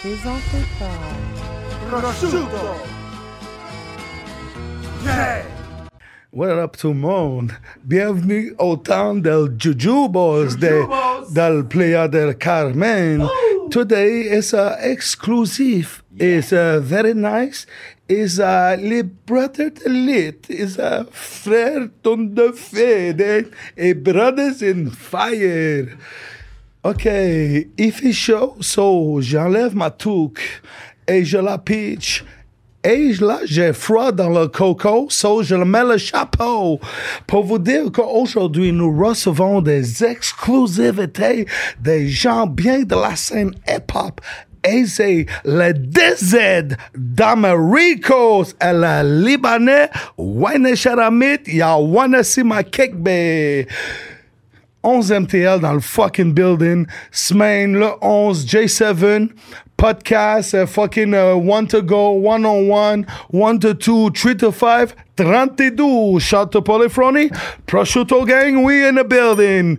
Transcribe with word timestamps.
présenté 0.00 0.64
par 0.78 0.88
What 6.32 6.58
up 6.58 6.76
tout 6.76 6.88
le 6.88 6.94
monde? 6.94 7.52
Bienvenue 7.84 8.54
au 8.58 8.76
temps 8.76 9.14
del 9.14 9.48
Jujubos 9.58 10.56
de, 10.56 10.84
del 11.34 11.64
Playa 11.64 12.08
del 12.08 12.34
Carmen. 12.36 13.26
Today 13.70 14.38
is 14.38 14.54
uh, 14.54 14.76
exclusive. 14.80 16.02
It's 16.18 16.52
uh, 16.52 16.80
very 16.80 17.14
nice. 17.14 17.66
Is 18.08 18.40
uh, 18.40 18.76
les 18.80 19.02
brother 19.02 19.70
de 19.70 19.88
lit. 19.88 20.48
Is 20.48 20.78
uh, 20.78 21.04
frère 21.10 21.88
ton 22.02 22.32
de 22.34 22.52
fede. 22.52 23.50
Et 23.76 23.94
brothers 23.94 24.62
in 24.62 24.90
fire. 24.90 25.88
OK, 26.82 27.04
il 27.04 27.92
fait 27.92 28.12
chaud, 28.12 28.56
so 28.60 29.20
j'enlève 29.20 29.76
ma 29.76 29.90
touque 29.90 30.40
et 31.06 31.26
je 31.26 31.36
la 31.36 31.58
pitch. 31.58 32.24
Et 32.82 33.12
là, 33.20 33.40
j'ai 33.44 33.74
froid 33.74 34.10
dans 34.10 34.30
le 34.30 34.48
coco, 34.48 35.06
so 35.10 35.42
je 35.42 35.56
mets 35.56 35.84
le 35.84 35.98
chapeau. 35.98 36.80
Pour 37.26 37.44
vous 37.44 37.58
dire 37.58 37.92
qu'aujourd'hui, 37.92 38.72
nous 38.72 38.96
recevons 38.98 39.60
des 39.60 40.02
exclusivités 40.02 41.44
des 41.78 42.08
gens 42.08 42.46
bien 42.46 42.84
de 42.84 42.94
la 42.94 43.14
scène 43.14 43.52
hip-hop. 43.68 44.22
Et 44.66 44.86
c'est 44.86 45.26
le 45.44 45.72
DZ 45.74 46.76
d'Americos 46.94 48.54
et 48.62 48.72
le 48.72 49.26
Libanais, 49.26 49.90
Wane 50.16 50.74
Sharamit, 50.74 51.40
ya 51.46 51.76
wanna 51.76 52.22
see 52.24 52.42
my 52.42 52.64
kick, 52.64 52.94
babe? 52.96 53.66
11 54.82 55.12
MTL 55.12 55.60
dans 55.60 55.74
le 55.74 55.80
fucking 55.80 56.32
building. 56.32 56.86
Semaine 57.10 57.78
le 57.78 57.90
11, 58.00 58.46
J7, 58.46 59.30
podcast, 59.76 60.54
uh, 60.54 60.66
fucking 60.66 61.14
uh, 61.14 61.34
one 61.34 61.66
to 61.66 61.82
go, 61.82 62.10
one 62.10 62.44
on 62.44 62.68
one, 62.68 63.06
one 63.30 63.58
to 63.58 63.74
two, 63.74 64.10
three 64.10 64.34
to 64.36 64.52
five, 64.52 64.94
32. 65.16 66.20
Shout 66.20 66.52
to 66.52 66.62
Polyphrony. 66.62 67.30
Prosciutto 67.66 68.26
gang, 68.26 68.62
we 68.62 68.86
in 68.86 68.96
the 68.96 69.04
building. 69.04 69.78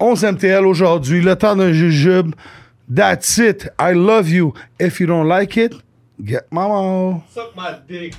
11 0.00 0.36
MTL 0.36 0.66
aujourd'hui, 0.66 1.22
le 1.22 1.36
temps 1.36 1.56
d'un 1.56 1.72
jujube. 1.72 2.34
That's 2.88 3.38
it. 3.38 3.68
I 3.78 3.92
love 3.94 4.28
you. 4.28 4.54
If 4.78 5.00
you 5.00 5.06
don't 5.06 5.26
like 5.26 5.56
it, 5.56 5.74
get 6.22 6.46
my 6.52 6.68
mama. 6.68 7.22
Suck 7.30 7.56
my 7.56 7.78
dick. 7.88 8.14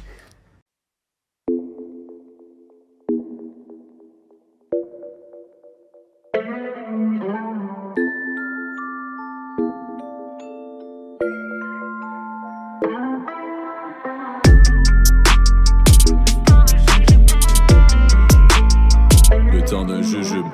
Le 19.68 19.72
temps 19.72 19.84
d'un 19.84 20.02
jujube. 20.02 20.46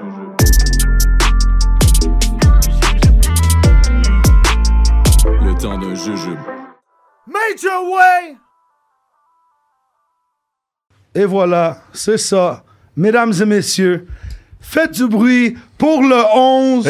Le 5.24 5.62
temps 5.62 5.78
d'un 5.78 5.94
jujube. 5.94 6.40
Major 7.28 7.92
way! 7.92 8.38
Et 11.14 11.26
voilà, 11.26 11.78
c'est 11.94 12.18
ça. 12.18 12.64
Mesdames 12.98 13.34
et 13.40 13.46
messieurs, 13.46 14.08
faites 14.60 14.94
du 14.94 15.08
bruit 15.08 15.56
pour 15.78 16.02
le 16.02 16.24
11, 16.34 16.90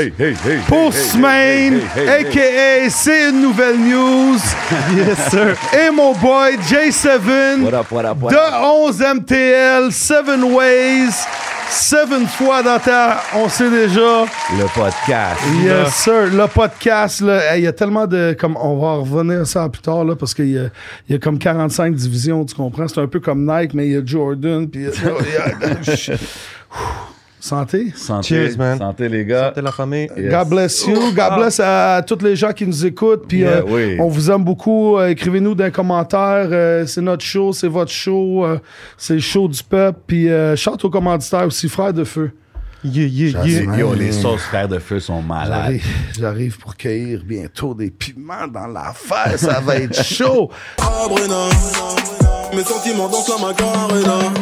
pour 0.69 0.93
semaine, 0.93 1.81
a.k.a. 2.07 2.89
C'est 2.89 3.31
une 3.31 3.41
nouvelle 3.41 3.77
news. 3.79 4.37
yes, 4.95 5.29
sir. 5.29 5.57
Et 5.73 5.91
mon 5.91 6.13
boy 6.13 6.55
J7 6.69 7.63
What 7.63 7.73
up, 7.73 7.91
what 7.91 8.05
up, 8.05 8.17
what 8.21 8.31
de 8.31 8.37
up? 8.37 8.63
11 8.63 9.01
MTL, 9.15 9.91
7 9.91 10.43
Ways, 10.53 11.25
7 11.69 12.09
fois 12.27 12.61
dans 12.63 12.79
ta... 12.79 13.21
On 13.35 13.49
sait 13.49 13.69
déjà. 13.69 14.25
Le 14.57 14.65
podcast. 14.73 15.41
Yes, 15.63 15.93
sir. 15.93 16.27
Le 16.31 16.47
podcast, 16.47 17.21
là, 17.21 17.57
il 17.57 17.63
y 17.63 17.67
a 17.67 17.73
tellement 17.73 18.05
de. 18.07 18.35
Comme, 18.39 18.55
on 18.57 18.77
va 18.79 18.93
revenir 18.95 19.41
à 19.41 19.45
ça 19.45 19.67
plus 19.69 19.81
tard, 19.81 20.03
là, 20.05 20.15
parce 20.15 20.33
qu'il 20.33 20.49
y 20.51 20.57
a, 20.57 20.65
il 21.09 21.13
y 21.13 21.15
a 21.15 21.19
comme 21.19 21.37
45 21.39 21.93
divisions, 21.95 22.45
tu 22.45 22.55
comprends? 22.55 22.87
C'est 22.87 23.01
un 23.01 23.07
peu 23.07 23.19
comme 23.19 23.45
Nike, 23.45 23.73
mais 23.73 23.87
il 23.87 23.93
y 23.93 23.97
a 23.97 24.01
Jordan. 24.05 24.67
Puis, 24.69 24.81
il 24.81 24.85
y 24.85 24.87
a- 24.87 24.91
il 25.87 25.87
y 25.87 26.11
a- 26.11 26.17
Santé. 27.43 27.91
Santé, 27.93 28.27
Cheers, 28.29 28.57
man. 28.57 28.77
Santé, 28.77 29.09
les 29.09 29.25
gars. 29.25 29.47
Santé 29.49 29.61
la 29.61 29.73
famille. 29.73 30.07
Yes. 30.15 30.31
God 30.31 30.47
bless 30.49 30.87
you. 30.87 30.95
God 31.13 31.35
bless 31.37 31.59
à, 31.59 32.01
tous 32.07 32.23
les 32.23 32.37
gens 32.37 32.53
qui 32.53 32.65
nous 32.65 32.85
écoutent. 32.85 33.27
Puis, 33.27 33.39
Yeah, 33.39 33.57
euh, 33.57 33.63
oui. 33.67 33.97
on 33.99 34.07
vous 34.07 34.31
aime 34.31 34.45
beaucoup. 34.45 34.97
Euh, 34.97 35.09
Écrivez-nous 35.09 35.53
dans 35.53 35.65
les 35.65 35.71
commentaires. 35.71 36.47
Euh, 36.49 36.85
c'est 36.87 37.01
notre 37.01 37.25
show, 37.25 37.51
c'est 37.51 37.67
votre 37.67 37.91
show. 37.91 38.45
euh, 38.45 38.59
c'est 38.97 39.15
le 39.15 39.19
show 39.19 39.49
du 39.49 39.61
peuple. 39.61 39.99
Puis, 40.07 40.29
euh, 40.29 40.55
chante 40.55 40.85
aux 40.85 40.89
commanditaires 40.89 41.45
aussi, 41.45 41.67
frère 41.67 41.91
de 41.91 42.05
feu. 42.05 42.31
Yeah, 42.85 43.07
yeah, 43.07 43.45
Yo, 43.45 43.45
yeah. 43.45 43.77
yo, 43.77 43.93
les 43.93 44.13
sauces 44.13 44.41
frères 44.43 44.69
de 44.69 44.79
feu 44.79 45.01
sont 45.01 45.21
malades. 45.21 45.51
J'arrive, 45.63 45.85
j'arrive 46.17 46.57
pour 46.59 46.77
cueillir 46.77 47.23
bientôt 47.25 47.73
des 47.73 47.91
piments 47.91 48.47
dans 48.47 48.67
l'affaire. 48.67 49.37
Ça 49.37 49.59
va 49.59 49.75
être 49.77 50.01
chaud. 50.01 50.49
Sabrina 50.79 51.49
Mes 52.55 52.63
sentiments 52.63 53.09
dansent 53.09 53.29
la 53.37 53.47
macarena 53.47 54.33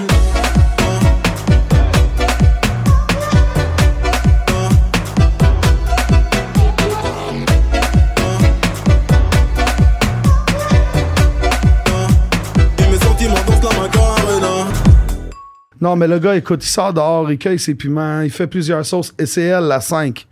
Non, 15.81 15.95
mais 15.95 16.07
le 16.07 16.19
gars, 16.19 16.35
écoute, 16.35 16.63
il 16.63 16.69
sort 16.69 16.93
dehors, 16.93 17.31
il 17.31 17.39
cueille 17.39 17.57
ses 17.57 17.73
piments, 17.73 18.21
il 18.21 18.29
fait 18.29 18.45
plusieurs 18.45 18.85
sauces, 18.85 19.15
et 19.17 19.25
c'est 19.25 19.41
elle, 19.41 19.63
la 19.63 19.81
5. 19.81 20.27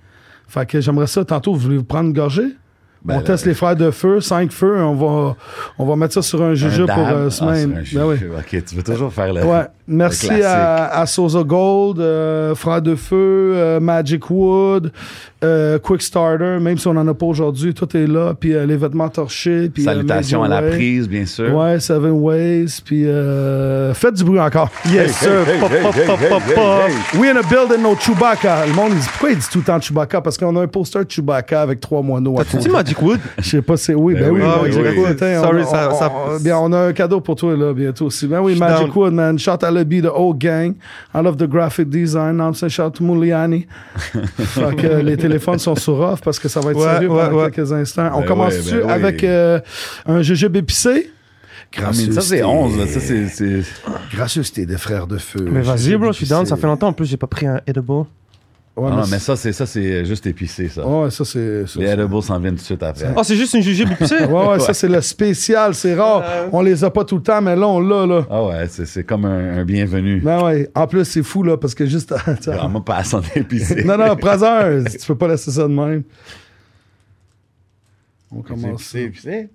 Fait 0.48 0.66
que 0.68 0.80
j'aimerais 0.80 1.08
ça, 1.08 1.26
tantôt, 1.26 1.54
vous 1.54 1.60
voulez 1.60 1.78
vous 1.78 1.84
prendre 1.84 2.10
une 2.10 2.14
gorgée? 2.14 2.56
Ben, 3.04 3.16
on 3.18 3.22
teste 3.22 3.46
les 3.46 3.54
frères 3.54 3.76
de 3.78 3.92
feu, 3.92 4.20
5 4.20 4.52
feux, 4.52 4.78
on 4.84 4.94
va, 4.94 5.36
on 5.78 5.86
va 5.86 5.96
mettre 5.96 6.14
ça 6.16 6.22
sur 6.22 6.42
un 6.44 6.54
jujube 6.54 6.88
pour 6.88 7.08
euh, 7.08 7.28
Ah, 7.28 7.30
semaine. 7.32 7.86
sur 7.86 8.02
un 8.02 8.06
Ben 8.08 8.20
oui. 8.22 8.28
Ok, 8.38 8.64
tu 8.66 8.76
veux 8.76 8.84
toujours 8.84 9.14
faire 9.14 9.34
le. 9.34 9.42
Ouais, 9.44 9.66
merci 9.88 10.30
à, 10.44 10.88
à 11.00 11.06
Sosa 11.06 11.44
Gold, 11.44 12.00
euh, 12.00 12.54
Frères 12.56 12.82
de 12.82 12.96
Feu, 12.96 13.54
euh, 13.56 13.80
Magic 13.80 14.30
Wood, 14.30 14.92
euh, 15.46 15.80
Quick 15.80 16.02
Starter, 16.02 16.58
même 16.60 16.78
si 16.78 16.88
on 16.90 16.94
n'en 16.94 17.08
a 17.08 17.14
pas 17.14 17.26
aujourd'hui, 17.26 17.74
tout 17.74 17.96
est 17.96 18.06
là, 18.06 18.34
puis 18.38 18.54
euh, 18.54 18.66
les 18.66 18.76
vêtements 18.76 19.08
torchés, 19.08 19.70
puis 19.70 19.84
euh, 19.84 19.86
Salutations 19.86 20.44
à 20.44 20.50
la 20.50 20.62
Way. 20.62 20.70
prise, 20.72 21.08
bien 21.08 21.26
sûr. 21.26 21.56
Ouais, 21.56 21.80
Seven 21.80 22.12
Ways, 22.12 22.82
puis 22.84 23.06
euh, 23.08 23.94
faites 23.94 24.16
du 24.16 24.26
bruit 24.26 24.42
encore. 24.42 24.70
Yes, 24.92 25.16
sir. 25.16 25.46
Pop, 25.62 25.70
pop, 25.72 25.96
pop, 26.06 26.20
pop, 26.30 26.42
pop. 26.54 26.92
We 27.18 27.30
in 27.32 27.38
a 27.38 27.44
building, 27.44 27.82
no 27.82 27.96
Chewbacca. 27.96 28.66
Le 28.66 28.74
monde, 28.74 28.92
il 28.92 29.00
dit 29.00 29.08
pourquoi 29.08 29.32
il 29.32 29.38
dit 29.38 29.48
tout 29.50 29.60
le 29.60 29.64
temps 29.64 29.80
Chewbacca? 29.80 30.20
Parce 30.20 30.38
qu'on 30.38 30.54
a 30.58 30.62
un 30.64 30.68
poster 30.68 31.06
de 31.06 31.10
Chewbacca 31.10 31.62
avec 31.62 31.80
trois 31.80 32.02
moineaux 32.02 32.38
à 32.40 32.44
côté. 32.44 32.58
Magic 32.90 33.02
Wood? 33.02 33.20
Je 33.38 33.50
sais 33.50 33.62
pas, 33.62 33.78
c'est 33.78 33.94
oui. 33.96 34.14
Ben, 34.14 34.22
Ben 34.24 34.32
oui, 34.32 34.42
oui, 34.42 34.48
Magic 34.48 34.82
oui. 34.98 35.00
Wood, 35.00 35.20
Sorry, 35.20 35.62
on, 35.64 35.66
ça- 35.70 35.90
on- 35.94 36.00
ça- 36.00 36.12
on- 36.12 36.40
bien, 36.40 36.58
on 36.58 36.72
a 36.74 36.80
un 36.88 36.94
cadeau 36.94 37.22
pour 37.22 37.36
toi 37.36 37.56
là, 37.56 37.74
bientôt 37.74 38.06
aussi. 38.08 38.28
Ben 38.28 38.42
oui, 38.42 38.58
Magic 38.58 38.88
down. 38.88 38.92
Wood, 38.98 39.14
man. 39.14 39.38
Shout 39.40 39.64
à 39.64 39.72
Lobby, 39.72 40.02
the 40.02 40.10
old 40.14 40.38
gang. 40.40 40.74
I 41.14 41.22
love 41.24 41.38
the 41.38 41.48
graphic 41.48 41.90
design. 41.90 42.40
I'm 42.40 42.54
saying 42.54 42.70
shout 42.72 42.92
to 42.92 43.04
Muliani. 43.04 43.68
fait 44.38 44.76
que 44.76 44.88
euh, 44.88 45.02
les 45.02 45.18
téléphones 45.18 45.60
sont 45.60 45.76
sur 45.76 46.00
off 46.00 46.22
parce 46.22 46.40
que 46.40 46.48
ça 46.48 46.60
va 46.60 46.72
être 46.72 46.78
Ouais, 46.78 46.84
sérieux 46.84 47.10
ouais, 47.10 47.24
pendant 47.26 47.44
ouais. 47.44 47.52
quelques 47.52 47.72
instants. 47.72 48.10
On 48.16 48.22
Ben 48.22 48.28
commence-tu 48.28 48.76
ouais, 48.76 48.80
ben 48.82 48.86
oui. 48.88 48.92
avec 48.94 49.24
euh, 49.24 49.60
un 50.06 50.22
jujube 50.22 50.56
épicé? 50.56 51.12
Mean, 51.78 51.94
ça, 52.14 52.22
c'est 52.22 52.44
11. 52.44 52.78
Là. 52.80 52.88
Ça, 52.88 53.00
c'est. 53.00 53.28
c'est- 53.28 53.62
Gracieuseté 54.16 54.66
des 54.66 54.78
frères 54.78 55.06
de 55.06 55.18
feu. 55.20 55.46
Mais 55.52 55.62
vas-y, 55.62 55.96
bro, 55.98 56.08
je 56.12 56.18
suis 56.18 56.28
down. 56.28 56.44
Ça 56.46 56.56
fait 56.58 56.66
longtemps 56.66 56.88
en 56.88 56.94
plus, 56.94 57.06
j'ai 57.06 57.18
pas 57.18 57.28
pris 57.28 57.46
un 57.46 57.62
edible. 57.68 58.06
Ouais, 58.80 58.88
Ah, 58.92 58.96
mais 58.96 59.02
non, 59.02 59.08
mais 59.08 59.20
c'est- 59.20 59.26
ça, 59.26 59.36
c'est 59.36 59.52
ça, 59.54 59.66
c'est 59.66 60.06
juste 60.06 60.26
épicé, 60.28 60.70
ça. 60.70 60.88
Ouais, 60.88 61.10
ça, 61.12 61.26
c'est. 61.26 61.62
Les 61.62 61.68
c'est- 61.68 61.82
edibles 61.82 62.22
s'en 62.24 62.40
viennent 62.40 62.56
tout 62.56 62.62
de 62.62 62.66
suite 62.66 62.82
après. 62.84 63.14
Oh, 63.16 63.24
c'est 63.24 63.36
juste 63.36 63.54
une 63.54 63.62
jujube 63.62 63.92
épicée? 63.92 64.24
Ouais, 64.26 64.48
ouais, 64.48 64.60
ça, 64.60 64.74
c'est 64.74 64.88
le 64.88 65.02
spécial. 65.02 65.76
C'est 65.76 65.96
rare. 65.96 66.24
On 66.52 66.62
les 66.62 66.84
a 66.84 66.90
pas 66.90 67.04
tout 67.06 67.18
le 67.18 67.24
temps, 67.24 67.42
mais 67.42 67.56
là, 67.56 67.68
on 67.68 67.80
l'a, 67.80 68.06
là. 68.06 68.26
Ah 68.30 68.44
ouais, 68.46 68.68
c'est 68.70 68.86
c'est 68.86 69.04
comme 69.04 69.26
un, 69.26 69.60
un 69.60 69.66
bienvenu. 69.66 70.22
Ben 70.22 70.42
ouais. 70.44 70.70
En 70.76 70.88
plus, 70.88 71.06
c'est 71.06 71.24
fou, 71.24 71.44
là, 71.44 71.58
parce 71.58 71.76
que 71.76 71.86
juste. 71.86 72.14
Vraiment 72.46 72.82
pas 72.82 72.96
à 72.98 73.04
son 73.04 73.22
épicé. 73.36 73.84
non, 73.84 73.98
non, 73.98 74.16
Prazer, 74.16 74.84
tu 74.90 75.06
peux 75.06 75.16
pas 75.16 75.28
laisser 75.28 75.52
ça 75.52 75.64
de 75.64 75.74
même. 75.74 76.04
On 78.32 78.42
C'est 78.44 78.48
commence. 78.48 78.74
épicé, 78.96 79.02
épicé. 79.04 79.50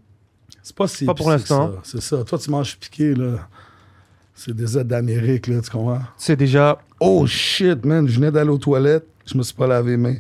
C'est 0.62 0.74
pas 0.76 0.88
si 0.88 1.04
Pas 1.04 1.14
pour 1.14 1.30
l'instant. 1.30 1.72
C'est 1.82 2.00
ça. 2.00 2.24
Toi, 2.24 2.38
tu 2.38 2.50
manges 2.50 2.76
piqué, 2.76 3.14
là. 3.14 3.48
C'est 4.34 4.54
des 4.54 4.76
aides 4.76 4.88
d'Amérique, 4.88 5.46
là, 5.46 5.60
tu 5.62 5.70
comprends? 5.70 6.00
C'est 6.16 6.34
déjà. 6.36 6.78
Oh 6.98 7.24
shit, 7.26 7.84
man. 7.84 8.08
Je 8.08 8.16
venais 8.18 8.32
d'aller 8.32 8.50
aux 8.50 8.58
toilettes. 8.58 9.06
Je 9.26 9.36
me 9.36 9.42
suis 9.42 9.54
pas 9.54 9.66
lavé 9.66 9.92
les 9.92 9.96
mains. 9.96 10.16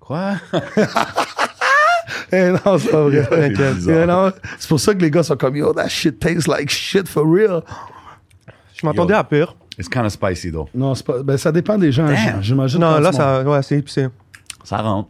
Quoi? 0.00 0.34
Eh 2.32 2.48
non, 2.50 2.78
c'est 2.78 2.90
pas 2.90 3.02
vrai. 3.02 3.28
Eh 3.52 4.32
c'est 4.58 4.68
pour 4.68 4.80
ça 4.80 4.94
que 4.94 5.00
les 5.00 5.10
gars 5.10 5.22
sont 5.22 5.36
comme 5.36 5.56
Yo, 5.56 5.72
that 5.74 5.88
shit 5.88 6.18
tastes 6.18 6.48
like 6.48 6.70
shit 6.70 7.06
for 7.06 7.24
real. 7.26 7.62
Je 8.74 8.86
m'attendais 8.86 9.14
à 9.14 9.22
pire. 9.22 9.54
It's 9.78 9.88
kind 9.88 10.06
of 10.06 10.12
spicy, 10.12 10.50
though. 10.50 10.68
Non, 10.74 10.94
c'est 10.94 11.04
pas. 11.06 11.22
Ben, 11.22 11.36
ça 11.36 11.52
dépend 11.52 11.78
des 11.78 11.92
gens. 11.92 12.06
J'imagine. 12.40 12.80
Non, 12.80 12.98
là, 12.98 13.12
ça, 13.12 13.42
ouais, 13.42 13.62
c'est 13.62 13.78
épicé. 13.78 14.08
Ça 14.64 14.78
rentre. 14.78 15.08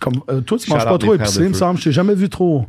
Comme, 0.00 0.14
euh, 0.30 0.40
toi, 0.40 0.58
tu 0.58 0.66
Shout 0.66 0.72
manges 0.72 0.84
pas 0.84 0.98
trop 0.98 1.14
épicé, 1.14 1.42
il 1.42 1.48
me 1.50 1.54
semble. 1.54 1.78
Je 1.78 1.84
t'ai 1.84 1.92
jamais 1.92 2.14
vu 2.14 2.28
trop. 2.28 2.66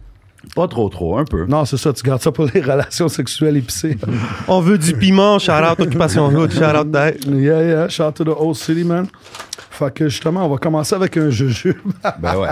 Pas 0.56 0.68
trop, 0.68 0.90
trop, 0.90 1.18
un 1.18 1.26
peu. 1.26 1.46
Non, 1.46 1.66
c'est 1.66 1.78
ça, 1.78 1.92
tu 1.94 2.04
gardes 2.04 2.22
ça 2.22 2.32
pour 2.32 2.46
les 2.54 2.62
relations 2.62 3.08
sexuelles 3.08 3.58
épicées. 3.58 3.98
On 4.48 4.60
veut 4.60 4.78
du 4.78 4.94
piment, 4.94 5.40
shout 5.40 5.52
out 5.52 5.80
Occupation 5.80 6.28
Hood, 6.28 6.52
shout 6.52 6.76
out 6.76 6.92
that. 6.92 7.14
yeah, 7.28 7.64
yeah, 7.64 7.88
shout 7.90 8.04
out 8.04 8.16
to 8.16 8.24
the 8.24 8.36
old 8.38 8.56
city, 8.56 8.84
man. 8.84 9.08
Fait 9.72 9.92
que 9.92 10.08
justement, 10.08 10.46
on 10.46 10.50
va 10.50 10.58
commencer 10.58 10.94
avec 10.94 11.18
un 11.18 11.30
jujube. 11.32 11.78
Ben 12.20 12.38
ouais. 12.38 12.50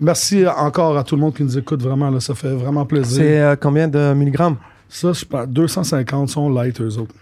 Merci 0.00 0.44
encore 0.46 0.96
à 0.98 1.04
tout 1.04 1.14
le 1.14 1.20
monde 1.20 1.34
qui 1.34 1.44
nous 1.44 1.56
écoute, 1.58 1.82
vraiment, 1.82 2.10
là, 2.10 2.18
ça 2.20 2.34
fait 2.34 2.54
vraiment 2.54 2.84
plaisir. 2.86 3.22
C'est 3.22 3.40
euh, 3.40 3.54
combien 3.54 3.86
de 3.86 4.14
milligrammes? 4.14 4.56
Ça, 4.88 5.12
je 5.12 5.24
pense, 5.24 5.46
250 5.46 6.28
sont 6.30 6.50
light, 6.50 6.80
eux 6.80 6.96
autres. 6.98 7.14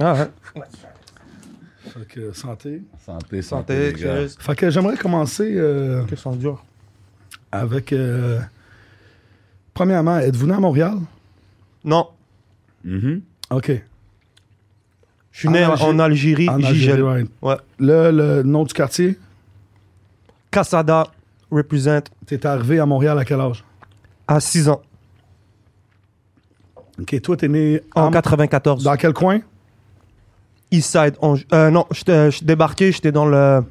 Ah 0.00 0.14
ouais. 0.14 0.62
Fait 1.92 2.08
que, 2.08 2.32
santé. 2.32 2.82
Santé, 3.04 3.42
santé, 3.42 3.90
Santé. 3.92 4.26
Fait 4.38 4.56
que 4.56 4.70
j'aimerais 4.70 4.96
commencer 4.96 5.52
euh, 5.56 6.02
Qu'est-ce 6.08 6.24
qu'on 6.24 6.34
dure 6.36 6.64
avec... 7.52 7.92
euh, 7.92 8.40
premièrement, 9.74 10.18
êtes-vous 10.18 10.46
né 10.46 10.54
à 10.54 10.60
Montréal? 10.60 10.98
Non, 11.84 12.08
Mhm. 12.84 13.22
OK. 13.50 13.70
je 15.30 15.38
suis 15.38 15.48
En 15.48 15.52
né 15.52 15.62
Algérie- 15.62 15.90
en 15.90 15.98
Algérie, 15.98 16.48
En 16.48 16.54
Algérie. 16.62 17.02
Ouais. 17.42 17.56
Le, 17.78 18.10
le 18.10 18.42
nom 18.42 18.64
du 18.64 18.72
quartier, 18.74 19.18
Casada 20.50 21.06
represent 21.50 22.02
t'es 22.26 22.44
arrivé 22.46 22.78
à 22.78 22.86
Montréal 22.86 23.18
à 23.18 23.24
quel 23.24 23.40
âge? 23.40 23.64
à 24.28 24.40
6 24.40 24.68
ans, 24.68 24.80
OK, 27.00 27.20
toi, 27.22 27.36
t'es 27.36 27.48
né 27.48 27.80
en 27.94 28.04
en- 28.06 28.10
94. 28.10 28.84
dans 28.84 28.96
quel 28.96 29.12
coin? 29.12 29.40
Eastside. 30.70 31.14
on- 31.20 31.36
euh, 31.52 31.70
non, 31.70 31.86
j'étais- 31.90 32.30
je 32.30 32.36
suis 32.36 32.46
débarqué, 32.46 32.92
j'étais 32.92 33.12
dans 33.12 33.26
le 33.26 33.62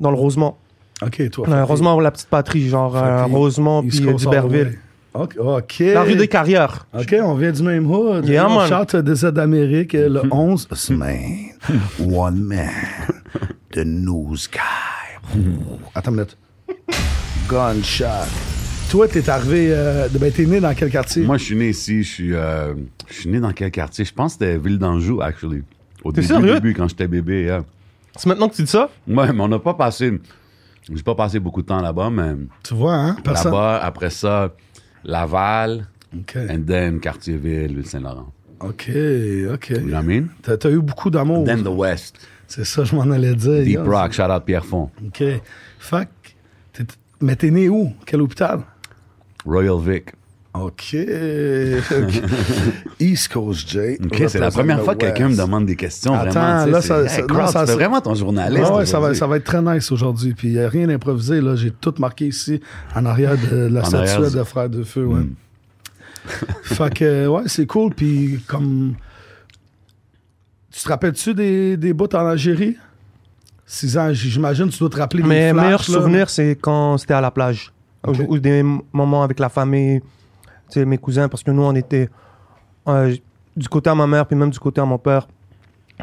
dans 0.00 0.10
le 0.10 0.16
Rosemont. 0.16 0.56
OK, 1.00 1.30
toi. 1.30 1.48
Euh, 1.48 1.64
Rosemont, 1.64 1.98
la 2.00 2.10
petite 2.10 2.28
patrie, 2.28 2.68
genre 2.68 2.96
euh, 2.96 3.24
Rosemont 3.26 3.82
puis 3.82 4.00
Duberville. 4.00 4.78
All 5.14 5.28
the 5.28 5.36
way. 5.36 5.42
OK. 5.42 5.56
OK. 5.62 5.78
La 5.80 6.02
rue 6.02 6.16
des 6.16 6.28
Carrières. 6.28 6.86
OK, 6.94 7.14
on 7.22 7.34
vient 7.34 7.52
du 7.52 7.62
même 7.62 7.90
hood. 7.90 8.26
Yeah, 8.26 8.48
on 8.48 8.56
man. 8.56 8.68
chante 8.68 8.94
aides 8.94 9.10
d'Amérique 9.26 9.94
euh, 9.94 10.08
le 10.08 10.22
11 10.30 10.68
semaine. 10.72 11.50
One 12.00 12.40
man. 12.42 12.68
The 13.72 13.84
news 13.84 14.36
guy. 14.52 15.40
Attends 15.94 16.10
une 16.10 16.16
minute. 16.18 16.36
Gunshot. 17.48 18.06
Toi, 18.90 19.08
t'es 19.08 19.28
arrivé. 19.30 19.68
Euh, 19.70 20.08
de- 20.08 20.18
ben, 20.18 20.30
t'es 20.32 20.44
né 20.46 20.60
dans 20.60 20.74
quel 20.74 20.90
quartier? 20.90 21.24
Moi, 21.24 21.38
je 21.38 21.44
suis 21.44 21.56
né 21.56 21.70
ici. 21.70 22.02
Je 22.02 22.08
suis, 22.12 22.34
euh, 22.34 22.74
je 23.08 23.14
suis 23.14 23.30
né 23.30 23.40
dans 23.40 23.52
quel 23.52 23.70
quartier? 23.70 24.04
Je 24.04 24.12
pense 24.12 24.36
que 24.36 24.44
c'était 24.44 24.58
Ville 24.58 24.78
d'Anjou, 24.78 25.20
actually. 25.22 25.62
Au 26.04 26.12
début, 26.12 26.26
sérieux? 26.26 26.54
début, 26.54 26.74
quand 26.74 26.88
j'étais 26.88 27.08
bébé. 27.08 27.44
yeah. 27.44 27.62
C'est 28.16 28.26
maintenant 28.26 28.48
que 28.48 28.54
tu 28.56 28.62
dis 28.62 28.70
ça? 28.70 28.90
Ouais, 29.08 29.32
mais 29.32 29.40
on 29.40 29.48
n'a 29.48 29.58
pas 29.58 29.74
passé... 29.74 30.20
J'ai 30.92 31.02
pas 31.02 31.14
passé 31.14 31.38
beaucoup 31.38 31.62
de 31.62 31.66
temps 31.68 31.80
là-bas, 31.80 32.10
mais 32.10 32.32
Tu 32.64 32.74
vois, 32.74 32.94
hein? 32.94 33.16
Personne. 33.22 33.52
là-bas, 33.52 33.80
après 33.84 34.10
ça, 34.10 34.52
Laval, 35.04 35.86
OK. 36.16 36.36
and 36.48 36.64
then 36.66 37.00
Quartier-Ville, 37.00 37.74
Ville-Saint-Laurent. 37.74 38.32
OK, 38.60 38.90
OK. 39.52 39.70
You 39.70 39.80
know 39.80 39.96
what 39.96 40.02
I 40.02 40.06
mean? 40.06 40.28
T'as 40.42 40.70
eu 40.70 40.80
beaucoup 40.80 41.10
d'amour. 41.10 41.44
Then 41.44 41.64
the 41.64 41.68
West. 41.68 42.16
C'est 42.46 42.64
ça, 42.64 42.84
je 42.84 42.94
m'en 42.94 43.10
allais 43.10 43.34
dire. 43.34 43.64
Deep 43.64 43.72
Yeah, 43.72 43.82
Rock, 43.82 44.12
shout 44.12 44.30
out 44.30 44.44
Pierrefonds. 44.44 44.90
OK. 45.06 45.22
Fait 45.78 46.08
Mais 47.20 47.36
t'es 47.36 47.50
né 47.50 47.68
où? 47.68 47.92
Quel 48.04 48.20
hôpital? 48.20 48.60
Royal 49.46 49.80
Vic. 49.80 50.10
OK. 50.54 50.94
East 53.00 53.32
Coast 53.32 53.68
J. 53.70 53.96
OK, 54.04 54.22
c'est 54.28 54.38
la 54.38 54.50
première 54.50 54.82
fois 54.82 54.94
que 54.94 55.00
quelqu'un 55.06 55.28
me 55.30 55.36
demande 55.36 55.66
des 55.66 55.76
questions. 55.76 56.14
Attends, 56.14 56.30
vraiment, 56.30 56.66
là, 56.66 56.80
c'est- 56.82 56.88
ça- 56.88 57.02
Hey, 57.02 57.08
ça- 57.08 57.22
Crowd, 57.22 57.48
ça- 57.48 57.64
vraiment 57.64 58.00
ton 58.00 58.14
journaliste. 58.14 58.70
Ouais, 58.70 58.76
ouais, 58.78 58.86
ça, 58.86 59.00
va, 59.00 59.14
ça 59.14 59.26
va 59.26 59.36
être 59.38 59.44
très 59.44 59.62
nice 59.62 59.90
aujourd'hui. 59.90 60.34
Puis 60.34 60.48
il 60.48 60.54
n'y 60.54 60.60
a 60.60 60.68
rien 60.68 60.86
d'improvisé. 60.86 61.40
là. 61.40 61.56
J'ai 61.56 61.70
tout 61.70 61.94
marqué 61.98 62.26
ici, 62.26 62.60
en 62.94 63.06
arrière 63.06 63.36
de 63.50 63.66
la 63.72 63.84
statuette 63.84 64.30
du- 64.32 64.36
de 64.38 64.44
Frères 64.44 64.68
de 64.68 64.82
Feu. 64.82 65.04
Ouais. 65.06 65.20
Mm. 65.20 65.34
fait 66.64 66.94
que, 66.94 67.26
ouais, 67.26 67.42
c'est 67.46 67.66
cool. 67.66 67.94
Puis 67.94 68.40
comme. 68.46 68.94
Tu 70.70 70.82
te 70.82 70.88
rappelles-tu 70.88 71.34
des, 71.34 71.76
des 71.76 71.92
bouts 71.92 72.14
en 72.14 72.26
Algérie? 72.26 72.76
Six 73.66 73.96
ans, 73.98 74.12
j- 74.12 74.30
j'imagine, 74.30 74.68
tu 74.68 74.78
dois 74.78 74.88
te 74.90 74.96
rappeler 74.96 75.22
des 75.22 75.28
Mes 75.28 75.52
meilleurs 75.52 75.82
souvenirs, 75.84 76.30
c'est 76.30 76.56
quand 76.60 76.98
c'était 76.98 77.14
à 77.14 77.20
la 77.20 77.30
plage. 77.30 77.72
Ou, 78.06 78.12
ou 78.34 78.38
des 78.38 78.62
moments 78.92 79.22
avec 79.22 79.38
la 79.38 79.48
famille, 79.48 80.00
sais, 80.74 80.84
mes 80.84 80.98
cousins, 80.98 81.28
parce 81.28 81.42
que 81.42 81.50
nous, 81.50 81.62
on 81.62 81.74
était 81.74 82.08
euh, 82.88 83.14
du 83.56 83.68
côté 83.68 83.90
à 83.90 83.94
ma 83.94 84.06
mère, 84.06 84.26
puis 84.26 84.36
même 84.36 84.50
du 84.50 84.58
côté 84.58 84.80
à 84.80 84.84
mon 84.84 84.98
père. 84.98 85.28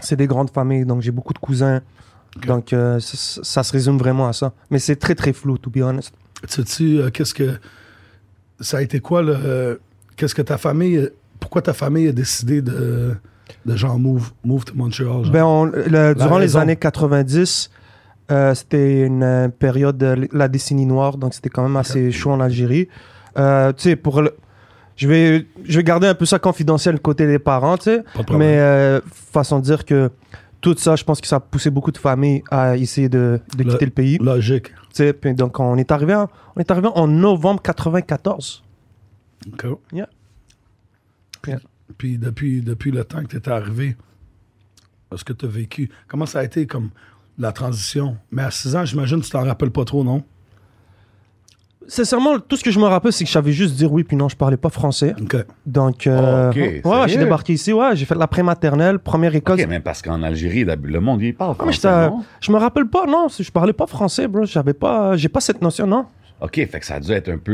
C'est 0.01 0.15
des 0.15 0.27
grandes 0.27 0.51
familles, 0.51 0.85
donc 0.85 1.01
j'ai 1.01 1.11
beaucoup 1.11 1.33
de 1.33 1.39
cousins. 1.39 1.81
Donc, 2.47 2.73
euh, 2.73 2.99
ça, 2.99 3.41
ça 3.43 3.63
se 3.63 3.71
résume 3.73 3.97
vraiment 3.97 4.27
à 4.27 4.33
ça. 4.33 4.53
Mais 4.69 4.79
c'est 4.79 4.95
très, 4.95 5.15
très 5.15 5.33
flou, 5.33 5.57
to 5.57 5.69
be 5.69 5.77
honest. 5.81 6.13
Sais-tu, 6.47 6.99
euh, 6.99 7.09
qu'est-ce 7.09 7.33
que. 7.33 7.57
Ça 8.61 8.77
a 8.77 8.81
été 8.81 8.99
quoi, 8.99 9.21
le. 9.21 9.79
qu'est-ce 10.15 10.35
que 10.35 10.41
ta 10.41 10.57
famille. 10.57 11.09
Pourquoi 11.39 11.61
ta 11.61 11.73
famille 11.73 12.07
a 12.07 12.11
décidé 12.11 12.61
de. 12.61 13.15
de 13.65 13.75
genre 13.75 13.97
move, 13.97 14.31
move 14.45 14.63
to 14.65 14.73
Montreal? 14.75 15.23
genre? 15.23 15.31
Ben, 15.31 15.43
on- 15.43 15.65
le- 15.65 16.13
durant 16.13 16.37
les 16.37 16.55
années 16.55 16.75
90, 16.75 17.71
euh, 18.31 18.53
c'était 18.53 19.01
une 19.05 19.51
période 19.57 19.97
de 19.97 20.27
la 20.31 20.47
décennie 20.47 20.85
noire, 20.85 21.17
donc 21.17 21.33
c'était 21.33 21.49
quand 21.49 21.63
même 21.63 21.77
assez 21.77 22.11
chaud 22.11 22.31
en 22.31 22.39
Algérie. 22.39 22.87
Euh, 23.37 23.73
tu 23.73 23.83
sais, 23.83 23.95
pour 23.95 24.21
le- 24.21 24.35
Je 24.99 25.07
vais, 25.07 25.47
je 25.63 25.77
vais 25.77 25.83
garder 25.83 26.07
un 26.07 26.13
peu 26.13 26.25
ça 26.25 26.39
confidentiel 26.39 26.99
côté 26.99 27.25
des 27.25 27.39
parents, 27.39 27.77
tu 27.77 27.85
sais. 27.85 28.03
Mais 28.31 28.59
euh, 28.59 28.99
façon 29.31 29.59
de 29.59 29.63
dire 29.63 29.85
que 29.85 30.11
tout 30.59 30.75
ça, 30.77 30.97
je 30.97 31.05
pense 31.05 31.21
que 31.21 31.27
ça 31.27 31.37
a 31.37 31.39
poussé 31.39 31.69
beaucoup 31.69 31.93
de 31.93 31.97
familles 31.97 32.43
à 32.51 32.75
essayer 32.75 33.07
de, 33.07 33.39
quitter 33.57 33.85
le 33.85 33.91
pays. 33.91 34.17
Logique. 34.17 34.67
Tu 34.67 34.75
sais, 34.91 35.13
puis 35.13 35.33
donc 35.33 35.57
on 35.57 35.77
est 35.77 35.89
arrivé, 35.93 36.15
en, 36.15 36.27
on 36.53 36.59
est 36.59 36.69
arrivé 36.69 36.89
en 36.93 37.07
novembre 37.07 37.61
94. 37.61 38.61
OK. 39.47 39.65
Yeah. 39.93 40.09
Puis, 41.41 41.51
Yeah. 41.53 41.61
puis 41.97 42.17
depuis, 42.17 42.61
depuis 42.61 42.91
le 42.91 43.05
temps 43.05 43.21
que 43.21 43.27
tu 43.27 43.37
étais 43.37 43.51
arrivé, 43.51 43.95
ce 45.15 45.23
que 45.23 45.31
tu 45.31 45.45
as 45.45 45.49
vécu, 45.49 45.89
comment 46.09 46.25
ça 46.25 46.39
a 46.39 46.43
été 46.43 46.67
comme 46.67 46.89
la 47.37 47.53
transition? 47.53 48.17
Mais 48.31 48.41
à 48.41 48.51
6 48.51 48.75
ans, 48.75 48.83
j'imagine 48.83 49.21
que 49.21 49.25
tu 49.25 49.31
t'en 49.31 49.45
rappelles 49.45 49.71
pas 49.71 49.85
trop, 49.85 50.03
non? 50.03 50.25
Sincèrement, 51.89 52.39
tout 52.39 52.55
ce 52.55 52.63
que 52.63 52.69
je 52.71 52.79
me 52.79 52.85
rappelle, 52.85 53.11
c'est 53.11 53.23
que 53.23 53.27
je 53.27 53.33
savais 53.33 53.51
juste 53.51 53.75
dire 53.75 53.91
oui, 53.91 54.03
puis 54.03 54.15
non, 54.15 54.29
je 54.29 54.35
parlais 54.35 54.57
pas 54.57 54.69
français. 54.69 55.13
OK. 55.21 55.35
Donc, 55.65 56.05
euh, 56.07 56.49
Ok, 56.51 56.55
ouais, 56.85 57.07
j'ai 57.07 57.17
débarqué 57.17 57.53
ici, 57.53 57.73
ouais, 57.73 57.95
j'ai 57.95 58.05
fait 58.05 58.15
la 58.15 58.27
pré-maternelle, 58.27 58.99
première 58.99 59.33
école. 59.35 59.59
OK, 59.59 59.65
mais 59.67 59.79
parce 59.79 60.01
qu'en 60.01 60.21
Algérie, 60.23 60.63
le 60.65 60.99
monde, 61.01 61.21
il 61.21 61.33
parle 61.35 61.55
Ah, 61.59 61.63
français, 61.63 61.71
j'étais- 61.73 62.09
non? 62.09 62.23
je 62.39 62.51
me 62.51 62.57
rappelle 62.57 62.85
pas, 62.85 63.05
non, 63.07 63.27
je 63.37 63.51
parlais 63.51 63.73
pas 63.73 63.87
français, 63.87 64.27
bro. 64.27 64.45
J'avais 64.45 64.73
pas, 64.73 65.17
j'ai 65.17 65.29
pas 65.29 65.41
cette 65.41 65.61
notion, 65.61 65.87
non. 65.87 66.05
OK, 66.41 66.55
fait 66.55 66.79
que 66.79 66.85
ça 66.85 66.95
a 66.95 66.99
dû 67.01 67.11
être 67.11 67.27
un 67.29 67.37
peu 67.37 67.53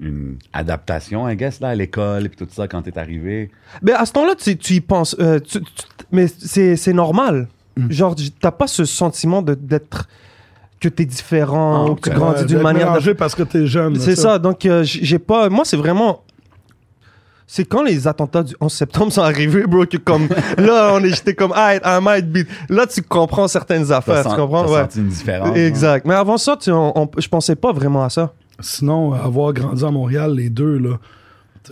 une 0.00 0.36
adaptation, 0.52 1.28
I 1.28 1.36
guess, 1.36 1.60
là, 1.60 1.68
à 1.70 1.74
l'école 1.74 2.26
et 2.26 2.28
tout 2.30 2.46
ça, 2.50 2.66
quand 2.68 2.80
t'es 2.82 2.96
arrivé. 2.96 3.50
Mais 3.82 3.92
à 3.92 4.06
ce 4.06 4.12
temps-là, 4.12 4.34
tu, 4.42 4.56
tu 4.56 4.74
y 4.74 4.80
penses, 4.80 5.14
euh, 5.20 5.38
tu- 5.40 5.60
tu- 5.60 5.66
mais 6.10 6.26
c'est, 6.28 6.92
normal. 6.94 7.48
Mm. 7.76 7.90
Genre, 7.90 8.14
t'as 8.40 8.52
pas 8.52 8.66
ce 8.66 8.84
sentiment 8.84 9.42
de, 9.42 9.54
d'être, 9.54 10.08
que 10.80 10.88
t'es 10.88 11.04
différent, 11.04 11.84
Ah, 11.86 11.90
ou 11.90 11.94
que 11.94 12.08
tu 12.08 12.16
grandis 12.16 12.40
Ouais, 12.40 12.46
d'une 12.46 12.62
manière. 12.62 13.00
de- 13.00 13.12
parce 13.12 13.34
que 13.34 13.42
t'es 13.42 13.66
jeune. 13.66 13.96
C'est 14.00 14.16
ça. 14.16 14.38
donc 14.38 14.64
euh, 14.66 14.82
j'ai 14.84 15.18
pas. 15.18 15.48
Moi, 15.48 15.64
c'est 15.64 15.76
vraiment. 15.76 16.22
C'est 17.46 17.64
quand 17.64 17.82
les 17.82 18.06
attentats 18.06 18.44
du 18.44 18.54
11 18.60 18.72
septembre 18.72 19.12
sont 19.12 19.22
arrivés, 19.22 19.66
bro, 19.66 19.84
que 19.84 19.96
comme. 19.96 20.28
là, 20.58 20.92
on 20.94 21.02
est, 21.02 21.10
j'étais 21.10 21.34
comme, 21.34 21.52
ah, 21.54 21.74
I 21.74 21.98
might 22.00 22.30
be. 22.30 22.46
Là, 22.68 22.86
tu 22.86 23.02
comprends 23.02 23.48
certaines 23.48 23.90
affaires, 23.90 24.22
tu 24.24 24.36
comprends? 24.36 24.66
Ouais. 24.70 24.82
senti 24.82 25.00
une 25.00 25.08
différence. 25.08 25.56
Exact. 25.56 26.06
Mais 26.06 26.14
avant 26.14 26.38
ça, 26.38 26.56
tu 26.56 26.66
sais, 26.66 26.70
on- 26.72 26.96
on- 26.96 27.10
je 27.18 27.28
pensais 27.28 27.56
pas 27.56 27.72
vraiment 27.72 28.04
à 28.04 28.08
ça. 28.10 28.32
Sinon, 28.60 29.12
avoir 29.14 29.52
grandi 29.52 29.84
à 29.84 29.90
Montréal, 29.90 30.34
les 30.36 30.48
deux, 30.48 30.78
là, 30.78 30.98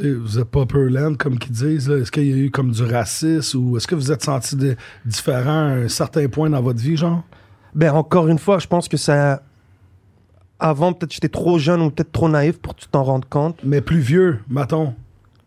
vous 0.03 0.39
êtes 0.39 0.45
pas 0.47 0.65
Land, 0.75 1.15
comme 1.15 1.39
qu'ils 1.39 1.53
disent. 1.53 1.89
là. 1.89 1.99
Est-ce 1.99 2.11
qu'il 2.11 2.25
y 2.29 2.33
a 2.33 2.37
eu 2.37 2.51
comme 2.51 2.73
du 2.73 2.83
racisme 2.83 3.59
ou 3.59 3.77
est-ce 3.77 3.87
que 3.87 3.95
vous 3.95 4.11
êtes 4.11 4.25
senti 4.25 4.57
de- 4.57 4.75
différent 5.05 5.51
à 5.69 5.75
un 5.85 5.89
certain 5.89 6.27
point 6.29 6.51
dans 6.51 6.61
votre 6.61 6.81
vie, 6.81 6.97
genre? 6.97 7.23
Ben, 7.79 7.93
encore 7.95 8.27
une 8.27 8.39
fois, 8.41 8.59
je 8.59 8.67
pense 8.67 8.89
que 8.89 8.97
ça. 8.97 9.41
Avant, 10.59 10.93
peut-être 10.93 11.13
j'étais 11.15 11.29
trop 11.29 11.59
jeune 11.61 11.81
ou 11.81 11.91
peut-être 11.91 12.11
trop 12.11 12.29
naïf 12.29 12.59
pour 12.59 12.75
que 12.75 12.81
tu 12.81 12.89
t'en 12.89 13.05
rendes 13.05 13.25
compte. 13.29 13.61
Mais 13.63 13.81
plus 13.81 14.01
vieux, 14.01 14.41
mettons. 14.51 14.95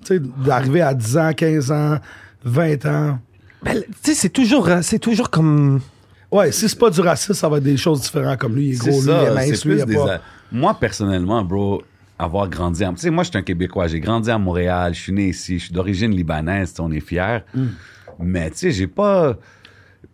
Tu 0.06 0.16
sais, 0.16 0.22
d'arriver 0.46 0.80
à 0.82 0.94
10 0.94 1.18
ans, 1.18 1.32
15 1.36 1.72
ans, 1.74 1.98
20 2.46 2.86
ans. 2.86 3.20
Ben, 3.62 3.82
tu 3.82 3.88
sais, 4.02 4.14
c'est 4.14 4.30
toujours, 4.30 4.70
c'est 4.82 5.00
toujours 5.00 5.30
comme. 5.30 5.82
Ouais, 6.32 6.54
si 6.54 6.70
c'est 6.70 6.80
pas 6.80 6.90
du 6.90 7.02
racisme, 7.02 7.34
ça 7.34 7.50
va 7.50 7.58
être 7.58 7.64
des 7.64 7.76
choses 7.76 8.00
différentes. 8.02 8.40
Comme 8.40 8.56
lui, 8.56 8.70
il 8.70 8.74
est 8.76 8.78
gros, 8.78 8.90
lui, 8.90 8.96
il 8.96 9.10
est 9.10 9.26
ça, 9.26 9.34
mince, 9.34 9.66
lui, 9.66 9.74
il 9.76 9.80
est 9.82 9.94
pas... 9.94 10.16
a- 10.16 10.22
Moi, 10.54 10.74
personnellement, 10.80 11.44
bro, 11.44 11.82
avoir 12.18 12.48
grandi... 12.48 12.86
en- 12.86 12.94
Tu 12.94 13.02
sais, 13.02 13.10
moi, 13.10 13.26
je 13.26 13.30
suis 13.32 13.38
un 13.38 13.42
Québécois. 13.44 13.88
J'ai 13.88 14.00
grandi 14.00 14.32
à 14.32 14.38
Montréal. 14.38 14.94
Je 14.96 15.02
suis 15.02 15.12
né 15.12 15.28
ici. 15.28 15.60
Je 15.60 15.66
suis 15.66 15.74
d'origine 15.74 16.12
libanaise. 16.16 16.74
On 16.80 16.90
est 16.94 17.02
fiers. 17.02 17.40
Mm. 17.54 17.66
Mais, 18.20 18.50
tu 18.52 18.58
sais, 18.60 18.72
j'ai 18.72 18.88
pas... 18.88 19.36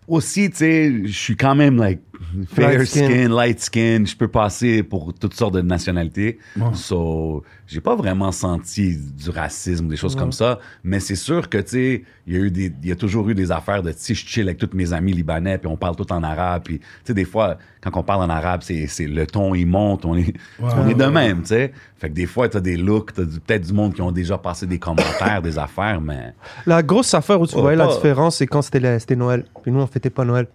aussi, 0.07 0.49
tu 0.49 0.57
sais, 0.57 1.05
je 1.05 1.11
suis 1.17 1.37
quand 1.37 1.53
même, 1.53 1.77
like, 1.77 2.01
fair 2.47 2.69
Light 2.69 2.87
skin. 2.87 3.05
skin, 3.07 3.29
light 3.29 3.59
skin. 3.59 4.05
Je 4.05 4.15
peux 4.15 4.27
passer 4.27 4.83
pour 4.83 5.13
toutes 5.13 5.33
sortes 5.33 5.53
de 5.53 5.61
nationalités. 5.61 6.39
So, 6.73 7.43
j'ai 7.67 7.81
pas 7.81 7.95
vraiment 7.95 8.31
senti 8.31 8.97
du 8.97 9.29
racisme, 9.29 9.87
des 9.87 9.97
choses 9.97 10.15
comme 10.15 10.31
ça. 10.31 10.59
Mais 10.83 10.99
c'est 10.99 11.15
sûr 11.15 11.49
que, 11.49 11.57
tu 11.57 11.69
sais, 11.69 12.03
il 12.25 12.33
y 12.33 12.37
a 12.37 12.39
eu 12.39 12.51
des, 12.51 12.73
il 12.81 12.89
y 12.89 12.91
a 12.91 12.95
toujours 12.95 13.29
eu 13.29 13.35
des 13.35 13.51
affaires 13.51 13.83
de, 13.83 13.91
sais, 13.95 14.13
je 14.13 14.25
chill 14.25 14.43
avec 14.43 14.57
tous 14.57 14.69
mes 14.75 14.93
amis 14.93 15.13
libanais, 15.13 15.57
puis 15.57 15.67
on 15.67 15.77
parle 15.77 15.95
tout 15.95 16.11
en 16.11 16.23
arabe. 16.23 16.63
Puis, 16.63 16.79
tu 16.79 16.85
sais, 17.05 17.13
des 17.13 17.25
fois, 17.25 17.57
quand 17.81 17.95
on 17.95 18.03
parle 18.03 18.23
en 18.23 18.29
arabe, 18.29 18.61
c'est, 18.63 18.87
c'est 18.87 19.07
le 19.07 19.25
ton, 19.27 19.53
il 19.55 19.65
monte. 19.65 20.05
On 20.05 20.15
est, 20.15 20.33
on 20.59 20.87
est 20.87 20.93
de 20.95 21.05
même, 21.05 21.41
tu 21.41 21.47
sais. 21.49 21.71
Fait 21.97 22.09
que 22.09 22.13
des 22.13 22.25
fois, 22.27 22.47
t'as 22.47 22.59
des 22.59 22.77
looks, 22.77 23.13
t'as 23.13 23.23
peut-être 23.23 23.65
du 23.65 23.73
monde 23.73 23.93
qui 23.93 24.01
ont 24.01 24.11
déjà 24.11 24.37
passé 24.37 24.65
des 24.67 24.79
commentaires, 24.79 25.41
des 25.41 25.57
affaires, 25.57 25.99
mais. 25.99 26.33
La 26.65 26.83
grosse 26.83 27.13
affaire 27.13 27.39
où 27.41 27.47
tu 27.47 27.55
Ouais, 27.55 27.61
voyais 27.61 27.77
la 27.77 27.87
différence, 27.87 28.37
c'est 28.37 28.47
quand 28.47 28.61
c'était 28.61 28.99
c'était 28.99 29.15
Noël. 29.15 29.45
Puis 29.63 29.71
nous, 29.71 29.79
on 29.79 29.87
fêtait 29.87 30.09
pas 30.09 30.23
Noël. 30.23 30.47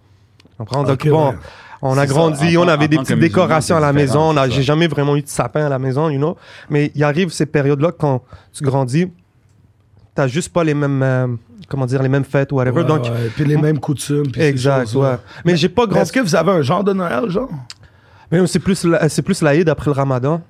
Comprends? 0.64 0.82
Donc, 0.84 1.06
bon, 1.08 1.30
ouais. 1.30 1.36
on 1.82 1.92
a 1.98 2.00
ça. 2.00 2.06
grandi, 2.06 2.56
on 2.58 2.68
avait 2.68 2.88
des 2.88 2.98
petites 2.98 3.18
décorations 3.18 3.76
à 3.76 3.80
la 3.80 3.92
maison. 3.92 4.34
J'ai 4.50 4.62
jamais 4.62 4.86
vraiment 4.88 5.16
eu 5.16 5.22
de 5.22 5.28
sapin 5.28 5.64
à 5.66 5.68
la 5.68 5.78
maison, 5.78 6.08
you 6.10 6.18
know? 6.18 6.36
Mais 6.70 6.90
il 6.94 7.02
arrive 7.04 7.30
ces 7.30 7.46
périodes-là 7.46 7.92
quand 7.98 8.22
tu 8.52 8.62
grandis, 8.64 9.10
t'as 10.14 10.26
juste 10.26 10.52
pas 10.52 10.62
les 10.64 10.74
mêmes, 10.74 11.02
euh, 11.02 11.26
comment 11.68 11.86
dire, 11.86 12.02
les 12.02 12.08
mêmes 12.08 12.24
fêtes 12.24 12.52
ou 12.52 12.56
whatever. 12.56 12.82
Ouais, 12.82 12.86
Donc, 12.86 13.04
ouais, 13.04 13.30
Puis 13.34 13.44
les 13.44 13.56
mêmes 13.56 13.78
coutumes. 13.78 14.30
puis 14.30 14.42
exact, 14.42 14.90
choses-là. 14.90 15.10
ouais. 15.12 15.16
Mais 15.44 15.56
j'ai 15.56 15.68
pas 15.68 15.86
Mais 15.86 15.92
grand. 15.92 16.00
Est-ce 16.02 16.12
que 16.12 16.20
vous 16.20 16.34
avez 16.36 16.50
un 16.52 16.62
genre 16.62 16.84
de 16.84 16.92
Noël, 16.92 17.28
genre? 17.30 17.48
Mais 18.30 18.46
c'est 18.46 18.58
plus, 18.60 18.84
la- 18.84 19.08
c'est 19.08 19.22
plus 19.22 19.42
l'Aïd 19.42 19.68
après 19.68 19.86
le 19.86 19.92
Ramadan. 19.92 20.40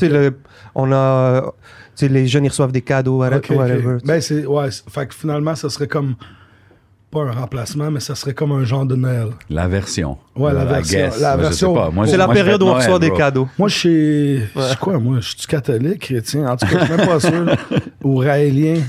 Le- 0.00 0.36
on 0.74 0.90
a, 0.92 1.52
les 2.00 2.26
jeunes 2.26 2.44
ils 2.44 2.48
reçoivent 2.48 2.72
des 2.72 2.82
cadeaux, 2.82 3.18
whatever. 3.18 3.38
Ok, 3.38 3.46
ok. 3.50 3.56
whatever. 3.58 3.96
Ben, 4.04 4.20
c'est. 4.20 4.44
Ouais, 4.44 4.68
fait 4.90 5.06
que 5.06 5.14
finalement, 5.14 5.54
ça 5.54 5.68
serait 5.70 5.86
comme. 5.86 6.14
Pas 7.16 7.22
un 7.22 7.32
remplacement, 7.32 7.90
mais 7.90 8.00
ça 8.00 8.14
serait 8.14 8.34
comme 8.34 8.52
un 8.52 8.64
genre 8.64 8.84
de 8.84 8.94
Noël. 8.94 9.28
La 9.48 9.66
version. 9.68 10.18
Ouais, 10.36 10.52
la 10.52 10.64
version- 10.66 10.98
guess. 10.98 11.18
la 11.20 11.52
c'est 12.06 12.16
la 12.16 12.28
période 12.28 12.62
où 12.62 12.66
on 12.66 12.74
reçoit 12.74 12.98
des 12.98 13.10
cadeaux. 13.10 13.48
Moi, 13.58 13.68
je 13.68 13.74
suis. 13.78 14.38
Je 14.54 14.60
suis 14.68 14.76
quoi, 14.76 14.98
moi? 14.98 15.16
Je 15.20 15.28
suis 15.28 15.46
catholique, 15.46 16.00
chrétien. 16.00 16.46
En 16.46 16.56
tout 16.56 16.66
cas, 16.66 16.80
je 16.80 16.84
suis 16.84 16.94
même 16.96 17.06
pas 17.06 17.20
sûr. 17.20 17.44
là. 17.44 17.56
Ou 18.04 18.16
raélien. 18.16 18.82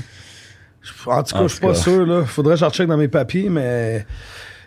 En 1.06 1.22
tout 1.22 1.34
cas, 1.34 1.40
En 1.40 1.48
je 1.48 1.52
suis 1.52 1.60
pas 1.60 1.68
cas. 1.68 1.74
sûr. 1.74 2.06
Là. 2.06 2.24
Faudrait 2.26 2.54
que 2.54 2.60
je 2.60 2.64
recheck 2.66 2.86
dans 2.88 2.96
mes 2.96 3.08
papiers, 3.08 3.48
mais. 3.48 4.04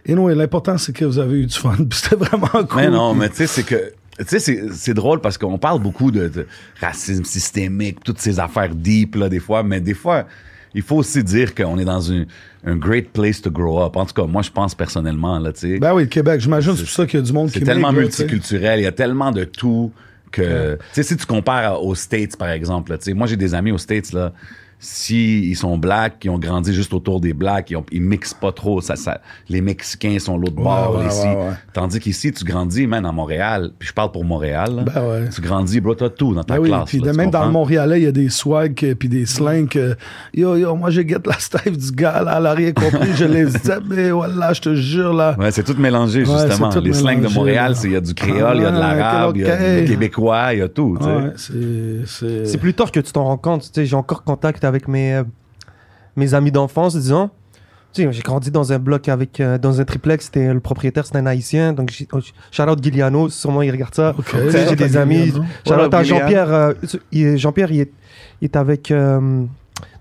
Et 0.05 0.15
non, 0.15 0.27
l'important, 0.27 0.77
c'est 0.79 0.93
que 0.93 1.05
vous 1.05 1.19
avez 1.19 1.41
eu 1.41 1.45
du 1.45 1.55
fun. 1.55 1.75
C'était 1.91 2.15
vraiment 2.15 2.47
cool. 2.67 2.77
Mais 2.81 2.89
non, 2.89 3.13
mais 3.13 3.29
tu 3.29 3.35
sais, 3.37 3.47
c'est 3.47 3.63
que. 3.63 3.91
Tu 4.17 4.25
sais, 4.27 4.39
c'est- 4.39 4.63
c'est 4.73 4.93
drôle 4.95 5.21
parce 5.21 5.37
qu'on 5.37 5.57
parle 5.57 5.79
beaucoup 5.81 6.11
de, 6.11 6.27
de 6.27 6.47
racisme 6.79 7.23
systémique, 7.25 8.03
toutes 8.03 8.19
ces 8.19 8.39
affaires 8.39 8.73
deep, 8.73 9.15
là, 9.15 9.29
des 9.29 9.39
fois, 9.39 9.63
mais 9.63 9.79
des 9.81 9.93
fois, 9.93 10.25
il 10.73 10.81
faut 10.81 10.97
aussi 10.97 11.23
dire 11.23 11.53
qu'on 11.53 11.77
est 11.77 11.85
dans 11.85 12.11
un, 12.11 12.25
un 12.65 12.75
great 12.75 13.09
place 13.11 13.41
to 13.41 13.51
grow 13.51 13.83
up. 13.83 13.95
En 13.97 14.05
tout 14.05 14.13
cas, 14.13 14.25
moi, 14.25 14.41
je 14.41 14.51
pense 14.51 14.75
personnellement, 14.75 15.39
là, 15.39 15.51
tu 15.51 15.59
sais. 15.59 15.79
Ben 15.79 15.93
oui, 15.93 16.03
le 16.03 16.07
Québec, 16.07 16.39
j'imagine, 16.41 16.75
c'est 16.75 16.83
pour 16.83 16.91
ça 16.91 17.05
qu'il 17.05 17.19
y 17.19 17.23
a 17.23 17.25
du 17.25 17.33
monde 17.33 17.51
qui 17.51 17.59
C'est 17.59 17.65
tellement 17.65 17.91
multiculturel, 17.91 18.79
il 18.79 18.83
y 18.83 18.87
a 18.87 18.91
tellement 18.91 19.31
de 19.31 19.43
tout 19.43 19.91
que. 20.31 20.75
Tu 20.75 20.79
sais, 20.93 21.03
si 21.03 21.17
tu 21.17 21.25
compares 21.25 21.83
aux 21.83 21.95
States, 21.95 22.37
par 22.37 22.49
exemple, 22.49 22.91
là, 22.91 22.97
tu 22.97 23.05
sais, 23.05 23.13
moi, 23.13 23.27
j'ai 23.27 23.37
des 23.37 23.53
amis 23.53 23.71
aux 23.71 23.77
States, 23.77 24.13
là. 24.13 24.33
Si 24.83 25.41
ils 25.47 25.55
sont 25.55 25.77
blacks, 25.77 26.17
qui 26.19 26.27
ont 26.27 26.39
grandi 26.39 26.73
juste 26.73 26.91
autour 26.95 27.21
des 27.21 27.33
blacks, 27.33 27.69
ils, 27.69 27.75
ont, 27.77 27.85
ils 27.91 28.01
mixent 28.01 28.33
pas 28.33 28.51
trop. 28.51 28.81
Ça, 28.81 28.95
ça, 28.95 29.21
les 29.47 29.61
Mexicains 29.61 30.17
sont 30.17 30.39
l'autre 30.39 30.55
bord 30.55 30.97
ouais, 30.97 31.05
ici. 31.07 31.21
ouais, 31.27 31.35
ouais. 31.35 31.51
Tandis 31.71 31.99
qu'ici, 31.99 32.31
tu 32.33 32.43
grandis, 32.43 32.87
man, 32.87 33.05
à 33.05 33.11
Montréal. 33.11 33.71
Puis 33.77 33.89
je 33.89 33.93
parle 33.93 34.11
pour 34.11 34.25
Montréal. 34.25 34.75
là. 34.77 34.81
Ben 34.83 35.07
ouais. 35.07 35.29
Tu 35.29 35.39
grandis, 35.39 35.79
bro, 35.79 35.93
t'as 35.93 36.09
tout 36.09 36.33
dans 36.33 36.43
ta 36.43 36.55
Ben 36.55 36.61
oui, 36.61 36.69
classe. 36.69 36.89
puis 36.89 36.99
là, 36.99 37.13
même 37.13 37.29
dans 37.29 37.45
le? 37.45 37.51
Montréalais, 37.51 37.99
il 38.01 38.03
y 38.05 38.07
a 38.07 38.11
des 38.11 38.29
swags 38.29 38.83
euh, 38.83 38.95
puis 38.95 39.07
des 39.07 39.27
slangs 39.27 39.67
que, 39.67 39.95
yo, 40.33 40.55
yo, 40.55 40.75
moi, 40.75 40.89
je 40.89 41.01
guette 41.01 41.27
la 41.27 41.37
stave 41.37 41.77
du 41.77 41.91
gars, 41.91 42.23
là, 42.23 42.37
elle 42.39 42.45
a 42.47 42.53
rien 42.53 42.71
compris, 42.71 43.09
je 43.15 43.25
les 43.25 43.45
dis, 43.45 43.57
mais 43.89 44.09
voilà, 44.09 44.53
je 44.53 44.61
te 44.61 44.73
jure, 44.73 45.13
là. 45.13 45.35
Ouais, 45.37 45.51
c'est 45.51 45.63
tout 45.63 45.75
mélangé, 45.77 46.25
justement. 46.25 46.69
tout 46.69 46.79
Les 46.81 46.93
slangs 46.93 47.19
de 47.19 47.27
Montréal, 47.27 47.75
il 47.83 47.91
y 47.91 47.95
a 47.95 48.01
du 48.01 48.15
créole, 48.15 48.57
il 48.57 48.63
y 48.63 48.65
a 48.65 48.71
de 48.71 48.77
Ah, 48.77 48.95
l'arabe, 48.95 49.37
il 49.37 49.43
y 49.43 49.45
a 49.49 49.81
du 49.81 49.85
québécois, 49.91 50.53
il 50.53 50.59
y 50.59 50.61
a 50.63 50.69
tout. 50.69 50.97
tu 50.99 51.05
sais. 51.05 51.11
Ouais, 51.15 51.31
c'est. 51.35 52.05
c'est- 52.07 52.45
C'est 52.45 52.57
plus 52.57 52.73
tard 52.73 52.91
que 52.91 52.99
tu 52.99 53.11
t'en 53.11 53.25
rends 53.25 53.37
compte. 53.37 53.61
Tu 53.63 53.69
sais, 53.73 53.85
j'ai 53.85 53.95
encore 53.95 54.23
contact 54.23 54.63
avec 54.63 54.70
mes, 54.87 55.15
euh, 55.15 55.23
mes 56.15 56.33
amis 56.33 56.51
d'enfance, 56.51 56.95
disons. 56.95 57.29
Tu 57.93 58.03
sais, 58.03 58.11
j'ai 58.13 58.21
grandi 58.21 58.51
dans 58.51 58.71
un 58.71 58.79
bloc 58.79 59.09
avec, 59.09 59.39
euh, 59.41 59.57
dans 59.57 59.81
un 59.81 59.83
triplex. 59.83 60.25
C'était 60.25 60.53
le 60.53 60.61
propriétaire, 60.61 61.05
c'était 61.05 61.17
un 61.17 61.25
haïtien. 61.25 61.73
Donc, 61.73 61.89
j'ai- 61.91 62.07
oh, 62.13 62.19
shout 62.49 62.63
out 62.63 62.79
Guiliano, 62.79 63.27
sûrement 63.27 63.61
il 63.63 63.71
regarde 63.71 63.93
ça. 63.93 64.15
Ok. 64.17 64.25
Tu 64.31 64.51
sais, 64.51 64.59
j'ai 64.59 64.65
Shout 64.67 64.71
out 64.71 64.77
des 64.77 64.97
amis. 64.97 65.15
Guiliano. 65.25 65.43
Shout 65.67 65.73
What 65.73 65.79
out 65.79 65.85
up, 65.87 65.93
à 65.95 66.01
Guiliano? 66.03 66.19
Jean-Pierre. 66.21 66.53
euh, 66.53 66.73
il 67.11 67.25
est- 67.25 67.37
Jean-Pierre, 67.37 67.71
il 67.71 67.79
est, 67.81 67.91
il 68.41 68.45
est 68.45 68.55
avec, 68.55 68.91
euh, 68.91 69.43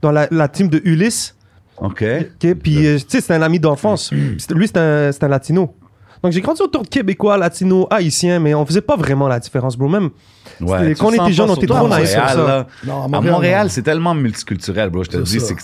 dans 0.03 0.13
la, 0.13 0.29
la 0.31 0.47
team 0.47 0.69
de 0.69 0.81
Ulysse. 0.85 1.35
OK. 1.79 2.05
Ok, 2.05 2.55
puis, 2.63 2.87
euh, 2.87 2.97
tu 2.99 3.05
sais, 3.09 3.21
c'est 3.21 3.35
un 3.35 3.43
ami 3.43 3.59
d'enfance. 3.59 4.13
Lui, 4.51 4.69
c'est 4.69 4.77
un, 4.77 5.11
c'est 5.11 5.25
un 5.25 5.29
latino. 5.29 5.75
Donc, 6.23 6.33
j'ai 6.33 6.41
grandi 6.43 6.61
autour 6.61 6.83
de 6.83 6.89
Québécois, 6.89 7.39
Latino, 7.39 7.87
Haïtien, 7.91 8.41
mais 8.41 8.55
on 8.55 8.67
faisait 8.67 8.83
pas 8.83 8.97
vraiment 8.97 9.27
la 9.27 9.39
différence, 9.41 9.77
bro. 9.77 9.89
Même, 9.89 10.11
Ouais, 10.61 10.95
quand 10.95 11.07
on 11.07 11.13
était 11.13 11.33
jeune, 11.33 11.47
pas, 11.47 11.53
on 11.53 11.57
était 11.57 11.67
trop 11.67 11.89
naïfs 11.89 12.11
sur 12.11 12.19
Montréal, 12.21 12.37
ça. 12.37 12.47
là. 12.47 12.67
Non, 12.87 13.05
à 13.15 13.21
Montréal, 13.23 13.71
c'est 13.71 13.83
tellement 13.83 14.15
multiculturel, 14.15 14.91
bro. 14.91 15.03
Je 15.05 15.11
te 15.11 15.17
dis, 15.17 15.41
c'est 15.41 15.55
que 15.55 15.63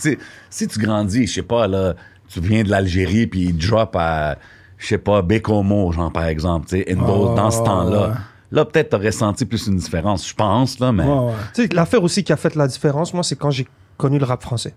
si 0.49 0.69
tu 0.69 0.79
grandis, 0.79 1.27
je 1.27 1.35
sais 1.35 1.43
pas, 1.43 1.67
là, 1.67 1.95
tu 2.29 2.41
viens 2.41 2.63
de 2.63 2.71
l'Algérie, 2.71 3.27
puis 3.27 3.41
il 3.51 3.57
drop 3.59 3.95
à, 3.97 4.37
je 4.79 4.87
sais 4.87 4.99
pas, 4.99 5.21
Bécomo, 5.21 5.93
genre, 5.93 6.11
par 6.11 6.25
exemple, 6.27 6.67
tu 6.69 6.77
sais, 6.79 6.91
Indo, 6.91 7.35
dans 7.35 7.51
ce 7.51 7.63
temps-là. 7.63 8.09
ouais. 8.09 8.15
Là, 8.53 8.65
peut-être 8.65 8.91
t'aurais 8.91 9.13
senti 9.13 9.45
plus 9.45 9.67
une 9.67 9.77
différence, 9.77 10.27
je 10.27 10.35
pense, 10.35 10.79
là, 10.79 10.93
mais. 10.93 11.03
Ouais, 11.05 11.11
ouais. 11.27 11.33
Tu 11.55 11.63
sais, 11.65 11.69
l'affaire 11.75 12.03
aussi 12.03 12.25
qui 12.25 12.33
a 12.33 12.37
fait 12.37 12.55
la 12.55 12.67
différence, 12.69 13.13
moi, 13.13 13.23
c'est 13.25 13.37
quand 13.37 13.51
j'ai 13.51 13.67
connu 13.99 14.19
le 14.19 14.25
rap 14.25 14.41
français. 14.43 14.73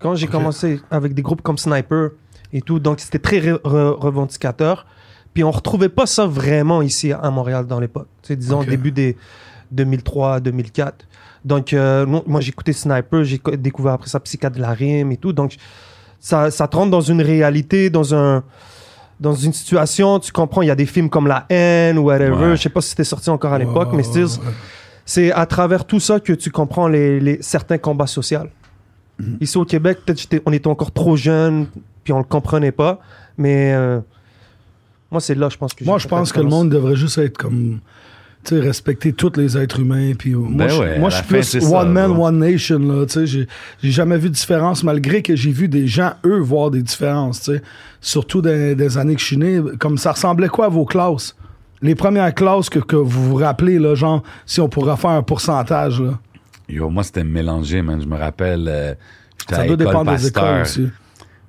Quand 0.00 0.14
j'ai 0.16 0.26
commencé 0.26 0.80
avec 0.90 1.14
des 1.14 1.22
groupes 1.22 1.40
comme 1.40 1.56
Sniper 1.56 2.10
et 2.54 2.62
tout, 2.62 2.78
donc 2.78 3.00
c'était 3.00 3.18
très 3.18 3.40
re- 3.40 3.60
re- 3.62 3.98
revendicateur. 3.98 4.86
Puis 5.34 5.44
on 5.44 5.50
retrouvait 5.50 5.88
pas 5.90 6.06
ça 6.06 6.26
vraiment 6.26 6.80
ici 6.80 7.12
à 7.12 7.28
Montréal 7.30 7.66
dans 7.66 7.80
l'époque. 7.80 8.06
Sais, 8.22 8.36
disons 8.36 8.60
Ok. 8.60 8.68
début 8.70 8.92
des 8.92 9.16
2003, 9.72 10.40
2004. 10.40 11.06
Donc, 11.44 11.72
euh, 11.74 12.06
moi, 12.06 12.40
écouté 12.40 12.72
Sniper, 12.72 13.24
j'ai 13.24 13.38
co- 13.38 13.56
découvert 13.56 13.94
après 13.94 14.08
ça 14.08 14.18
Psychiatre 14.20 14.56
de 14.56 14.62
la 14.62 14.70
rime 14.70 15.12
et 15.12 15.16
tout. 15.18 15.32
Donc, 15.32 15.56
ça, 16.20 16.50
ça 16.50 16.68
te 16.68 16.76
rentre 16.76 16.90
dans 16.90 17.00
une 17.02 17.20
réalité, 17.20 17.90
dans 17.90 18.14
un 18.14 18.42
dans 19.20 19.34
une 19.34 19.52
situation, 19.52 20.18
tu 20.18 20.32
comprends, 20.32 20.60
il 20.62 20.66
y 20.68 20.70
a 20.70 20.74
des 20.74 20.86
films 20.86 21.08
comme 21.08 21.26
La 21.28 21.46
haine 21.48 21.98
ou 21.98 22.02
whatever. 22.04 22.30
Ouais. 22.50 22.56
Je 22.56 22.62
sais 22.62 22.68
pas 22.68 22.80
si 22.80 22.90
c'était 22.90 23.04
sorti 23.04 23.30
encore 23.30 23.52
à 23.52 23.58
l'époque, 23.58 23.92
Ouais, 23.92 23.98
mais 23.98 24.02
c'est 25.06 25.32
à 25.32 25.46
travers 25.46 25.84
tout 25.84 26.00
ça 26.00 26.18
que 26.18 26.32
tu 26.32 26.50
comprends 26.50 26.88
les, 26.88 27.20
les- 27.20 27.42
certains 27.42 27.78
combats 27.78 28.06
sociaux. 28.08 28.40
Mhm. 29.18 29.36
Ici 29.40 29.56
au 29.58 29.64
Québec, 29.64 29.98
peut-être 30.04 30.42
on 30.46 30.52
était 30.52 30.66
encore 30.66 30.90
trop 30.92 31.16
jeunes, 31.16 31.66
puis 32.04 32.12
on 32.12 32.18
le 32.18 32.24
comprenait 32.24 32.72
pas. 32.72 33.00
Mais 33.36 33.72
euh, 33.74 33.98
moi, 35.10 35.20
c'est 35.20 35.34
là, 35.34 35.48
je 35.48 35.56
pense 35.56 35.74
que 35.74 35.84
Moi, 35.84 35.98
je 35.98 36.06
pense 36.06 36.32
que 36.32 36.40
le 36.40 36.48
monde 36.48 36.70
devrait 36.70 36.96
juste 36.96 37.18
être 37.18 37.36
comme. 37.38 37.80
Tu 38.44 38.56
sais, 38.56 38.60
respecter 38.60 39.14
tous 39.14 39.32
les 39.38 39.56
êtres 39.56 39.80
humains. 39.80 40.12
Puis, 40.18 40.34
euh, 40.34 40.36
moi, 40.38 40.66
Ben 40.66 40.68
je, 40.68 40.78
ouais, 40.78 40.98
moi, 40.98 41.08
je 41.08 41.16
suis 41.16 41.24
plus 41.24 41.42
ça, 41.44 41.66
one 41.66 41.90
man, 41.90 42.10
one 42.10 42.38
nation. 42.38 42.78
Là, 42.78 43.06
tu 43.06 43.12
sais, 43.14 43.26
j'ai, 43.26 43.48
j'ai 43.82 43.90
jamais 43.90 44.18
vu 44.18 44.28
de 44.28 44.34
différence, 44.34 44.84
malgré 44.84 45.22
que 45.22 45.34
j'ai 45.34 45.50
vu 45.50 45.66
des 45.66 45.86
gens, 45.86 46.12
eux, 46.26 46.40
voir 46.40 46.70
des 46.70 46.82
différences. 46.82 47.40
tu 47.40 47.54
sais. 47.54 47.62
Surtout 48.02 48.42
des, 48.42 48.74
des 48.74 48.98
années 48.98 49.14
que 49.14 49.22
je 49.22 49.26
suis 49.26 49.38
né. 49.38 49.62
Comme 49.78 49.96
ça 49.96 50.12
ressemblait 50.12 50.48
quoi 50.48 50.66
à 50.66 50.68
vos 50.68 50.84
classes? 50.84 51.34
Les 51.80 51.94
premières 51.94 52.34
classes 52.34 52.68
que, 52.68 52.80
que 52.80 52.96
vous 52.96 53.30
vous 53.30 53.36
rappelez, 53.36 53.78
là, 53.78 53.94
genre, 53.94 54.22
si 54.44 54.60
on 54.60 54.68
pourrait 54.68 54.98
faire 54.98 55.10
un 55.10 55.22
pourcentage. 55.22 56.02
Là. 56.02 56.18
Yo, 56.68 56.90
moi, 56.90 57.02
c'était 57.02 57.24
mélangé, 57.24 57.80
man. 57.80 57.98
Je 58.02 58.06
me 58.06 58.16
rappelle, 58.18 58.66
euh, 58.68 58.94
j'étais 59.38 59.54
Ça 59.54 59.62
à 59.62 59.66
doit 59.66 59.76
dépendre 59.78 60.14
des 60.14 60.26
écoles 60.26 60.42
Pasteur. 60.42 60.60
aussi. 60.84 60.90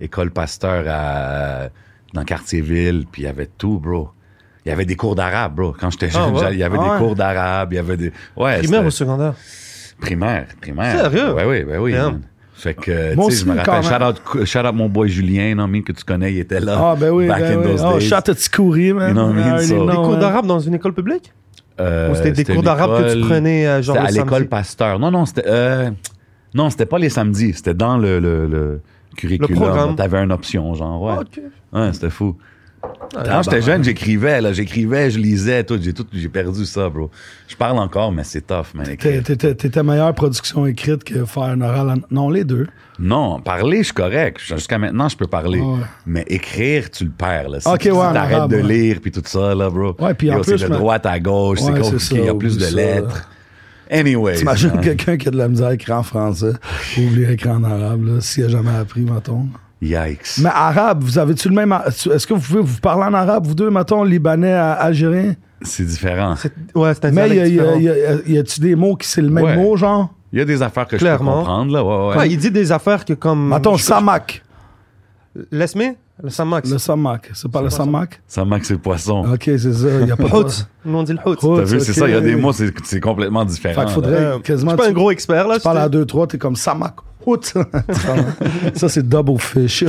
École 0.01 0.31
Pasteur 0.31 0.85
à, 0.87 1.69
dans 2.13 2.23
Quartier-Ville, 2.23 3.05
puis 3.11 3.23
il 3.23 3.25
y 3.25 3.27
avait 3.29 3.49
tout, 3.57 3.79
bro. 3.79 4.09
Il 4.65 4.69
y 4.69 4.71
avait 4.71 4.85
des 4.85 4.95
cours 4.95 5.15
d'arabe, 5.15 5.55
bro. 5.55 5.75
Quand 5.79 5.89
j'étais 5.91 6.09
jeune, 6.09 6.33
ouais? 6.33 6.39
j'allais- 6.41 6.55
il 6.55 6.59
y 6.59 6.63
avait 6.63 6.77
Ah 6.79 6.83
des 6.83 6.89
ouais? 6.91 6.97
cours 6.97 7.15
d'arabe, 7.15 7.73
il 7.73 7.75
y 7.75 7.79
avait 7.79 7.97
des... 7.97 8.11
Ouais, 8.35 8.59
Primaire 8.59 8.85
ou 8.85 8.89
secondaire? 8.91 9.33
Primaire, 9.99 10.47
primaire. 10.59 10.99
Sérieux? 11.11 11.33
Ouais, 11.33 11.45
oui, 11.45 11.63
ouais, 11.63 11.77
oui. 11.77 11.91
Damn. 11.93 12.11
man. 12.13 12.21
Fait 12.57 12.73
que, 12.73 13.13
tu 13.15 13.31
sais, 13.31 13.43
je 13.43 13.45
me 13.51 13.57
rappelle, 13.57 13.83
shout 13.83 14.03
out, 14.03 14.45
shout 14.45 14.59
out 14.59 14.73
mon 14.73 14.87
boy 14.87 15.09
Julien, 15.09 15.55
non, 15.55 15.67
mais 15.67 15.81
que 15.81 15.91
tu 15.91 16.03
connais, 16.05 16.33
il 16.33 16.39
était 16.39 16.61
là. 16.61 16.77
Ah, 16.91 16.95
ben 16.97 17.11
oui, 17.11 17.27
Back 17.27 17.41
ben 17.41 17.51
in 17.59 17.61
oui. 17.61 17.65
those 17.67 17.83
Oh, 17.85 17.97
days. 17.99 18.07
shout 18.07 18.29
out 18.29 18.37
Tikouri, 18.37 18.93
man. 18.93 19.09
You 19.09 19.13
know 19.13 19.59
So- 19.59 19.75
know, 19.75 19.89
Des 19.89 19.95
cours 19.95 20.17
d'arabe 20.17 20.45
dans 20.47 20.59
une 20.59 20.73
école 20.73 20.93
publique? 20.93 21.33
Euh, 21.81 22.11
Ou 22.11 22.15
c'était 22.15 22.31
des 22.31 22.45
cours 22.45 22.63
d'arabe 22.63 22.97
que 23.03 23.13
tu 23.13 23.19
prenais 23.27 23.67
euh, 23.67 23.81
genre 23.81 23.97
à 23.97 24.09
l'école? 24.09 24.47
Pasteur. 24.47 24.97
Non, 24.99 25.11
non, 25.11 25.25
c'était... 25.25 25.43
euh, 25.45 25.91
non, 26.53 26.69
c'était 26.69 26.85
pas 26.85 26.97
les 26.97 27.09
samedis. 27.09 27.53
C'était 27.53 27.73
dans 27.73 27.97
le, 27.97 28.19
le, 28.19 28.47
le 28.47 28.81
curriculum. 29.15 29.95
T'avais 29.95 30.17
une 30.23 30.31
option, 30.31 30.73
genre, 30.73 31.01
ouais. 31.01 31.15
Ouais, 31.73 31.93
c'était 31.93 32.09
fou. 32.09 32.35
Quand 33.13 33.41
j'étais 33.41 33.61
jeune, 33.63 33.83
j'écrivais, 33.83 34.41
là, 34.41 34.53
j'écrivais, 34.53 35.09
je 35.09 35.17
lisais, 35.17 35.63
tout, 35.63 35.79
j'ai 35.81 35.91
tout, 35.91 36.05
j'ai 36.13 36.29
perdu 36.29 36.65
ça, 36.65 36.87
bro. 36.87 37.09
Je 37.47 37.55
parle 37.55 37.79
encore, 37.79 38.11
mais 38.11 38.23
c'est 38.23 38.45
tough, 38.45 38.75
man. 38.75 38.85
T'étais 38.85 39.83
meilleure 39.83 40.13
production 40.13 40.67
écrite 40.67 41.03
que 41.03 41.25
faire 41.25 41.43
un 41.43 41.61
oral. 41.61 41.89
en- 41.89 41.95
Non, 42.13 42.29
les 42.29 42.43
deux. 42.43 42.67
Non, 42.99 43.39
parler, 43.41 43.79
je 43.79 43.83
suis 43.85 43.93
correct. 43.93 44.39
Jusqu'à 44.39 44.77
maintenant, 44.77 45.09
je 45.09 45.17
peux 45.17 45.25
parler. 45.27 45.59
Ouais. 45.59 45.79
Mais 46.05 46.23
écrire, 46.27 46.91
tu 46.91 47.05
le 47.05 47.09
perds, 47.09 47.49
là. 47.49 47.59
Si 47.59 47.67
ouais, 47.67 47.77
t'arrêtes 48.13 48.49
de 48.49 48.57
lire, 48.57 48.99
puis 49.01 49.11
tout 49.11 49.23
ça, 49.25 49.55
là, 49.55 49.69
bro. 49.69 49.95
Ouais, 49.99 50.13
puis 50.13 50.31
en 50.31 50.41
plus, 50.41 50.57
c'est 50.57 50.69
de 50.69 50.73
droite 50.73 51.05
à 51.07 51.19
gauche, 51.19 51.59
c'est 51.61 51.79
compliqué, 51.81 52.15
il 52.17 52.25
y 52.25 52.29
a 52.29 52.35
plus 52.35 52.57
de 52.57 52.67
lettres. 52.75 53.27
Anyway. 53.89 54.35
T'imagines 54.35 54.79
quelqu'un 54.81 55.17
qui 55.17 55.27
a 55.27 55.31
de 55.31 55.37
la 55.37 55.47
misère 55.47 55.67
à 55.67 55.73
écrire 55.73 55.97
en 55.97 56.03
français 56.03 56.53
ou 56.97 57.01
oublier 57.01 57.31
écrire 57.31 57.53
en 57.53 57.63
arabe, 57.63 58.05
là, 58.05 58.21
s'il 58.21 58.45
a 58.45 58.49
jamais 58.49 58.75
appris, 58.79 59.01
mettons? 59.01 59.47
Yikes. 59.81 60.39
Mais 60.39 60.49
arabe, 60.53 61.03
vous 61.03 61.19
avez-tu 61.19 61.49
le 61.49 61.55
même. 61.55 61.77
Est-ce 61.87 62.25
que 62.25 62.33
vous 62.33 62.39
pouvez 62.41 62.61
vous 62.61 62.79
parler 62.79 63.03
en 63.03 63.13
arabe, 63.13 63.45
vous 63.45 63.53
deux, 63.55 63.69
mettons, 63.69 64.03
libanais, 64.03 64.53
algérien? 64.53 65.35
C'est 65.61 65.85
différent. 65.85 66.35
C'est- 66.37 66.51
Ouais, 66.73 66.93
c'est 66.93 67.05
un 67.05 67.11
Mais 67.11 67.29
y, 67.29 67.31
a- 67.31 67.35
y, 67.35 67.39
a- 67.41 67.45
différent. 67.49 67.79
y, 67.79 67.89
a- 67.89 68.27
y 68.27 68.37
a-tu 68.37 68.59
des 68.61 68.75
mots 68.75 68.95
qui 68.95 69.07
c'est 69.07 69.21
le 69.21 69.29
même 69.29 69.43
Ouais. 69.43 69.55
mot, 69.57 69.75
genre? 69.75 70.09
Il 70.33 70.39
y 70.39 70.41
a 70.41 70.45
des 70.45 70.61
affaires 70.61 70.85
que 70.87 70.97
je 70.97 71.01
Clairement. 71.01 71.31
peux 71.33 71.37
comprendre, 71.39 71.73
là. 71.73 71.83
Ouais, 71.83 72.09
ouais. 72.13 72.17
Ouais, 72.17 72.29
il 72.29 72.37
dit 72.37 72.51
des 72.51 72.71
affaires 72.71 73.05
que 73.05 73.13
comme... 73.13 73.49
Mettons, 73.49 73.75
je- 73.77 73.83
samak. 73.83 74.43
Laisse-moi, 75.51 75.95
le 76.23 76.29
samak. 76.29 76.65
Le 76.67 76.77
samak. 76.77 77.31
C'est 77.33 77.51
pas 77.51 77.61
le 77.61 77.69
samak? 77.69 78.21
Manque, 78.45 78.63
c'est 78.65 78.73
le 78.73 78.79
poisson. 78.79 79.25
Ok, 79.33 79.43
c'est 79.45 79.73
ça. 79.73 79.87
Y 79.99 80.11
a 80.11 80.15
pas 80.15 80.23
de. 80.29 80.33
Hout. 80.35 80.67
Nous, 80.85 80.97
on 80.97 81.03
dit 81.03 81.13
le 81.13 81.19
hout. 81.29 81.35
T'as 81.57 81.63
vu, 81.63 81.79
c'est 81.81 81.93
ça. 81.93 82.07
Il 82.07 82.13
y 82.13 82.17
a 82.17 82.21
des 82.21 82.35
mots, 82.35 82.53
c'est 82.53 82.99
complètement 83.01 83.41
Fait 83.41 83.51
différent. 83.53 83.83
qu'il 83.85 83.93
faudrait 83.93 84.13
Euh, 84.13 84.33
Je 84.37 84.41
quasiment. 84.43 84.71
suis 84.71 84.77
pas 84.77 84.87
un 84.87 84.93
gros 84.93 85.11
expert, 85.11 85.47
là. 85.47 85.55
Tu 85.57 85.63
parles 85.63 85.79
à 85.79 85.89
deux, 85.89 86.05
trois, 86.05 86.25
t'es 86.27 86.37
comme 86.37 86.55
Samak. 86.55 86.95
Hout. 87.25 87.41
ça, 88.75 88.87
c'est 88.89 89.07
double 89.07 89.39
fish. 89.39 89.83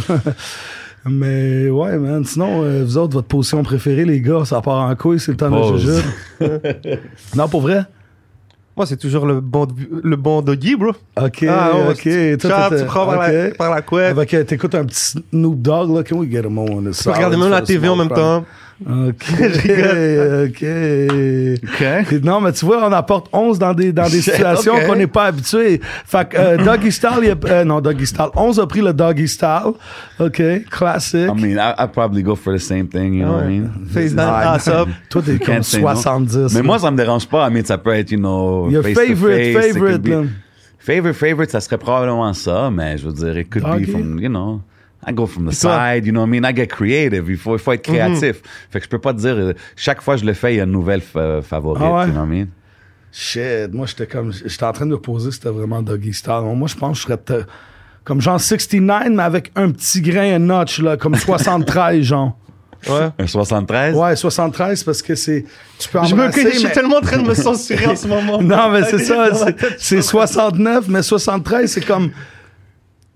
Mais 1.08 1.70
ouais, 1.70 1.96
man. 1.98 2.24
Sinon, 2.24 2.62
euh, 2.64 2.82
vous 2.84 2.98
autres, 2.98 3.12
votre 3.14 3.28
position 3.28 3.62
préférée, 3.62 4.04
les 4.04 4.20
gars, 4.20 4.44
ça 4.44 4.60
part 4.60 4.90
en 4.90 4.96
couille, 4.96 5.20
c'est 5.20 5.30
le 5.30 5.36
temps 5.36 5.50
de 5.50 5.78
jujube. 5.78 6.02
non, 7.36 7.48
pour 7.48 7.60
vrai? 7.60 7.82
Moi, 8.76 8.84
c'est 8.84 8.98
toujours 8.98 9.24
le 9.24 9.40
bon, 9.40 9.66
le 10.02 10.16
bon 10.16 10.42
doggy, 10.42 10.76
bro. 10.76 10.90
Ok, 11.18 11.46
Ah, 11.48 11.70
ouais, 11.74 11.90
ok. 11.92 11.96
tu- 12.02 12.36
Toi, 12.38 12.68
tu 12.78 12.84
prends 12.84 13.06
par, 13.06 13.16
ok. 13.20 13.32
la, 13.32 13.50
par 13.56 13.70
la 13.70 13.80
couette. 13.80 14.10
Avec, 14.10 14.36
t'écoutes 14.46 14.74
un 14.74 14.84
petit 14.84 15.14
Snoop 15.32 15.62
Dogg, 15.62 15.96
là. 15.96 16.02
Can 16.02 16.16
we 16.16 16.30
get 16.30 16.40
him 16.42 16.58
on 16.58 16.82
this 16.82 16.98
Tu 16.98 17.04
peux 17.04 17.12
regarder 17.12 17.38
même 17.38 17.48
la 17.50 17.62
TV 17.62 17.88
en 17.88 17.96
même 17.96 18.08
temps. 18.10 18.44
Ok, 18.84 19.24
ok. 20.44 20.64
OK. 21.64 22.22
Non, 22.22 22.40
mais 22.42 22.52
tu 22.52 22.66
vois, 22.66 22.86
on 22.86 22.92
apporte 22.92 23.28
11 23.32 23.58
dans 23.58 23.72
des, 23.72 23.90
dans 23.92 24.08
des 24.08 24.20
situations 24.20 24.74
ok. 24.74 24.86
qu'on 24.86 24.96
n'est 24.96 25.06
pas 25.06 25.26
habitué. 25.26 25.80
Fait 26.04 26.28
que 26.28 26.36
euh, 26.36 26.56
Doggy 26.64 26.92
Style, 26.92 27.10
il 27.22 27.30
a- 27.30 27.36
euh, 27.52 27.64
non, 27.64 27.80
Doggy 27.80 28.06
Style. 28.06 28.28
11 28.34 28.60
a 28.60 28.66
pris 28.66 28.82
le 28.82 28.92
Doggy 28.92 29.28
Style. 29.28 29.72
OK, 30.20 30.42
classique. 30.70 31.30
I 31.30 31.40
mean, 31.40 31.56
I, 31.58 31.72
I'd 31.78 31.92
probably 31.92 32.22
go 32.22 32.34
for 32.36 32.52
the 32.54 32.60
same 32.60 32.86
thing, 32.86 33.14
you 33.14 33.24
know 33.24 33.36
what 33.36 33.44
I 33.44 33.48
mean? 33.60 33.70
Face 33.88 34.12
down, 34.14 34.28
ass 34.28 34.68
up. 34.68 34.88
Toi, 35.10 35.22
t'es 35.22 35.38
comme 35.38 35.46
Can't 35.56 35.62
say 35.64 35.80
no. 35.80 35.94
70. 35.94 36.54
Mais 36.54 36.62
moi, 36.62 36.78
ça 36.78 36.90
me 36.90 36.96
dérange 36.98 37.26
pas. 37.26 37.48
I 37.48 37.52
mean, 37.52 37.64
ça 37.64 37.78
peut 37.78 37.94
être, 37.94 38.10
you 38.10 38.18
know, 38.18 38.68
Your 38.70 38.82
face 38.82 38.94
to 38.94 39.00
favorite, 39.06 39.54
face, 39.54 39.66
it 39.76 39.78
could 39.78 40.06
favorite. 40.06 40.30
Favorite, 40.78 41.14
favorite, 41.16 41.50
ça 41.50 41.60
serait 41.60 41.78
probablement 41.78 42.32
ça, 42.34 42.70
mais 42.70 42.98
je 42.98 43.06
veux 43.08 43.12
dire, 43.14 43.38
it 43.38 43.48
could 43.50 43.64
Doggy. 43.64 43.86
be 43.86 43.90
from, 43.90 44.18
you 44.20 44.28
know, 44.28 44.60
I 45.08 45.12
go 45.12 45.26
from 45.26 45.48
the 45.48 45.52
side, 45.52 46.04
you 46.04 46.12
know 46.12 46.22
what 46.22 46.26
I 46.26 46.30
mean? 46.40 46.44
I 46.44 46.52
get 46.54 46.66
creative. 46.66 47.26
Il 47.28 47.36
faut, 47.36 47.54
il 47.54 47.60
faut 47.60 47.72
être 47.72 47.82
créatif. 47.82 48.42
Fait 48.70 48.80
que 48.80 48.84
je 48.84 48.88
peux 48.90 48.98
pas 48.98 49.12
te 49.14 49.18
dire, 49.20 49.36
euh, 49.36 49.52
chaque 49.76 50.02
fois 50.02 50.14
que 50.16 50.22
je 50.22 50.26
le 50.26 50.32
fais, 50.34 50.54
il 50.54 50.56
y 50.56 50.60
a 50.60 50.64
une 50.64 50.72
nouvelle 50.72 51.00
fa- 51.00 51.42
favorite, 51.42 51.82
Ah 51.84 51.92
ouais? 51.94 52.06
you 52.06 52.12
know 52.12 52.20
what 52.22 52.26
I 52.26 52.38
mean? 52.40 52.46
Shit, 53.12 53.72
moi, 53.72 53.86
j'étais 53.86 54.06
comme. 54.06 54.32
J'étais 54.32 54.64
en 54.64 54.72
train 54.72 54.84
de 54.86 54.90
me 54.90 54.98
poser 54.98 55.30
si 55.30 55.36
c'était 55.38 55.48
vraiment 55.50 55.80
Doggy 55.80 56.12
Style. 56.12 56.42
Moi, 56.54 56.68
je 56.68 56.74
pense 56.74 56.98
que 57.04 57.12
je 57.12 57.14
serais 57.14 57.44
comme 58.04 58.20
genre 58.20 58.40
69, 58.40 59.08
mais 59.10 59.22
avec 59.22 59.52
un 59.56 59.70
petit 59.70 60.00
grain, 60.02 60.34
un 60.34 60.38
notch, 60.38 60.80
là, 60.80 60.96
comme 60.96 61.14
73, 61.14 62.02
genre. 62.02 62.36
Ouais. 62.88 63.08
Un 63.18 63.26
73? 63.26 63.96
Ouais, 63.96 64.14
73, 64.16 64.84
parce 64.84 65.00
que 65.02 65.14
c'est. 65.14 65.44
Tu 65.78 65.88
peux 65.88 65.98
Je 66.04 66.14
me 66.14 66.30
je 66.30 66.58
suis 66.58 66.68
tellement 66.70 66.96
en 66.96 67.00
train 67.00 67.16
de 67.18 67.26
me 67.26 67.34
censurer 67.34 67.86
en 67.86 67.96
ce 67.96 68.06
moment. 68.08 68.42
Non, 68.42 68.70
mais 68.70 68.82
c'est 68.84 68.98
ça. 68.98 69.28
C'est 69.78 70.02
69, 70.02 70.86
mais 70.88 71.02
73, 71.02 71.70
c'est 71.70 71.84
comme. 71.84 72.10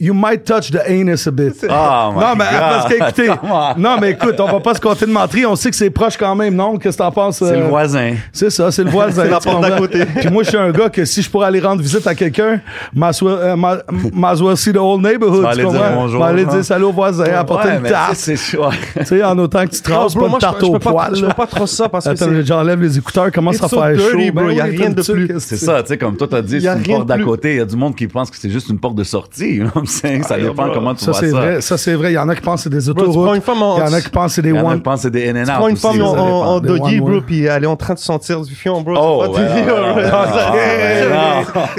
You 0.02 0.14
might 0.14 0.44
touch 0.44 0.70
the 0.70 0.80
anus 0.88 1.26
a 1.26 1.30
bit. 1.30 1.52
Oh 1.68 2.12
my 2.14 2.20
non, 2.20 2.34
mais 2.36 2.44
God. 2.50 2.58
parce 2.58 2.86
que, 2.88 2.94
écoutez, 2.94 3.28
non, 3.76 3.96
mais 4.00 4.10
écoute, 4.12 4.40
on 4.40 4.46
va 4.46 4.60
pas 4.60 4.74
se 4.74 4.80
compter 4.80 5.04
de 5.04 5.10
mentir. 5.12 5.50
On 5.50 5.56
sait 5.56 5.68
que 5.70 5.76
c'est 5.76 5.90
proche 5.90 6.16
quand 6.16 6.34
même, 6.34 6.54
non? 6.54 6.78
Qu'est-ce 6.78 6.96
que 6.96 7.02
t'en 7.02 7.12
penses? 7.12 7.36
C'est 7.38 7.44
euh, 7.44 7.60
le 7.64 7.66
voisin. 7.68 8.14
C'est 8.32 8.48
ça, 8.48 8.72
c'est 8.72 8.82
le 8.84 8.90
voisin. 8.98 9.24
C'est 9.24 9.30
la 9.30 9.40
porte 9.40 9.60
d'à 9.60 9.72
côté. 9.72 10.06
Puis 10.06 10.30
moi, 10.30 10.42
je 10.42 10.48
suis 10.48 10.56
un 10.58 10.70
gars 10.70 10.88
que 10.88 11.04
si 11.04 11.20
je 11.20 11.28
pourrais 11.30 11.48
aller 11.48 11.60
rendre 11.60 11.82
visite 11.82 12.06
à 12.06 12.14
quelqu'un, 12.14 12.60
might 12.94 13.10
as 13.10 13.20
well, 13.22 13.34
euh, 13.40 13.56
might- 13.56 14.56
see 14.56 14.72
the 14.72 14.78
whole 14.78 15.02
neighborhood. 15.02 15.36
Tu 15.36 15.42
vas 15.42 15.50
aller 15.50 15.64
bonjour, 15.94 16.24
aller 16.24 16.42
genre. 16.44 16.54
dire 16.54 16.64
salut 16.64 16.84
au 16.84 16.92
voisin, 16.92 17.24
apporter 17.34 17.68
Ouais, 17.68 17.76
une 17.76 17.82
tarte. 17.82 18.14
c'est- 18.14 18.56
ouais. 18.56 18.66
Tu 19.00 19.04
sais, 19.04 19.22
en 19.22 19.38
autant 19.38 19.66
que 19.66 19.70
tu 19.74 19.82
traces 19.82 20.14
pas 20.14 20.28
de 20.28 20.38
tarte 20.38 20.62
au 20.62 20.78
poil. 20.78 21.14
je 21.14 21.26
peux 21.26 21.34
pas 21.34 21.46
trop 21.46 21.66
ça 21.66 21.90
parce 21.90 22.06
que 22.06 22.10
Attends, 22.10 22.26
j'enlève 22.42 22.80
les 22.80 22.96
écouteurs, 22.96 23.30
commence 23.30 23.62
à 23.62 23.68
faire 23.68 23.98
chaud? 23.98 24.16
bro, 24.32 24.46
Ben 24.46 24.50
y 24.52 24.60
a 24.60 24.64
rien 24.64 24.90
de 24.90 25.02
plus. 25.02 25.28
C'est 25.40 25.56
ça, 25.58 25.82
tu 25.82 25.88
sais, 25.88 25.98
comme 25.98 26.16
toi, 26.16 26.26
t'as 26.30 26.40
dit, 26.40 26.62
c'est 26.62 26.68
a 26.68 26.76
une 26.76 26.82
porte 26.84 27.06
d'à 27.06 27.18
côté. 27.18 27.50
Il 27.52 27.56
y 27.58 27.60
a 27.60 27.66
du 27.66 27.76
monde 27.76 27.94
qui 27.94 28.06
pense 28.06 28.30
que 28.30 28.36
c'est 28.38 28.50
juste 28.50 28.70
une 28.70 28.78
porte 28.78 28.94
de 28.94 29.04
sortie. 29.04 29.60
You 29.90 30.08
know 30.10 30.18
what 30.18 30.20
I'm 30.20 30.22
saying? 30.22 30.22
Ça 30.24 30.34
Ah, 30.34 30.38
dépend 30.38 30.64
bro. 30.66 30.74
comment 30.74 30.94
tu 30.94 31.04
Ça, 31.04 31.10
vois 31.12 31.20
ça. 31.20 31.26
vrai. 31.28 31.60
Ça, 31.60 31.78
c'est 31.78 31.94
vrai. 31.94 32.12
Il 32.12 32.14
y 32.14 32.18
en 32.18 32.28
a 32.28 32.34
qui 32.34 32.40
pensent 32.40 32.60
que 32.60 32.62
c'est 32.64 32.70
des 32.70 32.88
autoroutes. 32.88 33.36
une 33.36 33.42
femme 33.42 33.56
Il 33.58 33.60
y 33.60 33.88
en 33.88 33.92
a 33.92 34.00
qui 34.00 34.08
pensent 34.10 34.26
que 34.32 34.34
c'est 34.36 34.42
des 34.42 34.50
Il 34.50 34.56
y 34.56 34.58
en 34.58 34.66
a 34.66 34.70
one. 34.72 34.76
qui 34.76 34.82
pensent 34.82 35.02
que 35.02 35.02
c'est 35.02 35.10
des 35.10 35.30
out. 35.30 35.36
Tu 35.46 35.52
prends 35.52 35.68
une 35.68 35.72
aussi, 35.74 35.82
femme 35.82 36.02
en, 36.02 36.54
en, 36.54 36.60
doggy, 36.60 37.00
one, 37.00 37.10
bro, 37.10 37.20
puis 37.20 37.44
elle 37.44 37.64
est 37.64 37.66
en 37.66 37.76
train 37.76 37.94
de 37.94 37.98
sentir 37.98 38.40
du 38.42 38.54
fion, 38.54 38.80
bro. 38.82 38.94
Oh. 38.96 39.24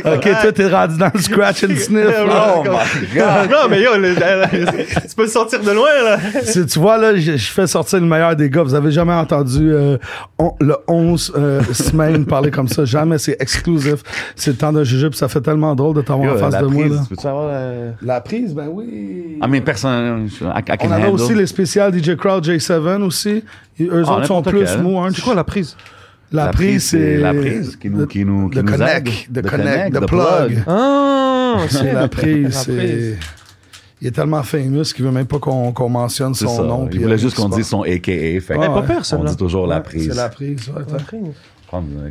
OK, 0.05 0.29
toi, 0.41 0.51
t'es 0.53 0.67
rendu 0.67 0.97
dans 0.97 1.11
le 1.13 1.19
scratch 1.21 1.63
and 1.63 1.75
sniff. 1.77 2.07
Oh 2.07 2.63
my 2.63 3.07
God. 3.13 3.49
non, 3.49 3.67
mais 3.69 3.81
yo, 3.81 3.91
tu 5.09 5.15
peux 5.15 5.27
sortir 5.27 5.61
de 5.61 5.71
loin, 5.71 5.89
là. 6.03 6.17
Si 6.43 6.65
tu 6.65 6.79
vois, 6.79 6.97
là, 6.97 7.15
je, 7.15 7.37
fais 7.37 7.67
sortir 7.67 7.99
le 7.99 8.05
meilleur 8.05 8.35
des 8.35 8.49
gars. 8.49 8.63
Vous 8.63 8.73
avez 8.75 8.91
jamais 8.91 9.13
entendu 9.13 9.71
euh, 9.71 9.97
le 10.59 10.75
11 10.87 11.33
euh, 11.35 11.61
semaine 11.73 12.25
parler 12.25 12.51
comme 12.51 12.67
ça. 12.67 12.85
Jamais. 12.85 13.17
C'est 13.17 13.37
exclusif. 13.39 14.03
C'est 14.35 14.51
le 14.51 14.57
temps 14.57 14.73
de 14.73 14.83
juger, 14.83 15.09
puis 15.09 15.17
ça 15.17 15.27
fait 15.27 15.41
tellement 15.41 15.75
drôle 15.75 15.95
de 15.95 16.01
t'avoir 16.01 16.33
en 16.35 16.37
face 16.37 16.57
de 16.57 16.65
moi. 16.65 16.87
Là. 16.87 17.01
Peux-tu 17.09 17.27
avoir 17.27 17.47
euh, 17.51 17.91
La 18.03 18.19
prise, 18.21 18.53
ben 18.53 18.67
oui. 18.71 19.37
I 19.43 19.47
mean, 19.47 19.61
personne. 19.61 20.27
I, 20.41 20.59
I 20.59 20.77
can 20.77 20.87
On 20.87 20.91
avait 20.91 21.03
handle. 21.07 21.21
aussi 21.21 21.35
les 21.35 21.45
spéciales 21.45 21.93
DJ 21.93 22.15
Crowd 22.15 22.45
J7 22.47 23.01
aussi. 23.03 23.43
Et 23.79 23.83
eux 23.85 24.03
Ah, 24.07 24.17
autres 24.17 24.25
sont 24.27 24.41
plus 24.41 24.63
quel. 24.65 24.81
mou, 24.81 24.99
hein. 24.99 25.09
C'est 25.13 25.21
quoi 25.21 25.35
la 25.35 25.43
prise? 25.43 25.75
La, 26.31 26.45
La 26.45 26.51
prise, 26.51 26.67
prise, 26.67 26.83
c'est 26.85 27.17
la 27.17 27.33
prise 27.33 27.75
qui 27.75 27.89
nous- 27.89 28.07
qui 28.07 28.23
nous- 28.23 28.49
qui 28.49 28.57
the 28.59 28.63
nous 28.63 28.71
connect, 28.71 29.07
aide. 29.07 29.13
the 29.33 29.41
The 29.45 29.49
connect, 29.49 29.93
the 29.95 29.99
the 29.99 30.05
plug. 30.07 30.47
plug. 30.53 30.63
Ah, 30.65 31.57
C'est 31.69 31.93
la 31.93 32.07
prise. 32.07 32.43
La 32.45 32.51
c'est- 32.51 32.75
prise. 32.77 33.17
Il 34.03 34.07
est 34.07 34.11
tellement 34.11 34.41
famous 34.41 34.83
qu'il 34.95 35.05
veut 35.05 35.11
même 35.11 35.27
pas 35.27 35.37
qu'on 35.37 35.71
qu'on 35.73 35.89
mentionne 35.89 36.33
C'est 36.33 36.45
son 36.45 36.55
ça. 36.57 36.63
nom. 36.63 36.89
Il 36.91 37.01
voulait 37.01 37.13
euh, 37.13 37.17
juste 37.17 37.35
qu'on 37.35 37.49
dise 37.49 37.67
son 37.67 37.83
AKA. 37.83 38.39
Fait 38.39 38.55
Ah, 38.55 38.59
ouais. 38.59 38.67
pas 38.67 38.81
pire, 38.81 39.01
on 39.19 39.23
dit 39.25 39.37
toujours 39.37 39.67
la 39.67 39.79
prise. 39.81 40.09
C'est 40.09 40.15
la 40.17 40.29
prise, 40.29 40.69
ouais. 40.69 40.83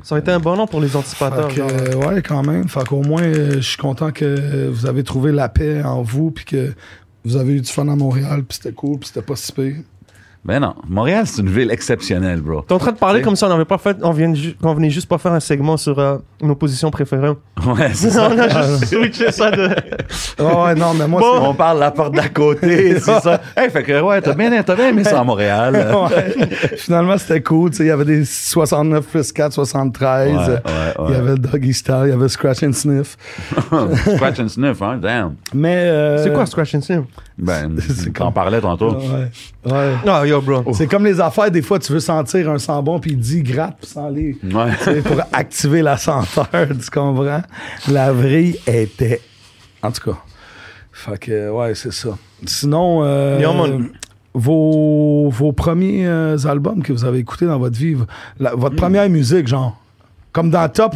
Ça 0.05 0.15
aurait 0.15 0.21
été 0.23 0.31
un 0.33 0.41
bon 0.41 0.57
nom 0.57 0.67
pour 0.67 0.81
les 0.81 0.97
anticipateurs. 0.97 1.51
Fait 1.51 1.61
que, 1.61 1.69
genre. 1.69 1.71
euh, 1.71 2.15
ouais, 2.15 2.23
quand 2.23 2.43
même. 2.43 2.69
Fait 2.69 2.85
qu'au 2.87 3.03
moins, 3.03 3.23
euh, 3.23 3.55
je 3.57 3.61
suis 3.61 3.77
content 3.77 4.11
que 4.11 4.69
vous 4.69 4.87
avez 4.87 5.05
trouvé 5.05 5.33
la 5.33 5.49
paix 5.49 5.83
en 5.83 6.03
vous, 6.03 6.31
puis 6.31 6.45
que 6.45 6.73
vous 7.25 7.37
avez 7.37 7.55
eu 7.55 7.61
du 7.61 7.71
fun 7.71 7.89
à 7.89 7.97
Montréal, 7.97 8.45
puis 8.49 8.57
c'était 8.57 8.73
cool, 8.75 8.99
puis 8.99 9.09
c'était 9.09 9.23
pas 9.23 9.37
si 9.37 9.53
pire. 9.53 9.77
Ben 10.43 10.59
non. 10.59 10.75
Montréal, 10.89 11.25
c'est 11.27 11.43
une 11.43 11.51
ville 11.51 11.71
exceptionnelle, 11.71 12.41
bro. 12.41 12.63
T'es 12.63 12.73
en 12.73 12.79
train 12.79 12.93
de 12.93 12.97
parler 12.97 13.21
comme 13.21 13.37
ça, 13.37 13.47
on 13.47 13.51
avait 13.53 13.67
pas 13.67 13.77
fait, 13.77 13.99
on, 14.03 14.11
vient 14.13 14.33
ju- 14.33 14.57
on 14.63 14.73
venait 14.73 14.89
juste 14.89 15.07
pas 15.07 15.19
faire 15.19 15.33
un 15.33 15.41
segment 15.41 15.77
sur 15.77 15.99
euh, 15.99 16.17
nos 16.41 16.55
positions 16.55 16.91
préférées. 16.91 17.29
Ouais, 17.67 17.91
c'est 17.93 18.09
ça. 18.11 18.31
on 18.33 18.39
a 18.39 18.49
juste 18.49 18.87
switché 18.87 19.31
ça 19.33 19.51
de. 19.51 19.69
Ah 20.39 20.65
ouais, 20.65 20.75
non, 20.75 20.95
mais 20.95 21.07
moi, 21.07 21.21
On 21.43 21.53
parle 21.53 21.77
de 21.77 21.81
la 21.81 21.91
porte 21.91 22.15
d'à 22.15 22.31
côté, 22.31 22.99
c'est 23.01 23.21
ça. 23.21 23.39
Hey, 23.55 23.69
fait 23.69 23.83
que, 23.83 24.01
ouais, 24.01 24.23
t'as 24.23 24.33
bien, 24.33 24.63
t'as 24.63 24.75
bien 24.77 24.89
aimé 24.89 25.05
ça 25.05 25.21
à 25.21 25.25
Montréal. 25.25 25.89
Ouais. 26.11 26.49
Finalement, 26.77 27.19
c'était 27.19 27.43
cool. 27.43 27.71
tu 27.71 27.77
sais, 27.79 27.85
Il 27.85 27.89
y 27.89 27.91
avait 27.91 28.07
des 28.07 28.25
69 28.25 29.05
plus 29.07 29.33
4, 29.33 29.53
73. 29.53 30.33
Ouais, 30.33 30.39
ouais, 30.39 30.59
Il 31.09 31.15
y 31.15 31.17
avait 31.17 31.35
Doggy 31.35 31.75
Style, 31.75 32.03
il 32.05 32.11
y 32.11 32.13
avait 32.13 32.29
Scratch 32.29 32.63
and 32.63 32.73
Sniff. 32.73 33.17
Scratch 34.17 34.41
and 34.41 34.49
sniff, 34.49 34.81
hein, 34.83 34.99
damn. 35.01 35.35
Mais. 35.55 35.77
euh, 35.77 36.23
C'est 36.25 36.33
quoi 36.33 36.47
Scratch 36.47 36.75
and 36.75 36.81
Sniff? 36.81 37.01
Ben, 37.39 37.75
C'est 37.79 38.13
t'en 38.13 38.33
parlais 38.33 38.61
tantôt. 38.61 38.97
Ouais. 38.97 39.73
ouais. 39.73 39.93
Ah, 40.07 40.27
bro. 40.39 40.73
C'est 40.73 40.87
comme 40.87 41.05
les 41.05 41.21
affaires, 41.21 41.51
des 41.51 41.63
fois, 41.63 41.79
tu 41.79 41.93
veux 41.93 42.01
sentir 42.01 42.49
un 42.51 42.59
sang 42.59 42.83
bon, 42.83 42.99
puis 43.01 43.13
il 43.13 43.19
dit 43.19 43.43
gratte, 43.43 43.77
puis 43.81 43.91
sans 43.91 44.09
les. 44.09 44.37
Ouais. 44.43 45.01
Pour 45.03 45.21
activer 45.33 45.83
la 45.83 45.97
senteur, 45.97 46.47
tu 46.69 46.91
comprends? 46.93 47.43
La 47.91 48.13
vrille 48.13 48.59
était. 48.67 49.21
En 49.83 49.91
tout 49.91 50.11
cas. 50.11 50.19
Fait 50.93 51.19
que, 51.19 51.51
ouais, 51.51 51.75
c'est 51.75 51.93
ça. 51.93 52.11
Sinon, 52.45 53.01
euh, 53.05 53.39
vos, 54.35 55.29
vos 55.31 55.53
premiers 55.53 56.07
euh, 56.07 56.37
albums 56.47 56.83
que 56.83 56.93
vous 56.93 57.05
avez 57.05 57.19
écoutés 57.19 57.47
dans 57.47 57.59
votre 57.59 57.77
vie, 57.77 57.97
la- 58.39 58.55
votre 58.55 58.77
première 58.77 59.09
musique, 59.09 59.49
genre, 59.49 59.77
comme 60.33 60.51
dans 60.51 60.69
Top. 60.69 60.95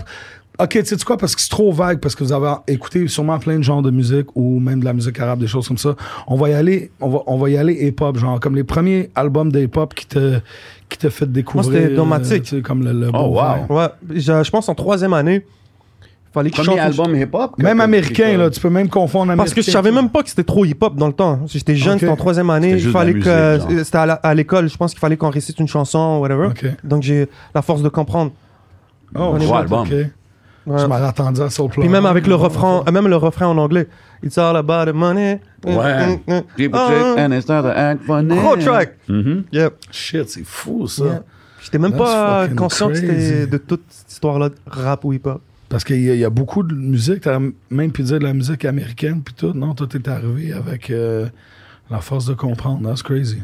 Ok, 0.59 0.69
tu 0.71 0.85
sais 0.85 0.97
quoi, 1.05 1.17
parce 1.17 1.35
que 1.35 1.43
c'est 1.43 1.51
trop 1.51 1.73
vague, 1.73 1.99
parce 1.99 2.15
que 2.15 2.23
vous 2.23 2.33
avez 2.33 2.55
écouté 2.69 3.09
sûrement 3.09 3.39
plein 3.41 3.57
de 3.59 3.63
genres 3.63 3.83
de 3.83 3.91
musique 3.91 4.29
ou 4.37 4.61
même 4.61 4.79
de 4.81 4.85
la 4.85 4.93
musique 4.93 5.19
arabe, 5.19 5.41
des 5.41 5.49
choses 5.49 5.67
comme 5.67 5.79
ça. 5.79 5.97
On 6.29 6.37
va 6.37 6.49
y 6.51 6.55
aller, 6.55 6.93
on 7.01 7.09
va, 7.09 7.19
on 7.27 7.37
va 7.39 7.51
y 7.51 7.57
aller 7.57 7.75
hip-hop, 7.89 8.17
genre, 8.19 8.39
comme 8.39 8.55
les 8.55 8.63
premiers 8.63 9.11
albums 9.17 9.51
d'hip-hop 9.51 9.95
qui 9.95 10.07
te, 10.07 10.39
qui 10.89 10.97
te 10.99 11.09
fait 11.11 11.27
découvrir. 11.31 11.73
c'était 11.83 11.95
Domatic. 11.97 12.33
euh, 12.33 12.39
tu 12.41 12.57
sais, 12.57 12.63
comme 12.63 12.85
le, 12.85 12.93
le 12.93 13.11
Oh, 13.13 13.37
wow. 13.37 13.77
Ouais, 13.77 13.89
je, 14.15 14.45
je 14.45 14.51
pense 14.53 14.69
en 14.69 14.77
troisième 14.77 15.13
année, 15.13 15.45
fallait 16.33 16.51
que 16.51 16.57
je 16.59 16.63
Premier 16.63 16.77
chante. 16.83 16.87
album 17.01 17.17
hip-hop. 17.17 17.59
Même 17.59 17.81
américain, 17.81 18.37
là, 18.39 18.49
tu 18.49 18.61
peux 18.61 18.71
même 18.71 18.89
confondre 18.89 19.33
américain. 19.33 19.43
Parce 19.43 19.55
que 19.55 19.63
je 19.63 19.71
savais 19.73 19.91
même 19.91 20.09
pas 20.11 20.23
que 20.23 20.29
c'était 20.29 20.45
trop 20.45 20.65
hip-hop 20.65 20.95
dans 20.95 21.09
le 21.09 21.13
temps. 21.15 21.41
J'étais 21.47 21.75
jeune, 21.75 21.95
Ok. 21.95 22.01
c'était 22.01 22.13
en 22.13 22.17
troisième 22.17 22.51
année. 22.51 22.75
Il 22.79 22.91
fallait 22.93 23.15
que. 23.19 23.59
C'était 23.83 23.99
à 23.99 24.35
l'école, 24.35 24.69
je 24.69 24.77
pense 24.77 24.93
qu'il 24.93 25.01
fallait 25.01 25.17
qu'on 25.17 25.31
récite 25.31 25.59
une 25.59 25.67
chanson, 25.69 26.19
whatever. 26.21 26.47
Ok. 26.47 26.65
Donc 26.85 27.03
j'ai 27.03 27.29
la 27.57 27.63
force 27.63 27.83
de 27.83 27.89
comprendre. 27.89 28.31
Oh, 29.17 29.35
bon 29.37 29.53
album. 29.53 29.81
ok. 29.81 29.95
Ouais. 30.67 30.79
Je 30.79 30.85
attendu 31.05 31.41
à 31.43 31.51
Soul 31.51 31.71
Puis 31.71 31.89
même 31.89 32.07
avec 32.07 32.27
le 32.27 32.35
refrain, 32.37 32.83
même 32.91 33.07
le 33.09 33.17
refrain 33.17 33.47
en 33.49 33.59
anglais. 33.59 33.87
It's 34.23 34.39
all 34.39 34.57
about 34.57 34.91
the 34.91 34.95
money. 34.95 35.41
Ouais. 35.65 36.17
Mm, 36.17 36.21
mm, 36.27 36.35
mm. 36.39 36.43
People 36.57 36.81
Ah, 36.83 36.89
check 36.89 37.19
and 37.33 37.41
start 37.43 37.65
to 37.65 37.71
act 37.71 38.05
funny. 38.05 38.35
Gros 38.37 38.57
track. 38.57 38.97
Mhm. 39.09 39.45
Yep. 39.53 39.75
Shit, 39.91 40.29
c'est 40.31 40.45
fou, 40.45 40.87
ça. 40.87 41.05
Yeah. 41.05 41.23
J'étais 41.63 41.79
même 41.79 41.93
That's 41.93 42.03
pas 42.03 42.49
conscient 42.57 42.89
que 42.89 42.95
c'était 42.95 43.09
crazy. 43.15 43.47
de 43.49 43.57
toute 43.59 43.83
cette 43.89 44.13
histoire-là 44.13 44.49
de 44.51 44.55
rap 44.67 45.05
ou 45.05 45.13
hip-hop. 45.13 45.41
Parce 45.69 45.83
qu'il 45.85 46.01
y, 46.03 46.11
a- 46.11 46.15
il 46.15 46.21
y 46.21 46.25
a 46.25 46.31
beaucoup 46.31 46.63
de 46.63 46.75
musique, 46.75 47.23
t'as 47.23 47.39
même 47.71 47.91
pu 47.93 48.03
dire 48.03 48.19
de 48.19 48.25
la 48.25 48.33
musique 48.35 48.65
américaine, 48.65 49.23
puis 49.25 49.35
tout. 49.35 49.53
Non, 49.55 49.75
toi, 49.75 49.87
t'es 49.91 50.07
arrivé 50.09 50.53
avec 50.53 50.91
euh, 50.91 51.27
La 51.91 51.99
force 52.01 52.25
de 52.27 52.35
comprendre, 52.35 52.89
that's 52.89 53.03
crazy. 53.03 53.39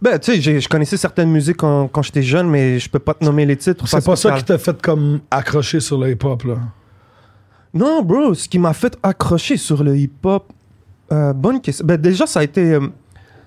Ben, 0.00 0.18
tu 0.18 0.40
sais, 0.40 0.60
je 0.60 0.68
connaissais 0.68 0.96
certaines 0.96 1.30
musiques 1.30 1.56
quand, 1.58 1.88
quand 1.88 2.02
j'étais 2.02 2.22
jeune, 2.22 2.48
mais 2.48 2.78
je 2.78 2.88
peux 2.90 2.98
pas 2.98 3.14
te 3.14 3.24
nommer 3.24 3.46
les 3.46 3.56
titres. 3.56 3.86
C'est 3.88 4.04
pas 4.04 4.16
ça 4.16 4.32
qui 4.32 4.44
t'a 4.44 4.58
fait 4.58 4.80
comme 4.80 5.20
accrocher 5.30 5.80
sur 5.80 5.98
le 5.98 6.10
hip-hop, 6.10 6.44
là? 6.44 6.56
Non, 7.72 8.02
bro, 8.02 8.34
ce 8.34 8.48
qui 8.48 8.58
m'a 8.58 8.72
fait 8.72 8.96
accrocher 9.02 9.56
sur 9.56 9.82
le 9.84 9.96
hip-hop, 9.96 10.52
euh, 11.12 11.32
bonne 11.32 11.60
question. 11.60 11.84
Ben, 11.86 11.96
déjà, 11.96 12.26
ça 12.26 12.40
a 12.40 12.42
été, 12.44 12.72
euh, 12.74 12.88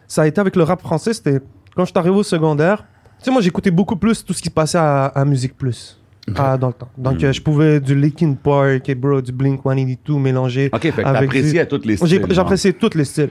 ça 0.07 0.21
a 0.23 0.27
été 0.27 0.39
avec 0.39 0.55
le 0.55 0.63
rap 0.63 0.81
français. 0.81 1.13
C'était 1.13 1.39
quand 1.75 1.83
je 1.85 1.89
suis 1.91 1.97
arrivé 1.99 2.15
au 2.15 2.23
secondaire. 2.23 2.85
Tu 3.19 3.25
sais, 3.25 3.31
moi, 3.31 3.41
j'écoutais 3.41 3.71
beaucoup 3.71 3.95
plus 3.95 4.23
tout 4.23 4.33
ce 4.33 4.41
qui 4.41 4.49
se 4.49 4.53
passait 4.53 4.77
à, 4.77 5.05
à 5.07 5.25
Musique 5.25 5.57
Plus. 5.57 5.99
à- 6.37 6.57
dans 6.57 6.67
le 6.67 6.73
temps. 6.73 6.87
Donc, 6.97 7.21
Mm. 7.21 7.25
euh, 7.25 7.31
je 7.33 7.41
pouvais 7.41 7.79
du 7.81 7.99
Linkin 7.99 8.33
Park 8.41 8.87
et 8.87 8.95
bro, 8.95 9.21
du 9.21 9.33
Blink 9.33 9.59
182 9.61 10.17
mélanger. 10.19 10.69
Ok, 10.71 10.81
fait 10.83 10.91
que 10.93 11.01
t'appréciais 11.01 11.51
du- 11.51 11.59
à 11.59 11.65
toutes 11.65 11.85
les 11.85 11.97
J'ai- 11.97 12.05
styles. 12.21 12.25
J'appréciais 12.33 12.71
tous 12.71 12.95
les 12.95 13.03
styles. 13.03 13.29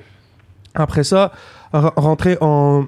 Après 0.75 1.03
ça, 1.03 1.33
rentrer 1.73 2.37
en, 2.43 2.85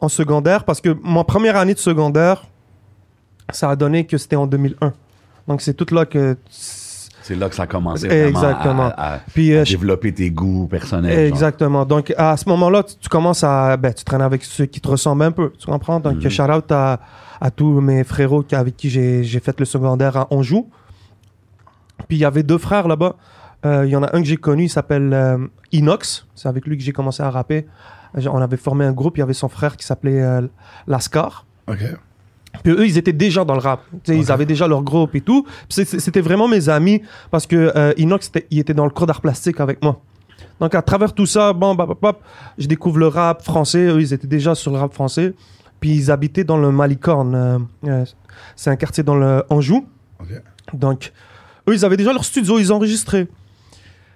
en 0.00 0.08
secondaire, 0.08 0.64
parce 0.64 0.80
que 0.80 0.96
mon 1.02 1.24
première 1.24 1.56
année 1.56 1.74
de 1.74 1.78
secondaire, 1.78 2.44
ça 3.50 3.70
a 3.70 3.76
donné 3.76 4.06
que 4.06 4.16
c'était 4.18 4.36
en 4.36 4.46
2001. 4.46 4.92
Donc, 5.48 5.60
c'est 5.62 5.74
tout 5.74 5.92
là 5.94 6.04
que. 6.06 6.36
C'est 6.50 7.34
là 7.34 7.48
que 7.48 7.54
ça 7.54 7.64
a 7.64 7.66
commencé 7.66 8.06
vraiment 8.06 8.28
Exactement. 8.28 8.90
à, 8.96 9.14
à- 9.14 9.18
Puis, 9.34 9.52
euh, 9.54 9.64
développer 9.64 10.12
tes 10.14 10.30
goûts 10.30 10.66
personnels. 10.66 11.12
genre. 11.12 11.20
Exactement. 11.26 11.84
Donc, 11.84 12.14
à 12.16 12.36
ce 12.36 12.48
moment-là, 12.48 12.82
tu, 12.84 12.94
tu 12.96 13.08
commences 13.08 13.44
à. 13.44 13.76
Ben, 13.76 13.92
tu 13.92 14.04
traînes 14.04 14.22
avec 14.22 14.44
ceux 14.44 14.66
qui 14.66 14.80
te 14.80 14.88
ressemblent 14.88 15.24
un 15.24 15.32
peu. 15.32 15.52
Tu 15.58 15.66
comprends? 15.66 16.00
Donc, 16.00 16.22
Mhm. 16.22 16.30
shout 16.30 16.42
out 16.50 16.70
à, 16.72 17.00
à 17.40 17.50
tous 17.50 17.80
mes 17.80 18.04
frérots 18.04 18.44
avec 18.52 18.76
qui 18.76 18.88
j'ai 18.88 19.24
j'ai 19.24 19.40
fait 19.40 19.58
le 19.58 19.66
secondaire 19.66 20.16
à 20.16 20.32
Anjou. 20.32 20.68
Puis, 22.08 22.16
il 22.16 22.20
y 22.20 22.24
avait 22.24 22.42
deux 22.42 22.58
frères 22.58 22.88
là-bas. 22.88 23.16
Euh, 23.66 23.84
Il 23.86 23.90
y 23.90 23.96
en 23.96 24.02
a 24.04 24.14
un 24.16 24.20
que 24.22 24.26
j'ai 24.28 24.36
connu, 24.36 24.64
il 24.64 24.68
s'appelle 24.70 25.12
euh, 25.12 25.38
Inox. 25.72 26.26
C'est 26.34 26.48
avec 26.48 26.64
lui 26.66 26.76
que 26.78 26.82
j'ai 26.84 26.92
commencé 26.92 27.22
à 27.22 27.30
rapper. 27.30 27.66
On 28.26 28.38
avait 28.40 28.56
formé 28.56 28.84
un 28.84 28.92
groupe. 28.92 29.16
Il 29.16 29.20
y 29.20 29.22
avait 29.22 29.32
son 29.34 29.48
frère 29.48 29.76
qui 29.76 29.84
s'appelait 29.86 30.20
euh, 30.22 30.42
Lascar. 30.86 31.46
OK. 31.68 31.78
Puis 32.64 32.72
eux, 32.72 32.86
ils 32.86 32.96
étaient 32.98 33.12
déjà 33.12 33.44
dans 33.44 33.54
le 33.54 33.60
rap. 33.60 33.82
Ils 34.08 34.32
avaient 34.32 34.46
déjà 34.46 34.66
leur 34.66 34.82
groupe 34.82 35.14
et 35.14 35.20
tout. 35.20 35.46
C'était 35.68 36.20
vraiment 36.22 36.48
mes 36.48 36.68
amis 36.68 37.02
parce 37.30 37.46
que 37.46 37.72
euh, 37.76 37.92
Inox, 37.98 38.26
c'était- 38.26 38.46
il 38.50 38.58
était 38.58 38.74
dans 38.74 38.84
le 38.84 38.90
cours 38.90 39.06
d'art 39.06 39.20
plastique 39.20 39.60
avec 39.60 39.82
moi. 39.82 40.00
Donc 40.58 40.74
à 40.74 40.82
travers 40.82 41.12
tout 41.12 41.26
ça, 41.26 41.52
bon, 41.52 41.76
je 42.56 42.66
découvre 42.66 42.98
le 42.98 43.06
rap 43.08 43.42
français. 43.42 43.86
Eux, 43.86 44.00
ils 44.00 44.12
étaient 44.12 44.26
déjà 44.26 44.54
sur 44.54 44.72
le 44.72 44.78
rap 44.78 44.92
français. 44.94 45.34
Puis 45.78 45.90
ils 45.94 46.10
habitaient 46.10 46.42
dans 46.42 46.56
le 46.56 46.72
Malicorne. 46.72 47.68
euh, 47.86 48.04
c'est 48.56 48.70
un 48.70 48.76
quartier 48.76 49.04
dans 49.04 49.14
le 49.14 49.44
Anjou. 49.50 49.86
Donc, 50.72 51.12
eux, 51.68 51.74
ils 51.74 51.84
avaient 51.84 51.96
déjà 51.96 52.12
leur 52.12 52.24
studio, 52.24 52.58
ils 52.58 52.72
enregistraient. 52.72 53.28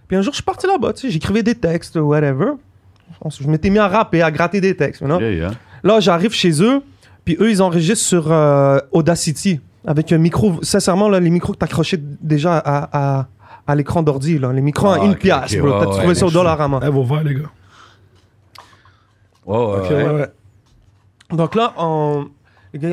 Puis 0.09 0.17
un 0.17 0.23
jour, 0.23 0.33
je 0.33 0.37
suis 0.37 0.45
parti 0.45 0.67
là-bas, 0.67 0.93
j'écrivais 1.05 1.43
des 1.43 1.55
textes, 1.55 1.97
whatever. 1.97 2.53
Je 3.41 3.49
m'étais 3.49 3.71
mis 3.71 3.79
à 3.79 3.89
rapper, 3.89 4.23
à 4.23 4.31
gratter 4.31 4.61
des 4.61 4.77
textes, 4.77 5.01
you 5.01 5.07
know? 5.07 5.21
Yeah, 5.21 5.31
yeah. 5.33 5.51
Là, 5.85 6.01
j'arrive 6.01 6.33
chez 6.33 6.63
eux, 6.63 6.83
puis 7.25 7.37
eux, 7.41 7.51
ils 7.51 7.63
enregistrent 7.63 8.05
sur 8.07 8.31
euh, 8.33 8.79
Audacity 8.93 9.61
avec 9.87 10.13
un 10.13 10.19
micro. 10.19 10.63
Sincèrement, 10.63 11.09
là, 11.09 11.19
les 11.21 11.31
micros 11.31 11.53
que 11.53 11.59
t'accrochais 11.59 11.99
déjà 12.21 12.57
à, 12.59 13.19
à, 13.21 13.27
à 13.67 13.75
l'écran 13.75 14.03
d'ordi, 14.03 14.39
là, 14.39 14.53
les 14.53 14.61
micros 14.63 14.89
Ah, 14.89 14.95
à 15.01 15.05
une 15.05 15.13
ok, 15.13 15.19
pièce, 15.19 15.55
ok, 15.55 15.59
bro. 15.61 15.69
ouais, 15.73 15.79
T'as 15.81 15.87
ouais, 15.91 15.99
trouvé 15.99 16.15
ça 16.15 16.27
au 16.27 16.31
Dollarama. 16.31 16.81
Eh, 16.85 16.89
vos 16.89 17.05
verres, 17.05 17.25
les 17.25 17.35
gars. 17.35 17.51
Ouais. 19.45 19.57
ouais. 19.91 20.29
Donc 21.31 21.55
là, 21.55 21.73
on, 21.79 22.27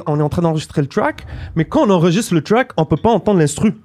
on 0.08 0.20
est 0.20 0.24
en 0.24 0.30
train 0.30 0.42
d'enregistrer 0.42 0.82
le 0.82 0.88
track, 0.88 1.26
mais 1.56 1.66
quand 1.66 1.86
on 1.86 1.90
enregistre 1.92 2.34
le 2.34 2.42
track, 2.42 2.72
on 2.78 2.86
peut 2.86 2.98
pas 2.98 3.10
entendre 3.12 3.40
l'instru. 3.40 3.76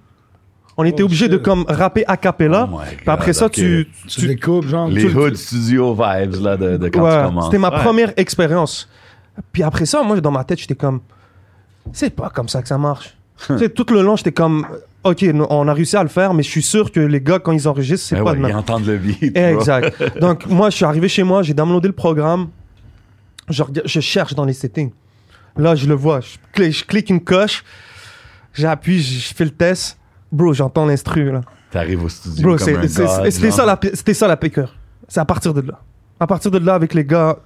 On 0.76 0.84
était 0.84 1.02
Oh, 1.02 1.06
obligé 1.06 1.28
de 1.28 1.37
comme 1.37 1.64
rapper 1.68 2.04
a 2.08 2.16
cappella. 2.16 2.68
Oh 2.72 2.78
puis 2.96 3.04
après 3.06 3.26
God, 3.32 3.34
ça, 3.34 3.46
ok. 3.46 3.52
tu, 3.52 3.88
Tu, 4.08 4.20
tu, 4.20 4.26
découpes, 4.26 4.66
genre. 4.66 4.88
Les 4.88 5.02
tu- 5.06 5.16
Hood 5.16 5.37
Studio 5.37 5.94
vibes 5.94 6.34
là, 6.42 6.56
de, 6.56 6.76
de 6.76 6.88
quand 6.88 7.02
Ouais, 7.04 7.16
tu 7.20 7.24
commences. 7.26 7.44
C'était 7.46 7.58
ma 7.58 7.70
Ouais. 7.70 7.78
première 7.82 8.12
expérience. 8.16 8.88
Puis 9.52 9.62
après 9.62 9.87
ça, 9.87 10.02
moi, 10.02 10.20
dans 10.20 10.30
ma 10.32 10.42
tête, 10.44 10.58
j'étais 10.60 10.74
comme, 10.74 11.00
c'est 11.92 12.10
pas 12.10 12.28
comme 12.30 12.48
ça 12.48 12.60
que 12.62 12.68
ça 12.68 12.78
marche. 12.78 13.16
tu 13.46 13.58
sais, 13.58 13.68
tout 13.68 13.87
le 13.92 14.02
long, 14.02 14.16
j'étais 14.16 14.32
comme, 14.32 14.66
ok, 15.04 15.22
nous, 15.22 15.46
on 15.50 15.66
a 15.68 15.74
réussi 15.74 15.96
à 15.96 16.02
le 16.02 16.08
faire, 16.08 16.34
mais 16.34 16.42
je 16.42 16.48
suis 16.50 16.62
sûr 16.62 16.90
que 16.92 17.00
les 17.00 17.20
gars, 17.20 17.38
quand 17.38 17.52
ils 17.52 17.66
enregistrent, 17.68 18.08
c'est 18.08 18.16
Ben 18.16 18.24
pas 18.24 18.30
ouais, 18.30 18.37
de 18.37 18.42
ils 18.42 18.46
même. 18.48 18.56
entendent 18.56 18.87
le 18.87 18.96
beat. 18.96 19.37
Exact. 19.37 20.18
Donc, 20.20 20.46
moi, 20.46 20.70
je 20.70 20.76
suis 20.76 20.84
arrivé 20.84 21.08
chez 21.08 21.22
moi, 21.24 21.42
j'ai 21.42 21.54
downloadé 21.54 21.88
le 21.88 21.94
programme, 21.94 22.48
je, 23.48 23.62
cherche 24.00 24.34
dans 24.34 24.44
les 24.44 24.52
settings. 24.52 24.90
Là, 25.56 25.74
je 25.76 25.87
le 25.87 25.94
vois, 25.94 26.20
je 26.20 26.37
clique, 26.52 26.72
je 26.78 26.84
clique 26.84 27.10
une 27.10 27.20
coche, 27.22 27.64
j'appuie, 28.54 29.00
je, 29.02 29.20
je 29.28 29.34
fais 29.34 29.44
le 29.44 29.50
test. 29.50 29.98
Bro, 30.34 30.52
j'entends 30.52 30.84
l'instru, 30.86 31.30
là. 31.32 31.40
T'arrives 31.70 32.04
au 32.04 32.08
studio 32.08 32.42
Bro, 32.42 32.56
comme 32.56 32.66
c'est- 32.66 32.76
un 32.76 32.82
c'est- 32.88 33.02
god, 33.02 33.30
c'était 33.30 33.50
ça, 33.50 33.66
la 33.66 34.14
ça 34.14 34.28
la 34.28 34.36
piqueur. 34.36 34.74
C'est 35.08 35.20
à 35.20 35.24
partir 35.24 35.54
de 35.54 35.60
là. 35.60 35.80
À 36.20 36.26
partir 36.26 36.50
de 36.50 36.58
là, 36.58 36.74
avec 36.74 36.94
les 36.94 37.04
gars, 37.04 37.36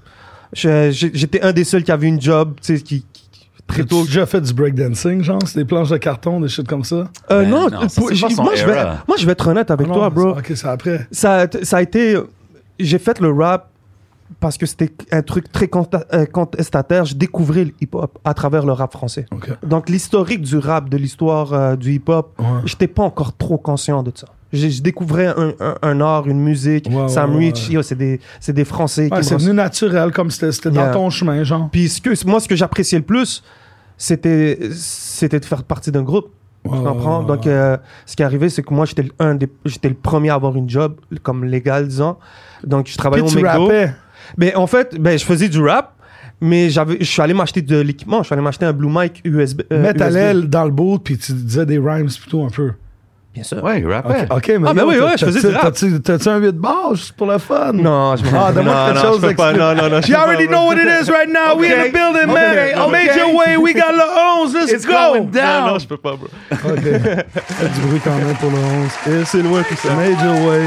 j'étais 0.52 1.40
un 1.42 1.52
des 1.52 1.64
seuls 1.64 1.82
qui 1.82 1.92
avait 1.92 2.06
une 2.08 2.20
job, 2.20 2.54
tu 2.62 2.76
sais, 2.76 2.82
qui, 2.82 3.04
qui- 3.12 3.28
très 3.66 3.84
tôt. 3.84 4.04
déjà 4.04 4.24
fait 4.26 4.40
du 4.40 4.52
breakdancing, 4.54 5.22
genre? 5.22 5.40
C'est 5.46 5.58
des 5.58 5.64
planches 5.64 5.90
de 5.90 5.96
carton, 5.98 6.40
des 6.40 6.48
shit 6.48 6.66
comme 6.66 6.84
ça? 6.84 7.08
Euh, 7.30 7.42
Ben 7.42 7.48
non, 7.50 7.68
non, 7.70 7.88
ça, 7.88 8.00
pour- 8.00 8.10
c'est 8.10 8.20
pas 8.20 8.30
son 8.30 8.42
moi, 8.44 8.54
je 8.54 8.64
vais, 8.64 8.82
moi, 9.06 9.16
je 9.18 9.26
vais 9.26 9.32
être 9.32 9.46
honnête 9.46 9.70
avec 9.70 9.86
Ah 9.90 9.94
toi, 9.94 10.04
non, 10.08 10.14
bro. 10.14 10.34
c'est- 10.42 10.52
OK, 10.52 10.56
c'est 10.56 10.68
après. 10.68 11.06
Ça, 11.10 11.46
ça 11.62 11.76
a 11.78 11.82
été. 11.82 12.16
J'ai 12.78 12.98
fait 12.98 13.20
le 13.20 13.30
rap 13.32 13.67
parce 14.40 14.56
que 14.58 14.66
c'était 14.66 14.92
un 15.10 15.22
truc 15.22 15.50
très 15.50 15.68
euh, 16.14 16.26
contestataire. 16.26 17.04
Je 17.04 17.14
découvrais 17.14 17.64
le 17.64 17.72
hip-hop 17.80 18.18
à 18.24 18.34
travers 18.34 18.64
le 18.66 18.72
rap 18.72 18.92
français. 18.92 19.26
Donc, 19.62 19.88
l'historique 19.88 20.42
du 20.42 20.58
rap, 20.58 20.88
de 20.88 20.96
l'histoire 20.96 21.52
euh, 21.52 21.76
du 21.76 21.92
hip-hop, 21.94 22.34
Ouais. 22.38 22.46
j'étais 22.64 22.86
pas 22.88 23.02
encore 23.02 23.36
trop 23.36 23.58
conscient 23.58 24.02
de 24.02 24.12
ça. 24.14 24.26
Je, 24.52 24.68
je 24.68 24.80
découvrais 24.80 25.26
un, 25.26 25.52
un- 25.60 25.74
un 25.82 26.00
art, 26.00 26.26
une 26.26 26.40
musique. 26.40 26.88
Sam 27.08 27.32
ouais, 27.34 27.46
Rich, 27.46 27.68
ouais. 27.70 27.82
c'est 27.82 27.98
des, 27.98 28.18
des 28.48 28.64
Français 28.64 29.08
Ouais, 29.12 29.22
c'est 29.22 29.36
venu 29.36 29.52
naturel, 29.54 30.10
comme 30.12 30.30
c'était 30.30 30.70
Yeah. 30.70 30.86
dans 30.86 30.92
ton 30.92 31.10
chemin, 31.10 31.42
genre. 31.44 31.68
Puis 31.70 31.88
ce 31.88 32.00
que, 32.00 32.26
moi, 32.26 32.40
ce 32.40 32.48
que 32.48 32.56
j'appréciais 32.56 32.98
le 32.98 33.04
plus, 33.04 33.42
c'était, 33.98 34.56
de 34.58 35.44
faire 35.44 35.64
partie 35.64 35.90
d'un 35.90 36.02
groupe. 36.02 36.30
Tu 36.64 36.70
comprends? 36.70 37.22
Donc, 37.22 37.46
euh, 37.46 37.76
ce 38.06 38.14
qui 38.16 38.22
est 38.22 38.26
arrivé, 38.26 38.48
c'est 38.48 38.62
que 38.62 38.72
moi, 38.74 38.84
j'étais 38.84 39.02
le, 39.02 39.94
premier 39.94 40.30
à 40.30 40.34
avoir 40.34 40.54
une 40.56 40.68
job, 40.68 40.96
comme 41.22 41.44
légal, 41.44 41.88
disons. 41.88 42.16
Donc, 42.64 42.86
je 42.88 42.96
travaillais 42.96 43.24
Puis 43.24 43.36
au 43.36 43.40
McDo. 43.42 43.68
Mais 44.36 44.54
en 44.54 44.66
fait, 44.66 45.00
ben, 45.00 45.18
je 45.18 45.24
faisais 45.24 45.48
du 45.48 45.62
rap, 45.62 45.94
mais 46.40 46.70
j'avais, 46.70 46.98
je 47.00 47.04
suis 47.04 47.22
allé 47.22 47.34
m'acheter 47.34 47.62
de 47.62 47.78
l'équipement. 47.80 48.18
Je 48.22 48.26
suis 48.26 48.32
allé 48.34 48.42
m'acheter 48.42 48.66
un 48.66 48.72
Blue 48.72 48.90
Mic 48.90 49.20
USB. 49.24 49.62
euh, 49.72 49.82
Mettre 49.82 50.02
à 50.02 50.10
l'aile 50.10 50.48
dans 50.48 50.64
le 50.64 50.70
boot, 50.70 51.02
puis 51.04 51.18
tu 51.18 51.32
disais 51.32 51.66
des 51.66 51.78
rhymes 51.78 52.08
plutôt 52.08 52.44
un 52.44 52.50
peu. 52.50 52.72
Bien 53.34 53.44
sûr. 53.44 53.62
Ouais, 53.62 53.78
il 53.80 53.86
rappait. 53.86 54.22
OK, 54.30 54.36
OK, 54.36 54.48
mais 54.60 54.68
Ah, 54.70 54.74
ben 54.74 54.84
oui, 54.84 54.96
ouais, 54.98 55.12
je 55.16 55.24
faisais 55.26 55.40
t'as-tu- 55.52 55.86
du 55.86 55.92
rap. 55.94 56.02
T'as-tu 56.02 56.28
un 56.28 56.38
8 56.38 56.56
bars 56.56 56.94
juste 56.94 57.12
pour 57.12 57.26
le 57.30 57.38
fun? 57.38 57.72
Non, 57.72 58.16
je 58.16 58.24
me 58.24 58.28
Ah, 58.34 58.50
donne-moi 58.52 58.74
non, 58.74 58.86
quelque 58.86 58.96
non, 58.96 59.12
chose. 59.12 59.56
Non, 59.58 59.74
non, 59.74 59.90
non. 59.90 60.00
You 60.00 60.14
already 60.16 60.46
know 60.48 60.66
what 60.66 60.74
it 60.76 60.88
is 60.88 61.10
right 61.10 61.28
now. 61.28 61.56
We 61.56 61.66
in 61.70 61.76
the 61.76 61.80
Okay. 61.80 61.90
building, 61.92 62.26
man. 62.34 62.52
Okay, 62.52 62.74
okay. 62.74 62.90
Major 62.90 63.36
way, 63.36 63.56
we 63.58 63.74
got 63.74 63.92
le 63.92 64.02
11. 64.42 64.54
Let's 64.54 64.72
It's 64.72 64.86
go. 64.86 64.92
going 64.92 65.26
down. 65.26 65.66
Non, 65.66 65.72
non, 65.74 65.78
je 65.78 65.86
peux 65.86 65.98
pas, 65.98 66.16
bro. 66.16 66.26
OK. 66.50 66.80
Faites 66.82 67.72
du 67.74 67.80
bruit 67.86 68.00
quand 68.02 68.16
même 68.16 68.34
pour 68.40 68.50
le 68.50 68.56
11. 68.56 69.20
Et 69.20 69.24
C'est 69.26 69.42
loin 69.42 69.62
tout 69.62 69.76
ça. 69.76 69.94
Major 69.94 70.46
way. 70.48 70.62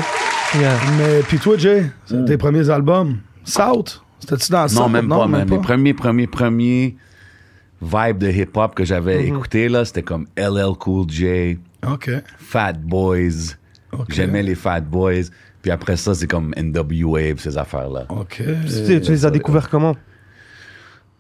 Yeah. 0.60 0.69
Mais 0.97 1.19
puis 1.28 1.39
toi, 1.39 1.56
Jay, 1.58 1.86
c'est 2.06 2.24
tes 2.26 2.38
premiers 2.38 2.69
albums. 2.69 3.17
South? 3.43 4.01
C'était-tu 4.19 4.51
dans 4.51 4.62
Non, 4.63 4.67
South? 4.67 4.91
même 4.91 5.08
pas, 5.10 5.27
man. 5.27 5.49
Les 5.49 5.58
premiers, 5.58 5.93
premiers, 5.93 6.27
premiers 6.27 6.95
vibes 7.82 8.17
de 8.19 8.30
hip-hop 8.30 8.75
que 8.75 8.86
j'avais 8.86 9.25
écouté, 9.25 9.67
là, 9.67 9.84
c'était 9.86 10.04
comme 10.04 10.27
LL 10.38 10.73
Cool 10.80 11.10
J, 11.10 11.58
OK. 11.88 12.12
Fat 12.38 12.73
Boys. 12.73 13.56
J'aimais 14.10 14.43
les 14.43 14.56
Fat 14.56 14.82
Boys. 14.82 15.23
Puis 15.62 15.71
après 15.71 15.95
ça, 15.97 16.13
c'est 16.15 16.27
comme 16.27 16.54
NWA, 16.58 17.38
ces 17.38 17.58
affaires-là. 17.58 18.06
OK. 18.10 18.41
Tu, 18.88 19.01
tu 19.01 19.12
les 19.12 19.25
as 19.25 19.30
découverts 19.32 19.69
comment? 19.69 19.95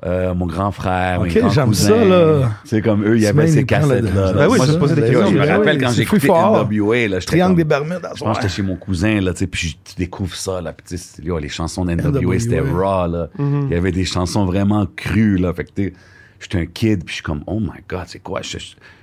Euh, 0.03 0.33
mon 0.33 0.47
grand 0.47 0.71
frère, 0.71 1.21
Ok, 1.21 1.27
mes 1.27 1.41
grands 1.41 1.49
j'aime 1.49 1.67
cousins. 1.67 1.89
ça, 1.89 2.05
là. 2.05 2.51
C'est 2.65 2.81
comme 2.81 3.05
eux, 3.05 3.17
il 3.17 3.21
y 3.21 3.27
avait 3.27 3.47
ces 3.47 3.65
cassettes-là. 3.65 4.33
Ben 4.33 4.47
oui, 4.49 4.57
Moi, 4.57 4.65
je 4.65 4.73
posais 4.73 4.95
des 4.95 5.01
questions. 5.01 5.27
Je 5.27 5.33
me 5.33 5.45
Ben 5.45 5.57
rappelle 5.57 5.79
quand 5.79 5.89
all. 5.89 6.67
NWA, 6.67 7.07
là, 7.07 7.19
Triangle 7.21 7.55
des 7.55 7.63
Bermudes. 7.63 8.07
Je 8.15 8.23
pense 8.23 8.37
que 8.37 8.41
j'étais 8.41 8.53
chez 8.55 8.63
mon 8.63 8.77
cousin, 8.77 9.21
là, 9.21 9.33
tu 9.33 9.39
sais, 9.39 9.47
puis 9.47 9.77
tu 9.83 9.95
découvres 9.95 10.33
ça, 10.35 10.59
là, 10.59 10.73
puis 10.73 10.85
tu 10.87 10.97
sais, 10.97 11.21
les 11.21 11.49
chansons 11.49 11.85
d'NWA, 11.85 12.19
NWA. 12.19 12.39
c'était 12.39 12.61
raw, 12.61 13.07
là. 13.07 13.29
Mhm. 13.37 13.67
Il 13.69 13.73
y 13.73 13.77
avait 13.77 13.91
des 13.91 14.05
chansons 14.05 14.45
vraiment 14.45 14.87
crues, 14.95 15.37
là, 15.37 15.53
fait 15.53 15.65
que 15.65 15.71
tu 15.75 15.83
sais, 15.83 15.93
j'étais 16.39 16.57
un 16.57 16.65
kid, 16.65 17.03
puis 17.03 17.09
je 17.09 17.13
suis 17.15 17.23
comme, 17.23 17.43
oh 17.45 17.59
my 17.59 17.81
God, 17.87 18.05
c'est 18.07 18.19
quoi? 18.23 18.41
Je, 18.41 18.57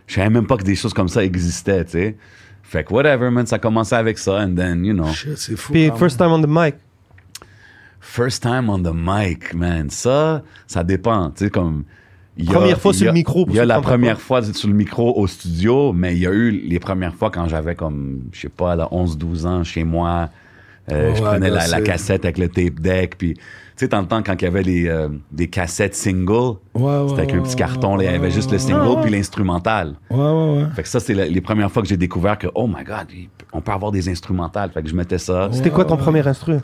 savais 0.09 0.31
même 0.31 0.49
pas 0.49 0.57
que 0.57 0.65
des 0.65 0.75
choses 0.75 0.95
comme 0.95 1.09
ça 1.09 1.23
existaient, 1.23 1.85
tu 1.85 1.93
sais. 1.93 2.17
Fait 2.65 2.83
que 2.83 2.93
whatever, 2.93 3.31
man, 3.31 3.47
ça 3.47 3.61
commençait 3.61 3.97
avec 3.97 4.19
ça, 4.19 4.41
and 4.41 4.57
then, 4.57 4.85
you 4.85 4.95
know, 4.95 5.07
Shit, 5.13 5.39
c'est 5.39 5.57
fou. 5.57 5.73
Puis 5.73 5.93
first 5.97 6.19
time 6.19 6.33
on 6.33 6.43
the 6.43 6.49
mic. 6.49 6.75
First 8.09 8.43
time 8.43 8.71
on 8.71 8.79
the 8.83 8.93
mic, 8.95 9.55
man, 9.55 9.91
ça, 9.91 10.43
ça 10.67 10.83
dépend, 10.83 11.31
tu 11.31 11.45
sais, 11.45 11.51
comme... 11.51 11.85
il 12.37 12.47
y 12.47 12.49
a- 12.49 12.53
Première 12.55 12.81
fois 12.81 12.95
sur 12.95 13.07
le 13.07 13.13
micro, 13.13 13.45
pour 13.45 13.55
Il 13.55 13.59
y 13.59 13.61
a 13.61 13.67
la 13.67 13.81
première 13.81 14.21
fois 14.21 14.43
sur 14.43 14.69
le 14.69 14.75
micro 14.75 15.19
au 15.19 15.27
studio, 15.27 15.93
mais 15.93 16.15
il 16.15 16.21
y 16.21 16.27
a 16.27 16.31
eu 16.33 16.51
les 16.51 16.79
premières 16.81 17.15
fois 17.15 17.31
quand 17.31 17.49
j'avais 17.49 17.75
comme, 17.75 18.23
je 18.33 18.41
sais 18.41 18.49
pas, 18.49 18.75
là, 18.77 18.89
11-12 18.91 19.47
ans 19.47 19.63
chez 19.65 19.85
moi. 19.85 20.31
Euh, 20.91 21.11
Ouais, 21.11 21.17
je 21.17 21.23
prenais 21.23 21.51
la, 21.51 21.83
cassette 21.83 22.25
avec 22.25 22.39
le 22.39 22.49
tape 22.49 22.81
deck, 22.81 23.19
puis 23.19 23.35
tu 23.35 23.43
sais, 23.77 23.89
temps, 23.89 24.07
quand 24.09 24.35
il 24.41 24.43
y 24.43 24.49
avait 24.49 24.63
les, 24.63 24.89
euh, 24.89 25.09
des 25.31 25.49
cassettes 25.49 25.95
single, 25.95 26.57
Ouais, 26.75 26.83
ouais, 26.83 27.09
c'était 27.11 27.21
avec 27.21 27.35
un 27.35 27.43
petit 27.43 27.57
carton, 27.57 27.95
là, 27.95 28.05
il 28.05 28.11
y 28.11 28.15
avait 28.15 28.31
juste 28.31 28.51
le 28.51 28.59
single 28.59 29.03
puis 29.03 29.11
l'instrumental. 29.11 29.97
Ouais, 30.11 30.17
ouais, 30.17 30.57
ouais. 30.63 30.67
Fait 30.75 30.83
que 30.83 30.89
ça, 30.89 30.99
c'est 30.99 31.13
les 31.15 31.41
premières 31.43 31.71
fois 31.71 31.83
que 31.83 31.89
j'ai 31.89 31.99
découvert 31.99 32.39
que, 32.39 32.47
oh 32.55 32.67
my 32.67 32.85
God, 32.85 33.07
on 33.53 33.61
peut 33.61 33.73
avoir 33.73 33.93
des 33.93 34.09
instrumentales. 34.09 34.71
Fait 34.71 34.83
que 34.83 34.89
je 34.89 34.95
mettais 34.95 35.19
ça. 35.19 35.51
C'était 35.53 35.71
quoi 35.71 35.85
ton 35.85 35.99
premier 35.99 36.27
instru? 36.27 36.57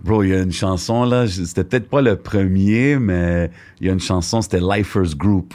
Bro, 0.00 0.24
il 0.24 0.30
y 0.30 0.34
a 0.34 0.42
une 0.42 0.52
chanson, 0.52 1.04
là, 1.04 1.26
c'était 1.28 1.64
peut-être 1.64 1.88
pas 1.88 2.02
le 2.02 2.16
premier, 2.16 2.98
mais 2.98 3.50
il 3.80 3.86
y 3.86 3.90
a 3.90 3.92
une 3.92 4.00
chanson, 4.00 4.42
c'était 4.42 4.60
Lifers 4.60 5.16
Group. 5.16 5.54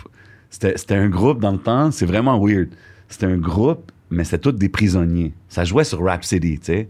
C'était 0.50 0.78
c'était 0.78 0.96
un 0.96 1.10
groupe 1.10 1.42
dans 1.42 1.52
le 1.52 1.58
temps, 1.58 1.92
c'est 1.92 2.06
vraiment 2.06 2.40
weird. 2.40 2.70
C'était 3.10 3.26
un 3.26 3.38
groupe, 3.38 3.92
mais 4.10 4.24
c'était 4.24 4.40
tous 4.40 4.54
des 4.54 4.70
prisonniers. 4.70 5.34
Ça 5.50 5.66
jouait 5.66 5.84
sur 5.84 6.02
Rhapsody, 6.04 6.60
tu 6.60 6.66
sais. 6.66 6.90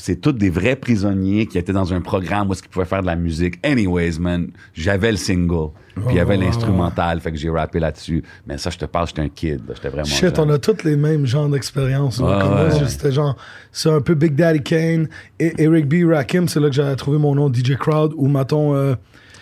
C'est 0.00 0.20
tous 0.20 0.30
des 0.32 0.48
vrais 0.48 0.76
prisonniers 0.76 1.46
qui 1.46 1.58
étaient 1.58 1.72
dans 1.72 1.92
un 1.92 2.00
programme 2.00 2.48
où 2.48 2.52
est-ce 2.52 2.62
qu'ils 2.62 2.70
pouvaient 2.70 2.84
faire 2.84 3.02
de 3.02 3.06
la 3.06 3.16
musique. 3.16 3.58
Anyways, 3.66 4.20
man, 4.20 4.48
j'avais 4.72 5.10
le 5.10 5.16
single, 5.16 5.70
puis 5.96 6.04
il 6.10 6.16
y 6.16 6.20
avait 6.20 6.36
l'instrumental, 6.36 7.20
fait 7.20 7.32
que 7.32 7.36
j'ai 7.36 7.50
rappé 7.50 7.80
là-dessus. 7.80 8.22
Mais 8.46 8.58
ça, 8.58 8.70
je 8.70 8.78
te 8.78 8.84
parle, 8.84 9.08
j'étais 9.08 9.22
un 9.22 9.28
kid, 9.28 9.60
j'étais 9.74 9.88
vraiment 9.88 10.04
Shit, 10.04 10.36
jeune. 10.36 10.50
on 10.50 10.54
a 10.54 10.58
tous 10.58 10.84
les 10.84 10.96
mêmes 10.96 11.26
genres 11.26 11.48
d'expériences. 11.48 12.20
Ouais. 12.20 12.30
C'était 12.86 13.10
genre, 13.10 13.36
c'est 13.72 13.90
un 13.90 14.00
peu 14.00 14.14
Big 14.14 14.36
Daddy 14.36 14.62
Kane 14.62 15.08
et 15.40 15.52
Eric 15.60 15.88
B. 15.88 16.08
Rakim, 16.08 16.46
c'est 16.46 16.60
là 16.60 16.68
que 16.68 16.74
j'avais 16.76 16.94
trouvé 16.94 17.18
mon 17.18 17.34
nom 17.34 17.52
DJ 17.52 17.76
Crowd 17.76 18.12
ou 18.16 18.28
mettons, 18.28 18.76
euh, 18.76 18.94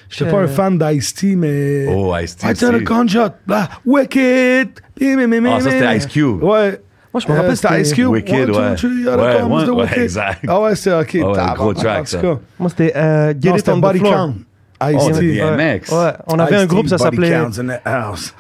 j'étais 0.09 0.31
pas 0.31 0.39
un 0.41 0.47
fan 0.47 0.79
d'Ice-T, 0.79 1.37
mais. 1.37 1.87
Oh, 1.91 2.17
Ice-T 2.17 2.47
I 2.49 2.55
tell 2.55 2.75
a 2.75 2.81
gunshot, 2.81 3.35
là, 3.47 3.69
Wicked. 3.85 4.69
Ah, 5.03 5.61
ça, 5.61 5.71
c'était 5.71 5.97
Ice 5.99 6.07
Cube. 6.07 6.43
Ouais. 6.43 6.81
Moi, 7.17 7.23
je 7.27 7.33
me 7.33 7.37
rappelle, 7.39 7.57
c'était 7.57 7.81
Ice 7.81 7.95
Cube. 7.95 8.09
Wicked, 8.09 8.51
One, 8.51 8.55
two, 8.55 8.61
ouais. 8.61 8.75
three, 8.77 9.09
Ouais, 9.09 9.39
comes 9.41 9.79
ouais, 9.79 9.99
exact. 10.03 10.45
Ah 10.47 10.61
ouais, 10.61 10.77
c'était 10.77 10.93
ok. 10.97 11.15
ouais, 11.15 11.21
tabarnak, 11.35 11.57
gros 11.57 11.73
track, 11.73 12.09
ça. 12.09 12.21
Moi, 12.59 12.69
c'était 12.69 12.93
euh, 12.95 13.33
Get 13.41 13.49
Non, 13.51 13.57
It 13.57 13.69
on 13.71 13.79
Body. 13.79 14.01
Count. 14.01 14.35
Oh, 14.83 14.85
Ice-T. 14.91 15.15
c'était 15.15 15.43
Ouais. 15.43 15.57
DMX. 15.79 15.91
Ouais, 15.93 16.13
on 16.27 16.39
avait 16.39 16.57
un 16.57 16.67
groupe, 16.67 16.89
ça 16.89 16.99
s'appelait. 16.99 17.31
Counts 17.31 17.59
in 17.59 17.69
the 17.69 17.81
house. 17.87 18.35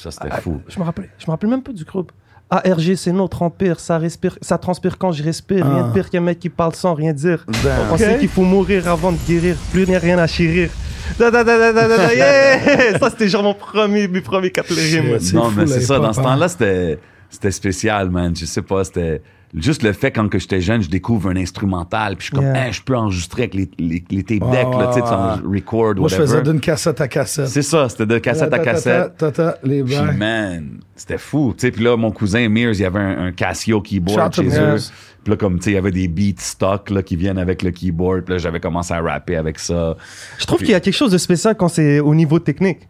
Ça, 0.00 0.10
c'était 0.10 0.30
fou. 0.40 0.62
Je 0.66 0.78
me 0.80 0.84
rappelle, 0.84 1.10
je 1.18 1.26
me 1.26 1.30
rappelle 1.32 1.50
même 1.50 1.62
pas 1.62 1.72
du 1.72 1.84
groupe. 1.84 2.10
ARG, 2.50 2.94
c'est 2.96 3.12
notre 3.12 3.42
empire, 3.42 3.78
ça 3.80 3.98
respire, 3.98 4.38
ça 4.40 4.56
transpire 4.56 4.96
quand 4.96 5.12
je 5.12 5.22
respire. 5.22 5.66
Rien 5.66 5.84
Ah. 5.84 5.88
de 5.88 5.92
pire 5.92 6.08
qu'un 6.08 6.20
mec 6.22 6.38
qui 6.38 6.48
parle 6.48 6.74
sans 6.74 6.94
rien 6.94 7.12
dire. 7.12 7.44
On 7.90 7.98
sait 7.98 8.18
qu'il 8.18 8.28
faut 8.28 8.44
mourir 8.44 8.88
avant 8.88 9.12
de 9.12 9.18
guérir, 9.28 9.56
plus 9.72 9.84
rien, 9.84 9.98
rien 9.98 10.18
à 10.18 10.26
chérir. 10.26 10.70
Da, 11.18 11.30
da, 11.30 11.44
da, 11.44 11.58
da, 11.58 11.72
da, 11.74 11.88
da, 11.88 11.96
da, 11.98 12.14
yeah! 12.14 12.98
Ça, 12.98 13.10
c'était 13.10 13.28
genre 13.28 13.42
mon 13.42 13.52
premier, 13.54 14.08
mes 14.08 14.22
premiers 14.22 14.50
quatre 14.50 14.72
rimes. 14.72 15.18
C'est 15.20 15.34
non, 15.34 15.50
fou, 15.50 15.60
mais 15.60 15.66
c'est 15.66 15.82
ça. 15.82 15.98
Dans 15.98 16.12
ce 16.14 16.20
hein. 16.20 16.22
temps-là, 16.22 16.48
c'était, 16.48 16.98
c'était 17.32 17.50
spécial, 17.50 18.10
man. 18.10 18.36
Je 18.36 18.44
sais 18.44 18.62
pas, 18.62 18.84
c'était 18.84 19.22
juste 19.54 19.82
le 19.82 19.92
fait 19.92 20.10
quand 20.10 20.28
que 20.28 20.38
j'étais 20.38 20.60
jeune, 20.60 20.82
je 20.82 20.88
découvre 20.88 21.30
un 21.30 21.36
instrumental, 21.36 22.16
puis 22.16 22.26
je 22.26 22.26
suis 22.26 22.36
comme, 22.36 22.42
Yeah. 22.42 22.68
Hein, 22.68 22.72
je 22.72 22.82
peux 22.82 22.96
enregistrer 22.96 23.42
avec 23.42 23.54
les, 23.54 23.70
les, 23.78 24.04
les 24.10 24.22
tape 24.22 24.50
decks, 24.50 24.74
là, 24.74 24.90
tu 24.92 25.00
sais, 25.00 25.06
tu 25.06 25.48
record, 25.48 25.94
Moi, 25.96 26.08
je 26.08 26.16
faisais 26.16 26.42
d'une 26.42 26.60
cassette 26.60 27.00
à 27.00 27.08
cassette. 27.08 27.48
C'est 27.48 27.62
ça, 27.62 27.88
c'était 27.88 28.06
de 28.06 28.18
cassette 28.18 28.52
à 28.52 28.58
Ta, 28.58 28.58
ta, 28.58 28.64
ta, 28.64 28.72
cassette. 28.72 29.16
ta, 29.16 29.30
ta, 29.30 29.58
les 29.62 29.82
Puis, 29.82 29.96
man, 30.16 30.80
c'était 30.94 31.18
fou. 31.18 31.54
Tu 31.56 31.66
sais, 31.66 31.70
puis 31.70 31.84
là, 31.84 31.96
mon 31.96 32.10
cousin 32.10 32.48
Mears, 32.48 32.74
il 32.74 32.80
y 32.80 32.84
avait 32.84 33.00
un, 33.00 33.26
un 33.26 33.32
Casio 33.32 33.80
keyboard 33.80 34.34
Shout 34.34 34.42
chez 34.42 34.58
eux. 34.58 34.76
Puis 35.24 35.30
là, 35.30 35.36
comme, 35.36 35.58
tu 35.58 35.64
sais, 35.64 35.70
il 35.70 35.74
y 35.74 35.78
avait 35.78 35.92
des 35.92 36.08
beats 36.08 36.40
stock, 36.40 36.90
là, 36.90 37.02
qui 37.02 37.16
viennent 37.16 37.38
avec 37.38 37.62
le 37.62 37.70
keyboard. 37.70 38.24
Puis 38.24 38.34
là, 38.34 38.38
j'avais 38.38 38.60
commencé 38.60 38.92
à 38.92 39.00
rapper 39.00 39.36
avec 39.36 39.58
ça. 39.58 39.96
Je 40.38 40.46
trouve 40.46 40.58
qu'il 40.58 40.70
y 40.70 40.74
a 40.74 40.80
quelque 40.80 40.94
chose 40.94 41.12
de 41.12 41.18
spécial 41.18 41.56
quand 41.56 41.68
c'est 41.68 42.00
au 42.00 42.14
niveau 42.14 42.38
technique. 42.38 42.88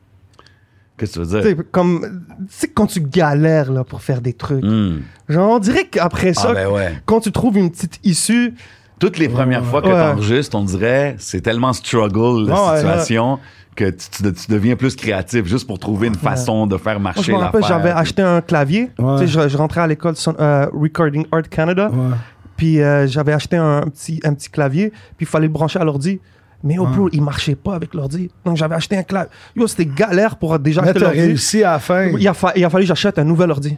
Qu'est-ce 1.03 1.19
que 1.19 1.25
tu 1.25 1.29
veux 1.35 1.55
dire? 1.55 1.65
comme, 1.73 2.23
tu 2.39 2.45
sais, 2.49 2.69
quand 2.69 2.87
tu 2.87 3.01
galères 3.01 3.73
là, 3.73 3.83
pour 3.83 4.03
faire 4.03 4.21
des 4.21 4.35
trucs. 4.35 4.63
Hmm. 4.65 5.01
Genre, 5.29 5.51
on 5.51 5.59
dirait 5.59 5.87
qu'après 5.87 6.33
ça, 6.33 6.49
Ah, 6.51 6.55
ben 6.55 6.69
ouais. 6.71 6.93
quand 7.07 7.19
tu 7.21 7.33
trouves 7.33 7.59
une 7.59 7.71
petite 7.71 7.99
issue, 8.05 8.55
Toutes 9.01 9.19
les 9.19 9.29
premières 9.29 9.65
fois 9.65 9.83
que 9.83 9.89
Ouais. 9.89 9.95
t'enregistres, 9.95 10.57
on 10.57 10.63
dirait, 10.63 11.17
c'est 11.19 11.41
tellement 11.41 11.73
struggle, 11.73 12.47
la 12.49 12.77
situation, 12.77 13.41
que 13.75 13.91
tu, 13.91 14.09
tu- 14.11 14.33
tu 14.33 14.51
deviens 14.53 14.77
plus 14.77 14.95
créatif 14.95 15.45
juste 15.47 15.67
pour 15.67 15.81
trouver 15.81 16.07
une 16.07 16.15
façon 16.15 16.69
de 16.69 16.77
faire 16.77 17.01
moi, 17.01 17.11
je 17.17 17.19
marcher 17.19 17.33
l'affaire. 17.33 17.63
j'avais 17.67 17.91
acheté 17.91 18.23
un 18.23 18.41
clavier. 18.41 18.91
Ouais. 19.01 19.19
Tu 19.19 19.27
sais, 19.27 19.41
je, 19.43 19.49
je 19.49 19.57
rentrais 19.57 19.81
à 19.81 19.89
l'école 19.89 20.15
son- 20.15 20.37
euh, 20.39 20.69
Recording 20.73 21.27
Art 21.33 21.49
Canada. 21.51 21.91
Ouais. 21.91 22.15
Puis 22.57 22.81
euh, 22.81 23.09
j'avais 23.09 23.33
acheté 23.33 23.57
un, 23.57 23.81
petit, 23.81 24.21
un 24.23 24.35
petit 24.35 24.51
clavier, 24.51 24.91
puis 24.91 25.23
il 25.23 25.27
fallait 25.27 25.49
le 25.49 25.53
brancher 25.53 25.81
à 25.81 25.85
l'ordi. 25.85 26.21
Mais 26.65 26.79
oh, 26.79 26.87
bro, 26.87 27.09
il 27.13 27.23
marchait 27.23 27.55
pas 27.57 27.75
avec 27.75 27.93
l'ordi. 27.95 28.31
Donc 28.45 28.57
j'avais 28.57 28.75
acheté 28.75 28.97
un 28.97 29.03
clavier. 29.03 29.31
Yo, 29.57 29.67
c'était 29.67 29.87
galère 29.87 30.37
pour 30.37 30.59
déjà 30.59 30.81
Mais 30.83 30.89
acheter 30.89 31.01
t'as 31.01 31.07
l'ordi. 31.07 31.21
réussi 31.21 31.65
à 31.65 31.73
la 31.73 31.79
fin. 31.79 32.05
Il 32.07 32.29
a, 32.29 32.35
fa- 32.35 32.53
il 32.55 32.65
a 32.65 32.71
fallu 32.71 32.85
que 32.85 32.89
j'achète 32.89 33.19
un 33.19 33.25
nouvel 33.25 33.51
ordi. 33.51 33.77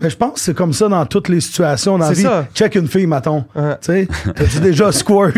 Mais 0.00 0.10
je 0.10 0.16
pense 0.16 0.34
que 0.34 0.40
c'est 0.40 0.54
comme 0.54 0.72
ça 0.72 0.88
dans 0.88 1.04
toutes 1.06 1.28
les 1.28 1.40
situations 1.40 1.98
dans 1.98 2.06
la 2.06 2.12
vie. 2.12 2.22
ça. 2.22 2.46
Check 2.54 2.76
une 2.76 2.86
fille, 2.86 3.06
maton. 3.06 3.44
Ouais. 3.56 3.74
Tu 3.80 3.92
sais, 3.92 4.08
t'as-tu 4.34 4.60
déjà 4.60 4.92
squirt? 4.92 5.32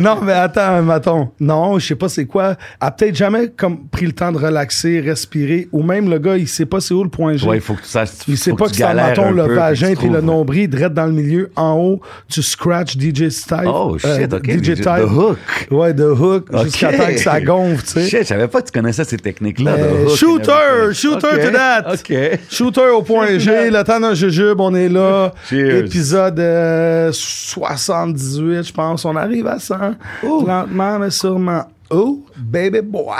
non, 0.00 0.20
mais 0.22 0.32
attends, 0.32 0.80
maton. 0.82 1.30
Non, 1.38 1.78
je 1.78 1.86
sais 1.88 1.94
pas 1.94 2.08
c'est 2.08 2.24
quoi. 2.24 2.56
A 2.80 2.90
peut-être 2.90 3.14
jamais 3.14 3.48
comme 3.48 3.86
pris 3.88 4.06
le 4.06 4.12
temps 4.12 4.32
de 4.32 4.38
relaxer, 4.38 5.00
respirer, 5.00 5.68
ou 5.72 5.82
même 5.82 6.08
le 6.08 6.18
gars, 6.18 6.36
il 6.36 6.48
sait 6.48 6.64
pas 6.66 6.80
c'est 6.80 6.94
où 6.94 7.02
le 7.04 7.10
point 7.10 7.36
G. 7.36 7.46
Ouais, 7.46 7.56
il 7.56 7.60
faut 7.60 7.74
que 7.74 7.82
tu 7.82 7.88
saches. 7.88 8.08
il 8.26 8.38
sait 8.38 8.52
pas 8.52 8.66
que 8.66 8.70
que 8.70 8.76
c'est 8.76 8.94
maton 8.94 9.32
le 9.32 9.46
peu, 9.46 9.54
vagin 9.54 9.94
puis 9.94 10.08
le 10.08 10.20
nombril, 10.20 10.68
direct 10.68 10.94
dans 10.94 11.06
le 11.06 11.12
milieu, 11.12 11.50
en 11.56 11.74
haut, 11.74 12.00
tu 12.28 12.42
scratch 12.42 12.96
DJ 12.96 13.28
style. 13.28 13.66
Oh 13.66 13.98
shit, 13.98 14.32
euh, 14.32 14.36
ok. 14.38 14.50
DJ 14.50 14.62
DJ 14.62 14.74
type. 14.76 14.84
The 14.84 15.10
Hook. 15.10 15.38
Ouais, 15.70 15.92
de 15.92 16.04
hook, 16.04 16.46
Ok. 16.52 16.64
jusqu'à 16.64 16.92
temps 16.96 17.06
que 17.06 17.18
ça 17.18 17.40
gonfle, 17.40 17.82
tu 17.84 17.90
sais. 17.92 18.08
Shit, 18.08 18.18
je 18.22 18.26
savais 18.28 18.48
pas 18.48 18.62
que 18.62 18.66
tu 18.66 18.72
connaissais 18.72 19.04
ces 19.04 19.18
techniques-là. 19.18 19.76
The 19.76 20.16
shooter, 20.16 20.92
shooter 20.94 21.28
to 21.46 21.50
that. 21.52 21.92
OK. 21.92 22.14
Shooter 22.50 22.88
au 22.94 23.02
point 23.02 23.38
G, 23.38 23.70
le 23.70 23.82
jujube, 24.14 24.60
on 24.60 24.74
est 24.74 24.88
là. 24.88 25.32
Cheers. 25.48 25.84
Épisode 25.86 26.38
euh, 26.38 27.10
78, 27.12 28.62
je 28.62 28.72
pense. 28.72 29.04
On 29.04 29.16
arrive 29.16 29.46
à 29.46 29.58
100. 29.58 29.76
Lentement, 30.22 30.98
mais 30.98 31.10
sûrement. 31.10 31.64
Oh, 31.90 32.24
baby 32.36 32.80
boy. 32.82 33.16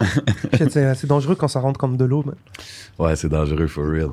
C'est 0.58 1.06
dangereux 1.06 1.36
quand 1.36 1.48
ça 1.48 1.60
rentre 1.60 1.78
comme 1.78 1.96
de 1.96 2.04
l'eau. 2.04 2.24
man. 2.24 2.34
Ouais, 2.98 3.16
c'est 3.16 3.28
dangereux, 3.28 3.66
for 3.68 3.86
real. 3.86 4.10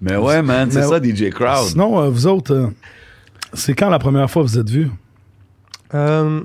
Mais 0.00 0.16
ouais, 0.16 0.42
man, 0.42 0.70
c'est 0.70 0.82
ça, 0.82 1.00
DJ 1.02 1.30
Crowd. 1.30 1.68
Sinon, 1.68 2.00
euh, 2.00 2.08
vous 2.08 2.26
autres, 2.26 2.54
euh, 2.54 2.66
c'est 3.52 3.74
quand 3.74 3.88
la 3.90 3.98
première 3.98 4.30
fois 4.30 4.42
que 4.42 4.48
vous 4.48 4.58
êtes 4.58 4.68
vus? 4.68 4.90
Euh, 5.94 6.40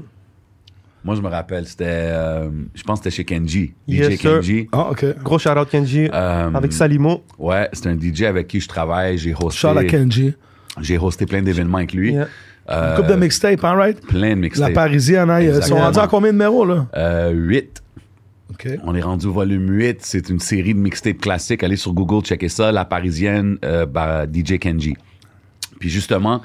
Moi, 1.06 1.15
je 1.15 1.22
me 1.22 1.30
rappelle, 1.30 1.65
c'était. 1.68 1.86
euh, 1.88 2.50
je 2.74 2.82
pense 2.84 3.00
que 3.00 3.04
c'était 3.06 3.15
chez 3.15 3.24
Kenji. 3.26 3.74
Yes, 3.88 4.10
DJ 4.12 4.18
sir. 4.18 4.32
Kenji. 4.34 4.68
Ah, 4.72 4.89
OK. 4.89 5.06
gros 5.24 5.38
shout 5.39 5.50
out 5.52 5.70
Kenji 5.70 6.10
Euh, 6.12 6.50
avec 6.54 6.74
Salimo. 6.74 7.24
Ouais, 7.38 7.70
c'est 7.74 7.88
un 7.88 7.96
DJ 7.98 8.24
avec 8.24 8.48
qui 8.48 8.60
je 8.60 8.68
travaille. 8.68 9.18
J'ai 9.20 9.34
hosté. 9.34 9.60
Charles 9.60 9.78
à 9.78 9.84
Kenji. 9.86 10.34
J'ai 10.82 10.98
hosté 10.98 11.26
plein 11.28 11.41
d'événements 11.44 11.78
avec 11.78 11.94
lui. 11.94 12.13
Yeah. 12.13 12.28
Euh, 12.72 12.89
Une 12.89 12.96
coupe 12.98 13.08
de 13.08 13.15
mixtape, 13.15 13.63
hein, 13.63 13.76
right? 13.76 14.02
Plein 14.08 14.22
de 14.22 14.28
La 14.30 14.36
mixtapes. 14.36 14.74
Parisienne, 14.74 15.30
hein, 15.30 15.39
ils 15.39 15.50
sont 15.52 15.56
Exactement. 15.58 15.82
rendus 15.82 16.00
à 16.00 16.08
combien 16.08 16.30
de 16.32 16.38
numéros, 16.38 16.65
là? 16.65 16.88
Euh, 16.98 17.30
8. 17.32 17.84
OK. 18.50 18.68
On 18.84 18.96
est 18.96 19.02
rendu 19.02 19.28
au 19.28 19.32
volume 19.32 19.70
8. 19.70 20.00
C'est 20.02 20.30
une 20.30 20.39
série 20.39 20.74
de 20.74 20.80
mixtapes 20.80 21.20
classiques. 21.22 21.63
Allez 21.63 21.76
sur 21.76 21.94
Google, 21.94 22.26
checker 22.26 22.50
ça. 22.50 22.72
La 22.72 22.84
Parisienne, 22.84 23.58
euh, 23.63 23.86
bah, 23.86 24.26
DJ 24.26 24.58
Kenji. 24.58 24.96
Puis 25.80 25.89
justement, 25.89 26.41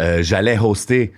euh, 0.00 0.18
j'allais 0.22 0.58
hoster 0.58 1.12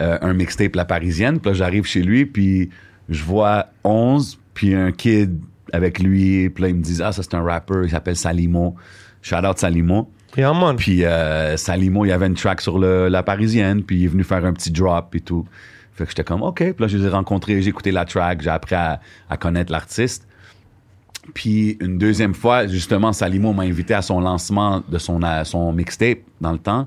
euh, 0.00 0.18
un 0.20 0.34
mixtape 0.34 0.74
La 0.74 0.84
Parisienne. 0.84 1.40
Puis 1.40 1.50
là, 1.50 1.54
j'arrive 1.54 1.84
chez 1.84 2.02
lui, 2.02 2.26
puis 2.26 2.70
je 3.08 3.22
vois 3.22 3.66
11, 3.84 4.38
puis 4.54 4.74
un 4.74 4.92
kid 4.92 5.40
avec 5.72 5.98
lui. 5.98 6.48
Puis 6.50 6.62
là, 6.62 6.68
ils 6.68 6.74
me 6.74 6.82
disent, 6.82 7.02
ah, 7.02 7.12
ça, 7.12 7.22
c'est 7.22 7.34
un 7.34 7.42
rapper. 7.42 7.82
Il 7.84 7.90
s'appelle 7.90 8.16
Salimo. 8.16 8.74
Shout 9.22 9.36
out 9.36 9.58
Salimo. 9.58 10.10
Yeah, 10.36 10.52
man. 10.52 10.76
Puis 10.76 11.04
euh, 11.04 11.56
Salimo, 11.56 12.04
il 12.04 12.08
y 12.08 12.12
avait 12.12 12.26
une 12.26 12.34
track 12.34 12.60
sur 12.60 12.78
le, 12.78 13.08
La 13.08 13.22
Parisienne, 13.22 13.82
puis 13.82 13.98
il 13.98 14.04
est 14.04 14.08
venu 14.08 14.24
faire 14.24 14.44
un 14.44 14.52
petit 14.52 14.70
drop 14.70 15.14
et 15.14 15.20
tout. 15.20 15.46
Fait 15.92 16.04
que 16.04 16.10
j'étais 16.10 16.24
comme, 16.24 16.42
OK. 16.42 16.56
Puis 16.56 16.74
là, 16.78 16.88
je 16.88 16.98
les 16.98 17.04
ai 17.04 17.08
rencontrés, 17.08 17.62
j'ai 17.62 17.68
écouté 17.68 17.92
la 17.92 18.04
track, 18.04 18.42
j'ai 18.42 18.50
appris 18.50 18.74
à, 18.74 19.00
à 19.30 19.36
connaître 19.36 19.70
l'artiste. 19.70 20.26
Puis 21.32 21.78
une 21.80 21.98
deuxième 21.98 22.34
fois, 22.34 22.66
justement, 22.66 23.12
Salimo 23.12 23.52
m'a 23.52 23.62
invité 23.62 23.94
à 23.94 24.02
son 24.02 24.20
lancement 24.20 24.82
de 24.88 24.98
son, 24.98 25.22
à 25.22 25.44
son 25.44 25.72
mixtape 25.72 26.18
dans 26.40 26.52
le 26.52 26.58
temps. 26.58 26.86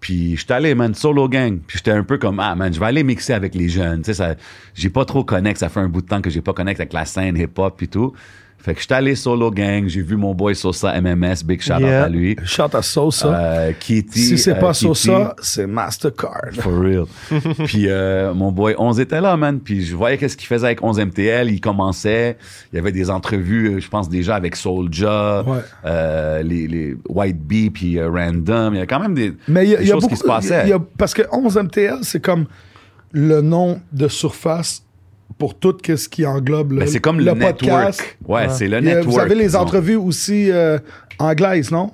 Puis 0.00 0.36
j'étais 0.36 0.54
allé, 0.54 0.74
man, 0.74 0.94
solo 0.94 1.28
gang. 1.28 1.58
Puis 1.66 1.78
j'étais 1.78 1.90
un 1.90 2.02
peu 2.02 2.18
comme, 2.18 2.40
ah, 2.40 2.54
man, 2.54 2.72
je 2.72 2.80
vais 2.80 2.86
aller 2.86 3.04
mixer 3.04 3.34
avec 3.34 3.54
les 3.54 3.68
jeunes. 3.68 4.02
Tu 4.02 4.14
sais, 4.14 4.36
j'ai 4.74 4.90
pas 4.90 5.04
trop 5.04 5.24
connecté. 5.24 5.60
Ça 5.60 5.68
fait 5.68 5.80
un 5.80 5.88
bout 5.88 6.00
de 6.02 6.06
temps 6.06 6.22
que 6.22 6.30
j'ai 6.30 6.40
pas 6.40 6.52
connecté 6.54 6.82
avec 6.82 6.92
la 6.92 7.04
scène 7.04 7.36
hip-hop 7.36 7.82
et 7.82 7.86
tout. 7.86 8.14
Fait 8.62 8.74
que 8.74 8.80
j'étais 8.82 8.94
allé 8.94 9.14
solo 9.14 9.50
gang. 9.50 9.88
J'ai 9.88 10.02
vu 10.02 10.16
mon 10.16 10.34
boy 10.34 10.54
Sosa 10.54 11.00
MMS, 11.00 11.42
big 11.44 11.62
shout 11.62 11.72
out 11.74 11.80
Yeah. 11.80 12.04
à 12.04 12.08
lui. 12.08 12.36
Shout 12.44 12.74
à 12.74 12.82
Sosa. 12.82 13.28
Euh, 13.34 13.72
Kitty. 13.78 14.18
si 14.20 14.38
c'est 14.38 14.52
euh, 14.52 14.60
pas. 14.60 14.74
Sosa, 14.74 15.34
c'est 15.40 15.66
Mastercard. 15.66 16.50
For 16.54 16.72
real. 16.78 17.04
puis 17.66 17.86
euh, 17.88 18.34
mon 18.34 18.52
boy 18.52 18.74
11 18.78 19.00
était 19.00 19.20
là, 19.20 19.36
man. 19.36 19.60
Puis 19.60 19.84
je 19.86 19.96
voyais 19.96 20.18
qu'est-ce 20.18 20.36
qu'il 20.36 20.46
faisait 20.46 20.66
avec 20.66 20.82
11 20.84 20.98
MTL. 21.00 21.50
Il 21.50 21.60
commençait. 21.60 22.36
Il 22.72 22.76
y 22.76 22.78
avait 22.78 22.92
des 22.92 23.08
entrevues, 23.10 23.76
euh, 23.76 23.80
je 23.80 23.88
pense 23.88 24.08
déjà 24.10 24.34
avec 24.36 24.56
Soulja, 24.56 25.42
Ouais. 25.46 26.42
les, 26.42 26.66
les 26.68 26.96
White 27.08 27.40
Bee, 27.42 27.70
puis 27.70 27.98
Random. 28.02 28.74
Il 28.74 28.78
y 28.78 28.82
a 28.82 28.86
quand 28.86 29.00
même 29.00 29.14
des, 29.14 29.32
Mais 29.48 29.66
y 29.66 29.74
a, 29.74 29.78
des 29.78 29.86
y 29.86 29.90
a 29.90 29.94
choses 29.94 30.02
beaucoup, 30.02 30.14
qui 30.16 30.20
se 30.20 30.26
passaient. 30.26 30.62
il 30.66 30.70
y 30.70 30.72
a- 30.72 30.78
parce 30.98 31.14
que 31.14 31.22
11 31.32 31.56
MTL, 31.56 31.98
c'est 32.02 32.20
comme 32.22 32.44
le 33.12 33.40
nom 33.40 33.80
de 33.92 34.06
surface 34.06 34.84
pour 35.40 35.54
tout 35.54 35.76
ce 35.84 36.08
qui 36.08 36.24
englobe 36.26 36.72
le, 36.72 36.78
Ben, 36.80 36.86
c'est 36.88 37.00
comme 37.00 37.18
le, 37.18 37.32
network. 37.32 38.18
Ouais, 38.28 38.48
c'est 38.50 38.68
le 38.68 38.78
network. 38.78 39.08
Vous 39.08 39.18
avez 39.18 39.34
les 39.34 39.46
disons. 39.46 39.58
entrevues 39.60 39.96
aussi 39.96 40.50
euh, 40.52 40.78
anglaises, 41.18 41.72
non? 41.72 41.90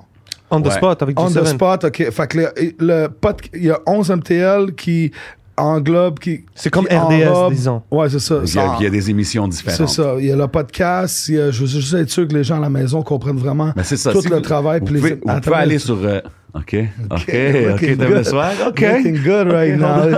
On 0.51 0.61
the 0.61 0.67
Ouais. 0.67 0.73
spot 0.73 1.01
avec 1.03 1.19
On 1.19 1.31
the 1.31 1.37
G7. 1.39 1.47
spot, 1.47 1.85
OK. 1.85 2.11
Fait 2.11 2.27
que 2.27 2.39
le, 2.39 2.49
le 2.79 3.07
pod- 3.09 3.41
il 3.55 3.65
y 3.65 3.71
a 3.71 3.81
11 3.87 4.11
MTL 4.11 4.75
qui 4.75 5.11
englobe, 5.57 6.19
qui... 6.19 6.45
C'est 6.55 6.71
comme 6.71 6.87
qui 6.87 6.95
RDS, 6.97 7.51
disons. 7.51 7.83
Ouais, 7.91 8.09
c'est 8.11 8.19
ça. 8.19 8.41
Il 8.45 8.55
y, 8.55 8.59
a, 8.59 8.67
Ça- 8.67 8.77
il 8.79 8.85
y 8.85 8.87
a 8.87 8.91
des 8.91 9.11
émissions 9.11 9.45
C'est 9.51 9.65
différentes. 9.65 9.89
ça. 9.89 10.15
Il 10.19 10.27
y 10.27 10.31
a 10.33 10.37
le 10.37 10.47
podcast. 10.49 11.29
il 11.29 11.37
y 11.37 11.41
a- 11.41 11.51
je 11.51 11.61
veux 11.61 11.67
juste 11.67 11.95
être 11.95 12.11
sûr 12.11 12.29
que 12.29 12.35
les 12.35 12.45
gens 12.45 12.59
à 12.59 12.61
la 12.61 12.69
maison 12.71 13.03
comprennent 13.03 13.39
vraiment 13.39 13.73
c'est 13.83 13.97
ça. 13.97 14.13
tout 14.13 14.21
si 14.23 14.29
le 14.29 14.37
vous- 14.37 14.41
travail. 14.43 14.81
Vous 14.81 14.87
puis 14.87 14.95
les- 15.01 15.17
pouvez, 15.17 15.41
vous 15.45 15.55
aller 15.55 15.79
sur. 15.79 15.97
euh, 16.05 16.21
OK, 16.57 16.75
OK, 17.11 17.13
OK, 17.13 17.27
looking 17.29 17.97
t'aimes 17.99 18.15
le 18.15 18.25
swag? 18.25 18.57
OK. 18.67 18.81
Looking 18.81 19.23
good 19.23 19.53
right 19.53 19.77
now. 19.79 20.09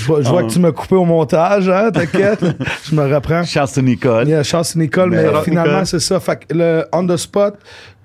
Je 0.00 0.04
vois, 0.04 0.22
je 0.22 0.28
vois 0.28 0.42
que 0.42 0.50
tu 0.50 0.58
m'as 0.58 0.72
coupé 0.72 0.96
au 0.96 1.04
montage, 1.04 1.68
hein, 1.68 1.90
t'inquiète. 1.92 2.40
je 2.84 2.94
me 2.94 3.14
reprends. 3.14 3.44
Charles 3.44 3.68
Nicole. 3.82 4.24
Il 4.26 4.30
y 4.30 4.34
a 4.34 4.42
chance 4.42 4.74
Nicole, 4.74 5.10
Mais 5.10 5.24
mais 5.24 5.42
finalement, 5.44 5.84
c'est 5.84 6.00
ça. 6.00 6.18
Fait 6.18 6.36
que 6.36 6.54
le 6.54 6.84
On 6.92 7.06
The 7.06 7.16
Spot, 7.16 7.54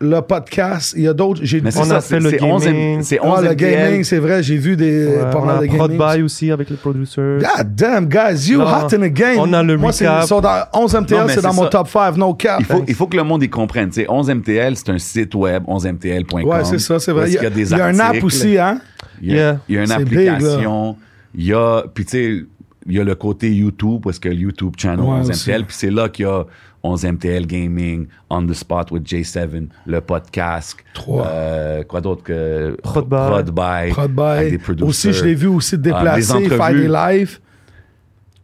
le 0.02 0.22
podcast, 0.22 0.94
il 0.96 1.04
y 1.04 1.08
a 1.08 1.14
d'autres. 1.14 1.42
J'ai 1.44 1.60
Mais 1.62 1.72
c'est 1.72 1.80
On 1.80 1.84
ça, 1.84 1.98
a 1.98 2.02
fait 2.02 2.22
c'est 2.22 2.38
le 2.40 2.44
11 2.44 2.66
gaming. 2.66 3.02
c'est 3.04 3.20
Ah, 3.22 3.26
11 3.28 3.44
le 3.44 3.50
MTL. 3.52 3.72
gaming, 3.72 4.04
c'est 4.04 4.18
vrai, 4.20 4.42
j'ai 4.42 4.58
vu 4.58 4.76
des 4.78 5.06
de 5.08 5.30
Prod 5.32 5.66
gaming. 5.66 5.98
By 5.98 6.22
aussi 6.24 6.52
avec 6.52 6.70
les 6.70 6.78
producers. 6.78 7.40
God 7.40 7.76
damn, 7.76 8.06
guys, 8.08 8.50
you 8.50 8.62
hot 8.62 8.94
in 8.94 9.00
the 9.00 9.14
game. 9.14 9.38
on 9.40 9.52
a 9.54 9.62
le 9.62 9.78
Moi, 9.78 9.92
c'est- 9.92 10.08
recap. 10.08 10.24
ils 10.24 10.28
sont 10.28 10.42
dans 10.42 10.64
11 10.74 10.94
Non, 10.94 11.02
MTL, 11.02 11.30
c'est 11.30 11.42
dans 11.42 11.54
mon 11.54 11.68
top 11.68 11.88
5, 11.90 12.16
no 12.18 12.34
cap. 12.34 12.60
Il 12.62 12.66
faut, 12.66 12.84
il 12.88 12.96
faut 12.96 13.08
que 13.08 13.18
le 13.18 13.24
monde 13.24 13.44
y 13.44 13.50
comprenne. 13.50 13.90
tu 13.90 14.02
sais, 14.02 14.06
11MTL, 14.10 14.76
c'est 14.78 14.90
un 14.90 14.98
site 15.00 15.36
web, 15.36 15.64
11mtl.com. 15.68 16.44
Ouais, 16.46 16.64
c'est 16.64 16.80
ça, 16.80 16.98
c'est 17.00 17.12
vrai. 17.12 17.30
Il 17.30 17.34
y 17.34 17.38
a, 17.46 17.50
des 17.50 17.72
il 17.72 17.78
y 17.78 17.82
a 17.82 17.86
un 17.86 18.00
app 18.00 18.24
aussi, 18.24 18.58
hein? 18.58 18.80
Il 19.22 19.34
y 19.34 19.40
a, 19.40 19.58
une 19.68 19.92
application. 19.92 20.96
Il 21.36 21.46
y 21.46 21.54
a, 21.54 21.84
puis 21.94 22.06
tu 22.06 22.12
sais, 22.12 22.46
il 22.88 22.96
y 22.96 23.00
a 23.00 23.04
le 23.04 23.14
côté 23.16 23.52
YouTube, 23.54 24.02
parce 24.04 24.18
que 24.18 24.30
le 24.30 24.36
YouTube 24.36 24.74
channel 24.78 25.02
Ouais, 25.02 25.20
11MTL, 25.20 25.58
aussi. 25.58 25.66
puis 25.66 25.76
c'est 25.78 25.92
là 25.92 26.10
qu'il 26.10 26.26
y 26.26 26.28
a 26.28 26.46
11MTL 26.84 27.46
Gaming, 27.46 28.08
On 28.30 28.46
the 28.46 28.54
Spot 28.54 28.90
with 28.92 29.04
J7, 29.04 29.68
le 29.86 30.02
podcast. 30.02 30.78
Trois. 30.94 31.28
Euh, 31.28 31.84
quoi 31.84 32.02
d'autre 32.02 32.24
que 32.24 32.78
Prod 32.84 33.06
by. 33.06 33.10
Prod 33.16 33.46
by. 33.52 33.90
Prod 33.92 34.20
avec 34.20 34.46
by. 34.46 34.52
des 34.52 34.58
producers. 34.58 34.88
Aussi, 34.88 35.14
je 35.14 35.26
l'ai 35.26 35.36
vu 35.36 35.48
aussi 35.48 35.76
Ah, 35.76 35.78
déplacer, 35.78 36.40
des 36.40 36.50
faire 36.50 36.62
entrevues. 36.62 36.82
des 36.82 36.88
lives. 36.88 37.40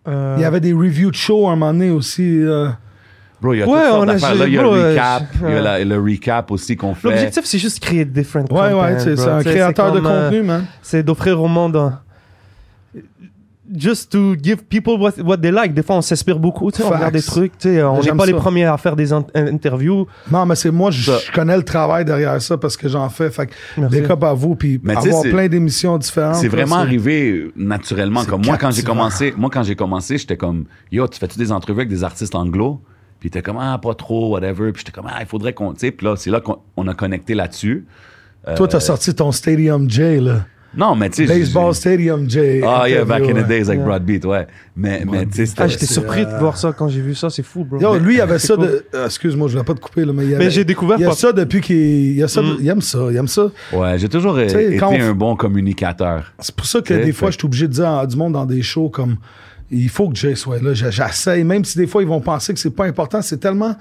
Euh, 0.08 0.36
Il 0.38 0.41
y 0.41 0.45
avait 0.45 0.60
des 0.60 0.74
reviews 0.74 1.12
de 1.12 1.15
show 1.15 1.48
à 1.48 1.52
un 1.52 1.56
moment 1.56 1.74
donné 1.74 1.89
aussi. 1.89 2.39
euh. 2.43 2.69
Bro, 3.41 3.54
il 3.54 3.60
y 3.60 3.63
a 3.63 3.67
Ouais, 3.67 3.82
toutes 3.89 4.24
a-. 4.24 4.34
Là, 4.36 4.45
il 4.48 4.54
y 4.54 4.58
a 4.58 4.62
bro, 4.63 4.74
le 4.76 4.80
euh, 4.82 4.89
recap. 4.91 5.24
Il 5.41 5.50
y 5.50 5.54
a 5.58 5.62
la- 5.62 5.84
le 5.84 6.00
recap 6.00 6.52
aussi 6.52 6.76
qu'on 6.78 6.93
fait. 6.93 7.10
L'objectif, 7.10 7.43
c'est 7.45 7.58
juste 7.60 7.80
créer 7.80 8.06
different 8.06 8.43
Ouais, 8.52 8.69
content, 8.71 8.82
ouais, 8.82 9.00
c'est 9.00 9.15
bro. 9.15 9.24
c'est 9.24 9.30
un 9.30 9.43
créateur 9.43 9.91
de 9.91 10.00
comme, 10.00 10.12
contenu, 10.12 10.41
man. 10.43 10.65
c'est 10.82 11.04
d'offrir 11.04 11.41
au 11.41 11.48
monde 11.48 11.76
un- 11.76 12.00
just 13.73 14.12
to 14.12 14.36
give 14.41 14.63
people 14.63 14.97
what, 14.97 15.13
what 15.23 15.38
they 15.38 15.51
like. 15.51 15.73
Des 15.73 15.84
fois, 15.84 15.97
on 15.97 16.01
s'inspire 16.01 16.39
beaucoup, 16.39 16.71
tu 16.71 16.78
sais, 16.78 16.84
on 16.84 16.89
regarde 16.89 17.13
des 17.13 17.21
trucs, 17.21 17.58
tu 17.58 17.69
sais, 17.69 17.84
on 17.84 18.01
n'est 18.01 18.12
pas 18.13 18.25
les 18.25 18.34
premiers 18.34 18.65
à 18.65 18.78
faire 18.78 18.95
des 18.95 19.12
in- 19.13 19.25
interviews. 19.36 20.08
Non, 20.32 20.45
mais 20.45 20.56
c'est 20.56 20.71
moi, 20.71 20.91
je, 20.91 21.12
connais 21.34 21.58
le 21.58 21.63
travail 21.63 22.06
derrière 22.06 22.41
ça 22.41 22.58
parce 22.58 22.78
que 22.78 22.88
j'en 22.88 23.10
fais. 23.10 23.30
Fait 23.30 23.47
que 23.47 23.54
Merci. 23.78 24.01
big 24.01 24.12
up 24.12 24.23
à 24.23 24.34
vous, 24.34 24.56
puis 24.56 24.80
avoir 24.88 25.23
plein 25.23 25.47
d'émissions 25.47 25.97
différentes. 25.97 26.36
C'est 26.36 26.47
vraiment 26.47 26.78
arrivé 26.78 27.51
naturellement. 27.56 28.23
Comme 28.25 28.45
moi, 28.45 28.58
quand 28.58 28.71
j'ai 28.71 28.84
commencé, 28.84 29.34
moi, 29.38 29.49
quand 29.51 29.63
j'ai 29.63 29.75
commencé, 29.75 30.17
j'étais 30.17 30.38
comme, 30.38 30.65
yo, 30.91 31.08
tu 31.08 31.19
fais-tu 31.19 31.38
des 31.38 31.51
entrevues 31.51 31.82
avec 31.82 31.89
des 31.89 32.04
artistes 32.04 32.36
anglo? 32.36 32.82
Puis 33.19 33.30
t'es 33.30 33.41
comme, 33.41 33.58
ah, 33.60 33.80
pas 33.82 33.95
trop, 33.95 34.30
whatever. 34.32 34.71
Puis 34.71 34.84
j'étais 34.86 34.91
comme, 34.91 35.10
ah, 35.10 35.17
il 35.19 35.25
faudrait 35.25 35.54
qu'on, 35.54 35.73
tu 35.73 35.80
sais, 35.80 35.91
puis 35.91 36.06
là, 36.06 36.15
c'est 36.15 36.30
là 36.30 36.41
qu'on 36.41 36.60
on 36.78 36.88
a 36.88 36.93
connecté 36.93 37.34
là-dessus. 37.34 37.86
Toi, 38.56 38.67
t'as 38.67 38.80
sorti 38.80 39.13
ton 39.15 39.32
Stadium 39.32 39.89
J, 39.89 40.19
là. 40.19 40.45
Non, 40.78 40.96
mais 40.96 41.10
tu 41.10 41.26
sais. 41.26 41.34
Baseball 41.40 41.74
Stadium 41.74 42.30
J. 42.30 42.62
Ah, 42.66 42.88
yeah, 42.90 43.06
back 43.06 43.24
in 43.24 43.34
the 43.42 43.48
days 43.48 43.64
avec 43.68 43.78
Yeah. 43.80 43.86
Brad 43.86 44.04
Beat, 44.04 44.26
ouais. 44.26 44.48
Mais, 44.76 45.04
mais 45.10 45.26
tu 45.26 45.34
sais, 45.38 45.46
c'était- 45.46 45.62
Ah, 45.64 45.68
j'étais 45.68 45.86
surpris 45.86 46.26
de 46.26 46.32
voir 46.40 46.58
ça 46.58 46.74
quand 46.74 46.90
j'ai 46.90 47.02
vu 47.02 47.16
ça, 47.16 47.30
c'est 47.30 47.44
fou, 47.44 47.64
bro. 47.64 47.80
Yo, 47.80 47.98
lui, 47.98 48.16
il 48.16 48.22
avait 48.22 48.40
ça 48.40 48.56
cool. 48.56 48.66
de. 48.68 48.86
euh, 48.94 49.06
Excuse-moi, 49.06 49.48
je 49.48 49.54
voulais 49.54 49.64
pas 49.66 49.74
te 49.74 49.80
couper, 49.80 50.04
là, 50.06 50.12
mais 50.14 50.24
il 50.26 50.32
y 50.32 50.36
avait. 50.36 50.46
Mais 50.46 50.52
j'ai 50.52 50.66
découvert 50.66 50.98
Il 50.98 51.04
y 51.04 51.06
a 51.06 51.10
pas- 51.10 51.16
ça 51.16 51.32
depuis 51.32 51.62
qu'il. 51.62 51.76
Il, 51.78 52.16
y 52.18 52.24
a 52.24 52.28
ça 52.28 52.42
de- 52.42 52.48
Mm. 52.48 52.58
il 52.60 52.68
aime 52.68 52.82
ça, 52.82 53.00
il 53.12 53.16
aime 53.18 53.28
ça. 53.28 53.52
ouais, 53.74 53.98
j'ai 54.00 54.10
toujours 54.10 54.36
sais, 54.38 54.76
été 54.76 54.84
un 54.84 55.14
bon 55.14 55.36
communicateur. 55.36 56.34
C'est 56.40 56.56
pour 56.56 56.66
ça 56.66 56.82
que 56.82 56.94
des 56.94 57.12
fois, 57.14 57.32
je 57.32 57.38
suis 57.38 57.46
obligé 57.46 57.68
de 57.68 57.74
dire 57.74 57.88
à 57.90 58.06
du 58.08 58.16
monde 58.16 58.34
dans 58.34 58.46
des 58.46 58.62
shows 58.62 58.90
comme. 58.90 59.18
Il 59.72 59.90
faut 59.90 60.10
que 60.10 60.16
Jay 60.16 60.36
soit 60.36 60.62
là. 60.62 60.74
J'essaye, 60.76 61.44
même 61.44 61.66
si 61.66 61.78
des 61.80 61.88
fois, 61.88 62.04
ils 62.04 62.08
vont 62.08 62.22
penser 62.22 62.54
que 62.54 62.60
c'est 62.60 62.70
pas 62.76 62.86
important. 62.86 63.22
C'est 63.24 63.40
tellement 63.40 63.76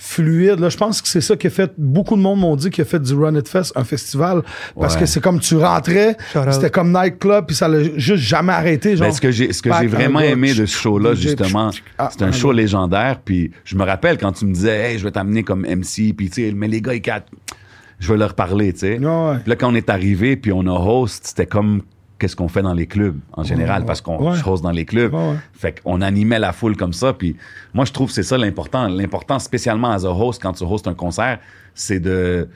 fluide. 0.00 0.60
Là, 0.60 0.68
je 0.68 0.76
pense 0.76 1.02
que 1.02 1.08
c'est 1.08 1.20
ça 1.20 1.36
qui 1.36 1.48
a 1.48 1.50
fait. 1.50 1.72
Beaucoup 1.76 2.14
de 2.16 2.20
monde 2.20 2.38
m'ont 2.38 2.54
dit 2.56 2.70
qu'il 2.70 2.82
a 2.82 2.84
fait 2.84 3.00
du 3.02 3.12
Run 3.14 3.34
It 3.34 3.48
Fest, 3.48 3.72
un 3.74 3.82
festival. 3.84 4.42
Parce 4.80 4.94
Ouais. 4.94 5.00
que 5.00 5.06
c'est 5.06 5.20
comme 5.20 5.40
tu 5.40 5.56
rentrais, 5.56 6.16
c'était 6.52 6.70
comme 6.70 6.92
nightclub, 6.92 7.46
puis 7.46 7.56
ça 7.56 7.66
l'a 7.68 7.82
juste 7.96 8.22
jamais 8.22 8.52
arrêté. 8.52 8.96
Genre, 8.96 9.08
Mais 9.08 9.12
ce 9.12 9.20
que 9.20 9.30
j'ai 9.32 9.52
ce 9.52 9.60
que 9.60 9.70
j'ai 9.78 9.88
vraiment 9.88 10.20
aimé 10.20 10.54
de 10.54 10.64
ce 10.66 10.78
show-là, 10.78 11.14
justement, 11.14 11.70
ah, 11.98 12.08
c'est 12.12 12.22
un 12.22 12.32
show 12.32 12.52
légendaire. 12.52 13.20
Puis 13.24 13.50
je 13.64 13.74
me 13.76 13.82
rappelle 13.84 14.18
quand 14.18 14.32
tu 14.32 14.46
me 14.46 14.54
disais, 14.54 14.92
hey, 14.92 14.98
je 14.98 15.04
vais 15.04 15.10
t'amener 15.10 15.42
comme 15.42 15.62
MC, 15.66 16.14
puis 16.16 16.30
tu 16.30 16.46
sais, 16.48 16.52
mais 16.54 16.68
les 16.68 16.80
gars, 16.80 16.94
ils 16.94 17.02
quatre, 17.02 17.26
je 17.98 18.12
vais 18.12 18.18
leur 18.18 18.34
parler, 18.34 18.72
tu 18.72 18.78
sais. 18.80 18.98
Ouais, 18.98 19.36
là, 19.44 19.56
quand 19.56 19.72
on 19.72 19.74
est 19.74 19.90
arrivé, 19.90 20.36
puis 20.36 20.52
on 20.52 20.60
a 20.66 20.70
host, 20.78 21.26
c'était 21.26 21.46
comme 21.46 21.82
qu'est-ce 22.18 22.34
qu'on 22.36 22.48
fait 22.48 22.62
dans 22.62 22.74
les 22.74 22.86
clubs 22.86 23.18
en 23.32 23.42
général, 23.44 23.80
ouais, 23.82 23.86
parce 23.86 24.00
qu'on 24.00 24.30
ouais. 24.30 24.36
je 24.36 24.48
host 24.48 24.62
dans 24.62 24.70
les 24.72 24.84
clubs. 24.84 25.14
Ouais. 25.14 25.34
Fait 25.52 25.80
qu'on 25.80 26.00
animait 26.00 26.38
la 26.38 26.52
foule 26.52 26.76
comme 26.76 26.92
ça. 26.92 27.12
Puis 27.12 27.36
moi, 27.74 27.84
je 27.84 27.92
trouve 27.92 28.08
que 28.08 28.14
c'est 28.14 28.22
ça 28.22 28.36
l'important. 28.36 28.88
L'important, 28.88 29.38
spécialement 29.38 29.90
as 29.90 30.04
a 30.04 30.10
host, 30.10 30.42
quand 30.42 30.52
tu 30.52 30.64
hostes 30.64 30.88
un 30.88 30.94
concert, 30.94 31.38
c'est 31.74 32.00
de 32.00 32.48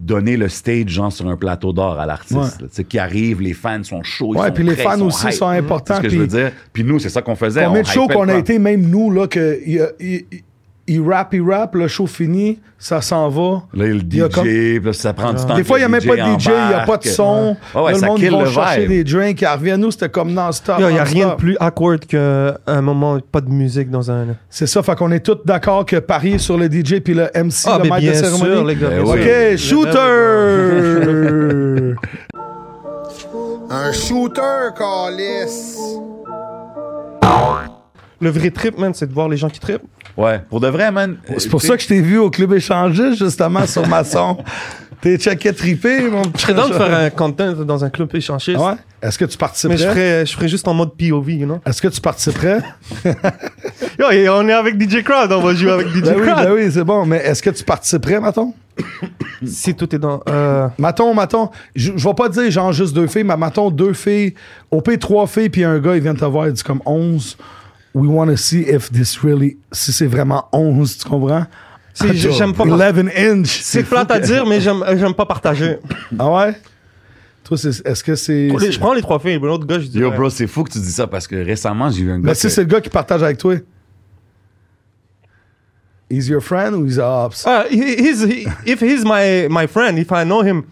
donner 0.00 0.36
le 0.36 0.48
stage 0.48 0.88
genre 0.88 1.12
sur 1.12 1.28
un 1.28 1.36
plateau 1.36 1.72
d'or 1.72 2.00
à 2.00 2.06
l'artiste. 2.06 2.58
Tu 2.58 2.64
sais, 2.72 2.82
qui 2.84 2.98
arrive, 2.98 3.40
les 3.40 3.52
fans 3.54 3.84
sont 3.84 4.02
chauds. 4.02 4.34
Ouais, 4.34 4.50
puis 4.50 4.64
les 4.64 4.74
fans 4.74 5.00
aussi 5.02 5.26
hype. 5.28 5.32
sont 5.34 5.46
importants, 5.46 5.94
C'est 5.94 5.98
ce 5.98 6.02
que 6.02 6.08
puis- 6.08 6.16
je 6.16 6.20
veux 6.22 6.26
dire? 6.26 6.52
Puis 6.72 6.82
nous, 6.82 6.98
c'est 6.98 7.08
ça 7.10 7.22
qu'on 7.22 7.36
faisait. 7.36 7.64
Combien 7.64 7.80
on 7.80 7.82
de 7.82 7.86
shows 7.88 8.08
qu'on 8.08 8.28
a 8.28 8.34
été, 8.36 8.58
même 8.58 8.82
nous, 8.90 9.12
là, 9.12 9.28
que 9.28 9.60
il, 9.64 9.86
il- 10.00 10.24
il 10.86 11.00
rap, 11.00 11.32
il 11.32 11.42
rap, 11.42 11.74
le 11.74 11.88
show 11.88 12.06
fini, 12.06 12.58
ça 12.78 13.00
s'en 13.00 13.28
va. 13.30 13.62
Là, 13.72 13.86
il 13.86 13.88
y 13.88 13.90
a 13.90 13.94
le 13.94 14.00
Il 14.00 14.12
DJ, 14.12 14.28
comme- 14.34 14.44
puis 14.44 14.80
là, 14.80 14.92
ça 14.92 15.12
prend 15.14 15.32
du 15.32 15.44
temps. 15.44 15.54
Des 15.56 15.64
fois, 15.64 15.78
il 15.78 15.80
n'y 15.80 15.86
a 15.86 15.88
même 15.88 16.02
pas 16.04 16.14
de 16.16 16.20
DJ, 16.38 16.46
il 16.48 16.68
n'y 16.68 16.74
a 16.74 16.80
pas 16.86 16.96
de 16.98 17.04
son. 17.06 17.56
Ouais, 17.74 17.80
ouais, 17.80 17.92
Là, 17.92 17.98
ça 17.98 18.04
le 18.06 18.10
monde, 18.12 18.18
kill 18.18 18.26
ils 18.26 18.32
vont 18.32 18.40
le 18.42 18.50
chercher 18.50 18.80
vibe. 18.80 18.88
des 18.90 19.04
drinks. 19.04 19.40
Ils 19.40 19.46
reviennent, 19.46 19.80
nous, 19.80 19.90
c'était 19.90 20.08
comme 20.10 20.32
non-stop. 20.32 20.76
Il 20.80 20.86
n'y 20.88 20.98
a 20.98 21.04
rien 21.04 21.28
de 21.30 21.34
plus 21.36 21.56
awkward 21.58 22.04
qu'un 22.04 22.80
moment, 22.82 23.18
pas 23.32 23.40
de 23.40 23.48
musique 23.50 23.90
dans 23.90 24.10
un. 24.10 24.26
C'est 24.50 24.66
ça, 24.66 24.82
fait 24.82 24.94
qu'on 24.96 25.10
est 25.12 25.20
tous 25.24 25.38
d'accord 25.44 25.86
que 25.86 25.96
parier 25.96 26.38
sur 26.38 26.58
le 26.58 26.66
DJ 26.70 27.00
puis 27.00 27.14
le 27.14 27.28
MC, 27.34 27.66
Ah, 27.66 27.78
le 27.78 27.84
mais 27.84 27.90
maître 27.90 27.96
de 27.96 28.00
bien 28.10 28.14
cérémonie. 28.14 28.54
sûr, 28.54 28.64
les 28.64 28.76
gars. 28.76 28.88
Ben 28.90 29.02
oui. 29.04 29.20
OK, 29.52 29.58
sûr. 29.58 29.78
shooter! 29.84 30.00
Un 33.70 33.92
shooter, 33.92 34.70
Calis. 34.78 35.78
Le 38.24 38.30
vrai 38.30 38.50
trip, 38.50 38.78
man, 38.78 38.94
c'est 38.94 39.06
de 39.06 39.12
voir 39.12 39.28
les 39.28 39.36
gens 39.36 39.50
qui 39.50 39.60
trippent. 39.60 39.82
Ouais, 40.16 40.40
pour 40.48 40.58
de 40.58 40.68
vrai, 40.68 40.90
man. 40.90 41.18
C'est 41.36 41.50
pour 41.50 41.60
ça 41.60 41.76
que 41.76 41.82
je 41.82 41.88
t'ai 41.88 42.00
vu 42.00 42.16
au 42.16 42.30
club 42.30 42.54
échangiste, 42.54 43.18
justement, 43.18 43.66
sur 43.66 43.86
Masson. 43.86 44.38
T'es 45.02 45.18
checké 45.18 45.52
trippé, 45.52 46.08
mon 46.08 46.22
petit. 46.22 46.32
Je 46.38 46.40
serais 46.40 46.54
dans 46.54 46.68
de 46.68 46.72
faire 46.72 46.94
un 46.94 47.10
content 47.10 47.52
dans 47.52 47.84
un 47.84 47.90
club 47.90 48.08
échangiste. 48.14 48.58
Ouais? 48.58 48.72
Est-ce 49.02 49.18
que 49.18 49.26
tu 49.26 49.32
Mais 49.32 49.34
je 49.34 49.38
participerais? 49.38 49.76
ferais, 49.90 50.24
je 50.24 50.32
ferais 50.32 50.48
juste 50.48 50.66
en 50.66 50.72
mode 50.72 50.92
POV, 50.96 51.32
you 51.32 51.44
know. 51.44 51.60
Est-ce 51.66 51.82
que 51.82 51.88
tu 51.88 52.00
participerais? 52.00 52.60
Yo, 53.98 54.10
et 54.10 54.26
on 54.30 54.48
est 54.48 54.54
avec 54.54 54.80
DJ 54.80 55.02
Crowd, 55.02 55.30
on 55.30 55.42
va 55.42 55.54
jouer 55.54 55.72
avec 55.72 55.88
DJ 55.88 56.00
Ben 56.00 56.14
oui, 56.16 56.26
Crowd. 56.26 56.44
ben 56.46 56.52
oui, 56.54 56.70
c'est 56.72 56.84
bon. 56.84 57.04
Mais 57.04 57.18
est-ce 57.18 57.42
que 57.42 57.50
tu 57.50 57.62
participerais, 57.64 58.20
Maton? 58.20 58.54
Si 59.44 59.74
tout 59.74 59.94
est 59.94 59.98
dans. 59.98 60.22
Euh, 60.26 60.68
Maton, 60.78 61.12
Maton, 61.12 61.50
je, 61.76 61.92
je 61.96 62.08
vais 62.08 62.14
pas 62.14 62.30
dire 62.30 62.50
genre 62.50 62.72
juste 62.72 62.94
deux 62.94 63.06
filles, 63.08 63.24
mais 63.24 63.36
Maton, 63.36 63.70
deux 63.70 63.92
filles, 63.92 64.32
au 64.70 64.80
pire 64.80 64.98
trois 64.98 65.26
filles, 65.26 65.50
puis 65.50 65.64
un 65.64 65.78
gars, 65.80 65.96
il 65.96 66.02
vient 66.02 66.14
te 66.14 66.24
voir, 66.24 66.46
il 66.46 66.54
dit 66.54 66.62
comme 66.62 66.80
11. 66.86 67.36
We 67.94 68.08
want 68.08 68.26
to 68.26 68.36
see 68.36 68.62
if 68.62 68.90
this 68.90 69.18
really, 69.22 69.56
si 69.70 69.92
c'est 69.92 70.06
vraiment 70.06 70.48
11, 70.52 70.98
tu 70.98 71.08
comprends? 71.08 71.46
si, 71.92 72.08
j'ai- 72.16 72.32
j'aime 72.32 72.52
pas. 72.52 72.64
11 72.64 73.08
inch. 73.16 73.60
C'est 73.62 73.84
plate 73.84 74.10
à 74.10 74.18
dire, 74.18 74.44
mais 74.46 74.60
j'aime, 74.60 74.82
j'aime 74.96 75.14
pas 75.14 75.26
partager. 75.26 75.78
Ah 76.18 76.28
ouais? 76.30 76.54
Toi, 77.44 77.56
c'est- 77.58 77.86
est-ce 77.86 78.02
que 78.02 78.14
c'est. 78.16 78.48
Je 78.48 78.78
prends 78.80 78.94
les 78.94 79.02
trois 79.02 79.18
filles, 79.20 79.38
mais 79.40 79.46
l'autre 79.46 79.66
gars, 79.66 79.78
je 79.78 79.86
dis. 79.86 79.98
Yo, 79.98 80.10
bro, 80.10 80.28
c'est 80.30 80.46
fou 80.48 80.64
que 80.64 80.72
tu 80.72 80.78
dis 80.78 80.90
ça 80.90 81.06
parce 81.06 81.26
que 81.28 81.36
récemment, 81.36 81.88
j'ai 81.90 82.00
eu 82.02 82.10
un 82.10 82.18
gars. 82.18 82.28
Mais 82.30 82.34
si 82.34 82.44
que- 82.48 82.52
c'est 82.52 82.62
le 82.62 82.66
gars 82.68 82.80
qui 82.80 82.88
partage 82.90 83.22
avec 83.22 83.38
toi. 83.38 83.54
He's 86.10 86.28
your 86.28 86.42
friend 86.42 86.74
ou 86.74 86.86
he's 86.86 86.98
a 86.98 87.26
ops? 87.26 87.44
Ah, 87.46 87.64
he- 87.70 87.96
he's, 87.98 88.22
he- 88.24 88.46
if 88.66 88.80
he's 88.82 89.04
my, 89.04 89.48
my 89.48 89.66
friend, 89.66 89.98
if 89.98 90.10
I 90.10 90.24
know 90.24 90.42
him, 90.42 90.64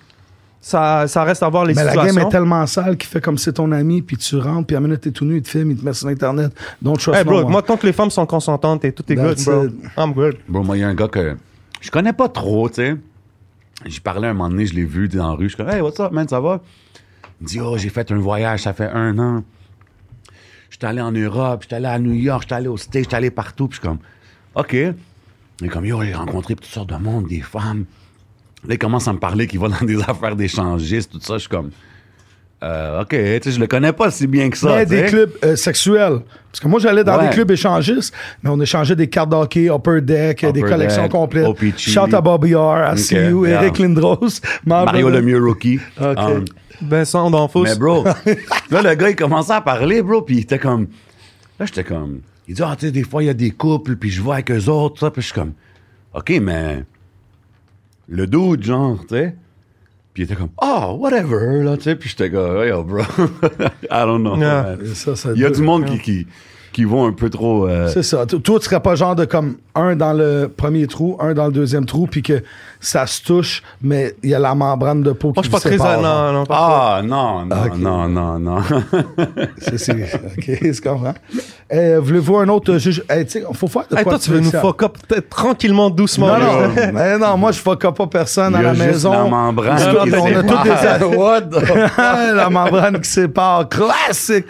ça, 0.64 1.08
ça 1.08 1.24
reste 1.24 1.42
à 1.42 1.48
voir 1.48 1.64
les 1.64 1.74
Mais 1.74 1.82
la 1.82 1.96
game 1.96 2.16
est 2.18 2.28
tellement 2.28 2.64
sale 2.66 2.96
qu'il 2.96 3.10
fait 3.10 3.20
comme 3.20 3.36
c'est 3.36 3.54
ton 3.54 3.72
ami, 3.72 4.00
puis 4.00 4.16
tu 4.16 4.36
rentres, 4.36 4.68
puis 4.68 4.76
à 4.76 4.80
minute 4.80 5.00
t'es 5.00 5.10
tout 5.10 5.24
nu, 5.24 5.38
il 5.38 5.42
te 5.42 5.48
filme, 5.48 5.72
il 5.72 5.76
te 5.76 5.84
met 5.84 5.92
sur 5.92 6.06
Internet. 6.06 6.52
Don't 6.80 6.96
trust 6.96 7.18
Hey, 7.18 7.24
no 7.24 7.30
bro, 7.32 7.40
one. 7.40 7.50
moi, 7.50 7.62
tant 7.62 7.76
que 7.76 7.84
les 7.84 7.92
femmes 7.92 8.10
sont 8.10 8.24
consentantes 8.26 8.84
et 8.84 8.92
tout 8.92 9.02
est 9.12 9.16
good, 9.16 9.36
bro. 9.44 9.64
it. 9.64 9.72
I'm 9.98 10.12
good. 10.12 10.36
Bon, 10.48 10.62
moi, 10.62 10.76
il 10.76 10.80
y 10.80 10.84
a 10.84 10.88
un 10.88 10.94
gars 10.94 11.08
que 11.08 11.36
je 11.80 11.90
connais 11.90 12.12
pas 12.12 12.28
trop, 12.28 12.68
tu 12.68 12.76
sais. 12.76 12.96
J'y 13.86 13.98
parlais 14.00 14.28
un 14.28 14.34
moment 14.34 14.50
donné, 14.50 14.64
je 14.64 14.74
l'ai 14.74 14.84
vu 14.84 15.08
dans 15.08 15.30
la 15.30 15.34
rue. 15.34 15.48
Je 15.48 15.48
suis 15.48 15.56
comme, 15.56 15.68
hey, 15.68 15.80
what's 15.80 15.98
up, 15.98 16.12
man, 16.12 16.28
ça 16.28 16.38
va? 16.38 16.60
Il 17.40 17.44
me 17.44 17.48
dit, 17.48 17.60
oh, 17.60 17.76
j'ai 17.76 17.88
fait 17.88 18.12
un 18.12 18.18
voyage, 18.18 18.62
ça 18.62 18.72
fait 18.72 18.88
un 18.88 19.18
an. 19.18 19.42
J'étais 20.70 20.86
allé 20.86 21.00
en 21.00 21.10
Europe, 21.10 21.62
j'étais 21.62 21.74
allé 21.74 21.86
à 21.86 21.98
New 21.98 22.12
York, 22.12 22.42
j'étais 22.42 22.54
allé 22.54 22.68
au 22.68 22.76
States, 22.76 23.02
j'étais 23.02 23.16
allé 23.16 23.32
partout. 23.32 23.66
Puis 23.66 23.78
je 23.78 23.80
suis 23.80 23.88
comme, 23.88 23.98
OK. 24.54 24.74
Il 24.74 25.66
est 25.66 25.68
comme, 25.68 25.84
yo, 25.84 26.00
j'ai 26.04 26.14
rencontré 26.14 26.54
toutes 26.54 26.66
sortes 26.66 26.90
de 26.90 26.96
monde, 26.96 27.26
des 27.26 27.40
femmes. 27.40 27.84
Là, 28.66 28.74
il 28.74 28.78
commence 28.78 29.08
à 29.08 29.12
me 29.12 29.18
parler 29.18 29.46
qu'il 29.46 29.58
va 29.60 29.68
dans 29.68 29.84
des 29.86 30.00
affaires 30.08 30.36
d'échangistes, 30.36 31.10
tout 31.12 31.20
ça. 31.20 31.34
Je 31.34 31.40
suis 31.40 31.48
comme, 31.48 31.70
euh, 32.62 33.02
OK, 33.02 33.08
tu 33.10 33.16
sais, 33.16 33.50
je 33.50 33.58
le 33.58 33.66
connais 33.66 33.92
pas 33.92 34.10
si 34.12 34.26
bien 34.28 34.48
que 34.50 34.56
ça. 34.56 34.76
Mais 34.76 34.86
des 34.86 35.02
clubs 35.06 35.32
euh, 35.44 35.56
sexuels. 35.56 36.20
Parce 36.52 36.60
que 36.60 36.68
moi, 36.68 36.78
j'allais 36.78 37.02
dans 37.02 37.18
Ouais. 37.18 37.28
des 37.28 37.34
clubs 37.34 37.50
échangistes, 37.50 38.14
mais 38.42 38.50
on 38.50 38.60
échangeait 38.60 38.94
des 38.94 39.08
cartes 39.08 39.30
d'hockey, 39.30 39.68
Upper 39.68 40.00
Deck, 40.00 40.44
Upper 40.44 40.52
des 40.52 40.62
collections 40.62 41.02
Deck, 41.02 41.10
complètes. 41.12 41.46
OPG. 41.46 41.74
Shout 41.78 42.14
à 42.14 42.20
Bobby 42.20 42.54
R, 42.54 42.60
à 42.60 42.92
Ok, 42.92 42.98
CU, 43.08 43.48
yeah. 43.48 43.62
Eric 43.62 43.78
Lindros. 43.78 44.40
Mario 44.64 45.08
Lemieux 45.10 45.42
rookie. 45.42 45.80
OK. 46.00 46.18
Um, 46.18 46.44
Vincent 46.82 47.30
D'Anfos. 47.30 47.64
Mais 47.64 47.74
bro, 47.76 48.04
là, 48.70 48.82
le 48.82 48.94
gars, 48.94 49.10
il 49.10 49.16
commençait 49.16 49.52
à 49.54 49.60
parler, 49.60 50.02
bro, 50.02 50.22
puis 50.22 50.36
il 50.36 50.40
était 50.42 50.58
comme... 50.58 50.86
Là, 51.58 51.66
j'étais 51.66 51.84
comme... 51.84 52.20
Il 52.48 52.54
dit, 52.54 52.62
ah, 52.64 52.74
tu 52.78 52.86
sais, 52.86 52.92
des 52.92 53.04
fois, 53.04 53.22
il 53.22 53.26
y 53.26 53.30
a 53.30 53.34
des 53.34 53.50
couples, 53.52 53.96
puis 53.96 54.10
je 54.10 54.20
vois 54.20 54.34
avec 54.34 54.50
eux 54.50 54.68
autres, 54.68 54.98
ça, 55.00 55.10
puis 55.10 55.22
je 55.22 55.26
suis 55.26 55.34
comme... 55.34 55.52
OK, 56.14 56.30
mais... 56.42 56.84
Le 58.12 58.26
dude, 58.26 58.62
genre, 58.62 58.98
tu 59.00 59.14
sais... 59.16 59.34
Puis 60.12 60.24
il 60.24 60.26
était 60.26 60.34
comme, 60.34 60.50
oh, 60.62 60.96
whatever, 60.98 61.62
là, 61.64 61.78
tu 61.78 61.84
sais. 61.84 61.96
Puis 61.96 62.10
j'étais 62.10 62.30
comme, 62.30 62.66
yo, 62.66 62.84
bro. 62.84 63.00
I 63.90 64.04
don't 64.04 64.20
know. 64.20 64.36
Yeah. 64.36 64.76
ça, 64.94 65.16
ça 65.16 65.30
Il 65.34 65.40
y 65.40 65.44
a 65.46 65.50
du 65.50 65.62
monde 65.62 65.86
qui, 65.86 65.98
qui, 65.98 66.26
qui 66.70 66.84
vont 66.84 67.06
un 67.06 67.12
peu 67.12 67.30
trop. 67.30 67.66
euh, 67.66 67.88
C'est 67.88 68.02
ça. 68.02 68.26
Toi, 68.26 68.58
tu 68.58 68.66
serais 68.66 68.80
pas 68.80 68.94
genre 68.94 69.16
de 69.16 69.24
comme 69.24 69.56
un 69.74 69.96
dans 69.96 70.12
le 70.12 70.48
premier 70.54 70.86
trou, 70.86 71.16
un 71.18 71.32
dans 71.32 71.46
le 71.46 71.52
deuxième 71.52 71.86
trou, 71.86 72.06
puis 72.06 72.20
que 72.22 72.42
ça 72.84 73.06
se 73.06 73.22
touche, 73.22 73.62
mais 73.80 74.16
il 74.24 74.30
y 74.30 74.34
a 74.34 74.38
la 74.40 74.54
membrane 74.56 75.02
de 75.02 75.12
peau 75.12 75.32
qui 75.32 75.36
Moi, 75.36 75.42
je 75.44 75.48
suis 75.48 75.50
pas 75.52 75.60
très. 75.60 75.70
sépare. 75.78 76.02
Non, 76.02 76.32
non, 76.32 76.44
pas 76.46 76.96
Ah, 76.98 77.02
non, 77.02 77.46
non, 77.46 77.76
non, 77.78 78.08
non, 78.08 78.38
non. 78.38 78.58
C'est, 79.58 79.78
c'est, 79.78 79.92
ok, 79.92 80.44
je 80.46 80.80
comprends. 80.82 81.14
Eh, 81.70 81.96
voulez-vous 81.96 82.36
un 82.38 82.48
autre 82.48 82.76
juge? 82.78 83.02
Eh, 83.08 83.24
tu 83.24 83.30
sais, 83.30 83.44
faut 83.54 83.68
faire 83.68 83.84
de 83.88 83.96
Hey, 83.96 84.02
quoi 84.02 84.14
toi, 84.14 84.18
tu 84.18 84.30
veux 84.32 84.40
nous 84.40 84.50
fuck 84.50 84.82
up 84.82 84.96
peut-être 85.08 85.28
tranquillement, 85.30 85.88
doucement. 85.90 86.26
Non, 86.26 86.38
non, 86.38 86.70
mais 86.92 87.16
non, 87.18 87.36
moi, 87.38 87.52
je 87.52 87.60
fuck 87.60 87.84
up 87.84 87.96
pas 87.96 88.06
personne 88.08 88.52
Il 88.52 88.56
à 88.56 88.62
y 88.62 88.66
a 88.66 88.68
la 88.68 88.74
juste 88.74 88.86
maison. 88.86 89.12
la 89.12 89.24
membrane 89.24 89.78
On 89.80 90.00
a 90.00 90.04
qui 90.04 90.14
on 90.14 90.24
a 90.24 90.28
sépare. 90.28 91.38
tous 91.40 91.60
des... 91.60 92.32
La 92.34 92.50
membrane 92.50 93.00
qui 93.00 93.08
sépare. 93.08 93.68
Classique. 93.68 94.46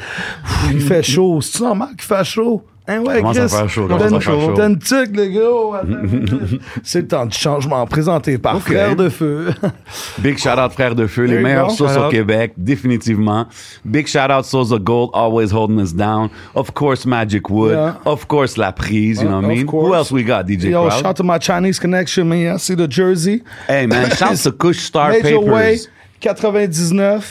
Il 0.72 0.80
fait 0.80 1.02
chaud. 1.02 1.40
C'est 1.42 1.62
normal 1.62 1.88
qu'il 1.90 2.00
fait 2.06 2.24
chaud? 2.24 2.64
Hein, 2.88 2.98
ouais, 3.02 3.18
Commence 3.20 3.36
à 3.36 3.40
Chris? 3.46 3.48
faire 3.56 3.68
chaud, 3.70 3.88
une- 3.88 3.98
faire 3.98 4.20
chaud. 4.22 4.54
Gars. 4.56 4.64
Attends. 4.64 6.56
C'est 6.82 7.00
le 7.02 7.06
temps 7.06 7.26
du 7.26 7.36
changement 7.38 7.86
présenté 7.86 8.38
par 8.38 8.56
Ok. 8.56 8.62
Frère 8.62 8.96
de 8.96 9.08
Feu. 9.08 9.50
Big 10.18 10.36
shout 10.36 10.58
out 10.58 10.72
Frères 10.72 10.96
de 10.96 11.06
Feu, 11.06 11.24
les 11.26 11.38
meilleurs 11.38 11.68
go. 11.68 11.74
sauces 11.74 11.96
au. 11.96 12.08
Québec, 12.08 12.54
définitivement. 12.56 13.46
Big 13.84 14.08
shout 14.08 14.30
out 14.36 14.44
Souls 14.44 14.72
of 14.72 14.80
Gold, 14.82 15.10
always 15.14 15.52
holding 15.52 15.78
us 15.80 15.92
down. 15.94 16.28
Of 16.56 16.72
course, 16.74 17.06
Magic 17.06 17.48
Wood. 17.48 17.72
Yeah. 17.74 17.98
Of 18.04 18.26
course, 18.26 18.56
La 18.56 18.72
Prise, 18.72 19.22
you 19.22 19.28
know 19.28 19.36
what 19.40 19.44
I 19.44 19.54
mean? 19.54 19.66
course. 19.66 19.86
Who 19.86 19.94
else 19.94 20.10
we 20.10 20.24
got, 20.24 20.46
DJ 20.46 20.70
Yo, 20.70 20.88
Crowd? 20.88 21.00
shout 21.02 21.16
to 21.18 21.22
my 21.22 21.38
Chinese 21.38 21.78
connection, 21.78 22.28
man. 22.28 22.54
I 22.54 22.56
see 22.58 22.74
the 22.74 22.88
jersey. 22.88 23.42
Hey 23.68 23.86
man, 23.86 24.10
shout 24.10 24.36
to 24.38 24.50
Kush 24.58 24.80
Star 24.80 25.10
Major 25.12 25.38
Way, 25.40 25.78
Papers. 25.78 25.88
99. 26.20 27.22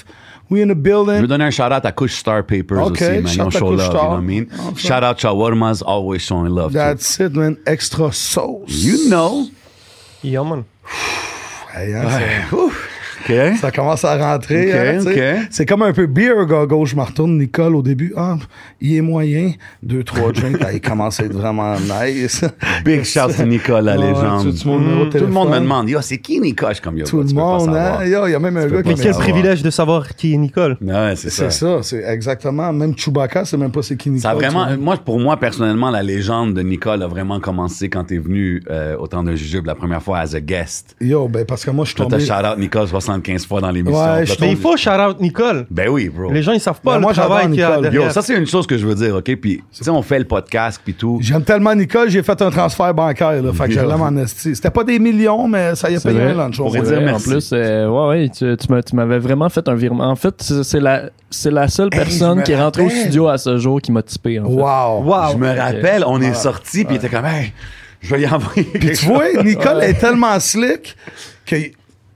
We 0.51 0.61
in 0.61 0.67
the 0.67 0.73
Je 0.75 0.81
building. 0.81 1.21
veux 1.21 1.27
donner 1.27 1.45
un 1.45 1.49
shout 1.49 1.71
out 1.71 1.85
à 1.85 1.91
Kush 1.93 2.13
Star 2.13 2.43
Papers 2.43 2.85
Ok, 2.85 2.91
aussi, 3.01 3.03
man. 3.03 3.21
Ils 3.23 3.29
shout 3.29 3.41
ont 3.41 3.47
à 3.47 3.51
show 3.51 3.69
Kush 3.69 3.77
love, 3.77 3.87
you 3.87 3.93
know 3.93 4.09
what 4.09 4.17
I 4.19 4.21
mean? 4.21 4.47
Ok. 4.67 4.77
Shout 4.77 5.03
out 5.03 5.17
Shawarma's, 5.17 5.81
always 5.81 6.19
showing 6.21 6.49
love. 6.53 6.71
too. 6.73 6.77
That's 6.77 7.19
it, 7.19 7.33
man. 7.33 7.57
Extra 7.65 8.11
sauce. 8.11 8.67
You 8.69 9.09
know. 9.09 9.47
Yeah, 10.21 10.43
man. 10.43 10.65
Hey, 11.73 11.93
hein, 11.93 12.03
c'est- 12.09 12.90
Ça 13.59 13.71
commence 13.71 14.03
à 14.05 14.17
rentrer. 14.17 14.71
Hein, 14.73 14.99
tu. 15.03 15.47
C'est 15.49 15.65
comme 15.65 15.81
un 15.83 15.93
peu 15.93 16.07
beer 16.07 16.45
gogo. 16.47 16.85
Je 16.85 16.95
me 16.95 17.01
retourne, 17.01 17.37
Nicole, 17.37 17.75
au 17.75 17.81
début. 17.81 18.13
Ah, 18.15 18.37
il 18.79 18.95
est 18.95 19.01
moyen. 19.01 19.51
Deux, 19.83 20.03
trois 20.03 20.31
drinks. 20.33 20.57
Ah, 20.63 20.73
il 20.73 20.81
commence 20.81 21.19
à 21.19 21.23
être 21.25 21.33
vraiment 21.33 21.75
nice. 21.75 22.43
Big 22.85 23.03
shout 23.03 23.33
to 23.37 23.43
Nicole, 23.45 23.85
la 23.85 23.97
Ouais, 23.97 24.07
légende. 24.07 24.53
tu- 24.53 24.61
tu 24.61 24.67
au 24.69 25.05
Tout 25.05 25.17
le 25.19 25.27
monde 25.27 25.49
me 25.51 25.59
demande, 25.59 25.89
yo, 25.89 25.99
c'est 26.01 26.17
qui 26.17 26.39
Nicole? 26.39 26.75
Je 26.75 26.81
comme, 26.81 26.97
yo, 26.97 27.05
Tout 27.05 27.19
le 27.19 27.25
tu 27.27 27.35
monde, 27.35 27.69
hein. 27.75 28.03
Yo, 28.05 28.27
Il 28.27 28.31
y 28.31 28.35
a 28.35 28.39
même 28.39 28.57
un 28.57 28.67
peux 28.67 28.77
gars 28.77 28.83
qui 28.83 28.89
Mais 28.89 28.95
quel 28.95 29.13
privilège 29.13 29.61
de 29.63 29.69
savoir 29.69 30.07
qui 30.15 30.33
est 30.33 30.37
Nicole? 30.37 30.77
Ouais, 30.81 31.13
c'est 31.15 31.29
ça. 31.29 31.49
C'est 31.49 31.59
ça, 31.65 31.79
c'est 31.83 32.03
exactement. 32.03 32.71
Même 32.73 32.95
Chewbacca, 32.97 33.45
c'est 33.45 33.57
même 33.57 33.71
pas 33.71 33.81
c'est 33.81 33.95
qui 33.97 34.09
Nicole. 34.09 34.21
Ça 34.21 34.33
vraiment, 34.33 34.67
tu 34.67 34.77
moi, 34.77 34.97
pour 34.97 35.19
moi, 35.19 35.37
personnellement, 35.37 35.89
la 35.89 36.03
légende 36.03 36.53
de 36.53 36.61
Nicole 36.61 37.03
a 37.03 37.07
vraiment 37.07 37.39
commencé 37.39 37.89
quand 37.89 38.05
t'es 38.05 38.17
venu 38.17 38.61
euh, 38.69 38.95
au 38.97 39.07
temps 39.07 39.23
de 39.23 39.35
Jujube 39.35 39.65
la 39.65 39.75
première 39.75 40.01
fois 40.01 40.19
as 40.19 40.35
a 40.35 40.39
guest. 40.39 40.95
Yo, 41.01 41.27
ben 41.27 41.45
parce 41.45 41.65
que 41.65 41.71
moi, 41.71 41.85
je 41.85 41.89
suis 41.89 41.97
tombé. 41.97 42.19
shout 42.19 42.31
out 42.33 42.57
Nicole 42.57 42.87
75 43.21 43.45
fois 43.47 43.61
dans 43.61 43.71
l'émission. 43.71 43.99
Ouais, 44.13 44.25
je- 44.25 44.33
Mais 44.41 44.51
il 44.51 44.57
faut 44.57 44.75
shout 44.77 44.89
out 44.89 45.19
Nicole. 45.19 45.65
Ben 45.69 45.89
oui, 45.89 46.09
bro. 46.09 46.31
Les 46.31 46.41
gens, 46.41 46.51
ils 46.53 46.59
savent 46.59 46.81
pas 46.81 46.91
Ben, 46.91 46.95
le 46.97 47.01
moi, 47.01 47.13
j'adore 47.13 47.29
travail 47.31 47.47
qu'il 47.51 47.59
y 47.59 47.63
a 47.63 47.67
Nicole. 47.69 47.81
derrière. 47.83 48.03
Yo, 48.03 48.09
ça, 48.09 48.21
c'est 48.21 48.35
une 48.35 48.47
chose 48.47 48.65
que 48.67 48.77
je 48.77 48.85
veux 48.85 48.95
dire, 48.95 49.15
OK? 49.15 49.35
Puis, 49.35 49.57
tu 49.57 49.83
sais, 49.83 49.89
on 49.89 50.01
fait 50.01 50.19
le 50.19 50.25
podcast, 50.25 50.81
puis 50.83 50.93
tout. 50.93 51.19
J'aime 51.21 51.43
tellement 51.43 51.73
Nicole, 51.75 52.09
j'ai 52.09 52.23
fait 52.23 52.41
un 52.41 52.49
transfert 52.49 52.93
bancaire. 52.93 53.41
Là, 53.41 53.53
fait 53.53 53.67
que 53.67 53.73
je 53.73 53.79
l'aime 53.79 54.01
en 54.01 54.15
esti. 54.17 54.55
C'était 54.55 54.69
pas 54.69 54.83
des 54.83 54.99
millions, 54.99 55.47
mais 55.47 55.75
ça 55.75 55.89
y 55.89 55.95
a 55.95 55.99
payé 55.99 56.15
vrai. 56.15 56.31
un 56.31 56.33
lunch. 56.35 56.59
on 56.59 56.65
Pourrait 56.65 56.81
dire 56.81 57.01
merci. 57.01 57.29
En 57.29 57.31
plus, 57.31 57.49
euh, 57.53 57.87
ouais, 57.87 58.07
ouais, 58.09 58.29
tu, 58.29 58.57
tu 58.57 58.71
m'as- 58.71 58.83
tu 58.83 58.95
m'avais 58.95 59.19
vraiment 59.19 59.49
fait 59.49 59.67
un 59.67 59.75
virement. 59.75 60.05
En 60.09 60.15
fait, 60.15 60.41
c'est 60.63 60.79
la, 60.79 61.03
c'est 61.29 61.51
la 61.51 61.67
seule 61.67 61.89
personne 61.89 62.43
qui 62.43 62.51
est 62.51 62.61
rentrée 62.61 62.83
au 62.83 62.89
studio 62.89 63.27
à 63.27 63.37
ce 63.37 63.57
jour 63.57 63.81
qui 63.81 63.91
m'a 63.91 64.01
typé. 64.03 64.39
En 64.39 64.45
fait. 64.45 64.49
Wow. 64.55 65.03
Wow. 65.03 65.31
Je 65.33 65.37
me 65.37 65.47
rappelle, 65.57 66.03
on 66.05 66.21
est 66.21 66.33
sortis, 66.33 66.83
puis 66.85 66.95
il 66.95 66.97
était 66.97 67.09
comme, 67.09 67.25
hey, 67.25 67.53
je 68.01 68.15
vais 68.15 68.21
y 68.21 68.27
envoyer. 68.27 68.63
Puis 68.63 68.91
tu 68.93 69.05
vois, 69.05 69.25
Nicole 69.43 69.83
est 69.83 69.93
tellement 69.93 70.39
slick 70.39 70.95
que 71.45 71.55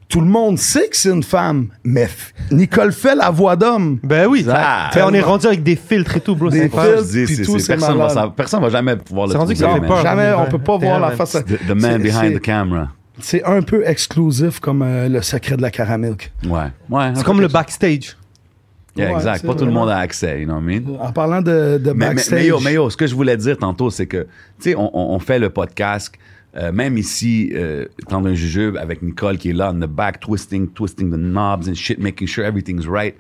tout 0.08 0.22
le 0.22 0.28
monde 0.28 0.58
sait 0.60 0.88
que 0.88 0.96
c'est 0.96 1.10
une 1.10 1.24
femme, 1.24 1.70
mais 1.84 2.08
Nicole 2.52 2.92
fait 2.92 3.16
la 3.16 3.32
voix 3.32 3.56
d'homme. 3.56 4.00
Ben 4.04 4.28
oui. 4.28 4.46
Fait, 4.94 5.02
on 5.02 5.14
est 5.14 5.22
rendu 5.22 5.48
avec 5.48 5.64
des 5.64 5.76
filtres 5.76 6.18
et 6.18 6.20
tout, 6.22 6.36
bro. 6.36 6.50
Des 6.50 6.60
C'est 6.60 6.66
incroyable. 6.66 6.98
Je 7.00 7.12
dis, 7.12 7.26
puis 7.26 7.36
c'est- 7.38 7.44
tout, 7.44 7.54
c'est- 7.54 7.66
c'est 7.66 7.74
personne, 7.78 7.98
va 7.98 8.10
savoir- 8.10 8.34
personne 8.34 8.62
va 8.62 8.70
jamais 8.70 8.96
pouvoir 8.98 9.28
le 9.28 9.32
C'est 9.34 9.38
rendu 9.40 9.54
que 9.54 9.60
trouver, 9.60 9.74
ça 9.74 9.76
fait 9.76 9.88
man. 9.88 9.90
peur. 9.90 10.02
Jamais, 10.04 10.34
on 10.38 10.44
Ouais. 10.44 10.50
peut 10.50 10.60
pas 10.60 10.78
voir 10.78 11.00
la 11.00 11.12
face. 11.12 11.32
The, 11.32 11.46
the 11.68 11.70
man 11.72 11.94
C'est- 11.94 11.98
behind 12.00 12.36
the 12.36 12.42
camera. 12.42 12.88
C'est 13.20 13.44
un 13.46 13.62
peu 13.62 13.84
exclusif 13.88 14.60
comme 14.60 14.82
euh, 14.82 15.08
le 15.10 15.22
secret 15.22 15.56
de 15.58 15.62
la 15.62 15.72
caramilk. 15.72 16.32
Ouais. 16.46 16.60
Ouais. 16.90 17.12
C'est 17.16 17.24
comme 17.24 17.42
le 17.42 17.48
backstage. 17.48 18.16
Yeah, 18.98 19.10
Ouais, 19.12 19.16
exact. 19.18 19.46
Pas 19.46 19.56
tout 19.56 19.66
le 19.66 19.72
monde 19.72 19.90
a 19.90 19.98
accès, 19.98 20.40
you 20.42 20.46
know 20.46 20.56
what 20.56 20.62
I 20.72 20.80
mean? 20.80 20.98
En 21.02 21.12
parlant 21.12 21.42
de, 21.42 21.78
de 21.84 21.92
Mais, 21.92 21.94
mais, 21.94 22.06
backstage. 22.16 22.40
mais 22.40 22.46
yo, 22.48 22.60
mais 22.62 22.74
yo, 22.74 22.90
ce 22.90 22.96
que 22.96 23.06
je 23.08 23.14
voulais 23.16 23.36
dire 23.36 23.58
tantôt, 23.58 23.90
c'est 23.90 24.06
que, 24.06 24.24
tu 24.62 24.70
sais, 24.72 24.76
on, 24.76 24.90
on- 24.94 25.16
on 25.16 25.20
fait 25.20 25.38
le 25.40 25.50
podcast, 25.50 26.14
euh, 26.58 26.72
même 26.72 26.98
ici, 26.98 27.52
euh, 27.54 27.86
dans 28.10 28.26
un 28.26 28.34
jujube 28.34 28.78
avec 28.78 29.02
Nicole 29.02 29.38
qui 29.38 29.50
est 29.50 29.54
là, 29.54 29.70
in 29.70 29.80
the 29.80 29.90
back, 29.90 30.20
twisting, 30.20 30.70
twisting 30.70 31.12
the 31.12 31.18
knobs 31.18 31.68
and 31.68 31.76
shit, 31.76 32.00
making 32.00 32.28
sure 32.28 32.46
everything's 32.46 32.88
right. 32.88 33.16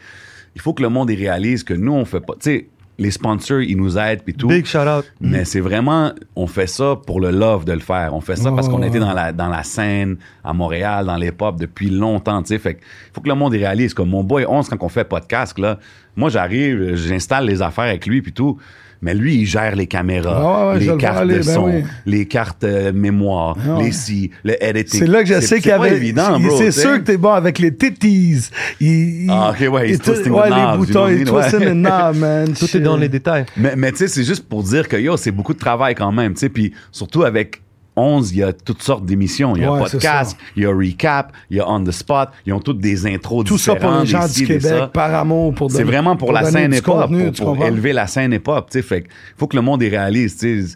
Il 0.55 0.61
faut 0.61 0.73
que 0.73 0.81
le 0.81 0.89
monde 0.89 1.09
y 1.09 1.15
réalise 1.15 1.63
que 1.63 1.73
nous, 1.73 1.91
on 1.91 2.05
fait 2.05 2.21
pas, 2.21 2.33
tu 2.35 2.39
sais, 2.41 2.69
les 2.97 3.11
sponsors, 3.11 3.61
ils 3.61 3.75
nous 3.75 3.97
aident 3.97 4.21
puis 4.23 4.33
tout. 4.33 4.47
Big 4.47 4.65
shout 4.65 4.87
out. 4.87 5.05
Mais 5.19 5.43
c'est 5.43 5.59
vraiment, 5.59 6.13
on 6.35 6.47
fait 6.47 6.67
ça 6.67 6.95
pour 7.05 7.19
le 7.19 7.31
love 7.31 7.65
de 7.65 7.73
le 7.73 7.79
faire. 7.79 8.13
On 8.13 8.21
fait 8.21 8.37
ça 8.37 8.51
parce 8.51 8.69
qu'on 8.69 8.81
était 8.83 8.99
dans 8.99 9.11
la, 9.11 9.33
dans 9.33 9.49
la 9.49 9.63
scène 9.63 10.17
à 10.43 10.53
Montréal, 10.53 11.05
dans 11.05 11.17
les 11.17 11.31
pop 11.31 11.59
depuis 11.59 11.89
longtemps, 11.89 12.41
tu 12.41 12.49
sais. 12.49 12.59
Fait 12.59 12.75
que 12.75 12.81
faut 13.11 13.21
que 13.21 13.27
le 13.27 13.35
monde 13.35 13.53
y 13.53 13.57
réalise. 13.57 13.93
Comme 13.93 14.09
mon 14.09 14.23
boy 14.23 14.45
11, 14.47 14.69
quand 14.69 14.81
on 14.81 14.89
fait 14.89 15.03
podcast, 15.03 15.59
là, 15.59 15.77
moi, 16.15 16.29
j'arrive, 16.29 16.95
j'installe 16.95 17.45
les 17.45 17.61
affaires 17.61 17.85
avec 17.85 18.05
lui 18.05 18.21
puis 18.21 18.31
tout. 18.31 18.57
Mais 19.05 19.13
lui, 19.13 19.35
il 19.35 19.45
gère 19.45 19.75
les 19.75 19.85
caméras, 19.85 20.71
Ah 20.73 20.77
les 20.79 20.87
le 20.87 20.97
cartes 20.97 21.19
aller, 21.19 21.35
de 21.35 21.43
ben 21.43 21.53
son, 21.53 21.65
oui. 21.67 21.83
les 22.07 22.25
cartes 22.25 22.63
euh, 22.63 22.91
mémoire, 22.91 23.55
Ah 23.63 23.77
ouais. 23.77 23.83
les 23.85 23.91
si, 23.91 24.31
le 24.43 24.55
editing. 24.63 24.99
C'est 25.01 25.05
là 25.07 25.21
que 25.23 25.29
je 25.29 25.39
sais 25.41 25.57
qu'il 25.61 25.69
y 25.69 25.73
C'est 25.73 25.77
pas 25.77 25.85
avait. 25.85 25.95
évident. 25.95 26.39
C'est 26.57 26.71
sûr 26.71 26.93
que 26.95 27.01
t'es 27.03 27.17
bon 27.17 27.29
avec 27.33 27.59
les 27.59 27.71
titties. 27.75 28.49
Il, 28.81 29.27
Ah, 29.29 29.51
ok, 29.51 29.71
ouais, 29.71 29.91
il- 29.91 29.99
twisting 29.99 30.31
the 30.31 30.35
ouais, 30.35 30.49
les 30.49 30.77
boutons, 30.77 31.07
il 31.07 31.23
twisting 31.23 31.59
Ouais. 31.59 31.65
the 31.67 31.73
knob, 31.73 32.15
man. 32.17 32.53
Tout 32.53 32.75
est 32.77 32.79
dans 32.79 32.97
les 32.97 33.07
détails. 33.09 33.45
Mais, 33.55 33.75
mais 33.75 33.91
tu 33.91 33.99
sais, 33.99 34.07
c'est 34.07 34.23
juste 34.23 34.49
pour 34.49 34.63
dire 34.63 34.87
que 34.87 34.97
yo, 34.97 35.15
c'est 35.17 35.31
beaucoup 35.31 35.53
de 35.53 35.59
travail 35.59 35.93
quand 35.93 36.11
même, 36.11 36.33
tu 36.33 36.39
sais. 36.39 36.49
Puis 36.49 36.73
surtout 36.91 37.21
avec 37.23 37.61
11, 37.95 38.31
il 38.31 38.37
y 38.39 38.43
a 38.43 38.51
toutes 38.53 38.81
sortes 38.81 39.05
d'émissions. 39.05 39.55
Il 39.55 39.61
y 39.63 39.65
a 39.65 39.71
Ouais, 39.71 39.79
podcast, 39.79 40.37
il 40.55 40.63
y 40.63 40.65
a 40.65 40.69
recap, 40.69 41.31
il 41.49 41.57
y 41.57 41.59
a 41.59 41.69
on 41.69 41.83
the 41.83 41.91
spot. 41.91 42.29
Ils 42.45 42.53
ont 42.53 42.59
toutes 42.59 42.79
des 42.79 43.05
intros 43.07 43.43
Tout 43.45 43.57
ça 43.57 43.75
pour 43.75 43.81
différentes, 44.01 44.01
les 44.03 44.11
gens 44.11 44.27
du 44.27 44.47
Québec, 44.47 44.83
par 44.93 45.13
amour, 45.13 45.53
pour 45.53 45.71
C'est 45.71 45.83
vraiment 45.83 46.15
pour, 46.15 46.31
la 46.31 46.43
scène 46.43 46.73
hip-hop, 46.73 47.01
contenu, 47.01 47.31
pour, 47.31 47.63
élever 47.65 47.93
la 47.93 48.07
scène 48.07 48.33
hip-hop, 48.33 48.69
tu 48.69 48.79
sais. 48.79 48.81
Fait 48.81 49.01
que 49.01 49.09
faut 49.37 49.47
que 49.47 49.55
le 49.55 49.61
monde 49.61 49.81
y 49.83 49.89
réalise, 49.89 50.37
tu 50.37 50.65
sais. 50.67 50.75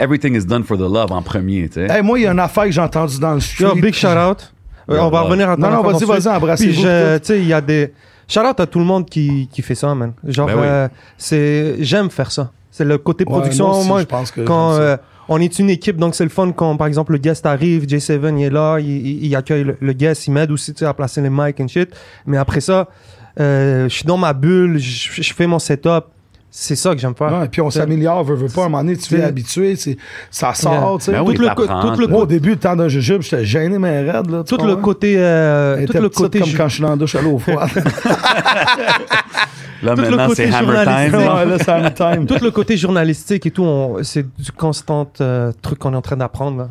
Everything 0.00 0.34
is 0.34 0.46
done 0.46 0.64
for 0.64 0.78
the 0.78 0.80
love 0.80 1.12
en 1.12 1.20
premier, 1.22 1.68
tu 1.68 1.74
sais. 1.74 1.86
Hey, 1.94 2.02
moi, 2.02 2.18
il 2.18 2.22
y 2.22 2.26
a 2.26 2.32
une 2.32 2.40
affaire 2.40 2.64
que 2.64 2.70
j'ai 2.70 2.80
entendue 2.80 3.18
dans 3.18 3.34
le 3.34 3.40
street. 3.40 3.64
Yo, 3.66 3.74
big 3.74 3.92
shout 3.94 4.08
out. 4.08 4.50
Euh, 4.90 4.98
on 4.98 5.10
va 5.10 5.22
revenir 5.22 5.48
à 5.50 5.56
ton 5.56 5.62
Non, 5.62 5.70
non, 5.70 5.82
vas-y, 5.82 6.04
vas-y, 6.04 6.28
embrassez-vous, 6.34 6.74
tout. 6.82 6.88
tu 7.20 7.26
sais, 7.26 7.38
il 7.40 7.46
y 7.46 7.52
a 7.52 7.60
des. 7.60 7.92
Shout 8.26 8.40
out 8.40 8.58
à 8.58 8.66
tout 8.66 8.78
le 8.78 8.84
monde 8.86 9.06
qui, 9.08 9.48
qui 9.52 9.60
fait 9.60 9.74
ça, 9.74 9.94
man. 9.94 10.12
Genre, 10.26 10.46
Ben 10.46 10.54
oui. 10.56 10.62
euh, 10.64 10.88
c'est. 11.18 11.76
J'aime 11.80 12.08
faire 12.10 12.30
ça. 12.32 12.50
C'est 12.70 12.84
le 12.84 12.98
côté 12.98 13.24
Ouais, 13.24 13.30
production. 13.30 13.66
moi 13.68 13.78
aussi, 13.78 13.88
moi, 13.88 14.00
je 14.00 14.06
pense 14.06 14.30
que 14.30 14.40
quand 14.40 14.70
j'aime 14.72 14.78
ça. 14.78 14.82
euh, 14.82 14.96
on 15.28 15.40
est 15.40 15.58
une 15.58 15.70
équipe, 15.70 15.96
donc 15.96 16.14
c'est 16.14 16.24
le 16.24 16.30
fun 16.30 16.52
quand, 16.52 16.76
par 16.76 16.86
exemple, 16.86 17.12
le 17.12 17.18
guest 17.18 17.46
arrive, 17.46 17.84
J7 17.86 18.38
il 18.38 18.44
est 18.44 18.50
là, 18.50 18.78
il, 18.78 18.88
il- 18.88 19.24
il 19.26 19.36
accueille 19.36 19.64
le, 19.64 19.76
le 19.80 19.92
guest, 19.92 20.26
il 20.26 20.32
m'aide 20.32 20.50
aussi, 20.50 20.72
tu 20.74 20.80
sais, 20.80 20.84
à 20.86 20.94
placer 20.94 21.20
les 21.22 21.30
mics 21.30 21.60
and 21.60 21.68
shit. 21.68 21.90
Mais 22.26 22.36
après 22.36 22.60
ça, 22.60 22.88
euh, 23.40 23.88
je 23.88 23.94
suis 23.94 24.04
dans 24.04 24.16
ma 24.18 24.32
bulle, 24.32 24.78
je, 24.78 25.22
je 25.22 25.32
fais 25.34 25.46
mon 25.46 25.58
setup. 25.58 26.06
C'est 26.56 26.76
ça 26.76 26.94
que 26.94 27.00
j'aime 27.00 27.16
faire. 27.16 27.32
Ouais, 27.40 27.48
puis 27.48 27.60
on 27.62 27.68
s'améliore, 27.68 28.22
veut, 28.22 28.36
veut 28.36 28.46
pas. 28.46 28.62
À 28.62 28.66
un 28.66 28.68
moment 28.68 28.84
donné, 28.84 28.96
tu 28.96 29.12
es 29.16 29.22
habitué, 29.24 29.74
c'est- 29.74 29.96
ça 30.30 30.54
sort, 30.54 30.72
Yeah. 30.72 30.82
tu 30.98 31.04
sais. 31.06 31.12
Ben 31.12 31.18
tout, 31.18 31.24
oui, 31.30 31.36
le, 31.36 31.48
tout 31.94 32.00
le 32.00 32.06
Moi, 32.06 32.20
au 32.22 32.26
début, 32.26 32.50
le 32.50 32.56
temps 32.56 32.76
d'un 32.76 32.86
jujube, 32.86 33.22
j'étais 33.22 33.44
gêné, 33.44 33.76
mais 33.76 34.08
raide, 34.08 34.30
là. 34.30 34.44
tout 34.44 34.56
le 34.64 34.76
côté, 34.76 35.16
euh, 35.18 35.84
tout 35.84 35.98
le 36.00 36.08
côté, 36.08 36.38
comme 36.38 36.48
quand 36.56 36.68
je 36.68 36.74
suis 36.74 36.82
dans 36.82 36.90
la 36.90 36.96
douche 36.96 37.16
à 37.16 37.22
l'eau 37.22 37.38
froide. 37.40 37.70
Là, 39.82 39.94
tout 39.96 40.00
le 40.02 40.08
maintenant, 40.10 40.26
côté 40.28 40.46
c'est 40.50 40.54
Hammer. 40.54 40.84
Time. 40.84 41.14
Ouais, 41.18 41.44
là. 41.44 41.90
time. 41.90 42.26
tout 42.26 42.42
le 42.42 42.50
côté 42.50 42.76
journalistique 42.76 43.44
et 43.46 43.50
tout, 43.50 43.98
c'est 44.02 44.22
du 44.38 44.50
constant 44.52 45.10
euh, 45.20 45.52
truc 45.60 45.78
qu'on 45.78 45.92
est 45.92 45.96
en 45.96 46.00
train 46.02 46.16
d'apprendre. 46.16 46.70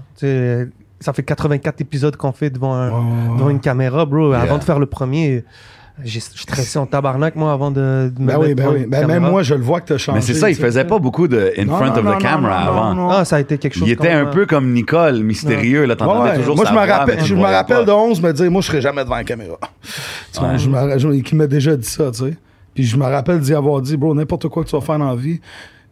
Ça 0.99 1.11
fait 1.13 1.21
84 1.23 1.81
épisodes 1.81 2.15
qu'on 2.15 2.31
fait 2.31 2.49
devant, 2.49 2.73
un- 2.73 3.36
devant 3.38 3.49
une 3.49 3.59
caméra, 3.59 4.05
bro. 4.05 4.31
Yeah. 4.31 4.41
Avant 4.41 4.57
de 4.57 4.63
faire 4.63 4.79
le 4.79 4.86
premier, 4.88 5.43
j'ai 6.03 6.19
je 6.19 6.41
stressé 6.41 6.79
en 6.79 6.85
tabarnak, 6.87 7.35
moi, 7.35 7.53
avant 7.53 7.69
de, 7.69 8.11
de 8.15 8.21
me 8.21 8.27
Ben 8.27 8.37
oui, 8.39 8.47
mettre 8.49 8.63
ben 8.63 8.69
oui. 8.73 8.85
Ben, 8.87 9.01
caméra. 9.01 9.19
même 9.19 9.29
moi, 9.31 9.43
je 9.43 9.53
le 9.53 9.61
vois 9.61 9.79
que 9.79 9.87
t'as 9.89 9.97
changé. 9.97 10.15
Mais 10.17 10.21
c'est 10.21 10.33
ça, 10.33 10.49
il 10.49 10.55
tu 10.55 10.61
faisait 10.61 10.85
pas 10.85 10.97
beaucoup 10.97 11.27
de 11.27 11.53
in 11.57 11.65
Non, 11.65 11.75
front 11.77 11.85
non, 11.85 11.91
of 11.91 11.97
non, 12.03 12.11
the 12.11 12.13
non, 12.15 12.19
camera 12.19 12.59
non, 12.59 12.65
non, 12.65 12.71
avant. 12.81 12.95
non. 12.95 13.09
Ah, 13.09 13.25
ça 13.25 13.35
a 13.35 13.39
été 13.41 13.57
quelque 13.59 13.75
chose. 13.77 13.87
Il 13.87 13.91
était 13.91 14.09
un 14.09 14.23
même. 14.25 14.33
peu 14.33 14.45
comme 14.47 14.71
Nicole, 14.73 15.21
mystérieux. 15.23 15.85
Là, 15.85 15.95
t'entendais 15.95 16.31
Ouais, 16.31 16.37
toujours 16.39 16.55
moi, 16.55 16.65
sa 16.65 16.71
je 16.71 16.75
me 16.75 16.79
rappelle, 16.91 17.15
mais 17.17 17.21
tu 17.21 17.27
je 17.29 17.35
me 17.35 17.43
rappelle 17.43 17.85
de 17.85 17.91
11 17.91 18.21
me 18.21 18.33
dire, 18.33 18.49
moi, 18.51 18.61
je 18.61 18.67
serais 18.67 18.81
jamais 18.81 19.03
devant 19.03 19.15
la 19.15 19.23
caméra. 19.23 19.57
Tu 20.33 20.39
vois, 20.39 20.49
Ouais. 20.49 20.57
je 20.57 20.69
me- 20.69 20.97
je- 20.97 21.21
qui 21.21 21.35
m'a 21.35 21.45
déjà 21.47 21.75
dit 21.75 21.87
ça, 21.87 22.09
tu 22.11 22.23
sais. 22.25 22.37
Puis 22.73 22.85
je 22.85 22.97
me 22.97 23.05
rappelle 23.05 23.39
d'y 23.39 23.53
avoir 23.53 23.79
dit, 23.81 23.95
bro, 23.95 24.15
n'importe 24.15 24.47
quoi 24.47 24.63
que 24.63 24.69
tu 24.69 24.75
vas 24.75 24.81
faire 24.81 24.97
dans 24.97 25.09
la 25.09 25.15
vie, 25.15 25.39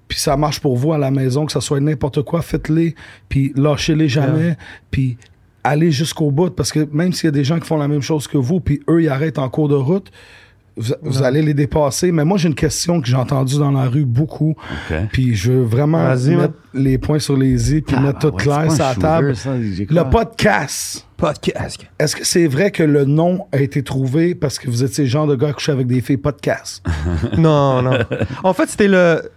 puis 0.07 0.17
ça 0.19 0.35
marche 0.35 0.59
pour 0.59 0.75
vous 0.75 0.93
à 0.93 0.97
la 0.97 1.11
maison, 1.11 1.45
que 1.45 1.51
ça 1.51 1.61
soit 1.61 1.79
n'importe 1.79 2.23
quoi, 2.23 2.41
faites-les, 2.41 2.95
puis 3.29 3.53
lâchez-les 3.55 4.07
jamais, 4.09 4.57
puis 4.89 5.17
aller 5.63 5.91
jusqu'au 5.91 6.31
bout 6.31 6.49
parce 6.55 6.71
que 6.71 6.87
même 6.91 7.13
s'il 7.13 7.25
y 7.25 7.27
a 7.27 7.31
des 7.31 7.43
gens 7.43 7.59
qui 7.59 7.67
font 7.67 7.77
la 7.77 7.87
même 7.87 8.01
chose 8.01 8.27
que 8.27 8.37
vous, 8.37 8.59
puis 8.59 8.81
eux, 8.89 9.03
ils 9.03 9.09
arrêtent 9.09 9.39
en 9.39 9.49
cours 9.49 9.69
de 9.69 9.75
route, 9.75 10.11
vous, 10.77 10.93
vous 11.03 11.21
allez 11.21 11.41
les 11.41 11.53
dépasser. 11.53 12.11
Mais 12.11 12.23
moi, 12.23 12.37
j'ai 12.37 12.47
une 12.47 12.55
question 12.55 13.01
que 13.01 13.07
j'ai 13.07 13.15
entendue 13.17 13.57
dans 13.57 13.71
la 13.71 13.87
rue 13.89 14.05
beaucoup. 14.05 14.55
Puis 15.11 15.35
je 15.35 15.51
veux 15.51 15.63
vraiment 15.63 16.03
Vas-y, 16.03 16.35
mettre 16.35 16.53
les 16.73 16.97
points 16.97 17.19
sur 17.19 17.35
les 17.37 17.75
i 17.75 17.81
puis 17.81 17.95
Ah, 17.99 18.01
mettre 18.01 18.19
tout 18.19 18.27
ouais, 18.35 18.43
clair 18.43 18.71
sur 18.71 18.79
la 18.83 18.93
shooter, 18.93 19.01
table. 19.01 19.35
ça, 19.35 19.51
Le 19.57 20.09
podcast. 20.09 21.05
Podcast. 21.17 21.85
Est-ce 21.99 22.15
que 22.15 22.25
c'est 22.25 22.47
vrai 22.47 22.71
que 22.71 22.81
le 22.83 23.05
nom 23.05 23.45
a 23.51 23.59
été 23.59 23.83
trouvé 23.83 24.33
parce 24.33 24.57
que 24.57 24.69
vous 24.69 24.83
étiez 24.83 25.03
le 25.03 25.09
genre 25.09 25.27
de 25.27 25.35
gars 25.35 25.53
couché 25.53 25.71
avec 25.71 25.85
des 25.87 26.01
filles 26.01 26.17
podcast? 26.17 26.83
non, 27.37 27.81
non. 27.83 27.99
En 28.43 28.53
fait, 28.53 28.67
c'était 28.69 28.87
le. 28.87 29.29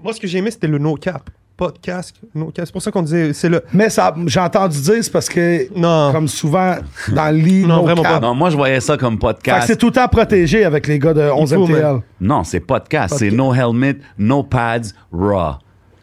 Moi, 0.00 0.12
ce 0.12 0.20
que 0.20 0.26
j'ai 0.26 0.38
aimé, 0.38 0.50
c'était 0.50 0.68
le 0.68 0.78
no 0.78 0.94
cap. 0.94 1.30
Podcast, 1.56 2.14
no 2.34 2.46
cap. 2.46 2.66
C'est 2.66 2.72
pour 2.72 2.82
ça 2.82 2.90
qu'on 2.90 3.02
disait. 3.02 3.32
C'est 3.32 3.48
le. 3.48 3.62
Mais 3.72 3.90
ça, 3.90 4.14
j'ai 4.26 4.40
entendu 4.40 4.80
dire, 4.80 4.94
c'est 5.02 5.12
parce 5.12 5.28
que, 5.28 5.68
Non. 5.78 6.10
comme 6.12 6.26
souvent, 6.28 6.76
dans 7.14 7.30
le 7.34 7.38
lit, 7.38 7.66
Non, 7.66 7.76
no 7.76 7.82
vraiment 7.82 8.02
cap. 8.02 8.20
pas. 8.20 8.26
Non, 8.26 8.34
moi, 8.34 8.50
je 8.50 8.56
voyais 8.56 8.80
ça 8.80 8.96
comme 8.96 9.18
podcast. 9.18 9.66
c'est 9.66 9.76
tout 9.76 9.86
le 9.86 9.92
temps 9.92 10.08
protégé 10.08 10.64
avec 10.64 10.86
les 10.86 10.98
gars 10.98 11.14
de 11.14 11.22
11 11.30 11.54
faut, 11.54 11.66
MTL. 11.66 12.00
Non, 12.20 12.42
c'est 12.44 12.60
podcast. 12.60 13.14
C'est 13.18 13.30
no 13.30 13.52
helmet, 13.54 13.96
no 14.18 14.42
pads, 14.42 14.92
raw. 15.12 15.54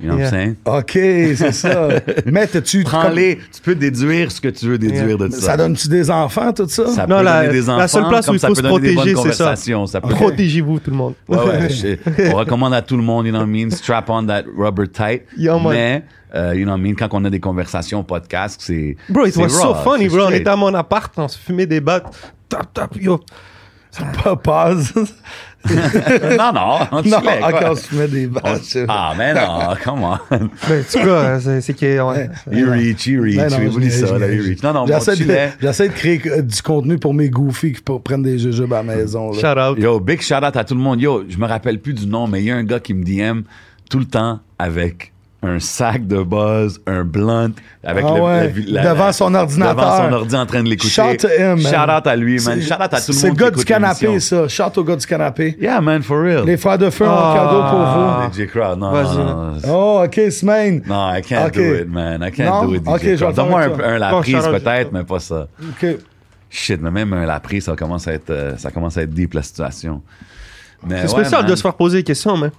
You 0.02 0.08
know 0.08 0.16
what 0.16 0.20
I'm 0.20 0.20
Yeah. 0.20 0.30
saying? 0.30 0.56
OK, 0.66 0.92
c'est 1.36 1.52
ça. 1.52 1.88
Mais 2.26 2.48
t'as-tu... 2.48 2.84
Prends-les. 2.84 3.38
Tu 3.54 3.62
peux 3.62 3.76
déduire 3.76 4.32
ce 4.32 4.40
que 4.40 4.48
tu 4.48 4.66
veux 4.68 4.78
déduire 4.78 5.08
Yeah. 5.10 5.18
de 5.18 5.30
ça. 5.30 5.42
Ça 5.42 5.58
donne-tu 5.58 5.90
des 5.90 6.10
enfants, 6.10 6.54
tout 6.54 6.68
ça? 6.70 6.88
Ça 6.88 7.06
Non, 7.06 7.18
peut 7.18 7.24
la- 7.24 7.42
donner 7.48 7.60
des 7.60 7.66
la 7.68 7.74
enfants, 7.76 7.88
seule 7.88 8.08
place 8.08 8.28
où 8.30 8.34
il 8.34 8.40
ça 8.40 8.48
faut 8.48 8.54
peut 8.54 8.62
se 8.62 8.68
donner 8.68 8.80
des 8.80 8.96
bonnes 8.96 8.96
protéger, 8.96 9.16
c'est 9.30 9.34
ça. 9.34 9.44
conversations. 9.44 9.88
Ça 9.88 10.00
peut- 10.02 10.10
Protégez-vous, 10.10 10.80
tout 10.80 10.92
le 10.92 10.96
monde. 10.98 11.14
Ouais, 11.28 11.38
ouais, 11.38 11.70
je- 11.70 12.32
on 12.32 12.36
recommande 12.36 12.74
à 12.74 12.82
tout 12.82 12.96
le 12.96 13.04
monde, 13.04 13.26
you 13.26 13.32
know 13.34 13.42
what 13.42 13.46
I 13.48 13.50
mean, 13.66 13.72
strap 13.72 14.10
on 14.10 14.26
that 14.28 14.44
rubber 14.58 14.88
tight. 14.88 15.24
Man. 15.38 15.60
mais, 15.70 16.04
euh, 16.34 16.56
you 16.56 16.64
know 16.64 16.72
what 16.72 16.78
I 16.80 16.82
mean, 16.82 16.96
quand 16.96 17.10
on 17.12 17.26
a 17.26 17.30
des 17.30 17.42
conversations 17.42 18.02
podcast, 18.06 18.62
c'est. 18.64 18.96
Bro, 19.10 19.26
it 19.26 19.34
c'est 19.34 19.42
was 19.42 19.50
so 19.50 19.76
funny, 19.84 20.08
bro. 20.08 20.28
On 20.28 20.32
était 20.32 20.50
à 20.50 20.56
mon 20.56 20.74
appart, 20.76 21.12
on 21.18 21.28
se 21.28 21.38
fumait 21.38 21.66
des 21.66 21.82
battes. 21.82 22.06
Tap, 22.48 22.74
tap, 22.74 22.96
yo. 22.96 23.20
Pas 24.24 24.36
pause. 24.36 24.94
Non, 26.38 26.54
non, 26.54 26.78
on 26.92 26.96
non, 26.98 27.04
chillait, 27.04 27.40
quoi. 27.40 27.50
OK, 27.50 27.66
on 27.72 27.76
se 27.76 27.96
met 27.96 28.08
des 28.08 28.26
vaches. 28.28 28.78
Ah, 28.88 29.14
mais 29.18 29.34
non, 29.34 29.76
come 29.84 30.04
on. 30.04 30.18
Ben, 30.32 30.44
en 30.44 30.48
tout 30.92 31.06
cas, 31.06 31.40
c'est 31.40 31.62
c'est 31.62 31.74
que. 31.74 32.00
ouais. 32.02 32.30
You 32.52 32.70
reach, 32.72 33.08
you 33.08 33.22
reach, 33.22 33.36
Ben 33.36 33.50
non, 33.50 33.70
oublie 33.72 33.90
je 33.90 34.06
ça, 34.06 34.18
là, 34.18 34.32
you 34.32 34.44
reach. 34.44 34.64
Non, 34.64 34.74
non, 34.74 34.84
on 34.84 34.88
J'essaie 34.88 35.12
de, 35.12 35.16
chillait. 35.18 35.54
j'essaie 35.62 35.90
de 35.90 35.94
créer 35.94 36.22
euh, 36.28 36.42
du 36.42 36.62
contenu 36.62 36.98
pour 36.98 37.14
mes 37.14 37.30
goofies 37.30 37.74
qui 37.74 37.82
pour- 37.82 38.02
prennent 38.02 38.24
des 38.24 38.40
jujubes 38.40 38.72
à 38.74 38.78
la 38.78 38.96
maison. 38.96 39.32
là. 39.32 39.38
Shout 39.40 39.60
out. 39.60 39.78
Yo, 39.84 40.00
big 40.00 40.22
shout 40.22 40.36
out 40.36 40.56
à 40.56 40.64
tout 40.64 40.76
le 40.76 40.82
monde. 40.82 41.02
Yo, 41.02 41.24
je 41.28 41.38
me 41.38 41.46
rappelle 41.46 41.80
plus 41.80 41.94
du 41.94 42.08
nom, 42.08 42.26
mais 42.28 42.40
il 42.42 42.46
y 42.46 42.52
a 42.52 42.56
un 42.56 42.64
gars 42.64 42.80
qui 42.80 42.94
me 42.94 43.04
DM 43.04 43.42
tout 43.90 44.00
le 44.00 44.06
temps 44.06 44.40
avec 44.58 45.12
un 45.42 45.60
sac 45.60 46.06
de 46.06 46.22
buzz, 46.22 46.82
un 46.86 47.06
blunt, 47.06 47.52
avec 47.82 48.04
Ah 48.06 48.14
le, 48.16 48.22
ouais, 48.22 48.54
la- 48.68 48.94
devant 48.94 49.12
son 49.14 49.34
ordinateur. 49.34 49.76
Devant 49.76 50.10
son 50.10 50.14
ordi 50.14 50.36
en 50.36 50.46
train 50.46 50.64
de 50.64 50.68
l'écouter. 50.70 50.90
Shout 50.92 51.16
to 51.22 51.28
him, 51.30 51.62
man. 51.62 51.74
Shout 51.74 51.90
out 51.98 52.08
à 52.08 52.16
lui, 52.18 52.44
man. 52.44 52.62
Shout 52.62 52.74
out 52.74 52.82
à 52.82 52.88
tout 52.90 52.96
le 53.08 53.14
monde. 53.14 53.22
C'est 53.22 53.30
le 53.30 53.36
gars 53.36 53.52
du 53.52 53.64
canapé, 53.64 54.20
ça. 54.20 54.48
Shout 54.50 54.78
au 54.78 54.84
gars 54.84 54.98
du 54.98 55.06
canapé. 55.06 55.58
Yeah, 55.62 55.80
man, 55.80 56.02
for 56.04 56.22
real. 56.22 56.44
Les 56.46 56.58
frères 56.58 56.78
de 56.78 56.90
feu 56.90 57.06
ont 57.06 57.10
un 57.10 57.14
Ah. 57.14 58.28
cadeau 58.30 58.30
pour 58.34 58.44
DJ 58.46 58.48
Crowd, 58.50 58.80
non, 58.80 58.92
Vas-y. 58.92 59.16
vous. 59.16 59.70
Oh, 59.72 60.02
OK, 60.06 60.32
semaine. 60.32 60.82
Non, 60.86 61.10
I 61.16 61.22
can't 61.22 61.48
Ok. 61.48 61.54
do 61.56 61.76
it, 61.76 61.88
man. 61.90 62.22
I 62.22 62.32
can't 62.32 62.46
Non? 62.50 62.66
do 62.66 62.76
it, 62.76 62.84
DJ 62.84 63.16
Crowd. 63.18 63.36
Donne-moi 63.36 63.62
avec 63.62 63.80
un, 63.80 63.90
un 63.94 63.98
la 63.98 64.10
prise 64.16 64.46
peut-être, 64.46 64.92
mais 64.92 65.04
pas 65.04 65.20
ça. 65.20 65.48
OK. 65.62 65.88
Shit, 66.50 66.82
mais 66.82 66.92
même 66.92 67.14
un 67.14 67.26
la 67.26 67.40
prise, 67.40 67.64
ça 67.66 67.76
commence 67.78 68.08
à 68.10 68.14
être, 68.14 68.30
euh, 68.32 68.58
ça 68.58 68.72
commence 68.72 68.98
à 68.98 69.04
être 69.04 69.12
deep, 69.14 69.36
la 69.36 69.44
situation. 69.44 70.02
C'est 70.86 70.94
ouais, 71.02 71.08
spécial 71.08 71.42
man. 71.44 71.50
de 71.52 71.56
se 71.56 71.62
faire 71.62 71.74
poser 71.76 72.00
des 72.00 72.04
questions, 72.04 72.36
mais. 72.38 72.50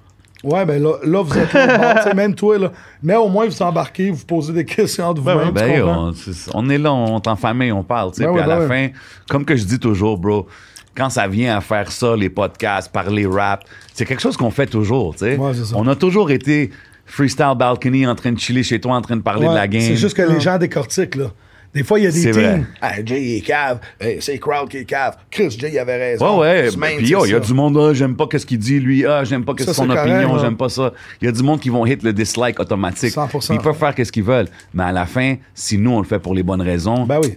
Ouais, 0.42 0.64
ben 0.64 0.82
là, 0.82 0.94
là 1.04 1.22
vous 1.22 1.36
êtes 1.36 1.52
là, 1.52 2.14
même 2.14 2.34
toi, 2.34 2.58
là. 2.58 2.72
Mais 3.02 3.14
au 3.16 3.28
moins, 3.28 3.46
vous 3.46 3.62
embarquez, 3.62 4.10
vous 4.10 4.24
posez 4.24 4.52
des 4.52 4.64
questions 4.64 5.06
entre 5.06 5.20
Ben 5.20 5.34
vous-même. 5.34 5.52
Ben, 5.52 6.12
on, 6.54 6.70
est 6.70 6.78
là, 6.78 6.92
on 6.92 7.18
est 7.18 7.28
en 7.28 7.36
famille, 7.36 7.72
on 7.72 7.82
parle, 7.82 8.12
tu 8.12 8.18
sais. 8.18 8.24
Ben 8.24 8.32
puis 8.32 8.38
ouais, 8.38 8.44
à 8.44 8.46
la 8.46 8.58
ben 8.60 8.68
fin, 8.68 8.88
comme 9.28 9.44
que 9.44 9.54
je 9.54 9.64
dis 9.64 9.78
toujours, 9.78 10.16
bro, 10.16 10.46
quand 10.94 11.10
ça 11.10 11.28
vient 11.28 11.56
à 11.56 11.60
faire 11.60 11.92
ça, 11.92 12.16
les 12.16 12.30
podcasts, 12.30 12.90
parler 12.90 13.26
rap, 13.26 13.64
c'est 13.92 14.06
quelque 14.06 14.22
chose 14.22 14.36
qu'on 14.36 14.50
fait 14.50 14.66
toujours, 14.66 15.12
tu 15.12 15.26
sais. 15.26 15.36
Ouais, 15.36 15.52
on 15.74 15.86
a 15.86 15.94
toujours 15.94 16.30
été 16.30 16.70
freestyle 17.04 17.54
balcony 17.56 18.06
en 18.06 18.14
train 18.14 18.32
de 18.32 18.38
chiller 18.38 18.62
chez 18.62 18.80
toi, 18.80 18.94
en 18.94 19.02
train 19.02 19.16
de 19.16 19.22
parler 19.22 19.46
de 19.46 19.54
la 19.54 19.68
game. 19.68 19.82
C'est 19.82 19.96
juste 19.96 20.16
que 20.16 20.22
les 20.22 20.40
gens 20.40 20.56
décortiquent, 20.56 21.16
là. 21.16 21.32
Des 21.72 21.84
fois, 21.84 22.00
il 22.00 22.04
y 22.04 22.08
a 22.08 22.10
des 22.10 22.18
C'est 22.20 22.32
vrai. 22.32 22.54
teams. 22.54 22.66
Hey, 22.82 23.06
Jay, 23.06 23.22
il 23.22 23.36
est 23.36 23.40
cave. 23.42 23.78
Hey, 24.00 24.18
c'est 24.20 24.38
Crowd 24.38 24.68
qui 24.68 24.78
est 24.78 24.84
cave. 24.84 25.16
Chris, 25.30 25.50
Jay, 25.56 25.78
avait 25.78 25.96
raison. 25.98 26.40
Ouais, 26.40 26.68
ouais. 26.76 26.96
Puis 26.98 27.08
yo, 27.08 27.24
il 27.26 27.30
y 27.30 27.34
a 27.34 27.38
du 27.38 27.54
monde, 27.54 27.78
ah, 27.78 27.92
j'aime 27.94 28.16
pas 28.16 28.26
qu'est-ce 28.26 28.44
qu'il 28.44 28.58
dit, 28.58 28.80
lui, 28.80 29.06
ah, 29.06 29.22
j'aime 29.22 29.44
pas 29.44 29.54
qu'est-ce 29.54 29.68
Ça, 29.72 29.74
son 29.74 29.88
opinion, 29.88 30.34
ouais. 30.34 30.40
j'aime 30.40 30.56
pas 30.56 30.68
ça. 30.68 30.92
Il 31.22 31.26
y 31.26 31.28
a 31.28 31.32
du 31.32 31.42
monde 31.44 31.60
qui 31.60 31.68
vont 31.68 31.86
hit 31.86 32.02
le 32.02 32.12
dislike 32.12 32.58
automatique. 32.58 33.14
100%. 33.14 33.54
Ils 33.54 33.60
peuvent 33.60 33.76
faire 33.76 33.94
qu'est-ce 33.94 34.10
qu'ils 34.10 34.24
veulent. 34.24 34.48
Mais 34.74 34.82
à 34.82 34.90
la 34.92 35.06
fin, 35.06 35.36
si 35.54 35.78
nous, 35.78 35.92
on 35.92 36.00
le 36.00 36.06
fait 36.06 36.18
pour 36.18 36.34
les 36.34 36.42
bonnes 36.42 36.62
raisons, 36.62 37.04
Ben 37.06 37.20
oui. 37.22 37.36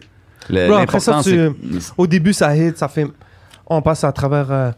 le- 0.49 0.67
Bro, 0.67 0.77
après 0.77 0.99
ça, 0.99 1.11
l'important, 1.11 1.29
tu- 1.29 1.79
c'est. 1.79 1.91
au 1.95 2.07
début, 2.07 2.33
ça 2.33 2.55
hit, 2.57 2.75
ça 2.77 2.87
fait. 2.87 3.05
On 3.67 3.81
passe 3.83 4.03
à 4.03 4.11
travers. 4.11 4.51
euh, 4.51 4.71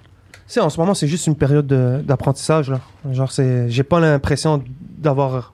Tu 0.47 0.53
sais, 0.53 0.59
en 0.59 0.69
ce 0.69 0.79
moment, 0.79 0.93
c'est 0.93 1.07
juste 1.07 1.25
une 1.25 1.35
période 1.35 1.65
de- 1.65 2.01
d'apprentissage. 2.05 2.69
là. 2.69 2.79
Genre, 3.11 3.31
c'est. 3.31 3.67
J'ai 3.69 3.81
pas 3.83 3.99
l'impression 3.99 4.61
d'avoir 4.97 5.53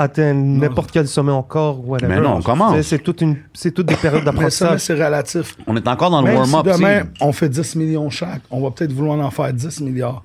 atteint 0.00 0.34
n'importe 0.34 0.90
quel 0.90 1.06
sommet 1.08 1.32
encore. 1.32 1.86
Whatever. 1.88 2.14
Mais 2.14 2.20
non, 2.20 2.36
on 2.36 2.42
commence. 2.42 2.74
C'est- 2.76 2.82
C'est 2.82 2.98
toute 2.98 3.20
une, 3.20 3.36
c'est 3.54 3.72
toutes 3.72 3.86
des 3.86 3.96
périodes 3.96 4.24
d'apprentissage. 4.24 4.80
c'est 4.80 4.94
relatif. 4.94 5.56
On 5.66 5.76
est 5.76 5.86
encore 5.88 6.10
dans 6.10 6.20
le 6.22 6.32
Même 6.32 6.44
si 6.44 6.52
warm-up. 6.52 6.74
demain, 6.76 7.02
on 7.20 7.32
fait 7.32 7.48
10 7.48 7.76
millions 7.76 8.08
chaque, 8.10 8.42
on 8.50 8.60
va 8.62 8.70
peut-être 8.70 8.92
vouloir 8.92 9.18
en 9.20 9.30
faire 9.30 9.52
10 9.52 9.80
milliards. 9.80 10.22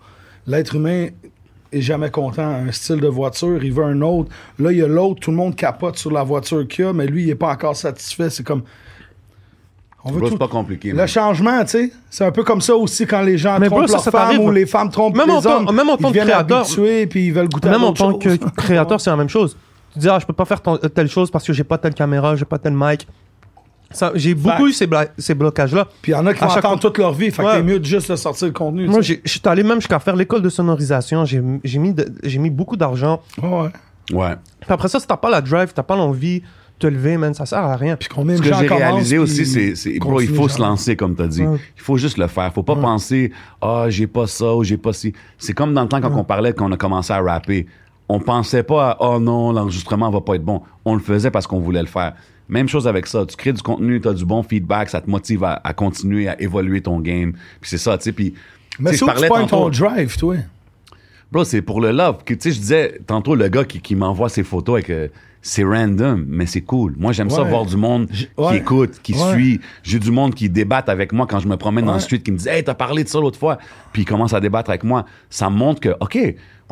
L'être 0.47 0.75
humain 0.75 1.07
est 1.71 1.81
jamais 1.81 2.11
content. 2.11 2.47
Un 2.47 2.71
style 2.71 2.99
de 2.99 3.07
voiture, 3.07 3.63
il 3.63 3.73
veut 3.73 3.83
un 3.85 4.01
autre. 4.01 4.29
Là, 4.59 4.71
il 4.71 4.77
y 4.77 4.83
a 4.83 4.87
l'autre, 4.87 5.19
tout 5.21 5.31
le 5.31 5.37
monde 5.37 5.55
capote 5.55 5.97
sur 5.97 6.11
la 6.11 6.23
voiture 6.23 6.67
qu'il 6.67 6.85
a, 6.85 6.93
mais 6.93 7.07
lui, 7.07 7.23
il 7.23 7.27
n'est 7.27 7.35
pas 7.35 7.51
encore 7.51 7.75
satisfait. 7.75 8.29
C'est 8.29 8.43
comme... 8.43 8.63
On 10.05 10.11
veut 10.11 10.21
c'est 10.29 10.37
pas 10.37 10.47
compliqué. 10.49 10.91
Le 10.91 11.07
changement, 11.07 11.61
tu 11.63 11.69
sais, 11.69 11.91
c'est 12.09 12.25
un 12.25 12.31
peu 12.31 12.43
comme 12.43 12.59
ça 12.61 12.75
aussi 12.75 13.05
quand 13.07 13.21
les 13.21 13.37
gens 13.37 13.57
Mais 13.59 13.67
trompent 13.67 13.79
bro, 13.79 13.87
ça, 13.87 13.93
leurs 13.93 14.03
ça 14.03 14.11
femmes 14.11 14.39
ou 14.39 14.51
les 14.51 14.65
femmes 14.65 14.89
trompent 14.89 15.15
Même 15.15 15.27
les 15.27 15.33
en 15.33 15.41
tant- 15.41 15.65
hommes. 15.67 15.75
même 15.75 15.89
en 15.89 15.95
tant 15.97 16.11
que 16.11 16.17
créateur. 16.17 16.65
puis 17.09 17.27
ils 17.27 17.31
veulent 17.33 17.47
goûter 17.47 17.69
à 17.69 17.71
Même 17.71 17.83
en 17.85 17.93
tant 17.93 18.13
que 18.17 18.35
créateur, 18.57 18.99
c'est 18.99 19.09
la 19.09 19.15
même 19.15 19.29
chose. 19.29 19.55
Tu 19.93 19.99
dis, 19.99 20.09
ah, 20.09 20.17
je 20.19 20.25
peux 20.25 20.33
pas 20.33 20.45
faire 20.45 20.59
telle 20.93 21.07
chose 21.07 21.31
parce 21.31 21.45
que 21.45 21.53
j'ai 21.53 21.63
pas 21.63 21.77
telle 21.77 21.93
caméra, 21.93 22.35
j'ai 22.35 22.45
pas 22.45 22.57
tel 22.57 22.73
mic. 22.75 23.07
J'ai 24.15 24.33
beaucoup 24.33 24.67
eu 24.67 24.73
ces, 24.73 24.87
blocages-là. 25.35 25.87
Puis 26.01 26.11
il 26.11 26.15
y 26.15 26.17
en 26.17 26.25
a 26.25 26.33
qui 26.33 26.43
À 26.43 26.47
vont 26.47 26.53
chaque 26.53 26.65
attendre 26.65 26.79
toute 26.81 26.97
leur 26.97 27.13
vie. 27.13 27.29
Fait 27.31 27.43
que 27.43 27.47
Ouais. 27.47 27.53
c'est 27.57 27.63
mieux 27.63 27.79
de 27.79 27.85
juste 27.85 28.09
de 28.11 28.15
sortir 28.15 28.47
le 28.47 28.53
contenu. 28.53 28.87
Moi, 28.87 29.01
je 29.01 29.13
suis 29.25 29.41
allé 29.45 29.63
même 29.63 29.79
jusqu'à 29.79 29.99
faire 29.99 30.15
l'école 30.15 30.41
de 30.41 30.49
sonorisation. 30.49 31.25
J'ai 31.25 31.39
mis, 31.41 31.93
de- 31.93 32.11
j'ai 32.23 32.39
mis 32.39 32.49
beaucoup 32.49 32.75
d'argent. 32.75 33.21
Ouais, 33.41 33.47
ouais. 33.49 33.69
Ouais. 34.11 34.35
Puis 34.59 34.69
après 34.73 34.87
ça, 34.89 34.99
si 34.99 35.07
t'as 35.07 35.15
pas 35.17 35.29
la 35.29 35.41
drive, 35.41 35.71
t'as 35.73 35.83
pas 35.83 35.95
l'envie 35.95 36.41
te 36.79 36.87
lever, 36.87 37.17
man, 37.17 37.33
ça 37.33 37.45
sert 37.45 37.59
à 37.59 37.75
rien. 37.77 37.95
Puis 37.95 38.09
combien 38.13 38.35
Ce 38.35 38.41
que 38.41 38.53
j'ai 38.53 38.67
réalisé 38.67 39.17
aussi, 39.17 39.45
c'est, 39.45 39.75
c'est 39.75 39.97
bro, 39.99 40.19
il 40.19 40.27
faut 40.27 40.47
genre. 40.47 40.51
se 40.51 40.61
lancer, 40.61 40.95
comme 40.95 41.15
tu 41.15 41.21
as 41.21 41.27
dit. 41.27 41.43
Ouais. 41.43 41.57
Il 41.77 41.81
faut 41.81 41.97
juste 41.97 42.17
le 42.17 42.27
faire. 42.27 42.51
Faut 42.53 42.63
pas 42.63 42.75
penser, 42.75 43.31
ah, 43.61 43.85
j'ai 43.89 44.07
pas 44.07 44.27
ça 44.27 44.53
ou 44.55 44.63
j'ai 44.63 44.77
pas 44.77 44.91
ci. 44.93 45.13
C'est 45.37 45.53
comme 45.53 45.73
dans 45.73 45.83
le 45.83 45.87
temps 45.87 46.01
quand 46.01 46.13
on 46.15 46.23
parlait, 46.23 46.53
quand 46.53 46.67
on 46.67 46.71
a 46.71 46.77
commencé 46.77 47.13
à 47.13 47.21
rapper. 47.21 47.67
On 48.09 48.19
pensait 48.19 48.63
pas 48.63 48.91
à, 48.91 48.97
oh 48.99 49.19
non, 49.19 49.53
l'enregistrement 49.53 50.09
va 50.11 50.19
pas 50.19 50.35
être 50.35 50.43
bon. 50.43 50.61
On 50.83 50.93
le 50.93 50.99
faisait 50.99 51.31
parce 51.31 51.47
qu'on 51.47 51.59
voulait 51.59 51.81
le 51.81 51.87
faire. 51.87 52.13
Même 52.49 52.67
chose 52.67 52.85
avec 52.85 53.07
ça. 53.07 53.25
Tu 53.25 53.37
crées 53.37 53.53
du 53.53 53.61
contenu, 53.61 54.01
tu 54.01 54.07
as 54.09 54.13
du 54.13 54.25
bon 54.25 54.43
feedback, 54.43 54.89
ça 54.89 54.99
te 54.99 55.09
motive 55.09 55.45
à, 55.45 55.61
à 55.63 55.73
continuer 55.73 56.27
à 56.27 56.39
évoluer 56.41 56.81
ton 56.81 56.99
game. 56.99 57.31
Puis 57.61 57.69
c'est 57.69 57.77
ça, 57.77 57.97
tu 57.97 58.03
sais. 58.03 58.11
Puis, 58.11 58.33
Mais 58.79 58.91
c'est 58.91 59.05
pognes 59.05 59.47
ton 59.47 59.69
drive, 59.69 60.17
toi? 60.17 60.35
Bro, 61.31 61.45
c'est 61.45 61.61
pour 61.61 61.79
le 61.79 61.91
love. 61.91 62.17
Tu 62.25 62.37
sais, 62.39 62.51
je 62.51 62.59
disais 62.59 62.99
tantôt, 63.07 63.35
le 63.35 63.47
gars 63.47 63.63
qui, 63.63 63.79
qui 63.79 63.95
m'envoie 63.95 64.27
ses 64.29 64.43
photos 64.43 64.75
avec. 64.75 64.89
euh, 64.89 65.07
c'est 65.45 65.63
random, 65.63 66.25
mais 66.27 66.45
c'est 66.47 66.61
cool. 66.61 66.95
Moi, 66.97 67.11
j'aime 67.11 67.29
ça 67.29 67.43
voir 67.43 67.65
du 67.65 67.75
monde 67.77 68.07
qui 68.09 68.27
écoute, 68.55 68.99
qui 69.03 69.13
Ouais. 69.13 69.33
suit. 69.33 69.61
J'ai 69.83 69.99
du 69.99 70.09
monde 70.09 70.33
qui 70.33 70.49
débatte 70.49 70.87
avec 70.89 71.11
moi 71.11 71.27
quand 71.29 71.39
je 71.39 71.47
me 71.47 71.57
promène 71.57 71.85
dans 71.85 71.93
le 71.93 71.99
street, 71.99 72.19
qui 72.19 72.31
me 72.31 72.37
dit 72.37 72.47
Hey, 72.49 72.63
t'as 72.63 72.73
parlé 72.73 73.03
de 73.03 73.09
ça 73.09 73.19
l'autre 73.19 73.37
fois. 73.37 73.57
Puis 73.91 74.01
il 74.03 74.05
commence 74.05 74.33
à 74.33 74.39
débattre 74.39 74.69
avec 74.71 74.83
moi. 74.83 75.05
Ça 75.29 75.49
me 75.49 75.55
montre 75.55 75.81
que, 75.81 75.89
OK, 75.99 76.17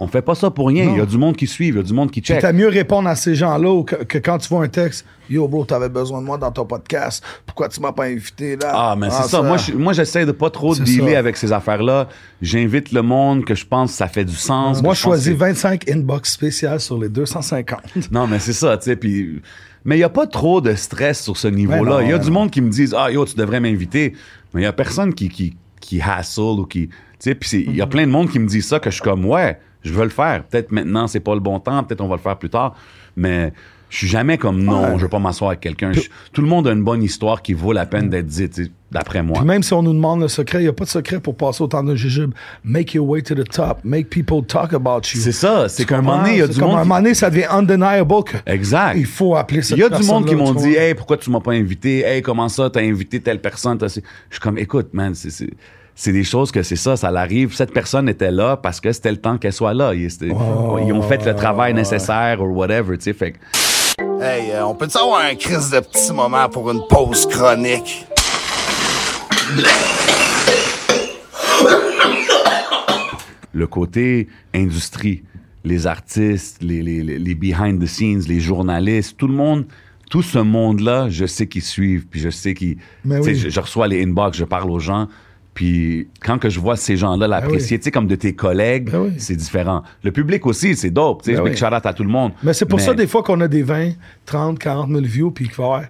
on 0.04 0.08
fait 0.08 0.24
pas 0.24 0.34
ça 0.34 0.50
pour 0.50 0.68
rien. 0.70 0.86
Non. 0.86 0.94
Il 0.96 0.98
y 0.98 1.02
a 1.02 1.06
du 1.06 1.18
monde 1.18 1.36
qui 1.38 1.46
suit, 1.46 1.68
il 1.68 1.76
y 1.76 1.80
a 1.80 1.84
du 1.84 1.94
monde 1.94 2.10
qui 2.10 2.22
check. 2.22 2.42
t'as 2.42 2.52
mieux 2.52 2.68
répondre 2.68 3.08
à 3.08 3.16
ces 3.16 3.36
gens-là 3.36 3.84
que, 3.84 3.96
que 4.04 4.18
quand 4.18 4.40
tu 4.40 4.50
vois 4.50 4.64
un 4.64 4.68
texte, 4.68 5.06
Yo, 5.30 5.48
bro, 5.48 5.64
t'avais 5.64 5.88
besoin 5.88 6.20
de 6.22 6.26
moi 6.26 6.38
dans 6.38 6.52
ton 6.52 6.66
podcast. 6.66 7.24
Pourquoi 7.46 7.70
tu 7.70 7.80
m'as 7.80 7.92
pas 7.94 8.06
invité 8.06 8.58
là? 8.58 8.72
Ah, 8.74 8.96
mais 8.98 9.10
c'est 9.12 9.30
ça. 9.30 9.42
Moi, 9.42 9.56
je- 9.58 9.74
moi, 9.74 9.94
j'essaie 9.94 10.26
de 10.26 10.32
pas 10.34 10.50
trop 10.50 10.76
dealer 10.76 11.14
ça. 11.14 11.20
avec 11.20 11.38
ces 11.38 11.54
affaires-là. 11.54 12.10
J'invite 12.42 12.92
le 12.92 13.02
monde 13.02 13.46
que 13.46 13.56
je 13.56 13.66
pense 13.66 13.92
que 13.92 13.98
ça 13.98 14.08
fait 14.08 14.26
du 14.26 14.36
sens. 14.36 14.82
Moi, 14.84 14.94
je 14.94 15.00
choisis 15.00 15.32
que- 15.34 15.38
25 15.40 15.90
inbox 15.90 16.34
spéciales 16.34 16.80
sur 16.82 16.98
les 16.98 17.08
250. 17.08 17.80
Non, 18.12 18.28
mais 18.28 18.40
c'est 18.40 18.52
ça, 18.54 18.78
tu 18.78 18.86
sais. 18.86 18.96
Puis, 18.98 19.42
mais 19.86 19.96
il 19.96 20.00
n'y 20.00 20.04
a 20.04 20.10
pas 20.10 20.28
trop 20.28 20.60
de 20.62 20.74
stress 20.76 21.22
sur 21.24 21.38
ce 21.38 21.48
Ben 21.48 21.56
niveau-là. 21.56 22.00
Il 22.02 22.10
y 22.10 22.14
a 22.14 22.18
ben 22.18 22.24
du 22.26 22.32
non. 22.32 22.40
monde 22.42 22.52
qui 22.52 22.60
me 22.62 22.70
disent 22.70 22.94
Ah, 22.98 23.10
yo, 23.12 23.24
tu 23.26 23.36
devrais 23.36 23.60
m'inviter. 23.62 24.14
Mais 24.54 24.62
il 24.62 24.64
n'y 24.64 24.68
a 24.68 24.74
personne 24.74 25.14
qui, 25.14 25.30
qui, 25.30 25.56
qui 25.80 26.02
hassle 26.02 26.42
ou 26.42 26.66
qui. 26.66 26.88
Tu 26.90 26.96
sais, 27.20 27.36
puis 27.36 27.64
il 27.68 27.76
y 27.76 27.82
a 27.82 27.88
plein 27.88 28.06
de 28.06 28.12
monde 28.12 28.30
qui 28.30 28.40
me 28.40 28.48
dit 28.48 28.62
ça 28.62 28.80
que 28.80 28.90
je 28.90 28.96
suis 28.96 29.04
comme 29.04 29.24
Ouais, 29.26 29.58
je 29.84 29.94
veux 29.94 30.04
le 30.04 30.10
faire. 30.10 30.44
Peut-être 30.44 30.72
maintenant, 30.72 31.08
c'est 31.08 31.20
pas 31.20 31.34
le 31.34 31.40
bon 31.40 31.60
temps. 31.60 31.84
Peut-être 31.84 32.02
on 32.02 32.08
va 32.08 32.16
le 32.16 32.22
faire 32.22 32.38
plus 32.38 32.50
tard. 32.50 32.76
Mais 33.16 33.52
je 33.90 33.98
suis 33.98 34.08
jamais 34.08 34.38
comme 34.38 34.64
non, 34.64 34.84
Ouais. 34.84 34.98
je 34.98 35.04
veux 35.04 35.10
pas 35.10 35.20
m'asseoir 35.20 35.50
avec 35.52 35.60
quelqu'un. 35.62 35.92
Tout 36.32 36.42
le 36.42 36.48
monde 36.48 36.68
a 36.68 36.72
une 36.72 36.84
bonne 36.84 37.04
histoire 37.04 37.42
qui 37.42 37.54
vaut 37.54 37.74
la 37.74 37.86
peine 37.86 38.10
d'être 38.10 38.28
dite. 38.28 38.72
d'après 38.92 39.24
moi. 39.24 39.38
Puis 39.38 39.48
même 39.48 39.64
si 39.64 39.72
on 39.74 39.82
nous 39.82 39.94
demande 39.94 40.20
le 40.20 40.28
secret, 40.28 40.60
il 40.60 40.64
n'y 40.64 40.68
a 40.68 40.74
pas 40.74 40.84
de 40.84 40.90
secret 40.90 41.22
pour 41.22 41.36
passer 41.38 41.64
au 41.64 41.68
temps 41.68 41.82
de 41.82 41.96
jujube. 41.96 42.34
Make 42.66 42.94
your 42.94 43.08
way 43.08 43.22
to 43.22 43.34
the 43.34 43.48
top. 43.48 43.80
Make 43.86 44.10
people 44.10 44.46
talk 44.46 44.74
about 44.74 45.04
you. 45.14 45.22
C'est 45.22 45.32
ça, 45.32 45.70
c'est 45.70 45.86
qu'à 45.86 46.00
un 46.00 46.02
moment 46.02 46.18
donné, 46.18 46.34
il 46.34 46.40
y 46.40 46.42
a 46.42 46.48
du 46.50 46.60
comme 46.60 46.68
monde 46.72 46.78
À 46.78 46.82
un 46.82 46.84
moment 46.84 46.98
donné, 47.02 47.14
ça 47.14 47.30
devient 47.30 47.46
undeniable 47.50 48.14
que 48.26 48.36
Exact. 48.46 48.98
il 48.98 49.06
faut 49.06 49.38
appeler 49.38 49.62
cette 49.62 49.78
Il 49.78 49.80
y 49.80 49.84
a 49.86 49.90
du 49.90 50.04
monde 50.04 50.26
qui 50.26 50.36
m'ont 50.36 50.54
dit. 50.54 50.74
Hey, 50.76 50.94
pourquoi 50.94 51.16
tu 51.16 51.30
m'as 51.30 51.40
pas 51.40 51.54
invité? 51.54 52.02
Hey, 52.02 52.22
comment 52.22 52.50
ça, 52.50 52.70
t'as 52.70 52.82
invité 52.82 53.22
telle 53.22 53.40
personne? 53.40 53.78
T'as- 53.78 53.88
Je 53.88 54.02
suis 54.32 54.40
comme 54.42 54.58
Écoute, 54.58 54.90
man, 54.94 55.16
c'est- 55.16 55.30
c'est 55.30 55.50
c'est 56.04 56.12
des 56.14 56.24
choses 56.24 56.52
que 56.52 56.64
c'est 56.64 56.76
ça, 56.78 56.98
ça 56.98 57.12
l'arrive. 57.12 57.54
Cette 57.54 57.72
personne 57.74 58.10
était 58.10 58.32
là 58.32 58.58
parce 58.58 58.82
que 58.82 58.92
c'était 58.92 59.12
le 59.12 59.18
temps 59.18 59.38
qu'elle 59.38 59.54
soit 59.54 59.76
là. 59.76 59.94
Ils, 59.94 60.10
ils 60.24 60.34
ont 60.94 61.02
fait 61.04 61.24
le 61.24 61.36
travail 61.36 61.76
nécessaire 61.76 62.42
ou 62.42 62.48
whatever, 62.56 62.98
tu 62.98 63.04
sais. 63.04 63.14
Fait 63.14 63.34
que 63.34 63.38
Hey, 64.20 64.50
euh, 64.52 64.66
on 64.66 64.74
peut-tu 64.74 64.98
avoir 64.98 65.22
un 65.24 65.36
crise 65.36 65.70
de 65.70 65.80
petit 65.80 66.12
moment 66.12 66.50
pour 66.50 66.72
une 66.72 66.82
pause 66.90 67.28
chronique? 67.28 68.08
le 73.54 73.68
côté 73.68 74.28
industrie, 74.56 75.24
les 75.64 75.86
artistes, 75.88 76.58
les, 76.62 76.82
les, 76.82 77.04
les- 77.04 77.36
behind 77.36 77.82
the 77.82 77.86
scenes, 77.86 78.22
les 78.28 78.40
journalistes, 78.40 79.18
tout 79.18 79.28
le 79.28 79.34
monde, 79.34 79.66
tout 80.10 80.22
ce 80.22 80.40
monde-là, 80.40 81.10
je 81.10 81.26
sais 81.26 81.48
qu'ils 81.48 81.62
suivent, 81.62 82.06
puis 82.08 82.20
je 82.20 82.30
sais 82.30 82.54
qu'ils... 82.54 82.78
Oui. 83.06 83.36
Je 83.36 83.60
reçois 83.60 83.88
les 83.88 84.04
inbox, 84.04 84.38
je 84.38 84.46
parle 84.46 84.72
aux 84.72 84.80
gens, 84.80 85.08
puis 85.62 86.08
quand 86.26 86.40
que 86.40 86.50
je 86.50 86.60
vois 86.60 86.76
ces 86.76 86.98
gens-là 86.98 87.28
l'apprécier, 87.28 87.76
oui. 87.78 87.80
tu 87.82 87.84
sais, 87.84 87.92
comme 87.92 88.08
de 88.08 88.16
tes 88.16 88.34
collègues, 88.34 88.90
Ben 88.90 89.02
oui. 89.02 89.14
c'est 89.18 89.36
différent. 89.36 89.84
Le 90.04 90.12
public 90.12 90.44
aussi, 90.48 90.76
c'est 90.76 90.90
dope, 90.90 91.22
tu 91.22 91.30
sais, 91.30 91.38
Ben 91.38 91.44
big 91.44 91.54
oui. 91.54 91.80
à 91.84 91.94
tout 91.94 92.02
le 92.02 92.10
monde. 92.10 92.32
Mais 92.42 92.54
c'est 92.54 92.66
pour 92.66 92.80
ça, 92.80 92.96
des 92.96 93.06
fois, 93.06 93.22
qu'on 93.22 93.40
a 93.42 93.48
des 93.48 93.62
20, 93.62 93.92
30, 94.26 94.58
40 94.58 94.90
000 94.90 95.02
views, 95.04 95.30
puis 95.30 95.46
qu'il 95.46 95.56
va 95.58 95.64
y 95.64 95.66
avoir 95.68 95.84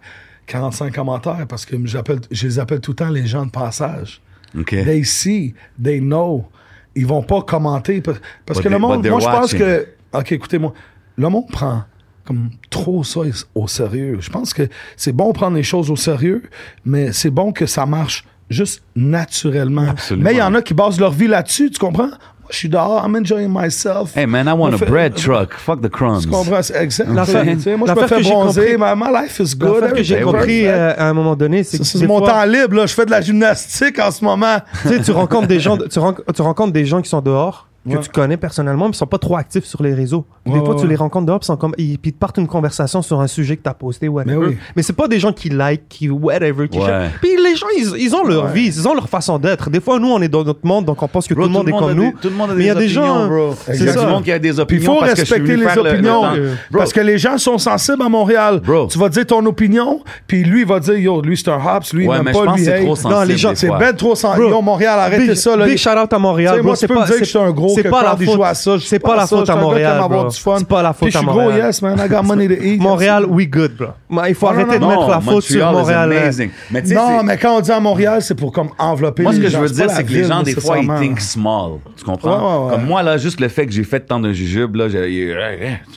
45 0.46 0.94
commentaires, 0.94 1.46
parce 1.48 1.66
que 1.66 1.78
je 1.86 2.48
les 2.48 2.60
appelle 2.60 2.82
tout 2.82 2.92
le 2.92 2.96
temps 2.96 3.10
les 3.10 3.26
gens 3.26 3.46
de 3.46 3.52
passage. 3.52 4.22
OK. 4.60 4.72
They 4.72 5.06
see, 5.06 5.54
they 5.82 6.02
know. 6.02 6.46
Ils 6.94 7.08
vont 7.08 7.24
pas 7.24 7.42
commenter. 7.42 8.02
Parce, 8.02 8.20
But 8.48 8.64
que 8.64 8.68
le 8.68 8.78
monde, 8.78 9.08
moi, 9.08 9.22
je 9.22 9.26
pense 9.26 9.54
que. 9.54 9.88
OK, 10.12 10.34
écoutez-moi. 10.34 10.74
Le 11.16 11.30
monde 11.30 11.48
prend 11.50 11.86
comme 12.26 12.50
trop 12.70 13.06
ça 13.06 13.22
au 13.56 13.70
sérieux. 13.70 14.18
Je 14.20 14.30
pense 14.30 14.54
que 14.54 14.68
c'est 14.98 15.14
bon 15.14 15.30
de 15.30 15.34
prendre 15.34 15.56
les 15.56 15.64
choses 15.64 15.90
au 15.90 15.96
sérieux, 15.96 16.44
mais 16.84 17.14
c'est 17.14 17.32
bon 17.32 17.54
que 17.54 17.66
ça 17.66 17.86
marche 17.86 18.26
juste 18.52 18.84
naturellement. 18.96 19.86
Absolument. 19.90 20.24
Mais 20.30 20.36
il 20.36 20.38
y 20.38 20.42
en 20.42 20.54
a 20.54 20.62
qui 20.62 20.74
basent 20.74 21.00
leur 21.00 21.12
vie 21.12 21.28
là-dessus, 21.28 21.72
tu 21.72 21.80
comprends? 21.80 22.08
Moi, 22.08 22.50
je 22.50 22.58
suis 22.58 22.70
dehors, 22.70 23.04
I'm 23.06 23.16
enjoying 23.16 23.50
myself. 23.50 24.16
Hey 24.18 24.26
man, 24.26 24.46
I 24.48 24.52
want 24.52 24.74
a 24.74 24.78
bread 24.78 25.16
truck. 25.16 25.54
Fuck 25.54 25.82
the 25.82 25.90
crumbs. 25.90 26.22
Tu 26.24 26.28
comprends? 26.30 26.62
C'est 26.62 26.76
exact. 26.84 27.10
L'affaire- 27.14 27.44
Tu 27.46 27.62
sais, 27.62 27.78
moi, 27.78 27.88
je 27.88 27.94
me 28.02 28.08
fais 28.08 28.16
que 28.18 28.24
j'ai 28.24 28.30
bronzer. 28.30 28.76
compris- 28.76 28.96
My, 28.98 29.02
my 29.06 29.22
life 29.24 29.40
is 29.40 29.56
good. 29.56 29.74
L'affaire 29.82 29.94
que 29.94 30.04
j'ai 30.04 30.22
compris 30.22 30.68
euh, 30.68 30.94
à 30.98 31.08
un 31.10 31.14
moment 31.14 31.36
donné, 31.36 31.64
c'est 31.64 31.78
que 31.78 31.84
c'est 31.86 32.06
mon 32.06 32.18
fois- 32.20 32.32
temps 32.34 32.44
libre, 32.46 32.76
là. 32.76 32.86
Je 32.88 32.94
fais 32.94 33.06
de 33.06 33.12
la 33.12 33.22
gymnastique 33.22 33.98
en 34.00 34.12
ce 34.12 34.24
moment. 34.26 34.58
tu 34.82 34.90
sais, 34.90 35.02
tu 35.02 35.12
rencontres 35.12 35.48
des 35.48 35.60
gens, 35.62 35.78
tu 35.78 36.42
rencontres 36.42 36.74
des 36.74 36.86
gens 36.86 37.02
qui 37.02 37.10
sont 37.10 37.22
dehors, 37.22 37.68
que 37.90 37.96
Ouais. 37.96 38.00
tu 38.04 38.10
connais 38.10 38.38
personnellement, 38.38 38.86
mais 38.86 38.92
ils 38.92 38.96
sont 38.98 39.08
pas 39.08 39.18
trop 39.18 39.38
actifs 39.38 39.66
sur 39.66 39.82
les 39.82 39.94
réseaux. 39.94 40.26
Puis 40.44 40.54
Ouais, 40.54 40.60
des 40.60 40.66
fois, 40.66 40.76
ouais, 40.76 40.82
tu 40.82 40.88
les 40.88 40.96
rencontres 40.96 41.26
dehors, 41.26 41.44
sont 41.44 41.58
comme, 41.58 41.74
ils, 41.80 41.98
puis 41.98 42.10
ils 42.12 42.14
te 42.14 42.20
partent 42.20 42.38
une 42.38 42.48
conversation 42.48 43.02
sur 43.02 43.20
un 43.22 43.28
sujet 43.28 43.58
que 43.58 43.64
tu 43.64 43.70
as 43.70 43.74
posté, 43.74 44.08
whatever. 44.08 44.38
Mais 44.38 44.46
oui. 44.48 44.58
Mais 44.76 44.84
c'est 44.84 44.94
pas 44.94 45.08
des 45.08 45.20
gens 45.20 45.32
qui 45.34 45.50
like, 45.50 45.84
qui 45.90 46.10
whatever, 46.10 46.68
qui 46.70 46.78
Ouais. 46.78 46.86
cherchent. 46.86 47.14
Puis 47.22 47.32
les 47.44 47.56
gens, 47.56 47.66
ils, 47.78 48.02
ils 48.04 48.16
ont 48.16 48.24
leur 48.24 48.48
vie, 48.48 48.68
ils 48.68 48.88
ont 48.88 48.94
leur 48.94 49.10
façon 49.10 49.40
d'être. 49.40 49.70
Des 49.72 49.80
fois, 49.82 49.98
nous, 50.00 50.10
on 50.12 50.22
est 50.22 50.28
dans 50.28 50.44
notre 50.44 50.66
monde, 50.66 50.86
donc 50.86 51.02
on 51.02 51.08
pense 51.08 51.28
que 51.28 51.34
Bro, 51.34 51.44
tout 51.44 51.50
le 51.50 51.54
monde 51.54 51.70
est 51.70 51.72
comme 51.72 51.88
des- 51.90 51.96
nous. 51.96 52.14
Tout 52.22 52.30
le 52.30 52.36
monde 52.36 52.52
a 52.52 52.54
Mais 52.54 52.60
des 52.60 52.64
il 52.64 52.68
y 52.68 52.70
a 52.70 52.76
des 52.76 52.98
opinions, 52.98 53.14
gens- 53.16 53.28
bro. 53.28 53.56
c'est 53.66 53.76
Il 53.78 53.86
y 53.86 53.90
a 53.90 53.94
ça. 53.94 54.00
du 54.02 54.06
monde 54.12 54.24
qui 54.24 54.32
a 54.32 54.40
des 54.40 54.50
Puis 54.50 54.58
il 54.58 54.62
opinions 54.62 54.94
faut 54.94 55.00
parce 55.00 55.14
respecter 55.14 55.56
les 55.58 55.64
faire 55.66 55.76
le- 55.78 55.84
le 55.84 55.90
opinions. 55.98 56.22
Bro, 56.22 56.78
parce 56.80 56.94
que 56.94 57.00
les 57.02 57.18
gens 57.18 57.38
sont 57.40 57.58
sensibles 57.58 58.02
à 58.04 58.10
Montréal. 58.10 58.62
Bro. 58.64 58.88
Tu 58.88 59.00
vas 59.00 59.10
dire 59.10 59.26
ton 59.26 59.44
opinion, 59.46 60.02
puis 60.28 60.44
lui, 60.44 60.62
il 60.62 60.68
va 60.68 60.80
dire, 60.80 60.98
yo, 60.98 61.22
lui, 61.22 61.36
c'est 61.36 61.50
un 61.50 61.56
hops, 61.56 61.94
lui, 61.94 62.04
je 62.04 62.10
pas, 62.10 62.20
lui, 62.22 62.32
que 62.32 62.60
c'est 62.64 62.80
hey. 62.80 62.86
trop 62.86 62.96
sensible. 62.96 63.14
Non, 63.20 63.24
les 63.24 63.38
gens, 63.38 63.52
c'est 63.56 63.70
ben 63.70 63.96
trop 63.96 64.14
sensible. 64.16 64.46
Montréal, 64.62 65.00
arrêtez 65.00 65.28
Big- 65.28 65.36
ça. 65.36 65.58
Big 65.58 65.78
shout 65.78 65.90
out 65.90 66.14
à 66.14 66.20
Montréal, 66.20 66.52
Tu 66.54 66.58
sais, 66.58 66.62
bro. 66.62 66.68
moi, 66.70 66.76
C'est 66.76 66.88
tu 66.88 66.94
peux 66.94 67.00
pas- 67.00 67.02
me 67.02 67.06
dire 67.08 67.16
que 67.16 67.20
c'est- 67.20 67.26
je 67.26 67.30
suis 67.30 67.40
un 67.40 67.52
gros, 67.52 67.71
c'est 67.76 67.84
que 67.84 67.90
pas 67.90 68.04
la 68.04 68.16
faute- 68.18 68.42
à 68.44 68.54
ça. 68.54 68.78
Je 68.78 68.86
c'est 68.86 69.00
pas 69.00 69.16
la 69.16 69.28
faute 69.28 69.50
à 69.50 69.56
Montréal. 69.56 70.02
C'est 70.32 70.68
pas 70.68 70.82
la 70.82 70.94
Puis 70.94 71.00
faute 71.00 71.12
je 71.12 71.18
à 71.18 71.20
suis 71.20 71.26
Montréal. 71.28 71.50
gros, 71.52 71.66
yes, 71.68 71.82
man. 71.82 72.00
I 72.00 72.10
got 72.10 72.24
money 72.24 72.48
to 72.48 72.54
eat. 72.64 72.82
Montréal, 72.82 73.26
we 73.26 73.48
good, 73.48 73.76
bro. 73.78 73.88
Mais 74.10 74.30
il 74.30 74.36
faut 74.36 74.48
Non, 74.48 74.54
non, 74.54 74.60
arrêter 74.60 74.76
de 74.80 74.82
non, 74.84 74.90
mettre 74.90 75.08
la 75.10 75.22
faute 75.22 75.44
sur 75.44 75.72
Montréal. 75.72 76.14
hein. 76.14 76.82
Non, 76.94 77.24
mais 77.24 77.38
quand 77.38 77.58
on 77.58 77.62
dit 77.62 77.72
à 77.72 77.80
Montréal, 77.80 78.22
c'est 78.22 78.36
pour 78.36 78.52
comme 78.52 78.70
envelopper 78.78 79.24
Moi, 79.24 79.34
ce 79.34 79.40
que 79.40 79.50
je 79.50 79.58
veux 79.58 79.70
dire, 79.70 79.90
c'est 79.90 80.04
que 80.04 80.12
les 80.12 80.24
gens, 80.24 80.44
des 80.44 80.54
fois, 80.56 80.78
ils 80.80 80.88
think 81.00 81.20
small. 81.20 81.80
Tu 81.98 82.04
comprends? 82.04 82.70
Comme 82.70 82.86
moi, 82.86 83.04
là, 83.04 83.18
juste 83.18 83.40
le 83.40 83.48
fait 83.48 83.66
que 83.66 83.72
j'ai 83.72 83.84
fait 83.84 84.00
tant 84.02 84.20
de 84.20 84.32
jujubes, 84.32 84.76
là, 84.76 84.86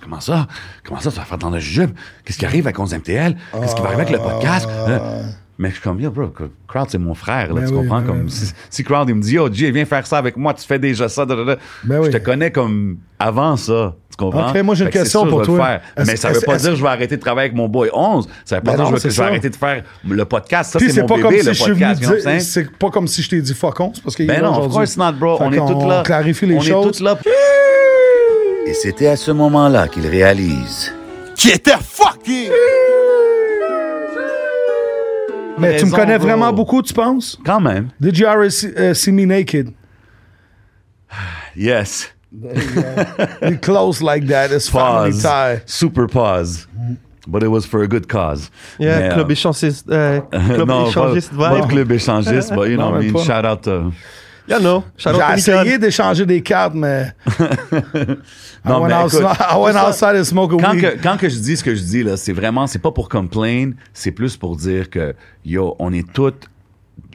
comment 0.02 0.20
ça? 0.20 0.46
Comment 0.86 1.00
ça, 1.00 1.10
tu 1.10 1.16
vas 1.18 1.24
faire 1.24 1.38
tant 1.38 1.50
de 1.50 1.58
jujubes? 1.58 1.90
Qu'est-ce 2.24 2.38
qui 2.38 2.46
arrive 2.46 2.66
avec 2.66 2.78
11 2.78 2.92
MTL? 2.94 3.36
Qu'est-ce 3.60 3.74
qui 3.74 3.80
va 3.82 3.88
arriver 3.88 4.02
avec 4.02 4.12
le 4.14 4.18
podcast? 4.18 4.68
Mais 5.56 5.68
je 5.68 5.74
suis 5.74 5.82
comme, 5.82 6.00
yo, 6.00 6.10
bro, 6.10 6.32
Crowd, 6.66 6.88
c'est 6.90 6.98
mon 6.98 7.14
frère, 7.14 7.54
là, 7.54 7.60
Ben 7.60 7.68
tu 7.68 7.74
oui, 7.74 7.82
comprends? 7.82 8.00
ben 8.00 8.06
comme, 8.08 8.28
si, 8.28 8.52
si 8.68 8.82
Crowd, 8.82 9.08
il 9.08 9.14
me 9.14 9.22
dit, 9.22 9.34
yo, 9.34 9.48
Jay, 9.52 9.70
viens 9.70 9.84
faire 9.84 10.04
ça 10.04 10.18
avec 10.18 10.36
moi, 10.36 10.52
tu 10.52 10.66
fais 10.66 10.80
déjà 10.80 11.08
ça, 11.08 11.24
da, 11.24 11.36
da, 11.36 11.44
da. 11.44 11.56
Ben 11.84 11.96
je 12.02 12.06
oui. 12.08 12.10
te 12.10 12.16
connais 12.16 12.50
comme 12.50 12.96
avant 13.20 13.56
ça. 13.56 13.94
Tu 14.10 14.16
comprends? 14.16 14.50
Ok, 14.50 14.62
moi, 14.64 14.74
j'ai 14.74 14.84
une 14.84 14.90
Fait 14.90 14.98
question 14.98 15.20
sûr, 15.22 15.30
pour 15.30 15.42
toi. 15.42 15.78
Mais 16.04 16.16
ça 16.16 16.30
veut 16.32 16.40
pas 16.40 16.56
dire 16.56 16.70
que 16.70 16.76
je 16.76 16.82
vais 16.82 16.88
arrêter 16.88 17.16
de 17.16 17.20
travailler 17.20 17.46
avec 17.50 17.56
mon 17.56 17.68
boy 17.68 17.88
11. 17.92 18.28
Ça 18.44 18.56
veut 18.56 18.62
pas 18.62 18.74
dire 18.76 18.90
que 19.00 19.08
je 19.08 19.16
vais- 19.16 19.22
arrêter 19.28 19.50
de 19.50 19.56
faire 19.56 19.84
le 20.08 20.24
podcast. 20.24 20.72
Ça, 20.72 20.78
c'est 20.80 21.00
mon 21.02 21.06
pas 21.06 21.18
comme 21.20 21.30
bébé, 21.30 21.40
si 21.42 21.46
le 21.46 21.52
je 21.54 21.62
suis 21.62 21.72
venu 21.72 21.94
podcast. 21.94 22.40
C'est 22.50 22.76
pas 22.76 22.90
comme 22.90 23.06
si 23.06 23.22
je 23.22 23.30
t'ai 23.30 23.40
dit 23.40 23.54
fuck 23.54 23.78
once 23.78 24.00
parce 24.00 24.16
qu'il 24.16 24.26
Ben 24.26 24.42
non, 24.42 24.58
of 24.58 24.72
course 24.72 24.96
not, 24.96 25.12
bro. 25.12 25.36
On 25.40 25.52
est 25.52 25.56
tous 25.56 25.86
là. 25.86 26.02
clarifie 26.04 26.46
les 26.46 26.56
on 26.56 26.60
choses. 26.60 26.86
est 26.86 26.90
tous 26.98 27.00
là. 27.04 27.16
Et 28.66 28.74
c'était 28.74 29.06
à 29.08 29.16
ce 29.16 29.30
moment-là 29.30 29.86
qu'il 29.88 30.06
réalise. 30.06 30.92
Qui 31.36 31.50
était 31.50 31.72
fucking! 31.80 32.50
Mais 35.64 35.76
tu 35.78 35.86
me 35.86 35.90
connais 35.90 36.18
bro. 36.18 36.26
vraiment 36.28 36.52
beaucoup, 36.52 36.82
tu 36.82 36.92
penses? 36.94 37.38
Quand 37.44 37.60
même. 37.60 37.88
Did 38.00 38.18
you 38.18 38.26
ever 38.26 38.50
see, 38.50 38.68
uh, 38.68 38.94
see 38.94 39.12
me 39.12 39.26
naked? 39.26 39.72
Yes. 41.56 42.10
You 43.42 43.58
close 43.62 44.02
like 44.02 44.26
that. 44.26 44.50
It's 44.50 44.68
family 44.68 45.12
Pause. 45.12 45.22
tie. 45.22 45.62
Super 45.66 46.08
pause. 46.08 46.66
But 47.28 47.42
it 47.42 47.48
was 47.48 47.64
for 47.64 47.82
a 47.82 47.86
good 47.88 48.08
cause. 48.08 48.50
Yeah, 48.78 48.98
Mais, 48.98 49.14
club 49.14 49.28
euh, 49.30 49.32
échangiste, 49.32 49.88
euh, 49.88 50.20
club 50.30 50.68
non, 50.68 50.88
échangiste 50.88 51.30
pas, 51.36 51.50
pas 51.50 51.60
vibe. 51.60 51.68
club 51.70 51.92
échangiste, 51.92 52.52
but 52.54 52.68
you 52.68 52.76
know, 52.76 52.94
I 52.94 53.00
mean, 53.10 53.24
shout 53.24 53.46
out 53.46 53.62
to... 53.62 53.92
J'ai 54.48 55.10
essayé 55.36 55.78
d'échanger 55.78 56.26
des 56.26 56.42
cartes, 56.42 56.74
mais. 56.74 57.12
I 57.40 58.16
Non, 58.68 58.80
went, 58.82 58.92
outside, 58.92 59.20
I 59.22 59.56
went 59.58 59.72
ça- 59.74 59.88
outside 59.88 60.16
and 60.16 60.24
smoked 60.24 60.58
a 60.58 60.62
quand 60.62 60.72
weed. 60.74 60.80
que, 60.82 61.02
quand 61.02 61.16
que 61.18 61.28
je 61.28 61.38
dis 61.38 61.56
ce 61.56 61.64
que 61.64 61.74
je 61.74 61.82
dis, 61.82 62.02
là, 62.02 62.16
c'est 62.16 62.32
vraiment, 62.32 62.66
c'est 62.66 62.78
pas 62.78 62.90
pour 62.92 63.08
complain, 63.08 63.72
c'est 63.92 64.10
plus 64.10 64.36
pour 64.36 64.56
dire 64.56 64.88
que, 64.90 65.14
yo, 65.44 65.76
on 65.78 65.92
est 65.92 66.10
toutes 66.12 66.48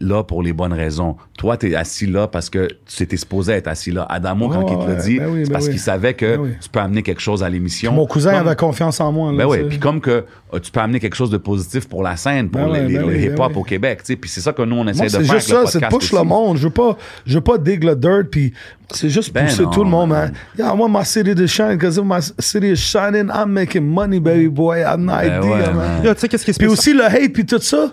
là 0.01 0.23
pour 0.23 0.41
les 0.43 0.53
bonnes 0.53 0.71
raisons. 0.73 1.17
Toi, 1.37 1.57
t'es 1.57 1.75
assis 1.75 2.05
là 2.05 2.27
parce 2.27 2.49
que 2.49 2.69
tu 2.85 3.03
étais 3.03 3.17
supposé 3.17 3.51
être 3.53 3.67
assis 3.67 3.91
là. 3.91 4.05
Adamo, 4.09 4.47
quand 4.47 4.63
Ouais, 4.63 4.71
il 4.71 4.85
te 4.85 4.89
l'a 4.89 4.95
dit, 4.95 5.19
ben 5.19 5.27
oui, 5.29 5.39
c'est 5.43 5.49
ben 5.49 5.53
parce 5.53 5.65
oui. 5.65 5.71
qu'il 5.71 5.79
savait 5.79 6.13
que 6.13 6.35
Ben 6.37 6.39
oui. 6.41 6.49
tu 6.61 6.69
peux 6.69 6.79
amener 6.79 7.03
quelque 7.03 7.21
chose 7.21 7.43
à 7.43 7.49
l'émission. 7.49 7.91
Mon 7.91 8.05
cousin 8.07 8.31
Comme- 8.31 8.47
avait 8.47 8.55
confiance 8.55 8.99
en 9.01 9.11
moi. 9.11 9.31
Là, 9.31 9.37
Ben 9.39 9.45
oui, 9.45 9.57
tu 9.63 9.65
puis 9.67 9.79
comme 9.79 9.99
que 9.99 10.23
euh, 10.53 10.59
tu 10.59 10.71
peux 10.71 10.79
amener 10.79 10.99
quelque 11.01 11.15
chose 11.15 11.29
de 11.29 11.37
positif 11.37 11.87
pour 11.89 12.01
la 12.03 12.15
scène, 12.15 12.49
pour 12.49 12.61
Ben 12.61 12.73
les- 12.73 12.87
les- 12.87 12.93
ben 12.99 13.07
le 13.07 13.13
ben 13.13 13.23
hip-hop 13.33 13.57
au 13.57 13.63
Québec, 13.63 13.99
tu 13.99 14.05
sais. 14.13 14.15
Puis 14.15 14.29
c'est 14.29 14.39
ça 14.41 14.53
que 14.53 14.61
nous, 14.61 14.75
on 14.77 14.87
essaie 14.87 14.99
Moi, 14.99 15.05
de 15.07 15.09
c'est 15.11 15.23
faire 15.23 15.35
juste 15.35 15.51
avec 15.51 15.61
le 15.63 15.65
ça, 15.67 15.71
c'est 15.79 15.85
de 15.85 15.97
push 15.97 16.13
le 16.13 16.23
monde. 16.23 16.57
Je 16.57 16.63
veux 16.63 16.73
pas, 16.73 16.97
je 17.25 17.35
veux 17.35 17.41
pas 17.43 17.57
dig 17.57 17.83
le 17.83 17.95
dirt, 17.95 18.29
puis 18.31 18.53
c'est 18.91 19.09
juste 19.09 19.33
Ben 19.33 19.45
pousser 19.47 19.63
non, 19.63 19.69
tout 19.69 19.83
le 19.83 19.89
monde, 19.89 20.09
man. 20.11 20.31
man. 20.31 20.33
Yeah, 20.57 20.73
I 20.73 20.77
want 20.79 20.89
my 20.97 21.05
city 21.05 21.35
to 21.35 21.45
shine, 21.47 21.73
because 21.77 21.97
if 21.97 22.03
my 22.05 22.19
city 22.39 22.67
is 22.71 22.77
shining, 22.77 23.29
I'm 23.33 23.51
making 23.51 23.85
money, 23.85 24.19
baby 24.21 24.47
boy. 24.47 24.77
I 24.79 24.83
have 24.83 24.99
no 24.99 25.11
Ben 25.13 25.25
idea, 25.39 25.51
ouais, 25.51 25.59
man. 25.67 25.75
man. 25.75 26.03
Yo, 26.05 26.13
tu 26.13 26.21
sais 26.21 26.29
qu'est-ce 26.29 26.45
qui 26.45 26.53
se 26.53 26.57
Puis 26.59 26.67
aussi 26.67 26.93
le 26.93 27.03
hate, 27.03 27.33
puis 27.33 27.45
tout 27.45 27.59
ça, 27.59 27.91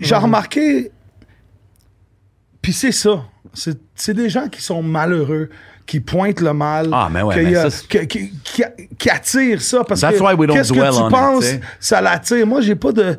j'ai 0.00 0.14
remarqué, 0.14 0.90
puis 2.62 2.72
c'est 2.72 2.92
ça. 2.92 3.24
C'est 3.94 4.14
des 4.14 4.30
gens 4.30 4.48
qui 4.48 4.62
sont 4.62 4.82
malheureux, 4.82 5.50
qui 5.84 6.00
pointent 6.00 6.40
le 6.40 6.54
mal, 6.54 6.88
Ah, 6.92 7.08
mais 7.12 7.20
ouais, 7.22 7.42
mais 7.42 7.56
a- 7.56 7.68
ça, 7.70 7.84
qui, 7.88 8.06
qui- 8.06 8.32
qui- 8.98 9.10
attirent 9.10 9.60
ça. 9.60 9.84
Parce 9.84 10.00
That's 10.00 10.12
que 10.12 10.18
qu'est-ce 10.54 10.72
que 10.72 10.78
tu 10.78 11.10
penses, 11.10 11.44
ça 11.80 12.00
l'attire. 12.00 12.46
Moi, 12.46 12.60
j'ai 12.62 12.76
pas 12.76 12.92
de 12.92 13.16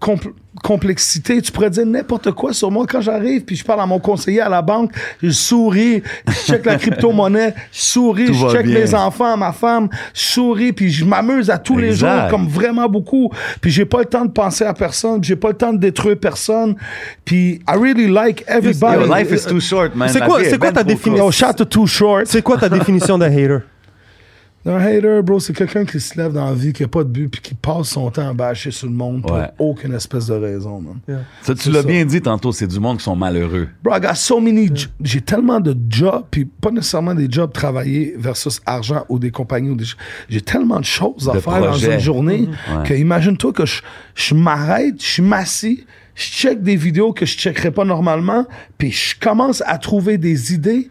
compl- 0.00 0.32
complexité. 0.62 1.40
Tu 1.42 1.50
pourrais 1.52 1.70
dire 1.70 1.84
n'importe 1.86 2.30
quoi 2.32 2.52
sur 2.52 2.70
moi 2.70 2.86
quand 2.88 3.00
j'arrive, 3.00 3.42
puis 3.44 3.56
je 3.56 3.64
parle 3.64 3.80
à 3.80 3.86
mon 3.86 3.98
conseiller 3.98 4.40
à 4.40 4.48
la 4.48 4.62
banque, 4.62 4.92
je 5.22 5.30
souris, 5.30 6.02
je 6.28 6.32
check 6.32 6.64
la 6.64 6.76
crypto-monnaie, 6.76 7.54
je 7.72 7.80
souris, 7.80 8.26
Tout 8.26 8.34
je 8.34 8.48
check 8.50 8.66
bien. 8.66 8.78
mes 8.80 8.94
enfants, 8.94 9.36
ma 9.36 9.52
femme, 9.52 9.88
je 10.14 10.20
souris, 10.22 10.72
puis 10.72 10.90
je 10.90 11.04
m'amuse 11.04 11.50
à 11.50 11.58
tous 11.58 11.76
les 11.78 11.92
jours, 11.92 12.08
comme 12.30 12.46
vraiment 12.48 12.88
beaucoup. 12.88 13.30
Puis 13.60 13.70
j'ai 13.70 13.84
pas 13.84 13.98
le 14.00 14.04
temps 14.06 14.24
de 14.24 14.30
penser 14.30 14.64
à 14.64 14.74
personne, 14.74 15.20
puis 15.20 15.28
j'ai 15.28 15.36
pas 15.36 15.48
le 15.48 15.54
temps 15.56 15.72
de 15.72 15.78
détruire 15.78 16.18
personne. 16.18 16.76
Puis 17.24 17.60
I 17.68 17.76
really 17.76 18.06
like 18.08 18.44
everybody. 18.46 19.06
Yo, 19.06 19.14
life 19.14 19.30
is 19.32 19.46
too 19.46 19.60
short, 19.60 19.94
man. 19.94 20.08
C'est 20.08 20.20
quoi- 20.24 20.42
c'est 20.44 20.58
quoi 20.58 20.72
ta 20.72 20.84
définition? 20.84 21.30
Shot 21.30 21.52
to 21.54 21.64
too 21.64 21.86
short. 21.86 22.26
C'est 22.26 22.42
quoi 22.42 22.56
ta 22.58 22.68
définition 22.68 23.18
d'un 23.18 23.30
hater? 23.30 23.58
Un 24.66 24.76
hater, 24.78 25.20
bro, 25.22 25.40
c'est 25.40 25.52
quelqu'un 25.52 25.84
qui 25.84 26.00
se 26.00 26.16
lève 26.18 26.32
dans 26.32 26.46
la 26.46 26.54
vie, 26.54 26.72
qui 26.72 26.84
a 26.84 26.88
pas 26.88 27.04
de 27.04 27.10
but, 27.10 27.28
puis 27.28 27.40
qui 27.42 27.54
passe 27.54 27.88
son 27.88 28.10
temps 28.10 28.30
à 28.30 28.32
bâcher 28.32 28.70
sur 28.70 28.86
le 28.86 28.94
monde 28.94 29.22
Ouais. 29.30 29.48
pour 29.58 29.68
aucune 29.70 29.92
espèce 29.92 30.26
de 30.28 30.32
raison, 30.34 30.80
man. 30.80 31.22
Ça, 31.42 31.54
tu 31.54 31.70
l'as 31.70 31.82
bien 31.82 32.02
dit 32.06 32.22
tantôt, 32.22 32.50
c'est 32.50 32.66
du 32.66 32.80
monde 32.80 32.96
qui 32.96 33.04
sont 33.04 33.14
malheureux. 33.14 33.68
Bro, 33.82 33.96
I 33.96 34.00
got 34.00 34.14
so 34.14 34.40
many. 34.40 34.70
J'ai 35.02 35.20
tellement 35.20 35.60
de 35.60 35.76
jobs, 35.90 36.24
puis 36.30 36.46
pas 36.46 36.70
nécessairement 36.70 37.14
des 37.14 37.26
jobs 37.30 37.52
travaillés 37.52 38.14
versus 38.16 38.60
argent 38.64 39.04
ou 39.10 39.18
des 39.18 39.30
compagnies. 39.30 39.68
Ou 39.70 39.76
des 39.76 39.84
J'ai 40.30 40.40
tellement 40.40 40.80
de 40.80 40.84
choses 40.86 41.28
à 41.28 41.34
De 41.34 41.40
faire 41.40 41.58
projets. 41.58 41.86
dans 41.88 41.92
une 41.94 42.00
journée 42.00 42.48
Ouais. 42.74 42.88
que 42.88 42.94
imagine-toi 42.94 43.52
que 43.52 43.66
je, 43.66 43.82
je 44.14 44.34
m'arrête, 44.34 44.94
je 44.98 45.20
m'assis, 45.20 45.84
je 46.14 46.22
check 46.24 46.62
des 46.62 46.76
vidéos 46.76 47.12
que 47.12 47.26
je 47.26 47.36
checkerais 47.36 47.70
pas 47.70 47.84
normalement, 47.84 48.46
puis 48.78 48.90
je 48.90 49.14
commence 49.20 49.62
à 49.66 49.76
trouver 49.76 50.16
des 50.16 50.54
idées. 50.54 50.88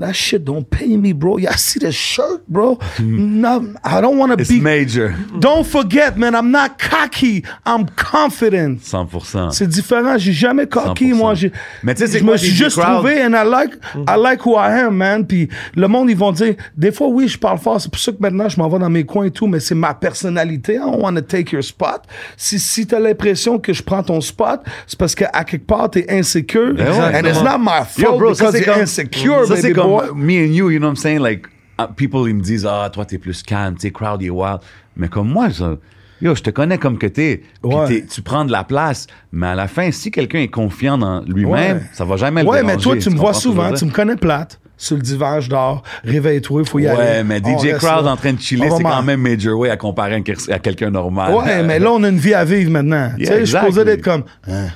That 0.00 0.14
shit 0.14 0.44
don't 0.44 0.64
pay 0.64 0.96
me, 0.96 1.12
bro. 1.12 1.36
I 1.38 1.56
see 1.56 1.78
the 1.78 1.92
shirt, 1.92 2.42
bro? 2.48 2.78
No, 2.98 3.62
I 3.84 4.00
don't 4.00 4.16
want 4.18 4.30
to 4.30 4.44
be. 4.44 4.58
major. 4.60 5.14
Don't 5.38 5.64
forget, 5.66 6.16
man, 6.16 6.34
I'm 6.34 6.50
not 6.50 6.78
cocky. 6.78 7.44
I'm 7.66 7.86
confident. 7.96 8.78
100%. 8.82 9.50
C'est 9.50 9.66
différent. 9.66 10.16
J'ai 10.18 10.32
jamais 10.32 10.66
cocky, 10.66 11.12
100%. 11.12 11.14
moi. 11.16 11.34
J'ai- 11.34 11.52
Mais 11.82 11.94
tu 11.94 12.00
sais, 12.00 12.06
c'est 12.08 12.18
je 12.20 12.24
quoi, 12.24 12.32
me 12.32 12.38
suis 12.38 12.50
DJ 12.52 12.56
juste 12.64 12.78
Crowd? 12.80 12.94
trouvé 12.96 13.22
and 13.22 13.32
I 13.34 13.44
like, 13.46 13.74
I 14.08 14.16
like 14.18 14.44
who 14.46 14.56
I 14.56 14.70
am, 14.86 14.96
man. 14.96 15.26
Puis 15.26 15.48
le 15.76 15.86
monde, 15.86 16.08
ils 16.10 16.16
vont 16.16 16.32
dire, 16.32 16.54
des 16.76 16.92
fois, 16.92 17.08
oui, 17.08 17.28
je 17.28 17.38
parle 17.38 17.58
fort. 17.58 17.80
C'est 17.80 17.90
pour 17.90 18.00
ça 18.00 18.10
que 18.12 18.18
maintenant, 18.20 18.48
je 18.48 18.58
m'en 18.58 18.68
vais 18.68 18.78
dans 18.78 18.90
mes 18.90 19.04
coins 19.04 19.26
et 19.26 19.30
tout, 19.30 19.46
mais 19.46 19.60
c'est 19.60 19.74
ma 19.74 19.92
personnalité. 19.92 20.74
I 20.74 20.78
don't 20.78 21.00
want 21.02 21.14
to 21.16 21.20
take 21.20 21.52
your 21.54 21.62
spot. 21.62 22.02
Si, 22.36 22.58
si 22.58 22.86
t'as 22.86 22.98
l'impression 23.00 23.58
que 23.58 23.72
je 23.74 23.82
prends 23.82 24.02
ton 24.02 24.20
spot, 24.20 24.60
c'est 24.86 24.98
parce 24.98 25.14
qu'à 25.14 25.44
quelque 25.44 25.66
part, 25.66 25.90
t'es 25.90 26.06
insécure. 26.10 26.74
Ben 26.74 26.90
ouais. 26.90 27.18
and 27.20 27.26
it's 27.28 27.42
not 27.42 27.58
my 27.58 27.84
fault 27.86 27.98
Yo, 27.98 28.16
bro, 28.18 28.34
ça 28.34 28.44
because 28.50 28.52
c'est 28.52 28.64
you're 28.64 28.74
comme, 28.74 28.82
insecure, 28.82 29.46
ça, 29.46 29.54
baby 29.56 29.72
comme 29.74 29.89
me 30.14 30.38
and 30.44 30.52
you, 30.54 30.70
you 30.70 30.78
know 30.78 30.88
what 30.88 30.92
I'm 30.92 30.96
saying? 30.96 31.20
Like, 31.20 31.46
uh, 31.78 31.86
people, 31.96 32.28
ils 32.28 32.34
me 32.34 32.42
disent, 32.42 32.66
ah, 32.66 32.88
toi, 32.92 33.04
t'es 33.04 33.18
plus 33.18 33.42
calme, 33.42 33.74
tu 33.74 33.82
sais, 33.82 33.90
crowd, 33.90 34.22
est 34.22 34.30
wild. 34.30 34.58
Mais 34.96 35.08
comme 35.08 35.28
moi, 35.28 35.50
ça, 35.50 35.76
yo, 36.20 36.34
je 36.34 36.42
te 36.42 36.50
connais 36.50 36.78
comme 36.78 36.98
que 36.98 37.06
t'es. 37.06 37.42
Ouais. 37.62 38.04
tu 38.12 38.22
prends 38.22 38.44
de 38.44 38.52
la 38.52 38.64
place. 38.64 39.06
Mais 39.32 39.46
à 39.48 39.54
la 39.54 39.68
fin, 39.68 39.90
si 39.90 40.10
quelqu'un 40.10 40.40
est 40.40 40.48
confiant 40.48 40.98
dans 40.98 41.22
lui-même, 41.22 41.76
Ouais. 41.78 41.82
ça 41.92 42.04
va 42.04 42.16
jamais 42.16 42.42
le 42.42 42.48
Ouais, 42.48 42.58
déranger. 42.58 42.76
mais 42.76 42.82
toi, 42.82 42.96
tu 42.96 43.10
me 43.10 43.16
vois 43.16 43.32
souvent, 43.34 43.72
tu 43.72 43.84
me 43.84 43.90
connais 43.90 44.16
plate. 44.16 44.60
Sur 44.76 44.96
le 44.96 45.02
divan, 45.02 45.40
je 45.40 45.50
dors. 45.50 45.82
Réveille-toi, 46.04 46.62
il 46.64 46.66
faut 46.68 46.78
y 46.78 46.86
aller. 46.86 46.98
Ouais, 46.98 47.22
mais 47.24 47.38
DJ 47.38 47.74
Crowd 47.76 48.06
là. 48.06 48.12
en 48.12 48.16
train 48.16 48.32
de 48.32 48.40
chiller, 48.40 48.70
c'est 48.74 48.82
quand 48.82 49.02
même 49.02 49.20
major 49.20 49.58
way 49.58 49.68
à 49.68 49.76
comparer 49.76 50.14
à 50.14 50.20
quel- 50.22 50.36
à 50.50 50.58
quelqu'un 50.58 50.90
normal. 50.90 51.34
Ouais, 51.34 51.62
mais 51.62 51.78
là, 51.78 51.92
on 51.92 52.02
a 52.02 52.08
une 52.08 52.16
vie 52.16 52.32
à 52.32 52.46
vivre 52.46 52.70
maintenant. 52.70 53.10
tu 53.16 53.24
Yeah, 53.24 53.30
sais, 53.32 53.40
je 53.40 53.44
suis 53.44 53.56
exactly. 53.58 53.84
d'être 53.84 54.02
comme. 54.02 54.24
Hein, 54.48 54.68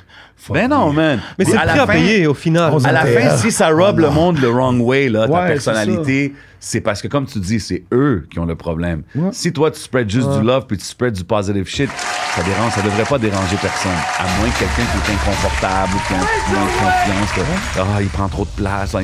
Ben 0.53 0.69
non, 0.69 0.93
man. 0.93 1.21
Mais 1.39 1.45
c'est 1.45 1.57
à 1.57 1.63
le 1.63 1.67
la 1.67 1.73
prix 1.73 1.81
à 1.81 1.87
fin- 1.87 1.93
payer 1.95 2.27
au 2.27 2.35
final. 2.35 2.73
À 2.85 2.93
la 2.93 3.07
fin, 3.07 3.37
si 3.37 3.51
ça 3.51 3.69
robe 3.71 3.99
le 4.01 4.11
monde 4.11 4.39
le 4.41 4.49
wrong 4.49 4.81
way, 4.81 5.09
là, 5.09 5.27
ta 5.27 5.33
personnalité, 5.47 6.35
c'est 6.61 6.81
parce 6.81 7.01
que, 7.03 7.09
comme 7.09 7.27
tu 7.27 7.39
dis, 7.39 7.61
c'est 7.61 7.85
eux 7.93 8.27
qui 8.31 8.39
ont 8.39 8.45
le 8.47 8.55
problème. 8.57 9.03
Ouais. 9.15 9.29
Si 9.33 9.53
toi, 9.53 9.71
tu 9.71 9.81
spreads 9.81 10.09
juste 10.11 10.31
du 10.31 10.43
love 10.43 10.67
puis 10.67 10.77
tu 10.79 10.85
spreads 10.85 11.13
du 11.17 11.25
positive 11.25 11.67
shit, 11.69 11.91
ça 12.35 12.43
dérange, 12.43 12.73
ça 12.73 12.83
devrait 12.83 13.05
pas 13.05 13.19
déranger 13.19 13.57
personne. 13.61 13.93
À 14.19 14.25
moins 14.39 14.51
que 14.51 14.59
quelqu'un 14.59 14.83
qui 14.91 15.11
est 15.11 15.15
inconfortable 15.15 15.93
ou 15.95 16.09
qui 16.09 16.15
a 16.15 16.17
un 16.17 16.21
petit 16.21 16.53
moins 16.53 16.65
de 16.65 16.73
confiance, 16.73 17.33
que, 17.35 17.81
ah, 17.81 18.03
il 18.03 18.09
prend 18.09 18.29
trop 18.29 18.45
de 18.45 18.63
place. 18.63 18.95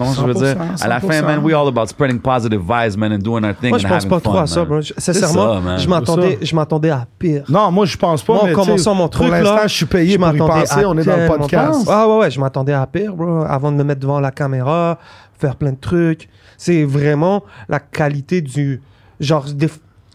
Comment 0.00 0.14
je 0.14 0.22
veux 0.24 0.34
dire? 0.34 0.56
100%, 0.56 0.82
À 0.84 0.88
la 0.88 1.00
fin, 1.00 1.22
man, 1.22 1.40
we 1.42 1.52
all 1.54 1.68
about 1.68 1.86
spreading 1.86 2.18
positive 2.18 2.60
vibes, 2.62 2.96
man, 2.96 3.12
and 3.12 3.18
doing 3.18 3.44
our 3.44 3.54
thing 3.54 3.70
Moi, 3.70 3.78
je 3.78 3.86
and 3.86 3.90
pense 3.90 4.04
having 4.04 4.10
pas 4.10 4.20
fun, 4.20 4.30
trop 4.30 4.38
à 4.38 4.46
ça, 4.46 4.64
bro. 4.64 4.80
Sincèrement, 4.82 5.54
ça, 5.54 5.60
man. 5.60 5.78
je 5.78 5.88
m'attendais, 5.88 6.38
je 6.40 6.54
m'attendais 6.54 6.90
à 6.90 7.06
pire. 7.18 7.44
Non, 7.48 7.70
moi, 7.70 7.84
je 7.84 7.96
pense 7.96 8.22
pas. 8.22 8.32
Moi, 8.32 8.44
en 8.50 8.52
commençant 8.52 8.94
mon 8.94 9.08
truc, 9.08 9.26
Pour 9.28 9.36
l'instant, 9.36 9.62
je 9.64 9.74
suis 9.74 9.86
payé 9.86 10.12
je 10.12 10.18
pour 10.18 10.28
y 10.28 10.32
m'attendais 10.32 10.60
penser. 10.60 10.84
à 10.84 10.88
On 10.88 10.96
est 10.98 11.04
dans 11.04 11.16
le 11.16 11.26
podcast. 11.26 11.86
Ah 11.90 12.08
ouais, 12.08 12.18
ouais, 12.18 12.30
je 12.30 12.40
m'attendais 12.40 12.72
à 12.72 12.86
pire, 12.86 13.14
bro. 13.14 13.44
Avant 13.46 13.70
de 13.70 13.76
me 13.76 13.84
mettre 13.84 14.00
devant 14.00 14.20
la 14.20 14.30
caméra, 14.30 14.98
faire 15.38 15.56
plein 15.56 15.72
de 15.72 15.80
trucs. 15.80 16.28
C'est 16.56 16.84
vraiment 16.84 17.44
la 17.68 17.78
qualité 17.80 18.40
du... 18.40 18.80
Genre, 19.18 19.44
des, 19.52 19.68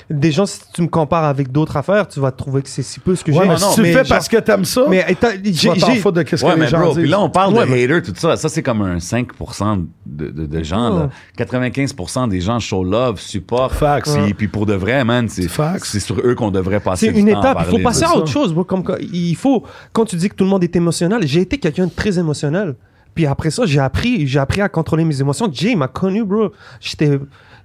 des 0.10 0.32
gens, 0.32 0.46
si 0.46 0.60
tu 0.74 0.82
me 0.84 0.88
compares 0.88 1.24
avec 1.24 1.52
d'autres 1.52 1.76
affaires, 1.78 2.08
tu 2.08 2.20
vas 2.20 2.32
trouver 2.32 2.62
que 2.62 2.70
c'est 2.70 2.84
si 2.84 3.00
peu 3.00 3.16
ce 3.16 3.24
que 3.24 3.32
Ouais, 3.32 3.40
j'ai. 3.42 3.48
mais 3.50 3.56
non, 3.56 3.70
si 3.70 3.76
tu 3.76 3.82
le 3.82 3.88
fais 3.88 3.94
genre- 3.94 4.06
parce 4.10 4.28
que 4.28 4.38
t'aimes 4.38 4.66
ça, 4.66 4.84
Mais 4.90 5.06
j'ai... 5.44 5.96
foutre 5.98 6.12
de 6.18 6.22
qu'est-ce 6.24 6.46
Ouais, 6.46 6.54
que 6.54 6.60
mais 6.60 6.66
les 6.66 6.72
gens 6.72 6.80
bro, 6.80 6.90
disent. 6.90 6.98
puis 7.00 7.10
là, 7.10 7.20
on 7.22 7.30
parle 7.30 7.54
Ouais, 7.56 7.66
de 7.66 7.72
mais- 7.72 7.84
haters, 7.86 8.02
tout 8.04 8.14
ça. 8.16 8.38
Ça, 8.38 8.48
c'est 8.50 8.62
comme 8.62 8.82
un 8.84 8.98
5% 9.00 9.86
de, 10.06 10.28
de, 10.30 10.46
de 10.46 10.64
gens, 10.64 10.90
là. 10.90 11.10
95% 11.38 12.28
des 12.28 12.42
gens 12.42 12.60
show 12.60 12.84
love, 12.84 13.20
support. 13.20 13.72
Facts. 13.74 14.10
Puis, 14.26 14.34
puis 14.34 14.48
pour 14.48 14.66
de 14.66 14.74
vrai, 14.74 15.04
man, 15.04 15.28
c'est, 15.30 15.48
Facts. 15.48 15.86
c'est 15.86 16.00
sur 16.00 16.20
eux 16.20 16.36
qu'on 16.36 16.52
devrait 16.52 16.80
passer 16.80 17.12
C'est 17.12 17.20
une 17.20 17.32
temps 17.32 17.40
étape, 17.40 17.58
il 17.68 17.78
faut 17.78 17.84
passer 17.84 18.04
à 18.04 18.16
autre 18.16 18.28
chose. 18.28 18.54
bro. 18.54 18.64
Comme, 18.64 18.84
quand- 18.84 18.98
il 19.00 19.36
faut, 19.36 19.64
quand 19.94 20.06
tu 20.06 20.16
dis 20.16 20.30
que 20.30 20.36
tout 20.36 20.44
le 20.44 20.50
monde 20.50 20.64
est 20.64 20.76
émotionnel, 20.76 21.22
j'ai 21.26 21.42
été 21.42 21.58
quelqu'un 21.58 21.86
de 21.88 21.92
très 21.92 22.18
émotionnel. 22.20 22.76
Puis 23.14 23.26
après 23.26 23.50
ça, 23.50 23.64
j'ai 23.66 23.80
appris, 23.80 24.28
j'ai 24.28 24.40
appris 24.40 24.60
à 24.62 24.68
contrôler 24.68 25.06
mes 25.06 25.22
émotions. 25.22 25.48
Jay 25.52 25.74
m'a 25.76 25.88
connu, 25.88 26.26
bro. 26.26 26.52
J'étais, 26.82 27.18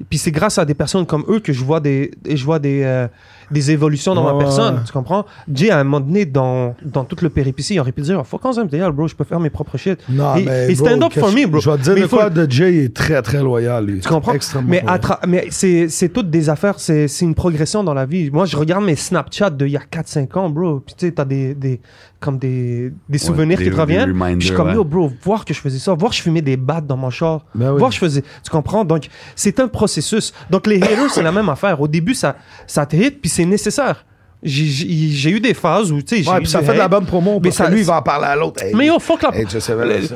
puis 0.08 0.18
c'est 0.18 0.30
grâce 0.30 0.58
à 0.58 0.64
des 0.64 0.74
personnes 0.74 1.06
comme 1.06 1.24
eux 1.28 1.40
que 1.40 1.52
je 1.52 1.62
vois 1.64 1.80
des, 1.80 2.10
je 2.28 2.44
vois 2.44 2.58
des, 2.58 2.82
euh, 2.84 3.06
des 3.50 3.70
évolutions 3.70 4.14
dans 4.14 4.24
Ouais, 4.26 4.32
ma 4.32 4.38
personne. 4.38 4.76
ouais. 4.76 4.80
Tu 4.86 4.92
comprends? 4.92 5.26
Jay, 5.52 5.70
à 5.70 5.78
un 5.78 5.84
moment 5.84 6.00
donné, 6.00 6.24
dans, 6.24 6.74
dans 6.84 7.04
toute 7.04 7.22
le 7.22 7.28
péripétie, 7.28 7.74
il 7.74 7.80
aurait 7.80 7.92
pu 7.92 8.00
dire, 8.02 8.24
faut 8.26 8.38
qu'on 8.38 8.52
s'aime, 8.52 8.68
bro, 8.92 9.08
je 9.08 9.14
peux 9.14 9.24
faire 9.24 9.40
mes 9.40 9.50
propres 9.50 9.76
shit. 9.76 9.98
Non, 10.08 10.36
et, 10.36 10.44
mais 10.44 10.72
et 10.72 10.74
bro, 10.74 10.86
stand 10.86 11.02
up 11.02 11.12
for 11.12 11.28
qu'est-ce- 11.30 11.36
me, 11.46 11.50
bro. 11.50 11.60
Je 11.60 11.70
vais 11.70 11.76
te 11.76 11.82
dire 11.82 11.94
Mais 11.94 12.00
de 12.02 12.06
faut- 12.06 12.16
quoi? 12.16 12.30
de 12.30 12.50
Jay 12.50 12.84
est 12.84 12.94
très, 12.94 13.20
très 13.22 13.40
loyal, 13.42 13.84
lui. 13.86 14.00
tu 14.00 14.08
comprends? 14.08 14.32
Extrêmement 14.32 14.68
Mais, 14.70 14.82
mais 15.26 15.46
c'est, 15.50 15.88
c'est 15.88 16.08
toutes 16.08 16.30
des 16.30 16.48
affaires, 16.48 16.78
c'est, 16.78 17.08
c'est 17.08 17.24
une 17.24 17.34
progression 17.34 17.84
dans 17.84 17.94
la 17.94 18.06
vie. 18.06 18.30
Moi, 18.30 18.46
je 18.46 18.56
regarde 18.56 18.84
mes 18.84 18.96
Snapchat 18.96 19.50
d'il 19.50 19.68
y 19.68 19.76
a 19.76 19.80
4-5 19.80 20.38
ans, 20.38 20.48
bro. 20.48 20.80
Puis 20.80 20.94
tu 20.96 21.06
sais, 21.06 21.12
t'as 21.12 21.24
des, 21.24 21.54
des, 21.54 21.80
comme 22.20 22.38
des, 22.38 22.92
des 23.08 23.18
souvenirs 23.18 23.56
des- 23.58 23.64
qui 23.64 23.70
te 23.70 23.76
reviennent. 23.76 24.10
reminders, 24.10 24.40
je 24.40 24.46
suis 24.48 24.54
comme, 24.54 24.68
ouais. 24.68 24.74
yo, 24.74 24.84
bro, 24.84 25.10
voir 25.24 25.44
que 25.44 25.54
je 25.54 25.60
faisais 25.60 25.78
ça, 25.78 25.94
voir 25.94 26.10
que 26.10 26.16
je 26.18 26.22
fumais 26.22 26.42
des 26.42 26.56
battes 26.58 26.86
dans 26.86 26.96
mon 26.98 27.08
char, 27.10 27.46
Ben 27.54 27.72
oui. 27.72 27.78
voir 27.78 27.88
que 27.90 27.94
je 27.94 28.00
faisais. 28.00 28.22
Tu 28.22 28.50
comprends? 28.50 28.84
Donc, 28.84 29.08
c'est 29.34 29.58
un 29.58 29.68
processus. 29.68 30.32
Donc, 30.50 30.66
les 30.66 30.76
haters, 30.82 31.10
c'est 31.10 31.22
la 31.22 31.32
même 31.32 31.48
affaire. 31.48 31.80
Au 31.80 31.88
début, 31.88 32.14
ça, 32.14 32.36
ça 32.66 32.84
te 32.84 32.94
hit, 32.94 33.20
puis 33.20 33.30
c'est 33.30 33.46
nécessaire. 33.46 34.04
J'ai, 34.42 35.30
eu 35.30 35.40
des 35.40 35.52
phases 35.54 35.92
où, 35.92 36.00
tu 36.00 36.16
sais, 36.16 36.22
j'ai 36.22 36.30
Ouais, 36.30 36.36
eu 36.38 36.40
puis 36.40 36.48
ça 36.50 36.62
fait 36.62 36.72
de 36.72 36.78
la 36.78 36.88
bonne 36.88 37.04
promo. 37.04 37.34
Mais 37.34 37.48
Parce 37.48 37.56
ça- 37.56 37.66
que 37.66 37.72
lui, 37.72 37.80
il 37.80 37.86
va 37.86 37.98
en 37.98 38.02
parler 38.02 38.26
à 38.26 38.36
l'autre. 38.36 38.62
Hey, 38.62 38.74
Mais 38.74 38.86
yo, 38.86 38.98
fuck 38.98 39.22
la. 39.22 39.36
hey. 39.36 39.46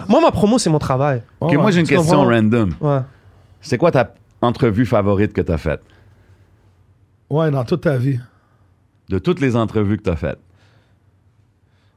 Moi, 0.08 0.20
ma 0.22 0.30
promo, 0.30 0.58
c'est 0.58 0.70
mon 0.70 0.78
travail. 0.78 1.22
Ok, 1.40 1.50
Ouais, 1.50 1.56
moi, 1.58 1.70
j'ai 1.70 1.80
une 1.80 1.86
tu 1.86 1.94
question 1.94 2.16
comprends? 2.18 2.30
random. 2.34 2.70
Ouais. 2.80 3.00
C'est 3.60 3.76
quoi 3.78 3.90
ta 3.90 4.14
entrevue 4.40 4.86
favorite 4.86 5.32
que 5.32 5.40
t'as 5.42 5.58
faite? 5.58 5.80
Ouais, 7.30 7.50
dans 7.50 7.64
toute 7.64 7.82
ta 7.82 7.96
vie. 7.96 8.18
De 9.08 9.18
toutes 9.18 9.40
les 9.40 9.56
entrevues 9.56 9.96
que 9.98 10.02
t'as 10.04 10.16
faites. 10.16 10.38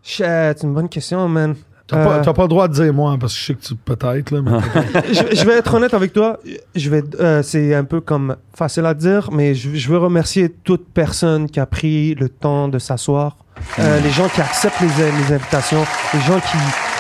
C'est 0.10 0.64
une 0.64 0.74
bonne 0.74 0.90
question, 0.90 1.28
man. 1.28 1.56
T'as 1.86 2.04
pas, 2.04 2.14
Euh, 2.18 2.22
t'as 2.24 2.34
pas 2.34 2.42
le 2.44 2.48
droit 2.50 2.68
de 2.68 2.74
dire 2.74 2.94
moi, 2.94 3.18
parce 3.20 3.34
que 3.34 3.40
je 3.40 3.46
sais 3.46 3.54
que 3.56 3.62
tu 3.62 3.76
peut-être, 3.76 4.32
là. 4.32 4.42
mais- 4.42 5.14
je, 5.14 5.36
je 5.36 5.46
vais 5.46 5.54
être 5.54 5.74
honnête 5.74 5.94
avec 5.94 6.12
toi. 6.14 6.38
Je 6.76 6.90
vais, 6.90 7.02
euh, 7.20 7.42
c'est 7.44 7.74
un 7.74 7.86
peu 7.86 8.02
comme 8.02 8.36
facile 8.54 8.86
à 8.86 8.94
dire, 8.94 9.30
mais 9.32 9.56
je, 9.56 9.74
je 9.74 9.90
veux 9.90 9.98
remercier 9.98 10.50
toute 10.50 10.86
personne 10.94 11.50
qui 11.50 11.60
a 11.62 11.66
pris 11.66 12.14
le 12.16 12.28
temps 12.30 12.68
de 12.68 12.78
s'asseoir, 12.80 13.38
Euh, 13.80 14.00
les 14.02 14.12
gens 14.12 14.28
qui 14.30 14.40
acceptent 14.42 14.82
les, 14.82 14.88
les 14.88 15.34
invitations, 15.34 15.84
les 16.14 16.20
gens 16.22 16.40
qui, 16.40 16.58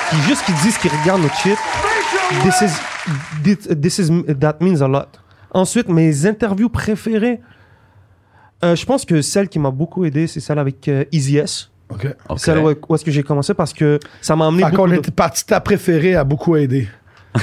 qui 0.09 0.21
juste 0.23 0.43
qui 0.45 0.53
disent 0.63 0.77
qu'ils 0.77 0.91
regardent 1.01 1.21
notre 1.21 1.37
shit. 1.37 1.57
This 2.43 2.61
is, 2.61 3.75
this, 3.81 3.99
is 3.99 4.09
that 4.39 4.57
means 4.61 4.81
a 4.81 4.87
lot. 4.87 5.07
Ensuite, 5.51 5.87
mes 5.89 6.25
interviews 6.25 6.69
préférées. 6.69 7.39
euh, 8.63 8.75
je 8.75 8.85
pense 8.85 9.05
que 9.05 9.21
celle 9.21 9.49
qui 9.49 9.59
m'a 9.59 9.71
beaucoup 9.71 10.03
aidé, 10.05 10.27
c'est 10.27 10.39
celle 10.39 10.59
avec 10.59 10.89
Easy 11.11 11.37
S. 11.37 11.69
OK. 11.89 12.07
Ok. 12.29 12.39
Celle 12.39 12.59
où, 12.59 12.73
où 12.89 12.95
est-ce 12.95 13.05
que 13.05 13.11
j'ai 13.11 13.23
commencé 13.23 13.53
parce 13.53 13.73
que 13.73 13.99
ça 14.21 14.35
m'a 14.35 14.47
amené 14.47 14.63
Fait 14.63 14.69
beaucoup 14.71 14.83
qu'on 14.83 14.87
de- 14.89 14.95
était 14.95 15.11
parti, 15.11 15.45
ta 15.45 15.59
préférée 15.61 16.15
a 16.15 16.23
beaucoup 16.23 16.55
aidé. 16.55 16.87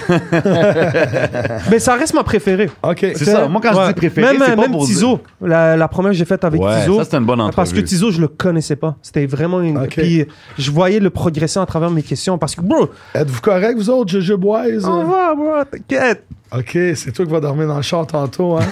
Mais 1.71 1.79
ça 1.79 1.95
reste 1.95 2.15
ma 2.15 2.23
préférée. 2.25 2.71
OK. 2.83 2.99
C'est 3.15 3.25
ça. 3.25 3.49
Moi, 3.49 3.61
quand 3.63 3.73
je 3.83 3.89
dis 3.89 3.95
préféré, 3.95 4.33
même, 4.33 4.43
c'est 4.47 4.57
pas 4.57 4.63
même 4.63 4.71
pour 4.73 4.87
Tizo, 4.87 5.21
la, 5.41 5.77
la 5.77 5.89
première 5.89 6.13
que 6.13 6.17
j'ai 6.19 6.25
faite 6.25 6.45
avec 6.45 6.61
Ouais, 6.61 6.81
Tizo. 6.81 6.99
ça, 6.99 7.05
c'est 7.11 7.17
une 7.17 7.25
bonne 7.25 7.41
entrevue. 7.41 7.57
Parce 7.57 7.73
que 7.73 7.81
Tizo, 7.81 8.11
je 8.11 8.21
le 8.21 8.29
connaissais 8.29 8.77
pas. 8.77 8.97
C'était 9.03 9.27
vraiment 9.27 9.61
une. 9.61 9.87
Puis 9.87 10.27
je 10.59 10.71
voyais 10.71 11.01
le 11.01 11.11
progresser 11.11 11.59
à 11.61 11.67
travers 11.67 11.91
mes 11.91 12.03
questions. 12.03 12.39
Parce 12.39 12.55
que, 12.55 12.61
bro, 12.63 12.89
Êtes-vous 13.15 13.41
correct, 13.41 13.77
vous 13.77 13.91
autres, 13.91 14.11
Jojo 14.13 14.39
Boys? 14.39 14.85
on 14.85 15.05
va, 15.05 15.35
bro, 15.35 15.53
t'inquiète. 15.71 16.25
OK, 16.57 16.71
c'est 16.95 17.11
toi 17.13 17.25
qui 17.25 17.33
vas 17.33 17.41
dormir 17.41 17.67
dans 17.67 17.77
le 17.77 17.83
char 17.83 18.07
tantôt, 18.07 18.57
hein? 18.59 18.67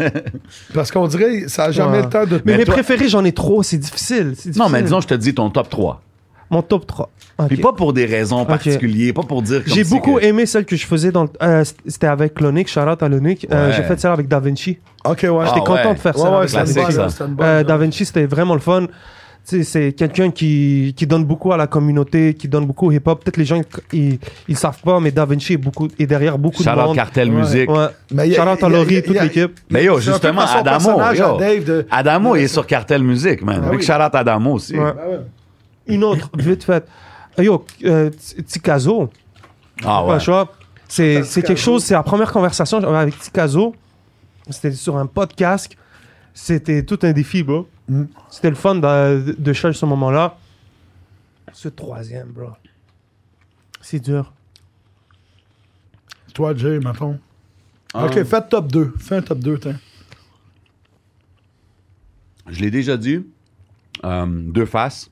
Parce 0.74 0.90
qu'on 0.90 1.06
dirait 1.06 1.44
ça 1.46 1.64
a 1.64 1.70
jamais 1.70 1.98
Ouais. 1.98 2.02
le 2.02 2.08
temps 2.08 2.24
de... 2.24 2.36
Mais, 2.44 2.52
Mais 2.52 2.56
mes 2.58 2.64
toi- 2.64 2.74
préférés, 2.74 3.08
j'en 3.08 3.24
ai 3.24 3.30
trop. 3.32 3.62
C'est 3.62 3.76
difficile. 3.78 4.34
c'est 4.36 4.56
Non, 4.56 4.64
mais 4.68 4.78
difficile. 4.78 4.84
disons, 4.84 5.00
je 5.00 5.06
te 5.08 5.14
dis 5.14 5.32
ton 5.34 5.48
top 5.50 5.68
3. 5.68 6.00
Mon 6.50 6.62
top 6.62 6.86
3. 6.86 7.10
Ok. 7.38 7.46
Puis 7.48 7.56
pas 7.58 7.72
pour 7.72 7.92
des 7.92 8.04
raisons 8.06 8.44
particulières, 8.44 9.14
pas 9.14 9.22
pour 9.22 9.40
dire 9.40 9.64
comme 9.64 9.72
J'ai 9.72 9.84
beaucoup 9.84 10.16
que- 10.16 10.24
aimé 10.24 10.44
celle 10.46 10.64
que 10.64 10.76
je 10.76 10.84
faisais 10.86 11.10
dans. 11.12 11.22
le- 11.24 11.30
euh, 11.42 11.64
c'était 11.86 12.08
avec 12.08 12.38
Lonic, 12.40 12.68
shout 12.68 12.80
out 12.80 13.02
à 13.02 13.08
Lonic. 13.08 13.46
Euh, 13.50 13.72
j'ai 13.74 13.82
fait 13.84 13.98
celle 13.98 14.10
avec 14.12 14.28
Da 14.28 14.40
Vinci. 14.40 14.78
OK, 15.04 15.22
ouais. 15.22 15.28
J'étais 15.46 15.60
Ah 15.60 15.60
content 15.60 15.88
ouais. 15.88 15.94
de 15.94 15.98
faire 16.00 16.16
Ouais, 16.16 16.46
ça. 16.48 16.62
ouais, 16.62 16.70
avec 16.70 16.76
Euh, 17.40 17.58
ouais. 17.58 17.64
Da 17.64 17.76
Vinci, 17.78 18.04
c'était 18.04 18.26
vraiment 18.26 18.54
le 18.54 18.60
fun. 18.60 18.86
Tu 19.48 19.56
sais, 19.56 19.62
c'est 19.64 19.92
quelqu'un 19.94 20.30
qui, 20.30 20.92
qui 20.94 21.06
donne 21.06 21.24
beaucoup 21.24 21.50
à 21.50 21.56
la 21.56 21.66
communauté, 21.66 22.34
qui 22.34 22.46
donne 22.46 22.66
beaucoup 22.66 22.88
au 22.88 22.92
hip-hop. 22.92 23.24
Peut-être 23.24 23.38
les 23.38 23.46
gens, 23.46 23.62
ils, 23.90 24.18
ils 24.48 24.56
savent 24.56 24.82
pas, 24.84 25.00
mais 25.00 25.10
Da 25.12 25.24
Vinci 25.24 25.54
est, 25.54 25.56
beaucoup, 25.56 25.88
est 25.98 26.06
derrière 26.06 26.36
beaucoup 26.36 26.62
Shout 26.62 26.68
de 26.68 26.76
out 26.78 26.86
monde. 26.88 26.94
Cartel 26.96 27.30
Ouais. 27.30 27.36
Music. 27.40 27.70
Ouais. 27.70 27.86
Mais 28.12 28.28
Laurie, 28.28 28.98
a- 28.98 29.02
toute 29.02 29.18
l'équipe. 29.18 29.58
Mais 29.70 29.84
yo, 29.84 29.98
justement, 29.98 30.42
Adamo, 30.42 31.00
yo. 31.14 31.38
De- 31.64 31.86
Adamo, 31.90 32.36
il 32.36 32.42
est 32.42 32.48
sur 32.48 32.66
Cartel 32.66 33.02
Music, 33.02 33.40
man. 33.42 33.62
Ah 33.64 33.80
shout 33.80 33.92
out 33.92 34.14
à 34.14 34.18
Adamo 34.18 34.52
aussi. 34.56 34.74
Ah. 35.90 35.94
Une 35.94 36.04
autre, 36.04 36.30
vite 36.36 36.64
fait. 36.64 36.86
Euh, 37.38 37.44
Yo, 37.44 37.64
euh, 37.84 38.10
Tikazo, 38.46 39.10
Ah 39.84 40.04
ouais. 40.06 40.20
choix. 40.20 40.52
C'est 40.88 41.22
quelque 41.42 41.56
chose, 41.56 41.84
c'est 41.84 41.94
la 41.94 42.02
première 42.02 42.32
conversation 42.32 42.78
avec 42.94 43.18
Tikazo. 43.18 43.74
C'était 44.48 44.72
sur 44.72 44.96
un 44.96 45.06
podcast. 45.06 45.76
C'était 46.34 46.84
tout 46.84 46.98
un 47.02 47.12
défi, 47.12 47.42
bro. 47.42 47.68
Mm. 47.88 48.04
C'était 48.28 48.50
le 48.50 48.56
fun 48.56 48.76
de, 48.76 49.34
de 49.38 49.52
chercher 49.52 49.78
ce 49.78 49.86
moment-là. 49.86 50.36
Ce 51.52 51.68
troisième, 51.68 52.28
bro. 52.28 52.50
C'est 53.80 54.00
dur. 54.00 54.32
Toi, 56.34 56.54
Jay, 56.54 56.78
mettons. 56.78 57.18
Ah. 57.94 58.06
OK, 58.06 58.22
fais 58.24 58.42
top 58.48 58.70
2. 58.70 58.94
Fais 58.98 59.16
un 59.16 59.22
top 59.22 59.38
2, 59.38 59.58
tiens. 59.58 59.76
Je 62.48 62.60
l'ai 62.60 62.70
déjà 62.70 62.96
dit. 62.96 63.24
Euh, 64.04 64.26
deux 64.26 64.66
faces. 64.66 65.10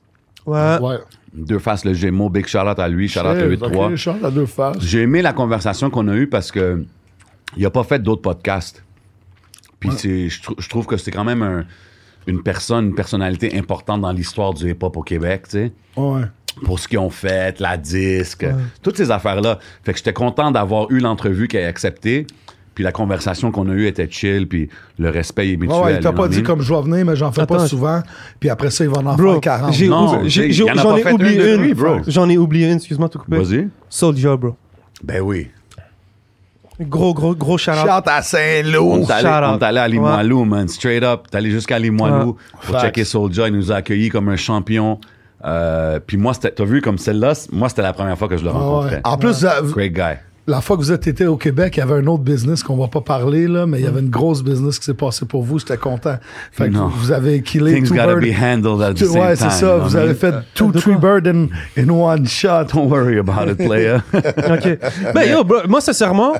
Ouais. 0.49 0.79
Ouais. 0.79 0.97
Deux 1.33 1.59
faces 1.59 1.85
le 1.85 1.93
Gémeaux, 1.93 2.29
big 2.29 2.45
out 2.55 2.79
à 2.79 2.87
lui, 2.87 3.07
shout 3.07 3.19
out 3.19 3.25
à 3.27 3.39
Shit, 3.49 3.61
8-3. 3.61 3.85
ok, 3.91 3.95
chante 3.95 4.23
à 4.23 4.31
deux 4.31 4.45
faces. 4.47 4.77
J'ai 4.81 5.01
aimé 5.01 5.21
la 5.21 5.31
conversation 5.33 5.89
qu'on 5.89 6.07
a 6.07 6.15
eue 6.15 6.27
parce 6.27 6.51
que 6.51 6.83
il 7.57 7.65
a 7.65 7.69
pas 7.69 7.83
fait 7.83 7.99
d'autres 8.01 8.21
podcasts. 8.21 8.83
Puis 9.79 9.91
c'est, 9.95 10.29
je, 10.29 10.41
trou- 10.41 10.55
je 10.57 10.67
trouve 10.69 10.85
que 10.85 10.97
c'est 10.97 11.11
quand 11.11 11.23
même 11.23 11.41
un- 11.43 11.65
une 12.27 12.43
personne, 12.43 12.87
une 12.87 12.95
personnalité 12.95 13.57
importante 13.57 14.01
dans 14.01 14.11
l'histoire 14.11 14.53
du 14.53 14.69
hip-hop 14.71 14.97
au 14.97 15.01
Québec, 15.03 15.43
tu 15.45 15.49
sais. 15.51 15.71
Ouais. 15.95 16.23
Pour 16.65 16.79
ce 16.79 16.87
qu'ils 16.87 16.99
ont 16.99 17.09
fait, 17.09 17.59
la 17.59 17.77
disque, 17.77 18.45
toutes 18.81 18.97
ces 18.97 19.11
affaires-là. 19.11 19.59
Fait 19.83 19.93
que 19.93 19.97
j'étais 19.99 20.13
content 20.13 20.51
d'avoir 20.51 20.91
eu 20.91 20.99
l'entrevue 20.99 21.47
qu'elle 21.47 21.63
a 21.65 21.67
acceptée. 21.69 22.27
Puis 22.79 22.85
la 22.85 22.93
conversation 22.93 23.51
qu'on 23.51 23.67
a 23.67 23.73
eue 23.73 23.87
était 23.87 24.07
chill, 24.09 24.47
puis 24.47 24.69
le 24.97 25.09
respect 25.09 25.51
est 25.51 25.57
mutuel. 25.57 25.77
Ouais, 25.79 25.83
ouais, 25.83 25.93
il 25.95 25.99
t'a 25.99 26.13
pas 26.13 26.29
dit 26.29 26.43
comme 26.43 26.61
je 26.61 26.73
vais 26.73 26.81
venir, 26.81 27.05
mais 27.05 27.13
j'en 27.17 27.29
fais 27.29 27.45
pas 27.45 27.67
souvent. 27.67 28.01
Puis 28.39 28.49
après 28.49 28.71
ça, 28.71 28.85
il 28.85 28.89
va 28.89 28.99
en 28.99 29.15
Bro, 29.17 29.33
faire 29.33 29.41
40. 29.41 29.73
j'ai 29.73 29.89
Non, 29.89 30.13
oubli- 30.21 30.29
j'ai- 30.29 30.45
il 30.45 30.53
j'ai- 30.53 30.63
y 30.63 30.71
en 30.71 30.77
a 30.77 30.81
j'en 30.81 30.95
ai 30.95 31.11
oublié 31.11 31.55
une 31.55 31.73
bro. 31.73 31.97
J'en 32.07 32.29
ai 32.29 32.37
oublié 32.37 32.67
une, 32.69 32.77
excuse-moi 32.77 33.09
te 33.09 33.17
couper. 33.17 33.35
Vas-y. 33.37 33.67
Soldier, 33.89 34.37
bro. 34.37 34.55
Ben 35.03 35.19
oui. 35.19 35.49
Gros, 36.79 37.13
gros, 37.13 37.35
gros 37.35 37.57
shout 37.57 37.71
Chante 37.73 38.07
à 38.07 38.21
Saint-Lô. 38.21 38.93
On 38.93 39.05
shout 39.05 39.11
allé 39.11 39.79
à 39.79 39.87
Limoilou, 39.89 40.45
man. 40.45 40.65
Straight 40.69 41.03
up. 41.03 41.23
T'es 41.29 41.35
allé 41.39 41.51
jusqu'à 41.51 41.77
Limoilou 41.79 42.37
pour 42.61 42.75
Facts. 42.75 42.81
checker 42.85 43.03
Soulja. 43.03 43.49
Il 43.49 43.55
nous 43.55 43.73
a 43.73 43.75
accueillis 43.75 44.07
comme 44.07 44.29
un 44.29 44.37
champion. 44.37 45.01
Euh, 45.43 45.99
puis 45.99 46.15
moi, 46.15 46.33
c'était- 46.33 46.51
t'as 46.51 46.63
vu 46.63 46.79
comme 46.81 46.97
celle-là, 46.97 47.33
moi, 47.51 47.67
c'était 47.67 47.81
la 47.81 47.91
première 47.91 48.17
fois 48.17 48.29
que 48.29 48.37
je 48.37 48.43
le 48.45 48.51
Ah 48.51 48.53
ouais. 48.53 48.59
rencontrais. 48.59 49.01
En 49.03 49.17
plus, 49.17 49.45
vous- 49.63 49.73
Great 49.73 49.91
guy. 49.91 50.15
La 50.49 50.61
fois 50.61 50.75
que 50.75 50.81
vous 50.81 50.91
êtes 50.91 51.07
été 51.07 51.25
au 51.27 51.37
Québec, 51.37 51.75
il 51.77 51.79
y 51.79 51.83
avait 51.83 51.95
un 51.95 52.07
autre 52.07 52.23
business 52.23 52.63
qu'on 52.63 52.75
va 52.77 52.87
pas 52.87 53.01
parler, 53.01 53.47
là, 53.47 53.65
mais 53.65 53.79
il 53.79 53.83
y 53.85 53.87
avait 53.87 53.99
une 54.01 54.09
grosse 54.09 54.43
business 54.43 54.79
qui 54.79 54.85
s'est 54.85 54.93
passée 54.93 55.25
pour 55.25 55.43
vous. 55.43 55.59
J'étais 55.59 55.77
content. 55.77 56.17
Fait 56.51 56.65
que 56.69 56.73
Non. 56.73 56.87
vous 56.87 57.11
avez 57.11 57.41
killé 57.41 57.75
Things 57.75 57.87
two 57.89 57.95
gotta 57.95 58.15
be 58.15 58.33
handled 58.33 58.81
at 58.81 58.93
the 58.93 58.97
Two- 58.97 59.07
same 59.13 59.21
ouais, 59.21 59.35
time. 59.37 59.49
c'est 59.49 59.59
ça. 59.65 59.77
Vous 59.77 59.95
avez 59.95 60.13
fait 60.15 60.33
two, 60.55 60.71
de 60.71 60.79
three 60.79 60.95
birds 60.97 61.27
in, 61.27 61.47
in 61.77 61.89
one 61.89 62.25
shot. 62.27 62.65
Don't 62.73 62.89
worry 62.89 63.17
about 63.19 63.49
it, 63.51 63.57
player. 63.57 63.97
OK. 64.13 64.79
Ben, 65.13 65.29
yo, 65.31 65.43
bro, 65.43 65.59
moi, 65.67 65.81
sincèrement, 65.81 66.33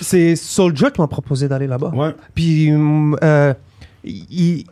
c'est 0.00 0.36
Soulja 0.36 0.90
qui 0.90 1.00
m'a 1.00 1.06
proposé 1.06 1.48
d'aller 1.48 1.66
là-bas. 1.66 1.92
Ouais. 1.94 2.14
Puis, 2.34 2.70
euh, 2.72 3.54
il- 4.04 4.64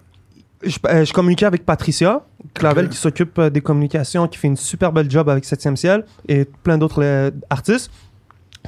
je, 0.62 0.78
euh, 0.88 1.04
je 1.04 1.12
communiquais 1.12 1.44
avec 1.46 1.64
Patricia 1.64 2.22
Clavel 2.54 2.88
qui 2.88 2.96
s'occupe 2.96 3.38
euh, 3.38 3.50
des 3.50 3.60
communications, 3.60 4.26
qui 4.26 4.38
fait 4.38 4.48
une 4.48 4.56
super 4.56 4.90
belle 4.92 5.10
job 5.10 5.28
avec 5.28 5.44
7e 5.44 5.76
ciel 5.76 6.04
et 6.28 6.44
plein 6.44 6.78
d'autres 6.78 7.30
artistes. 7.50 7.90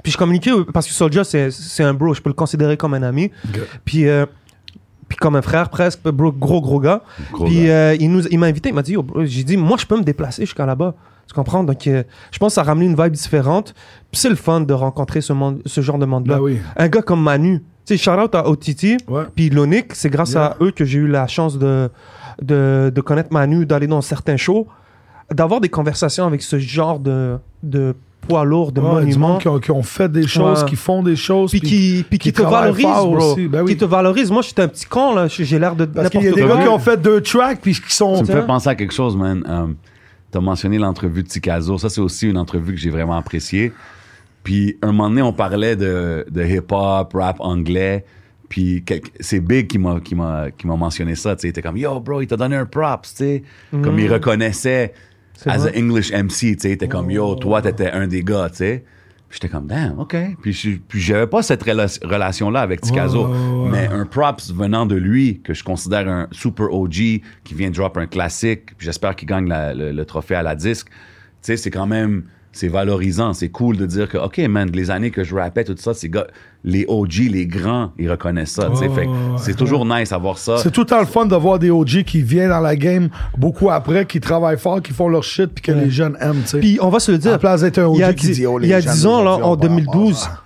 Puis 0.02 0.12
je 0.12 0.18
communiquais 0.18 0.52
euh, 0.52 0.64
parce 0.72 0.86
que 0.86 0.92
Soulja, 0.92 1.24
c'est 1.24 1.82
un 1.84 1.94
bro, 1.94 2.14
je 2.14 2.20
peux 2.22 2.30
le 2.30 2.34
considérer 2.34 2.76
comme 2.76 2.94
un 2.94 3.02
ami. 3.02 3.30
Puis, 3.84 4.08
euh, 4.08 4.26
puis 5.08 5.16
comme 5.16 5.36
un 5.36 5.42
frère 5.42 5.70
presque, 5.70 6.02
bro, 6.08 6.32
gros, 6.32 6.60
gros 6.60 6.80
gars. 6.80 7.02
Gros 7.32 7.46
puis 7.46 7.70
euh, 7.70 7.96
il, 7.98 8.10
nous, 8.10 8.26
il 8.28 8.38
m'a 8.38 8.46
invité, 8.46 8.68
il 8.70 8.74
m'a 8.74 8.82
dit, 8.82 8.94
bro, 8.96 9.24
j'ai 9.24 9.44
dit, 9.44 9.56
moi 9.56 9.76
je 9.78 9.86
peux 9.86 9.96
me 9.96 10.02
déplacer 10.04 10.42
jusqu'à 10.44 10.66
là-bas. 10.66 10.94
Tu 11.26 11.34
comprends? 11.34 11.62
Donc 11.64 11.86
euh, 11.86 12.02
je 12.30 12.38
pense 12.38 12.52
que 12.52 12.54
ça 12.54 12.60
a 12.62 12.64
ramené 12.64 12.86
une 12.86 12.96
vibe 13.02 13.12
différente. 13.12 13.74
Puis 14.10 14.20
c'est 14.20 14.30
le 14.30 14.34
fun 14.36 14.60
de 14.62 14.72
rencontrer 14.72 15.20
ce, 15.20 15.32
monde, 15.32 15.60
ce 15.66 15.80
genre 15.80 15.98
de 15.98 16.06
monde-là. 16.06 16.36
Ben 16.36 16.42
oui. 16.42 16.58
Un 16.76 16.88
gars 16.88 17.02
comme 17.02 17.22
Manu, 17.22 17.60
tu 17.84 17.96
sais, 17.96 18.02
shout 18.02 18.18
out 18.18 18.34
à 18.34 18.48
OTT, 18.48 18.96
Ouais. 19.08 19.24
puis 19.34 19.50
Lonic, 19.50 19.94
c'est 19.94 20.10
grâce 20.10 20.32
Yeah. 20.32 20.44
à 20.44 20.56
eux 20.62 20.70
que 20.70 20.84
j'ai 20.84 20.98
eu 20.98 21.06
la 21.08 21.26
chance 21.26 21.58
de, 21.58 21.90
de, 22.42 22.90
de 22.94 23.00
connaître 23.00 23.32
Manu, 23.32 23.64
d'aller 23.66 23.86
dans 23.86 24.00
certains 24.02 24.36
shows, 24.36 24.66
d'avoir 25.32 25.60
des 25.60 25.68
conversations 25.70 26.26
avec 26.26 26.40
ce 26.42 26.58
genre 26.58 26.98
de, 27.00 27.38
de 27.62 27.94
poids 28.28 28.44
lourd, 28.44 28.72
de 28.72 28.80
Ouais, 28.80 29.00
du 29.00 29.06
monuments. 29.06 29.28
monde 29.28 29.40
qui 29.40 29.48
ont, 29.48 29.58
qui 29.58 29.70
ont 29.70 29.82
fait 29.82 30.10
des 30.10 30.26
choses, 30.26 30.62
Ouais. 30.62 30.68
qui 30.68 30.76
font 30.76 31.02
des 31.02 31.16
choses. 31.16 31.50
Puis 31.50 31.60
qui, 31.60 32.04
puis 32.08 32.18
qui 32.18 32.32
te 32.32 32.42
travaillent 32.42 32.72
valorise, 32.72 32.84
fort 32.84 33.10
bro. 33.10 33.32
aussi. 33.32 33.48
Ben 33.48 33.62
oui. 33.62 33.72
Qui 33.72 33.76
te 33.78 33.84
valorise. 33.84 34.30
Moi, 34.30 34.42
j'étais 34.42 34.62
un 34.62 34.68
petit 34.68 34.86
con, 34.86 35.14
là. 35.14 35.26
J'ai 35.28 35.58
l'air 35.58 35.74
de 35.74 35.84
Parce 35.86 36.10
qu'il 36.10 36.22
y 36.22 36.28
a 36.28 36.32
des 36.32 36.42
gars 36.42 36.58
qui 36.62 36.68
ont 36.68 36.78
fait 36.78 37.00
deux 37.00 37.20
tracks 37.20 37.60
puis 37.60 37.72
qui 37.74 37.92
sont. 37.94 38.14
Tu 38.22 38.30
me 38.30 38.40
fais 38.40 38.46
penser 38.46 38.68
à 38.68 38.74
quelque 38.74 38.94
chose, 38.94 39.16
man. 39.16 39.42
Euh, 39.48 39.66
T'as 40.30 40.40
mentionné 40.40 40.76
l'entrevue 40.78 41.22
de 41.22 41.28
Tikazo. 41.28 41.78
Ça, 41.78 41.88
c'est 41.88 42.02
aussi 42.02 42.28
une 42.28 42.36
entrevue 42.36 42.74
que 42.74 42.78
j'ai 42.78 42.90
vraiment 42.90 43.16
appréciée. 43.16 43.72
Puis, 44.44 44.76
un 44.82 44.88
moment 44.88 45.08
donné, 45.08 45.22
on 45.22 45.32
parlait 45.32 45.74
de, 45.74 46.26
de 46.30 46.44
hip-hop, 46.44 47.12
rap 47.14 47.36
anglais. 47.40 48.04
Puis, 48.50 48.84
c'est 49.20 49.40
Big 49.40 49.66
qui 49.68 49.78
m'a, 49.78 50.00
qui 50.00 50.14
m'a, 50.14 50.50
qui 50.50 50.66
m'a 50.66 50.76
mentionné 50.76 51.14
ça. 51.14 51.34
Tu 51.34 51.40
sais, 51.42 51.46
il 51.48 51.50
était 51.50 51.62
comme, 51.62 51.76
yo, 51.78 51.98
bro, 52.00 52.20
il 52.20 52.26
t'a 52.26 52.36
donné 52.36 52.56
un 52.56 52.66
props, 52.66 53.08
tu 53.14 53.16
sais. 53.24 53.42
Comme 53.82 53.98
il 53.98 54.12
reconnaissait 54.12 54.92
C'est 54.94 55.07
as 55.46 55.64
an 55.66 55.70
English 55.76 56.12
MC, 56.12 56.56
tu 56.56 56.56
sais. 56.60 56.70
Était 56.72 56.88
comme, 56.88 57.10
yo, 57.10 57.34
toi, 57.36 57.62
t'étais 57.62 57.90
un 57.90 58.06
des 58.06 58.22
gars, 58.22 58.48
tu 58.50 58.56
sais. 58.56 58.84
Puis 59.28 59.38
j'étais 59.42 59.52
comme, 59.52 59.66
damn, 59.66 59.98
OK. 60.00 60.16
Puis, 60.40 60.80
j'avais 60.94 61.26
pas 61.26 61.42
cette 61.42 61.62
rela- 61.62 62.02
relation-là 62.02 62.60
avec 62.60 62.80
ouais. 63.26 63.68
Mais 63.70 63.86
un 63.88 64.06
props 64.06 64.50
venant 64.52 64.86
de 64.86 64.94
lui, 64.96 65.40
que 65.44 65.52
je 65.52 65.62
considère 65.62 66.08
un 66.08 66.28
super 66.32 66.72
OG, 66.72 66.92
qui 67.44 67.54
vient 67.54 67.70
drop 67.70 67.98
un 67.98 68.06
classique, 68.06 68.74
puis 68.76 68.86
j'espère 68.86 69.14
qu'il 69.16 69.28
gagne 69.28 69.46
la- 69.46 69.74
le, 69.74 69.92
le 69.92 70.04
trophée 70.06 70.34
à 70.34 70.42
la 70.42 70.54
disque. 70.54 70.88
Tu 70.88 70.94
sais, 71.42 71.56
c'est 71.58 71.70
quand 71.70 71.86
même, 71.86 72.24
c'est 72.52 72.68
valorisant, 72.68 73.34
c'est 73.34 73.50
cool 73.50 73.76
de 73.76 73.86
dire 73.86 74.08
que, 74.08 74.18
OK, 74.18 74.38
man, 74.48 74.68
les 74.72 74.90
années 74.90 75.10
que 75.10 75.22
je 75.22 75.34
rappais, 75.34 75.64
tout 75.64 75.74
ça, 75.78 75.94
ces 75.94 76.08
gars, 76.08 76.26
les 76.64 76.84
OG, 76.88 77.28
les 77.30 77.46
grands, 77.46 77.92
ils 77.98 78.10
reconnaissent 78.10 78.52
ça, 78.52 78.68
ouais. 78.70 78.88
c'est 79.36 79.54
toujours 79.56 79.84
nice 79.86 80.10
à 80.12 80.18
voir 80.18 80.38
ça. 80.38 80.56
C'est 80.58 80.70
tout 80.72 80.80
le 80.80 80.86
temps 80.86 80.98
le 81.00 81.06
fun 81.06 81.26
de 81.26 81.36
voir 81.36 81.58
des 81.58 81.70
OG 81.70 82.02
qui 82.04 82.22
viennent 82.22 82.48
dans 82.48 82.60
la 82.60 82.74
game 82.74 83.10
beaucoup 83.36 83.70
après, 83.70 84.06
qui 84.06 84.18
travaillent 84.20 84.58
fort, 84.58 84.82
qui 84.82 84.92
font 84.92 85.08
leur 85.08 85.22
shit, 85.22 85.46
puis 85.54 85.62
que 85.62 85.72
les 85.72 85.90
jeunes 85.90 86.16
aiment, 86.20 86.40
tu 86.42 86.48
sais. 86.48 86.58
Puis 86.60 86.78
on 86.80 86.88
va 86.88 86.98
se 87.00 87.12
le 87.12 87.18
À 87.18 87.20
dire. 87.20 87.30
la 87.32 87.38
place 87.38 87.60
d'être 87.60 87.78
un 87.78 87.92
il 87.94 88.00
y 88.00 88.02
a 88.02 88.08
OG 88.08 88.14
qui 88.16 88.26
dix- 88.28 88.32
dit, 88.34 88.46
oh, 88.46 88.58
les 88.58 88.66
il 88.66 88.70
y 88.70 88.74
a 88.74 88.80
jeunes 88.80 88.92
10 88.94 89.06
ans, 89.06 89.22
là, 89.22 89.34
en 89.36 89.52
on 89.52 89.54
va 89.54 89.56
2012, 89.68 90.22
avoir 90.24 90.44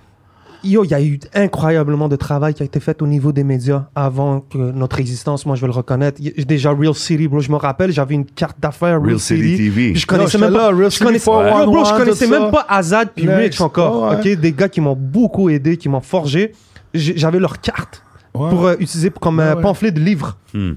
yo, 0.63 0.83
il 0.83 0.91
y 0.91 0.93
a 0.93 1.01
eu 1.01 1.19
incroyablement 1.33 2.07
de 2.07 2.15
travail 2.15 2.53
qui 2.53 2.63
a 2.63 2.65
été 2.65 2.79
fait 2.79 3.01
au 3.01 3.07
niveau 3.07 3.31
des 3.31 3.43
médias 3.43 3.85
avant 3.95 4.39
que 4.41 4.57
notre 4.57 4.99
existence, 4.99 5.45
moi 5.45 5.55
je 5.55 5.61
vais 5.61 5.67
le 5.67 5.73
reconnaître. 5.73 6.21
Déjà 6.47 6.71
Real 6.71 6.93
City, 6.95 7.27
bro, 7.27 7.39
je 7.39 7.51
me 7.51 7.57
rappelle, 7.57 7.91
j'avais 7.91 8.15
une 8.15 8.25
carte 8.25 8.57
d'affaires 8.59 8.97
Real, 8.99 9.07
Real 9.09 9.19
City 9.19 9.57
TV. 9.57 9.95
Je 9.95 10.05
connaissais 10.05 10.37
Non, 10.37 10.45
même 10.45 10.53
pas, 10.53 10.71
là, 10.71 10.77
Real 10.77 10.85
je 10.85 10.95
City 10.95 11.03
connaissais, 11.05 11.31
411, 11.31 11.65
Yo, 11.65 11.71
bro, 11.71 11.85
je 11.85 11.93
connaissais 11.93 12.27
même 12.27 12.41
ça. 12.43 12.49
pas 12.51 12.65
Azad 12.69 13.09
puis 13.15 13.25
Next. 13.25 13.37
Rich 13.39 13.61
encore, 13.61 14.03
Ouais, 14.03 14.15
ouais. 14.15 14.33
ok, 14.35 14.39
des 14.41 14.51
gars 14.53 14.69
qui 14.69 14.81
m'ont 14.81 14.95
beaucoup 14.95 15.49
aidé, 15.49 15.77
qui 15.77 15.89
m'ont 15.89 16.01
forgé. 16.01 16.53
J'avais 16.93 17.39
leur 17.39 17.59
carte 17.61 18.01
Ouais. 18.35 18.49
pour 18.49 18.65
euh, 18.65 18.75
utiliser 18.79 19.11
comme 19.11 19.37
Ouais, 19.37 19.43
un 19.45 19.55
ouais. 19.55 19.61
pamphlet 19.61 19.91
de 19.91 19.99
livre. 19.99 20.37
Hmm. 20.55 20.73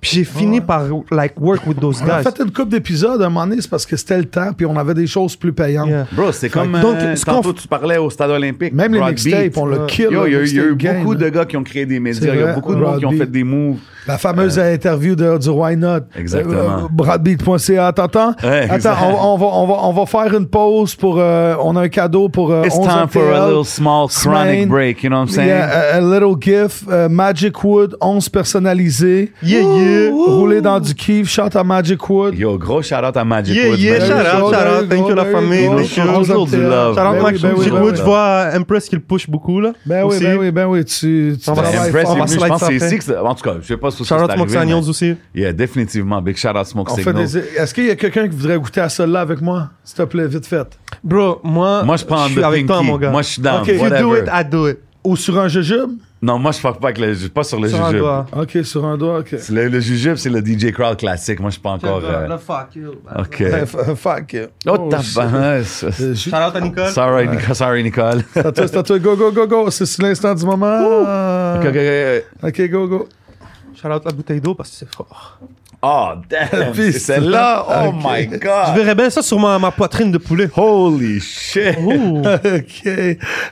Puis 0.00 0.10
j'ai 0.14 0.24
fini 0.24 0.60
par 0.60 0.82
like 1.10 1.34
work 1.40 1.66
with 1.66 1.80
those 1.80 2.00
On 2.04 2.08
a 2.08 2.22
guys. 2.22 2.30
fait 2.30 2.40
une 2.44 2.52
couple 2.52 2.68
d'épisodes 2.68 3.20
à 3.20 3.26
un 3.26 3.30
moment 3.30 3.46
donné, 3.48 3.60
c'est 3.60 3.68
parce 3.70 3.84
que 3.84 3.96
c'était 3.96 4.18
le 4.18 4.26
temps, 4.26 4.52
puis 4.56 4.64
on 4.64 4.76
avait 4.76 4.94
des 4.94 5.08
choses 5.08 5.34
plus 5.34 5.52
payantes. 5.52 5.88
Yeah. 5.88 6.06
Bro, 6.12 6.30
c'est 6.30 6.48
comme 6.50 6.70
Donc, 6.72 6.94
euh, 6.98 7.16
ce 7.16 7.24
tantôt 7.24 7.52
tu 7.52 7.66
parlais 7.66 7.96
au 7.98 8.08
stade 8.08 8.30
olympique. 8.30 8.72
Même 8.72 8.94
les 8.94 9.00
mixtapes, 9.00 9.56
on 9.56 9.66
le 9.66 9.86
kill. 9.86 10.08
Yo, 10.12 10.26
il 10.26 10.32
y 10.32 10.36
a 10.36 10.64
eu- 10.64 10.86
a 10.88 10.92
beaucoup 11.00 11.14
de 11.16 11.28
gars 11.28 11.44
qui 11.46 11.56
ont 11.56 11.64
créé 11.64 11.84
des 11.84 11.98
médias. 11.98 12.32
Il 12.32 12.40
y 12.40 12.42
a 12.44 12.52
beaucoup 12.52 12.74
de 12.76 12.80
monde 12.80 12.98
qui 13.00 13.06
ont 13.06 13.10
fait 13.12 13.26
des 13.30 13.42
moves. 13.42 13.78
La 14.06 14.16
fameuse 14.16 14.58
interview 14.58 15.14
de, 15.14 15.36
du 15.36 15.48
Why 15.50 15.76
Not? 15.76 15.98
Exactement. 16.16 16.54
Euh, 16.54 16.88
Bradbeat.ca. 16.90 17.92
T'entends? 17.92 18.34
Ouais, 18.42 18.62
Attends, 18.62 18.74
exact. 18.76 18.96
on, 19.02 19.34
on 19.34 19.36
va, 19.36 19.46
on, 19.46 19.66
va, 19.66 19.74
on 19.82 19.92
va 19.92 20.06
faire 20.06 20.34
une 20.34 20.46
pause 20.46 20.94
pour. 20.94 21.16
euh, 21.18 21.56
on 21.62 21.76
a 21.76 21.82
un 21.82 21.88
cadeau 21.88 22.28
pour 22.30 22.50
euh, 22.52 22.64
It's 22.64 22.74
11 22.76 22.86
time 22.88 23.08
for 23.08 23.34
a 23.34 23.48
little 23.48 23.64
small 23.66 24.08
chronic 24.08 24.68
break, 24.68 25.02
you 25.02 25.10
know 25.10 25.18
what 25.18 25.24
I'm 25.26 25.28
saying? 25.34 25.48
Yeah, 25.48 25.96
a, 25.96 25.98
a 25.98 26.00
little 26.00 26.36
gift. 26.40 26.84
euh, 26.88 27.08
Magic 27.10 27.62
Wood, 27.62 27.96
11 28.00 28.30
personnalisé. 28.30 29.32
Yeah, 29.42 29.60
yeah. 29.60 29.87
Rouler 30.12 30.60
dans 30.60 30.80
du 30.80 30.94
kiff. 30.94 31.28
Shout 31.28 31.54
à 31.56 31.64
Magic 31.64 32.08
Wood. 32.08 32.34
Yo, 32.38 32.58
gros 32.58 32.82
shout 32.82 32.94
out 32.96 33.16
à 33.16 33.24
Magic 33.24 33.54
Yeah, 33.54 33.68
Woods, 33.70 33.78
yeah, 33.78 34.00
shout 34.00 34.12
out, 34.12 34.54
shout 34.54 34.82
out, 34.82 34.88
thank 34.88 35.08
you 35.08 35.14
la 35.14 35.22
there 35.24 35.32
you 35.32 35.38
famille. 35.38 35.66
go. 35.68 35.76
Thank 35.78 35.96
you. 35.96 36.02
Onze 36.02 36.26
Toujours 36.28 36.46
du 36.46 36.54
RTL. 36.56 36.68
love. 36.70 36.94
Shout 36.94 37.00
out 37.00 37.12
Ben 37.12 37.12
ben 37.18 37.22
Magic 37.22 37.42
ben 37.72 37.82
Wood, 37.82 37.96
je 37.96 38.02
vois 38.02 38.44
Empress 38.56 38.88
qui 38.88 38.94
le 38.96 39.00
push 39.00 39.28
beaucoup 39.28 39.60
là. 39.60 39.72
Ben 39.86 40.04
oui, 40.04 40.16
ben 40.20 40.36
oui, 40.38 40.50
ben 40.50 40.66
oui. 40.66 40.84
Tu, 40.84 41.36
travailles 41.44 41.74
fort. 41.74 42.28
se 42.28 42.34
je 42.34 42.38
pense 42.46 42.60
que 42.68 42.78
c'est 42.78 43.00
ça- 43.00 43.24
En 43.24 43.34
tout 43.34 43.42
cas, 43.42 43.56
je 43.60 43.66
sais 43.66 43.76
pas 43.76 43.90
si 43.90 43.98
Shout 43.98 44.04
c'est 44.04 44.14
out 44.14 44.30
arrivé, 44.30 44.48
Smoke 44.48 44.60
Signals 44.62 44.88
aussi. 44.88 45.14
Yeah, 45.34 45.52
définitivement. 45.52 46.20
Big 46.22 46.36
shout 46.36 46.48
out 46.56 46.66
Smoke 46.66 46.90
Signals. 46.90 47.36
Est-ce 47.56 47.74
qu'il 47.74 47.86
y 47.86 47.90
a 47.90 47.96
quelqu'un 47.96 48.28
qui 48.28 48.36
voudrait 48.36 48.58
goûter 48.58 48.80
à 48.80 48.88
celle-là 48.88 49.20
avec 49.20 49.40
moi? 49.40 49.70
S'il 49.84 49.96
te 49.96 50.02
plaît, 50.02 50.26
vite 50.26 50.46
fait. 50.46 50.78
Bro, 51.02 51.40
moi, 51.44 51.82
Moi, 51.84 51.96
je 51.96 52.04
prends 52.04 52.26
suis 52.28 52.42
avec 52.42 52.66
toi, 52.66 52.82
mon 52.82 52.96
gars. 52.98 53.10
Moi, 53.10 53.22
je 53.22 53.28
suis 53.28 53.42
down. 53.42 53.62
Ok, 53.62 53.68
If 53.68 53.80
you 53.80 53.88
do 53.90 54.16
it, 54.16 54.24
I 54.32 54.44
do 54.44 54.68
it. 54.68 54.78
Ou 55.04 55.16
sur 55.16 55.38
un 55.38 55.48
jujube? 55.48 55.92
Non, 56.20 56.38
moi, 56.38 56.50
je 56.50 56.58
fuck 56.58 56.80
pas 56.80 56.88
avec 56.88 56.98
le, 56.98 57.28
pas 57.28 57.44
sur 57.44 57.60
le 57.60 57.68
Sur 57.68 57.80
un 57.80 57.86
jujube. 57.90 58.00
doigt. 58.00 58.26
Ok, 58.36 58.58
sur 58.64 58.84
un 58.84 58.98
doigt, 58.98 59.18
ok. 59.20 59.36
C'est 59.38 59.50
Le, 59.52 59.68
le 59.68 59.78
jujube, 59.80 60.16
c'est 60.16 60.30
le 60.30 60.40
DJ 60.40 60.72
Crowd 60.72 60.96
classique. 60.96 61.38
Moi, 61.38 61.50
je 61.50 61.54
suis 61.54 61.62
pas 61.62 61.70
encore. 61.70 62.00
euh, 62.04 62.36
fuck 62.38 62.74
you. 62.74 62.90
OK. 63.16 63.40
Eh, 63.40 63.44
f- 63.44 63.94
Fuck. 63.94 64.36
Oh, 64.66 64.90
shit. 65.00 65.14
tabarnak. 65.14 65.64
Euh, 65.84 65.90
ju- 66.14 66.16
Shout 66.16 66.30
out 66.36 66.56
à 66.56 66.60
Nicole. 66.60 66.88
Sorry, 66.90 67.28
Nicole. 67.28 67.54
Sorry, 67.54 67.82
Nicole. 67.84 68.22
C'est 68.34 68.46
à 68.46 68.50
toi, 68.52 68.66
c'est 68.66 68.76
à 68.78 68.82
toi. 68.82 68.98
Go, 68.98 69.14
go, 69.16 69.30
go, 69.30 69.46
go. 69.46 69.70
C'est 69.70 70.02
l'instant 70.02 70.34
du 70.34 70.44
moment. 70.44 71.56
OK, 71.60 71.66
OK, 71.66 71.76
OK. 71.76 72.48
Ok, 72.48 72.70
go, 72.70 72.88
go. 72.88 73.08
Shout 73.80 73.88
out 73.88 74.04
la 74.04 74.10
bouteille 74.12 74.40
d'eau 74.40 74.54
parce 74.56 74.70
que 74.70 74.76
c'est 74.76 74.92
fort. 74.94 75.38
Oh, 75.80 76.12
damn. 76.28 76.72
Puis 76.72 76.92
C'est 76.92 76.98
celle-là. 76.98 77.64
Oh, 77.68 77.88
Ok. 77.88 77.94
my 78.04 78.24
Je 78.24 78.36
God. 78.38 78.74
verrais 78.76 78.94
bien 78.96 79.10
ça 79.10 79.22
sur 79.22 79.38
ma, 79.38 79.58
ma 79.58 79.70
poitrine 79.70 80.10
de 80.10 80.18
poulet. 80.18 80.48
Holy 80.56 81.20
shit. 81.20 81.76
Ok. 81.78 82.88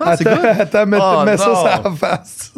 Ah, 0.01 0.17
c'est 0.17 0.27
attends, 0.27 0.61
attends, 0.61 0.87
mets, 0.87 0.99
Oh, 1.01 1.23
mets 1.25 1.37
ça 1.37 1.55
sur 1.55 1.65
la 1.85 1.91
face. 1.95 2.53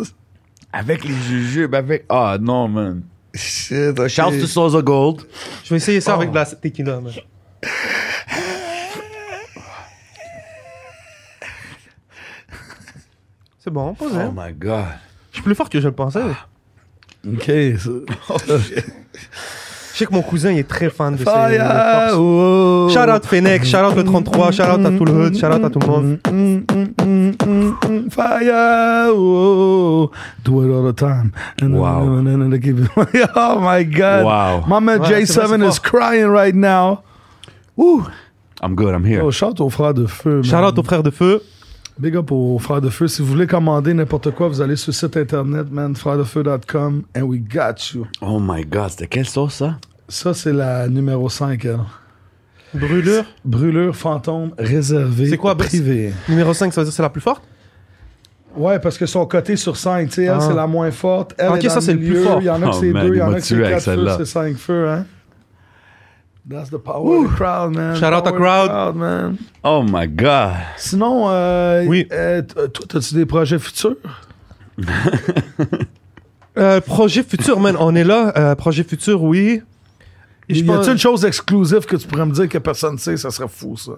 Avec 0.73 1.05
les 1.05 1.15
jujubes, 1.15 1.75
avec. 1.75 2.05
Ah, 2.09 2.37
non, 2.41 2.69
man. 2.69 3.03
Shit, 3.35 3.99
ok. 3.99 4.09
Shout 4.09 4.41
to 4.41 4.47
Sosa 4.47 4.81
Gold. 4.81 5.23
Je 5.65 5.71
vais 5.71 5.77
essayer 5.77 6.01
ça 6.01 6.15
avec 6.15 6.31
de 6.31 6.35
la 6.35 6.47
tequila. 6.47 7.01
man. 7.01 7.13
C'est 13.59 13.71
bon, 13.71 13.95
posez. 13.95 14.17
Oh, 14.29 14.33
my 14.35 14.53
God. 14.53 14.85
Je 15.31 15.37
suis 15.37 15.43
plus 15.43 15.55
fort 15.55 15.69
que 15.69 15.81
je 15.81 15.89
le 15.89 15.95
pensais. 15.95 16.21
Ok. 17.27 17.47
Je 19.95 20.05
sais 20.05 20.07
que 20.07 20.13
mon 20.15 20.23
cousin 20.23 20.53
il 20.53 20.59
est 20.59 20.69
très 20.69 20.91
fan 20.91 21.15
de 21.15 21.19
ces 21.19 21.25
Fire! 21.25 22.13
oh. 22.17 22.89
Shout 22.89 23.11
out 23.11 23.27
Fennec, 23.27 23.65
shout 23.65 23.79
out 23.79 23.97
le 23.97 24.05
33, 24.05 24.53
shout 24.53 24.63
out 24.63 24.87
à 24.87 24.91
tout 24.97 25.05
le 25.05 25.13
hood, 25.13 25.37
shout 25.37 25.47
out 25.47 25.65
à 25.65 25.71
tout 25.71 25.81
le 25.81 25.87
monde. 25.87 26.19
Fire! 28.11 29.11
oh. 29.13 30.11
Do 30.45 30.63
it 30.65 30.71
all 30.73 30.85
the 30.85 30.97
time. 30.97 31.33
And 31.61 31.73
then- 31.73 31.81
Wow. 31.81 32.03
and 32.19 32.27
then- 32.27 32.43
and 32.43 32.53
then 32.53 32.61
keep 32.61 32.79
it- 32.79 33.31
Oh 33.37 33.59
my 33.61 33.83
God. 33.85 34.25
Wow. 34.25 34.65
Ouais, 34.69 35.25
c'est 35.27 35.41
vrai, 35.41 35.49
J7 35.57 35.59
c'est 35.59 35.69
is 35.69 35.81
crying 35.81 36.27
right 36.31 36.55
now. 36.55 37.01
I'm 38.63 38.75
good, 38.75 38.95
I'm 38.95 39.05
here. 39.05 39.23
Oh, 39.25 39.31
shout 39.33 39.61
aux 39.61 39.71
frères 39.71 39.95
de 39.95 40.07
feu. 40.07 40.43
Shout 40.43 40.53
man. 40.57 40.65
out 40.67 40.79
aux 40.79 40.83
frères 40.85 41.03
de 41.03 41.11
feu. 41.11 41.43
Big 41.99 42.15
up 42.17 42.31
aux 42.31 42.59
frères 42.61 42.81
de 42.81 42.91
feu. 42.91 43.09
Si 43.09 43.23
vous 43.23 43.29
voulez 43.29 43.47
commander 43.49 43.93
n'importe 43.93 44.31
quoi, 44.31 44.47
vous 44.49 44.61
allez 44.61 44.77
sur 44.77 44.91
le 44.91 44.95
site 44.95 45.17
internet, 45.17 45.67
man, 45.71 45.97
frèresdefeu.com, 45.97 47.03
and 47.17 47.23
we 47.23 47.41
got 47.41 47.93
you. 47.93 48.07
Oh 48.23 48.39
my 48.41 48.65
god, 48.65 48.91
c'était 48.91 49.09
quelle 49.09 49.27
sauce 49.27 49.55
ça? 49.55 49.79
Ça, 50.09 50.33
c'est 50.33 50.53
la 50.53 50.89
numéro 50.89 51.29
5, 51.29 51.65
elle. 51.65 51.79
Brûlure? 52.73 53.25
Brûlure 53.45 53.97
fantôme 53.97 54.53
réservée. 54.59 55.29
C'est 55.29 55.37
quoi? 55.39 55.57
Privé. 55.57 56.13
Numéro 56.29 56.55
5, 56.55 56.73
ça 56.73 56.81
veut 56.83 56.85
dire 56.85 56.93
que 56.93 56.97
c'est 56.97 57.03
la 57.03 57.11
plus 57.11 57.21
forte? 57.21 57.43
Ouais, 58.57 58.79
parce 58.79 58.97
que 58.97 59.07
son 59.07 59.27
côté 59.27 59.57
sur 59.57 59.77
5, 59.77 60.09
tu 60.09 60.15
sais, 60.15 60.25
elle, 60.25 60.35
Ah. 60.37 60.41
c'est 60.41 60.55
la 60.55 60.67
moins 60.67 60.91
forte. 60.91 61.35
Elle 61.37 61.49
Ok, 61.51 61.65
est 61.65 61.69
dans 61.69 61.75
ça, 61.75 61.81
c'est 61.81 61.93
le 61.95 61.99
plus 61.99 62.11
milieu. 62.11 62.23
fort. 62.23 62.41
Il 62.41 62.45
y 62.47 62.51
en 62.51 62.63
a 62.63 62.67
que 62.67 62.71
Oh, 62.71 62.79
c'est 62.81 62.91
man, 62.93 63.07
2, 63.07 63.13
il 63.13 63.15
y 63.15 63.19
il 63.19 63.23
en 63.23 63.27
m'a 63.31 63.33
a 63.33 63.35
que 63.37 63.41
c'est 63.43 63.55
tué 63.55 63.65
avec 63.65 63.75
4 63.77 63.85
feux, 63.85 63.91
celle-là. 63.97 64.17
c'est 64.19 64.25
5 64.25 64.57
feux, 64.57 64.89
hein. 64.89 65.05
That's 66.51 66.71
the 66.71 66.79
power 66.79 67.25
of 67.25 67.31
the 67.31 67.37
crowd, 67.37 67.75
man. 67.77 67.95
Shout 67.97 68.13
out 68.15 68.25
the 68.25 68.33
crowd. 68.33 68.97
man. 68.97 69.37
Oh 69.63 69.83
my 69.83 70.07
god. 70.09 70.55
Sinon, 70.79 71.27
euh, 71.29 71.85
Oui. 71.87 72.07
euh, 72.11 72.41
t- 72.41 72.55
toi, 72.87 72.99
as-tu 73.01 73.15
des 73.15 73.27
projets 73.27 73.59
futurs? 73.59 73.97
Euh, 76.57 76.81
projet 76.81 77.23
futur, 77.23 77.61
man, 77.61 77.77
on 77.79 77.95
est 77.95 78.03
là. 78.03 78.33
Euh, 78.37 78.55
projet 78.57 78.83
futur, 78.83 79.23
oui. 79.23 79.63
Y 80.49 80.69
a-t-il 80.69 80.91
une 80.93 80.99
chose 80.99 81.25
exclusive 81.25 81.85
que 81.87 81.95
tu 81.95 82.09
pourrais 82.09 82.27
me 82.27 82.33
dire 82.33 82.49
que 82.49 82.59
personne 82.59 82.95
ne 82.95 82.99
sait? 82.99 83.17
Ça 83.17 83.31
serait 83.31 83.47
fou, 83.47 83.77
ça. 83.77 83.93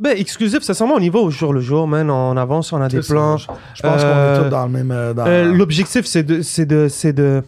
Ben, 0.00 0.16
exclusif, 0.18 0.58
c'est 0.62 0.74
sûrement 0.74 0.96
au 0.96 1.00
niveau 1.00 1.20
au 1.22 1.30
jour 1.30 1.52
le 1.52 1.60
jour, 1.60 1.86
man. 1.86 2.10
On 2.10 2.36
avance, 2.36 2.72
on 2.72 2.80
a 2.80 2.88
des 2.88 2.98
plans. 3.02 3.36
Je, 3.36 3.46
pense 3.46 3.56
qu'on 3.80 3.88
Euh, 4.08 4.40
est 4.40 4.42
tous 4.44 4.50
dans 4.50 4.64
le 4.66 4.72
même. 4.72 4.90
euh, 4.90 5.14
Euh, 5.18 5.52
L'objectif, 5.54 6.04
c'est 6.04 6.24
de, 6.24 6.42
c'est 6.42 6.66
de, 6.66 6.88
c'est 6.88 7.12
de, 7.12 7.44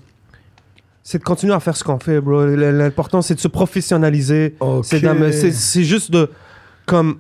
c'est 1.07 1.19
de 1.19 1.23
continuer 1.25 1.53
à 1.55 1.61
faire 1.61 1.77
ce 1.77 1.85
qu'on 1.85 1.99
fait, 2.01 2.21
bro. 2.21 2.45
L'important, 2.47 3.21
c'est 3.23 3.35
de 3.35 3.41
se 3.41 3.47
professionnaliser. 3.49 4.57
C'est 4.83 5.85
juste 5.85 6.11
de, 6.11 6.31
comme, 6.87 7.19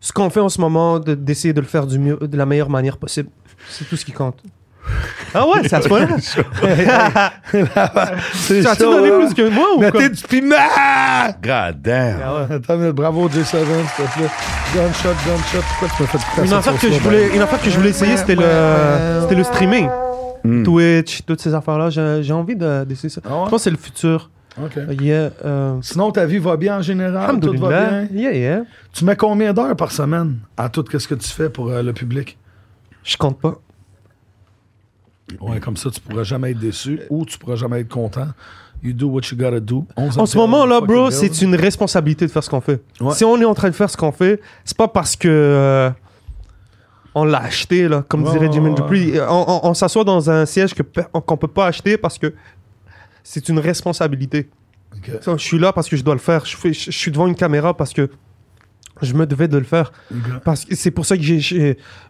ce 0.00 0.12
qu'on 0.12 0.28
fait 0.28 0.40
en 0.40 0.48
ce 0.50 0.60
moment, 0.60 0.98
de- 0.98 1.14
d'essayer 1.14 1.54
de 1.54 1.60
le 1.60 1.66
faire 1.66 1.86
du 1.86 1.98
mieux, 1.98 2.18
de 2.20 2.36
la 2.36 2.44
meilleure 2.44 2.68
manière 2.70 2.98
possible. 2.98 3.30
C'est 3.70 3.88
tout 3.88 3.96
ce 3.96 4.04
qui 4.04 4.12
compte. 4.12 4.36
Ah 5.36 5.48
ouais, 5.48 5.62
c'est 5.66 5.74
à 5.74 5.82
ce 5.82 5.88
point-là. 5.88 6.16
C'est 8.34 8.60
Tu 8.60 8.66
as-tu 8.68 8.82
donné 8.82 9.08
hein? 9.10 9.18
plus 9.26 9.34
que 9.34 9.48
moi 9.48 9.66
ou 9.76 9.80
Mettez 9.80 9.90
quoi? 9.98 10.08
du 10.08 10.22
piment! 10.22 10.54
God 11.42 11.82
damn. 11.82 12.20
Attends, 12.50 12.76
mais 12.76 12.92
bravo, 12.92 13.28
J7, 13.28 13.42
s'il 13.44 13.56
te 13.58 13.62
plaît. 14.12 14.30
Gunshot, 14.74 15.08
gunshot. 15.26 15.64
Pourquoi 15.78 15.88
tu 15.96 16.02
m'as 16.02 16.08
fait 16.08 16.44
Une 16.44 16.52
affaire 16.52 16.78
que 16.78 16.90
je 16.92 17.00
voulais, 17.00 17.34
une 17.34 17.42
affaire 17.42 17.60
que 17.62 17.70
je 17.70 17.76
voulais 17.76 17.90
essayer, 17.90 18.16
c'était 18.16 18.36
le, 18.36 19.20
c'était 19.22 19.34
le 19.34 19.42
streaming. 19.44 19.88
Mm. 20.44 20.62
Twitch, 20.62 21.22
toutes 21.24 21.40
ces 21.40 21.54
affaires-là. 21.54 21.90
J'ai 21.90 22.32
envie 22.32 22.54
de- 22.56 22.84
d'essayer 22.84 23.08
ça. 23.08 23.20
Ah 23.24 23.28
ouais? 23.38 23.44
Je 23.46 23.50
pense 23.50 23.60
que 23.60 23.64
c'est 23.64 23.70
le 23.70 23.76
futur. 23.76 24.30
Yeah, 25.00 25.30
euh, 25.44 25.78
Sinon, 25.82 26.12
ta 26.12 26.26
vie 26.26 26.38
va 26.38 26.56
bien 26.56 26.78
en 26.78 26.82
général? 26.82 27.40
Tout 27.40 27.54
va 27.58 27.68
bien? 27.68 28.08
Yeah, 28.12 28.32
yeah. 28.34 28.62
Tu 28.92 29.04
mets 29.04 29.16
combien 29.16 29.52
d'heures 29.52 29.74
par 29.74 29.90
semaine 29.90 30.36
à 30.56 30.68
tout 30.68 30.84
ce 30.96 31.08
que 31.08 31.14
tu 31.16 31.28
fais 31.28 31.48
pour 31.50 31.70
euh, 31.70 31.82
le 31.82 31.92
public? 31.92 32.38
Je 33.02 33.16
compte 33.16 33.40
pas. 33.40 33.58
Ouais, 35.40 35.58
comme 35.58 35.76
ça, 35.76 35.90
tu 35.90 36.00
pourras 36.00 36.22
jamais 36.22 36.52
être 36.52 36.58
déçu 36.60 37.00
ou 37.10 37.24
tu 37.24 37.38
pourras 37.38 37.56
jamais 37.56 37.80
être 37.80 37.88
content. 37.88 38.28
You 38.82 38.92
do 38.92 39.08
what 39.08 39.22
you 39.32 39.36
gotta 39.36 39.60
do. 39.60 39.86
En 39.96 40.26
ce 40.26 40.36
moment-là, 40.36 40.80
bro, 40.82 41.10
c'est 41.10 41.40
une 41.42 41.54
responsabilité 41.56 42.26
de 42.26 42.30
faire 42.30 42.44
ce 42.44 42.50
qu'on 42.50 42.60
fait. 42.60 42.82
Ouais. 43.00 43.14
Si 43.14 43.24
on 43.24 43.40
est 43.40 43.44
en 43.46 43.54
train 43.54 43.70
de 43.70 43.74
faire 43.74 43.88
ce 43.88 43.96
qu'on 43.96 44.12
fait, 44.12 44.40
c'est 44.64 44.76
pas 44.76 44.88
parce 44.88 45.16
que 45.16 45.26
euh, 45.28 45.90
on 47.14 47.24
l'a 47.24 47.38
acheté, 47.42 47.88
là, 47.88 48.04
comme 48.08 48.24
Ouais, 48.24 48.32
dirait 48.32 48.50
Jimmy. 48.52 48.74
Dupree. 48.74 49.20
On, 49.28 49.44
on- 49.48 49.60
on 49.70 49.74
s'assoit 49.74 50.04
dans 50.04 50.30
un 50.30 50.46
siège 50.46 50.74
qu'on 51.26 51.36
peut 51.36 51.48
pas 51.48 51.66
acheter 51.66 51.96
parce 51.96 52.18
que 52.18 52.34
c'est 53.22 53.48
une 53.48 53.58
responsabilité. 53.58 54.48
Je 55.26 55.36
suis 55.38 55.58
là 55.58 55.72
parce 55.72 55.88
que 55.88 55.96
je 55.96 56.02
dois 56.04 56.14
le 56.14 56.20
faire. 56.20 56.44
Je, 56.44 56.56
fais- 56.56 56.72
je- 56.72 56.90
je 56.90 56.98
suis 56.98 57.10
devant 57.10 57.26
une 57.26 57.34
caméra 57.34 57.76
parce 57.76 57.92
que 57.92 58.08
je 59.02 59.12
me 59.14 59.26
devais 59.26 59.48
de 59.48 59.58
le 59.58 59.64
faire. 59.64 59.92
Parce 60.44 60.64
que 60.64 60.74
c'est 60.76 60.90
pour 60.92 61.04
ça 61.06 61.16
que 61.16 61.22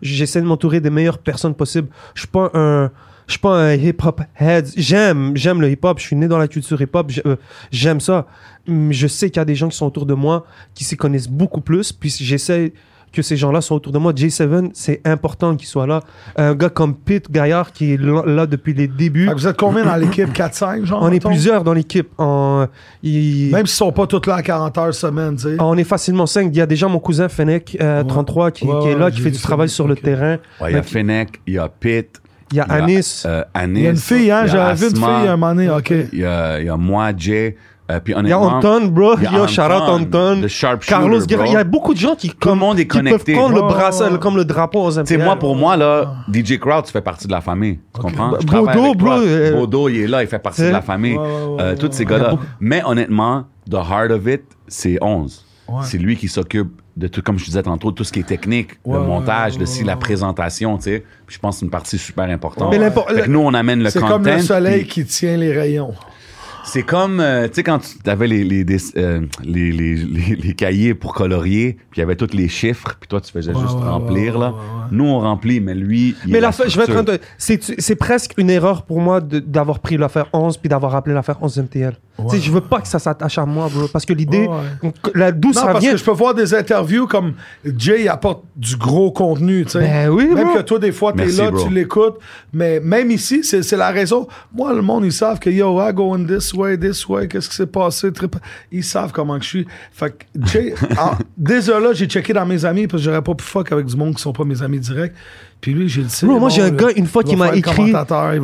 j'essaie 0.03 0.41
de 0.41 0.47
m'entourer 0.47 0.81
des 0.81 0.91
meilleures 0.91 1.19
personnes 1.19 1.55
possibles. 1.55 1.89
Je 2.15 2.21
suis 2.21 2.29
pas 2.29 2.51
un 2.55 2.91
je 3.27 3.33
suis 3.33 3.41
pas 3.41 3.57
un 3.57 3.73
hip-hop 3.73 4.21
head. 4.39 4.69
J'aime, 4.77 5.35
j'aime 5.35 5.63
le 5.63 5.71
hip-hop. 5.71 5.99
Je 5.99 6.05
suis 6.05 6.15
né 6.17 6.29
dans 6.29 6.37
la 6.37 6.47
culture 6.47 6.79
hip-hop. 6.83 7.07
J'ai- 7.11 7.23
euh, 7.27 7.37
J'aime 7.73 7.99
ça. 8.01 8.27
Mais 8.67 8.93
je 8.93 9.07
sais 9.07 9.31
qu'il 9.31 9.39
y 9.39 9.41
a 9.41 9.47
des 9.47 9.55
gens 9.55 9.71
qui 9.71 9.77
sont 9.79 9.87
autour 9.87 10.05
de 10.05 10.13
moi 10.13 10.45
qui 10.75 10.85
s'y 10.85 10.95
connaissent 10.99 11.29
beaucoup 11.29 11.63
plus. 11.63 11.91
Puis 11.91 12.11
j'essaie 12.21 12.75
que 13.15 13.23
ces 13.23 13.37
gens-là 13.37 13.61
soient 13.61 13.77
autour 13.77 13.93
de 13.93 13.99
moi. 13.99 14.12
J7, 14.12 14.71
c'est 14.75 15.01
important 15.05 15.57
qu'ils 15.57 15.69
soient 15.69 15.87
là. 15.87 16.01
Un 16.37 16.55
gars 16.55 16.69
comme 16.69 16.95
Pete 16.95 17.31
Gaillard 17.31 17.73
qui 17.73 17.95
est 17.95 17.97
là, 18.01 18.23
là 18.27 18.47
depuis 18.47 18.75
les 18.75 18.89
débuts. 18.89 19.27
Que 19.29 19.33
vous 19.35 19.47
êtes 19.47 19.57
combien 19.57 19.85
dans 19.85 19.97
l'équipe? 19.97 20.33
4-5, 20.33 20.85
genre? 20.85 21.01
On 21.03 21.11
est 21.11 21.25
plusieurs 21.25 21.65
dans 21.65 21.73
l'équipe. 21.73 22.09
En- 22.19 22.67
il- 23.03 23.51
Même 23.53 23.67
s'ils 23.67 23.77
sont 23.77 23.93
pas 23.93 24.07
tous 24.07 24.27
là 24.27 24.37
à 24.37 24.43
40 24.43 24.77
heures 24.79 24.95
semaine, 24.95 25.37
tu 25.37 25.43
sais. 25.43 25.57
on 25.61 25.77
est 25.77 25.85
facilement 25.85 26.27
5. 26.27 26.49
Il 26.53 26.57
y 26.57 26.61
a 26.61 26.67
déjà 26.67 26.89
mon 26.89 26.99
cousin 26.99 27.29
Fennec, 27.29 27.77
euh, 27.81 28.03
Ouais. 28.03 28.09
33, 28.09 28.51
qui, 28.51 28.67
Ouais, 28.67 28.81
qui 28.83 28.89
est 28.89 28.99
là, 28.99 29.11
qui 29.11 29.21
fait 29.21 29.31
du 29.31 29.39
travail 29.41 29.69
sur 29.69 29.87
le 29.89 29.97
terrain. 29.97 30.39
Ouais, 30.61 30.71
il 30.71 30.75
y 30.75 30.79
a 30.79 30.83
Fennec, 30.83 31.41
il 31.47 31.55
y 31.55 31.59
a 31.59 31.69
Pitt. 31.69 32.21
Il 32.53 32.59
y 32.59 32.61
a 32.61 32.67
il 32.69 32.73
y 32.73 32.79
a, 32.81 32.85
Anis. 32.85 33.23
euh, 33.27 33.43
Anis. 33.55 33.79
Il 33.81 33.85
y 33.85 33.87
a 33.87 33.91
une 33.91 33.97
fille, 33.97 34.31
hein? 34.31 34.47
J'avais 34.47 34.75
vu 34.75 34.91
une 34.91 34.97
fille 34.97 35.05
un 35.05 35.37
moment 35.37 35.55
donné, 35.55 35.71
ok. 35.71 35.93
Il 36.12 36.19
y 36.21 36.25
a, 36.25 36.61
il 36.61 36.67
y 36.67 36.69
a 36.69 36.77
moi, 36.77 37.11
Jay. 37.17 37.57
Euh, 37.91 38.01
puis 38.01 38.14
Il 38.18 38.28
y 38.28 38.32
a 38.32 38.39
Anton, 38.39 38.87
bro. 38.87 39.14
il 39.18 39.24
y 39.24 39.26
a 39.26 39.43
out 39.43 39.59
Anton. 39.61 40.47
Carlos. 40.87 41.20
Guerra. 41.26 41.47
Il 41.47 41.53
y 41.53 41.57
a 41.57 41.64
beaucoup 41.64 41.93
de 41.95 41.99
gens 41.99 42.14
qui, 42.14 42.30
Tout 42.30 42.49
le 42.49 42.55
monde 42.55 42.78
est 42.78 42.82
qui 42.87 42.89
peuvent 42.99 43.05
connecté. 43.05 43.32
prendre 43.35 43.55
le 43.55 43.61
bracelet, 43.62 44.12
ouais. 44.12 44.18
comme 44.18 44.37
le 44.37 44.45
drapeau 44.45 44.85
aux 44.85 44.91
Tu 44.91 44.95
sais, 45.07 45.16
MPL. 45.16 45.24
moi, 45.24 45.37
pour 45.37 45.55
moi, 45.55 45.76
là, 45.76 46.14
DJ 46.32 46.59
Crowd, 46.59 46.85
tu 46.87 46.93
fais 46.93 47.03
partie 47.03 47.26
de 47.26 47.32
la 47.32 47.41
famille. 47.43 47.78
Tu 47.95 48.01
comprends? 48.01 48.32
Je 48.41 48.47
Bodo, 48.47 48.95
bro, 48.95 49.12
euh, 49.12 49.53
Bodo, 49.53 49.89
il 49.89 50.01
est 50.01 50.07
là, 50.07 50.22
il 50.22 50.28
fait 50.28 50.39
partie 50.39 50.62
de 50.62 50.68
la 50.68 50.80
famille. 50.82 51.16
Ouais, 51.16 51.26
ouais, 51.26 51.45
ouais, 51.57 51.62
Euh, 51.62 51.76
tous 51.76 51.93
ces 51.93 52.05
gars-là. 52.07 52.37
Mais 52.61 52.82
honnêtement, 52.85 53.45
the 53.70 53.74
heart 53.74 54.11
of 54.11 54.26
it, 54.26 54.43
c'est 54.66 54.99
11. 55.03 55.45
Ouais. 55.68 55.80
C'est 55.82 55.99
lui 55.99 56.16
qui 56.16 56.28
s'occupe 56.28 56.80
de 56.97 57.09
tout, 57.09 57.22
comme 57.22 57.39
je 57.39 57.45
disais 57.47 57.62
tantôt, 57.62 57.91
tout 57.91 58.05
ce 58.05 58.12
qui 58.12 58.20
est 58.20 58.26
technique, 58.26 58.72
Ouais, 58.85 58.99
le 58.99 59.05
montage, 59.05 59.55
ouais, 59.55 59.61
le, 59.61 59.66
si, 59.66 59.80
ouais, 59.80 59.87
la 59.87 59.97
présentation, 59.97 60.76
tu 60.78 60.85
sais. 60.85 61.05
Puis 61.26 61.35
je 61.37 61.41
pense 61.41 61.57
que 61.57 61.61
c'est 61.61 61.64
une 61.66 61.70
partie 61.70 61.99
super 61.99 62.24
importante. 62.30 62.70
Mais 62.70 62.78
Fait 62.91 63.22
que 63.22 63.28
nous, 63.30 63.41
on 63.41 63.53
amène 63.55 63.82
le 63.82 63.91
C'est 63.91 63.99
content. 64.01 64.12
comme 64.14 64.26
le 64.26 64.39
soleil 64.41 64.82
puis- 64.85 64.89
qui 64.91 65.05
tient 65.07 65.37
les 65.37 65.53
rayons. 65.53 65.93
C'est 66.65 66.83
comme, 66.83 67.21
euh, 67.21 67.47
tu 67.49 67.55
sais, 67.55 67.62
quand 67.62 67.79
tu 67.81 68.11
avais 68.11 68.27
les, 68.27 68.43
les, 68.45 68.65
des- 68.65 68.79
euh, 68.97 69.21
les, 69.45 69.71
les, 69.71 69.95
les- 69.97 70.37
les 70.37 70.55
cahiers 70.55 70.95
pour 70.95 71.15
colorier, 71.15 71.75
puis 71.91 71.99
il 71.99 72.01
y 72.01 72.03
avait 72.03 72.17
tous 72.17 72.33
les 72.35 72.49
chiffres, 72.49 72.97
puis 72.99 73.07
toi, 73.09 73.21
tu 73.21 73.31
faisais 73.31 73.53
Ouais, 73.53 73.61
juste 73.61 73.75
ouais, 73.77 73.89
remplir, 73.89 74.35
ouais, 74.35 74.41
là. 74.41 74.49
ouais, 74.51 74.55
ouais. 74.55 74.87
Nous, 74.91 75.05
on 75.05 75.21
remplit, 75.21 75.61
mais 75.61 75.75
lui, 75.75 76.15
il 76.27 76.33
Mais 76.33 76.41
la 76.41 76.53
fa- 76.53 76.67
je 76.69 76.79
vais 76.81 76.91
un- 76.91 77.05
c'est 77.39 77.61
c'est 77.81 77.97
presque 77.97 78.33
une 78.39 78.51
erreur 78.51 78.83
pour 78.83 79.01
moi 79.01 79.21
de- 79.21 79.39
d'avoir 79.41 79.79
pris 79.81 79.97
l'affaire 79.97 80.27
11 80.33 80.57
puis 80.57 80.69
d'avoir 80.69 80.95
appelé 80.95 81.15
l'affaire 81.15 81.37
11 81.43 81.59
MTL. 81.59 81.97
Tu 82.17 82.37
sais, 82.37 82.41
je 82.43 82.51
veux 82.53 82.61
pas 82.61 82.81
que 82.81 82.87
ça 82.87 83.01
s'attache 83.01 83.39
à 83.39 83.45
moi, 83.45 83.69
bro. 83.75 83.89
Parce 83.93 84.05
que 84.07 84.12
l'idée, 84.12 84.47
Ouais, 84.47 84.93
la 85.17 85.33
d'où 85.33 85.49
Non, 85.49 85.55
ça 85.55 85.67
parce 85.67 85.81
vient. 85.81 85.93
que 85.93 85.97
je 85.97 86.05
peux 86.05 86.12
voir 86.12 86.33
des 86.33 86.55
interviews 86.55 87.09
comme 87.09 87.35
Jay 87.77 88.07
apporte 88.07 88.45
du 88.55 88.77
gros 88.77 89.11
contenu, 89.11 89.65
tu 89.65 89.73
sais. 89.73 89.81
Ben 89.81 90.09
oui, 90.11 90.29
Même 90.33 90.45
bro. 90.47 90.55
que 90.59 90.62
toi, 90.62 90.79
des 90.79 90.93
fois, 90.93 91.12
t'es 91.12 91.25
Merci, 91.25 91.39
là, 91.39 91.51
bro. 91.51 91.67
tu 91.67 91.75
l'écoutes. 91.75 92.19
Mais 92.53 92.79
même 92.79 93.11
ici, 93.11 93.43
c'est 93.43 93.62
c'est 93.65 93.77
la 93.77 93.91
raison. 93.91 94.29
Moi, 94.55 94.73
le 94.75 94.83
monde, 94.83 95.05
ils 95.05 95.12
savent 95.12 95.41
que 95.41 95.51
yo, 95.51 95.81
I 95.81 95.93
go 95.93 96.15
in 96.15 96.25
this 96.25 96.54
way, 96.55 96.79
this 96.79 97.07
way, 97.09 97.29
qu'est-ce 97.29 97.49
qui 97.49 97.55
s'est 97.57 97.67
passé. 97.67 98.13
très 98.13 98.29
pa- 98.29 98.39
Ils 98.73 98.85
savent 98.85 99.13
comment 99.13 99.37
que 99.39 99.45
je 99.45 99.49
suis. 99.49 99.67
Fait 99.93 100.11
que 100.11 100.25
Jay, 100.47 100.75
en- 100.99 101.13
désolé, 101.37 101.89
j'ai 101.95 102.07
checké 102.07 102.33
dans 102.33 102.47
mes 102.47 102.65
amis 102.65 102.87
parce 102.87 103.03
que 103.03 103.05
j'aurais 103.11 103.23
pas 103.23 103.35
pu 103.35 103.45
fuck 103.45 103.71
avec 103.73 103.87
du 103.87 103.97
monde 103.97 104.15
qui 104.15 104.23
sont 104.23 104.33
pas 104.33 104.45
mes 104.45 104.63
amis 104.63 104.79
directs. 104.81 105.13
Puis 105.61 105.73
lui, 105.73 105.89
j'ai 105.89 106.03
le 106.03 106.09
sais. 106.09 106.27
Bro, 106.27 106.39
moi, 106.41 106.51
j'ai 106.51 106.63
un 106.63 106.71
gars, 106.71 106.89
une 106.95 107.07
fois, 107.07 107.23
qui 107.23 107.37
m'a 107.37 107.47
écrit, 107.59 107.93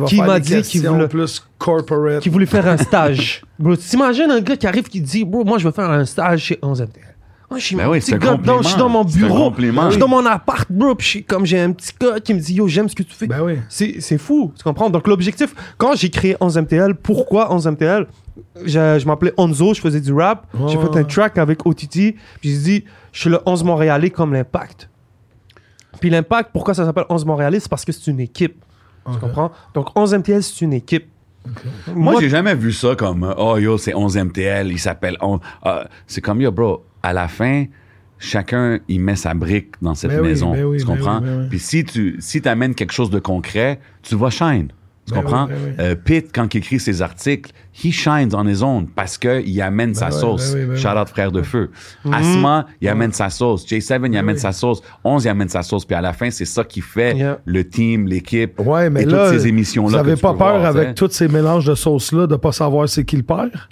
qui 0.07 0.15
m'a 0.27 0.39
dit 0.39 0.49
qu'il 0.63 0.81
voulait- 0.95 1.07
plus 1.07 1.43
corporate. 1.59 2.21
qui 2.21 2.29
voulait 2.29 2.45
faire 2.47 2.67
un 2.67 2.77
stage. 2.77 3.43
bro, 3.59 3.75
t'imagines 3.75 4.31
un 4.31 4.41
gars 4.41 4.55
qui 4.57 4.65
arrive 4.67 4.83
qui 4.89 5.01
dit, 5.01 5.23
bro, 5.23 5.43
moi, 5.43 5.57
je 5.59 5.65
veux 5.65 5.71
faire 5.71 5.89
un 5.91 6.05
stage 6.05 6.41
chez 6.45 6.57
11 6.63 6.81
MTL. 6.81 7.10
Moi, 7.51 7.59
je 7.59 7.65
suis 7.65 7.75
Ben 7.75 7.89
oui, 7.89 7.99
je 7.99 8.05
suis 8.05 8.17
dans 8.77 8.87
mon 8.87 9.03
bureau, 9.03 9.53
je 9.59 9.89
suis 9.91 9.99
dans 9.99 10.07
mon 10.07 10.25
appart, 10.25 10.71
bro, 10.71 10.95
puis 10.95 11.03
je 11.05 11.09
suis 11.09 11.23
comme 11.25 11.45
j'ai 11.45 11.59
un 11.59 11.73
petit 11.73 11.91
gars 11.99 12.17
qui 12.21 12.33
me 12.33 12.39
dit, 12.39 12.53
yo, 12.53 12.67
j'aime 12.69 12.87
ce 12.87 12.95
que 12.95 13.03
tu 13.03 13.13
fais. 13.13 13.27
Ben 13.27 13.41
oui. 13.41 13.59
C'est 13.67 13.99
c'est 13.99 14.17
fou, 14.17 14.53
tu 14.57 14.63
comprends? 14.63 14.89
Donc, 14.89 15.05
l'objectif, 15.05 15.53
quand 15.77 15.93
j'ai 15.95 16.09
créé 16.09 16.37
11 16.39 16.57
MTL, 16.59 16.95
pourquoi 16.95 17.53
11 17.53 17.67
MTL? 17.67 18.07
Je, 18.63 18.99
je 18.99 19.05
m'appelais 19.05 19.33
Onzo, 19.35 19.73
je 19.73 19.81
faisais 19.81 19.99
du 19.99 20.13
rap. 20.13 20.47
j'ai 20.69 20.77
Ouais, 20.77 20.85
fait 20.93 20.99
un 20.99 21.03
track 21.03 21.37
avec 21.37 21.65
OTT. 21.65 22.15
Puis 22.39 22.51
j'ai 22.51 22.57
dit, 22.57 22.83
je 23.11 23.19
suis 23.19 23.29
le 23.29 23.39
11 23.45 23.65
Montréalais 23.65 24.11
comme 24.11 24.33
l'Impact. 24.33 24.89
Puis 25.99 26.09
l'Impact, 26.09 26.51
pourquoi 26.53 26.73
ça 26.73 26.85
s'appelle 26.85 27.03
11 27.09 27.25
Montréalais? 27.25 27.59
C'est 27.59 27.69
parce 27.69 27.83
que 27.83 27.91
c'est 27.91 28.09
une 28.09 28.21
équipe. 28.21 28.63
Tu 29.11 29.19
comprends? 29.19 29.51
Donc 29.73 29.87
11 29.93 30.13
MTL, 30.13 30.41
c'est 30.41 30.61
une 30.63 30.73
équipe. 30.73 31.07
Moi, 31.93 32.15
j'ai 32.21 32.29
jamais 32.29 32.55
vu 32.55 32.71
ça 32.71 32.95
comme 32.95 33.33
oh 33.37 33.57
yo, 33.57 33.77
c'est 33.77 33.93
11 33.93 34.15
MTL, 34.15 34.71
il 34.71 34.79
s'appelle 34.79 35.17
11. 35.19 35.39
Ah, 35.63 35.87
c'est 36.07 36.21
comme 36.21 36.39
yo, 36.39 36.51
bro, 36.51 36.85
à 37.03 37.13
la 37.13 37.27
fin, 37.27 37.65
chacun 38.19 38.79
il 38.87 38.99
met 39.01 39.15
sa 39.15 39.33
brique 39.33 39.73
dans 39.81 39.95
cette 39.95 40.11
Ben 40.11 40.21
oui, 40.21 40.27
maison. 40.29 40.51
ben 40.53 40.63
oui, 40.65 40.77
tu 40.79 40.85
ben 40.85 40.95
comprends? 40.95 41.19
oui, 41.21 41.25
ben 41.27 41.39
oui. 41.41 41.47
Puis 41.49 41.59
si 41.59 41.83
tu 41.83 42.15
si 42.19 42.47
amènes 42.47 42.75
quelque 42.75 42.93
chose 42.93 43.09
de 43.09 43.19
concret, 43.19 43.79
tu 44.03 44.15
vas 44.15 44.29
shine. 44.29 44.67
Tu 45.07 45.15
Ben 45.15 45.21
comprends? 45.23 45.45
oui, 45.47 45.53
ben 45.53 45.75
oui. 45.79 45.85
Euh, 45.85 45.95
Pitt, 45.95 46.29
quand 46.31 46.53
il 46.53 46.59
écrit 46.59 46.79
ses 46.79 47.01
articles, 47.01 47.51
he 47.83 47.91
shines 47.91 48.35
on 48.35 48.47
his 48.47 48.61
own 48.61 48.85
parce 48.87 49.17
qu'il 49.17 49.59
amène 49.63 49.95
sa 49.95 50.05
ouais, 50.05 50.11
sauce. 50.11 50.53
ben 50.53 50.59
oui, 50.61 50.65
ben 50.67 50.75
Shout 50.77 50.95
out 50.99 51.09
frère 51.09 51.31
de 51.31 51.41
feu. 51.41 51.71
Asma, 52.11 52.67
il 52.81 52.87
amène 52.87 53.11
sa 53.11 53.31
sauce. 53.31 53.65
J7, 53.65 54.07
il 54.11 54.17
amène 54.17 54.37
sa 54.37 54.51
sauce. 54.51 54.83
11, 55.03 55.25
il 55.25 55.29
amène 55.29 55.49
sa 55.49 55.63
sauce. 55.63 55.85
Puis 55.85 55.95
à 55.95 56.01
la 56.01 56.13
fin, 56.13 56.29
c'est 56.29 56.45
ça 56.45 56.63
qui 56.63 56.81
fait 56.81 57.15
Yeah. 57.15 57.39
le 57.45 57.67
team, 57.67 58.05
l'équipe 58.07 58.59
Ouais, 58.59 58.87
et 58.87 59.05
là, 59.05 59.29
toutes 59.31 59.39
ces 59.39 59.47
émissions-là. 59.47 59.89
vous 59.89 59.95
avez 59.97 60.11
que 60.11 60.15
tu 60.17 60.21
pas 60.21 60.33
peur 60.35 60.59
voir, 60.59 60.65
avec 60.67 60.93
tous 60.93 61.09
ces 61.09 61.27
mélanges 61.27 61.65
de 61.65 61.73
sauces-là 61.73 62.27
de 62.27 62.35
pas 62.35 62.51
savoir 62.51 62.87
c'est 62.87 63.03
qui 63.03 63.17
le 63.17 63.23
père? 63.23 63.69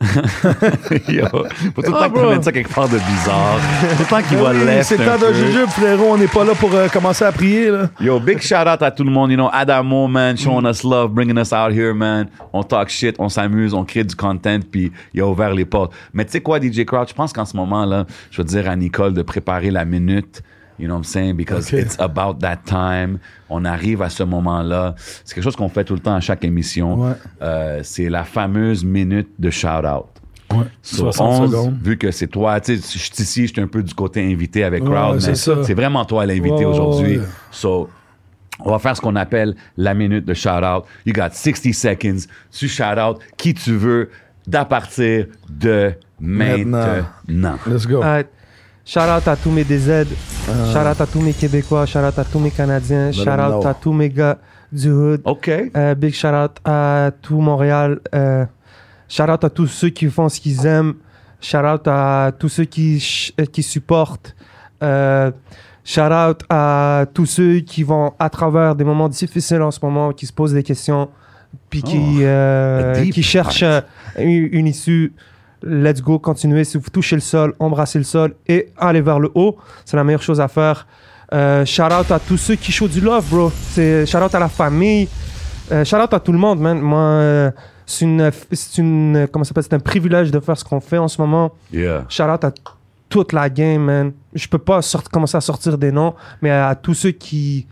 Faut 0.00 1.82
tout 1.82 1.92
le 1.92 1.98
temps 1.98 2.10
que 2.10 2.20
tu 2.20 2.26
mettes 2.26 2.44
ça 2.44 2.52
quelque 2.52 2.72
part 2.72 2.88
de 2.88 2.98
bizarre. 2.98 3.58
Tout 3.96 4.02
le 4.02 4.08
temps 4.08 4.22
qu'il 4.28 4.38
va 4.38 4.82
c'est 4.84 4.96
le 4.96 5.04
temps 5.04 5.18
de 5.18 5.32
jujube, 5.32 5.68
frérot. 5.70 6.12
On 6.12 6.16
n'est 6.16 6.28
pas 6.28 6.44
là 6.44 6.54
pour 6.54 6.72
euh, 6.72 6.88
commencer 6.88 7.24
à 7.24 7.32
prier, 7.32 7.70
là. 7.70 7.90
Yo, 8.00 8.20
big 8.20 8.40
shout 8.40 8.54
out 8.54 8.80
à 8.80 8.90
tout 8.90 9.02
le 9.02 9.10
monde. 9.10 9.30
You 9.30 9.36
know, 9.36 9.50
Adamo, 9.52 10.06
man, 10.06 10.36
showing 10.36 10.66
us 10.66 10.84
love, 10.84 11.12
bringing 11.12 11.36
us 11.36 11.52
out 11.52 11.72
here, 11.72 11.94
man. 11.94 12.28
On 12.52 12.62
talk 12.62 12.88
shit, 12.88 13.16
on 13.18 13.28
s'amuse, 13.28 13.74
on 13.74 13.84
crée 13.84 14.04
du 14.04 14.14
content, 14.14 14.60
puis 14.70 14.92
il 15.14 15.20
a 15.20 15.26
ouvert 15.26 15.52
les 15.52 15.64
portes. 15.64 15.92
Mais 16.12 16.24
tu 16.24 16.32
sais 16.32 16.40
quoi, 16.40 16.60
DJ 16.60 16.84
Crouch, 16.84 17.08
je 17.08 17.14
pense 17.14 17.32
qu'en 17.32 17.44
ce 17.44 17.56
moment, 17.56 17.84
là, 17.84 18.06
je 18.30 18.40
veux 18.40 18.46
dire 18.46 18.68
à 18.70 18.76
Nicole 18.76 19.14
de 19.14 19.22
préparer 19.22 19.70
la 19.70 19.84
minute. 19.84 20.42
You 20.78 20.86
know 20.86 20.94
what 20.94 21.00
I'm 21.00 21.04
saying? 21.04 21.34
Because 21.36 21.72
it's 21.72 21.96
about 21.98 22.38
that 22.40 22.58
time. 22.66 23.18
On 23.50 23.64
arrive 23.64 24.02
à 24.02 24.08
ce 24.10 24.22
moment-là. 24.22 24.94
C'est 25.24 25.34
quelque 25.34 25.44
chose 25.44 25.56
qu'on 25.56 25.68
fait 25.68 25.84
tout 25.84 25.94
le 25.94 26.00
temps 26.00 26.14
à 26.14 26.20
chaque 26.20 26.44
émission. 26.44 27.02
Ouais. 27.02 27.12
Euh, 27.42 27.80
c'est 27.82 28.08
la 28.08 28.24
fameuse 28.24 28.84
minute 28.84 29.28
de 29.38 29.50
shout-out. 29.50 30.06
Ouais. 30.50 30.64
Sur 30.82 31.12
60 31.12 31.40
11, 31.42 31.50
secondes. 31.50 31.78
vu 31.82 31.98
que 31.98 32.10
c'est 32.10 32.26
toi, 32.28 32.58
tu 32.60 32.76
sais, 32.78 32.82
je 32.82 32.98
suis 32.98 33.22
ici, 33.22 33.46
je 33.48 33.52
suis 33.52 33.60
un 33.60 33.66
peu 33.66 33.82
du 33.82 33.92
côté 33.92 34.24
invité 34.32 34.64
avec 34.64 34.82
Ouais, 34.82 34.90
Crowd, 34.90 35.22
mais 35.26 35.34
ça. 35.34 35.62
c'est 35.64 35.74
vraiment 35.74 36.04
toi 36.06 36.24
l'invité 36.24 36.64
aujourd'hui. 36.64 37.18
ouais. 37.18 37.24
So, 37.50 37.90
on 38.60 38.70
va 38.70 38.78
faire 38.78 38.96
ce 38.96 39.00
qu'on 39.00 39.14
appelle 39.16 39.54
la 39.76 39.92
minute 39.94 40.24
de 40.24 40.32
shout-out. 40.34 40.84
You 41.04 41.12
got 41.12 41.30
60 41.32 41.74
seconds. 41.74 42.26
Tu 42.50 42.66
shout-out 42.68 43.18
qui 43.36 43.52
tu 43.54 43.72
veux 43.76 44.10
d'à 44.46 44.64
partir 44.64 45.26
de 45.50 45.92
maintenant. 46.18 46.86
Maintenant. 47.28 47.58
Let's 47.66 47.86
go. 47.86 48.02
Euh, 48.02 48.22
shout 48.88 49.00
out 49.00 49.28
à 49.28 49.36
tous 49.36 49.50
mes 49.50 49.64
DZ, 49.64 50.06
shout 50.72 50.78
out 50.78 51.00
à 51.00 51.06
tous 51.06 51.20
mes 51.20 51.34
Québécois, 51.34 51.84
shout 51.84 51.98
out 51.98 52.18
à 52.18 52.24
tous 52.24 52.38
mes 52.38 52.50
Canadiens, 52.50 53.12
shout 53.12 53.28
out 53.28 53.60
know. 53.60 53.66
à 53.66 53.74
tous 53.74 53.92
mes 53.92 54.08
gars 54.08 54.38
du 54.72 54.90
Hood. 54.90 55.20
OK. 55.24 55.50
Euh, 55.76 55.94
big 55.94 56.14
shout 56.14 56.28
out 56.28 56.56
à 56.64 57.10
tout 57.20 57.38
Montréal. 57.38 58.00
Euh, 58.14 58.46
shout 59.06 59.24
out 59.24 59.44
à 59.44 59.50
tous 59.50 59.66
ceux 59.66 59.90
qui 59.90 60.08
font 60.08 60.30
ce 60.30 60.40
qu'ils 60.40 60.64
aiment. 60.64 60.94
Shout 61.40 61.58
out 61.58 61.86
à 61.86 62.32
tous 62.38 62.48
ceux 62.48 62.64
qui, 62.64 63.32
euh, 63.38 63.44
qui 63.44 63.62
supportent. 63.62 64.34
Shout 64.80 66.00
out 66.00 66.42
à 66.48 67.04
tous 67.12 67.26
ceux 67.26 67.60
qui 67.60 67.82
vont 67.82 68.14
à 68.18 68.30
travers 68.30 68.74
des 68.74 68.84
moments 68.84 69.08
difficiles 69.10 69.62
en 69.62 69.70
ce 69.70 69.80
moment, 69.82 70.12
qui 70.12 70.24
se 70.24 70.32
posent 70.32 70.54
des 70.54 70.62
questions, 70.62 71.10
puis 71.68 71.82
qui, 71.82 72.22
Oh, 72.22 73.10
qui 73.12 73.22
cherchent 73.22 73.64
une, 74.18 74.48
une 74.50 74.66
issue. 74.66 75.12
Let's 75.62 76.00
go, 76.00 76.18
continuez. 76.18 76.64
Si 76.64 76.78
vous 76.78 76.90
touchez 76.90 77.16
le 77.16 77.20
sol, 77.20 77.54
embrassez 77.58 77.98
le 77.98 78.04
sol 78.04 78.34
et 78.46 78.68
allez 78.76 79.00
vers 79.00 79.18
le 79.18 79.30
haut. 79.34 79.56
C'est 79.84 79.96
la 79.96 80.04
meilleure 80.04 80.22
chose 80.22 80.40
à 80.40 80.48
faire. 80.48 80.86
Euh, 81.32 81.64
shout 81.64 81.82
out 81.82 82.10
à 82.10 82.18
tous 82.18 82.36
ceux 82.36 82.54
qui 82.54 82.72
show 82.72 82.88
du 82.88 83.00
love, 83.00 83.28
bro. 83.28 83.50
C'est 83.50 84.06
shout 84.06 84.18
out 84.18 84.34
à 84.34 84.38
la 84.38 84.48
famille. 84.48 85.08
Euh, 85.70 85.84
shout 85.84 85.96
out 85.96 86.12
à 86.12 86.20
tout 86.20 86.32
le 86.32 86.38
monde, 86.38 86.60
man. 86.60 86.80
Moi, 86.80 86.98
euh, 86.98 87.50
c'est 87.84 88.04
une, 88.04 88.30
c'est 88.52 88.80
une, 88.80 89.28
comment 89.30 89.44
ça 89.44 89.48
s'appelle, 89.48 89.64
c'est 89.64 89.74
un 89.74 89.80
privilège 89.80 90.30
de 90.30 90.40
faire 90.40 90.56
ce 90.56 90.64
qu'on 90.64 90.80
fait 90.80 90.98
en 90.98 91.08
ce 91.08 91.20
moment. 91.20 91.52
Yeah. 91.72 92.04
Shout 92.08 92.24
out 92.24 92.44
à 92.44 92.52
toute 93.08 93.32
la 93.32 93.50
game, 93.50 93.82
man. 93.82 94.12
Je 94.34 94.46
peux 94.48 94.58
pas 94.58 94.80
sortir, 94.80 95.10
commencer 95.10 95.36
à 95.36 95.40
sortir 95.40 95.76
des 95.76 95.92
noms, 95.92 96.14
mais 96.40 96.50
à 96.50 96.74
tous 96.74 96.94
ceux 96.94 97.10
qui, 97.10 97.66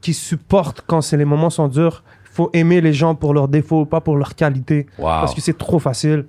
qui 0.00 0.14
supportent 0.14 0.82
quand 0.86 1.00
c'est 1.00 1.16
les 1.16 1.24
moments 1.24 1.50
sont 1.50 1.68
durs. 1.68 2.02
Il 2.24 2.34
faut 2.34 2.50
aimer 2.52 2.80
les 2.80 2.92
gens 2.92 3.14
pour 3.14 3.34
leurs 3.34 3.48
défauts, 3.48 3.84
pas 3.84 4.00
pour 4.00 4.16
leurs 4.16 4.34
qualités. 4.34 4.86
Wow. 4.98 5.06
Parce 5.06 5.34
que 5.34 5.40
c'est 5.40 5.56
trop 5.56 5.78
facile. 5.78 6.26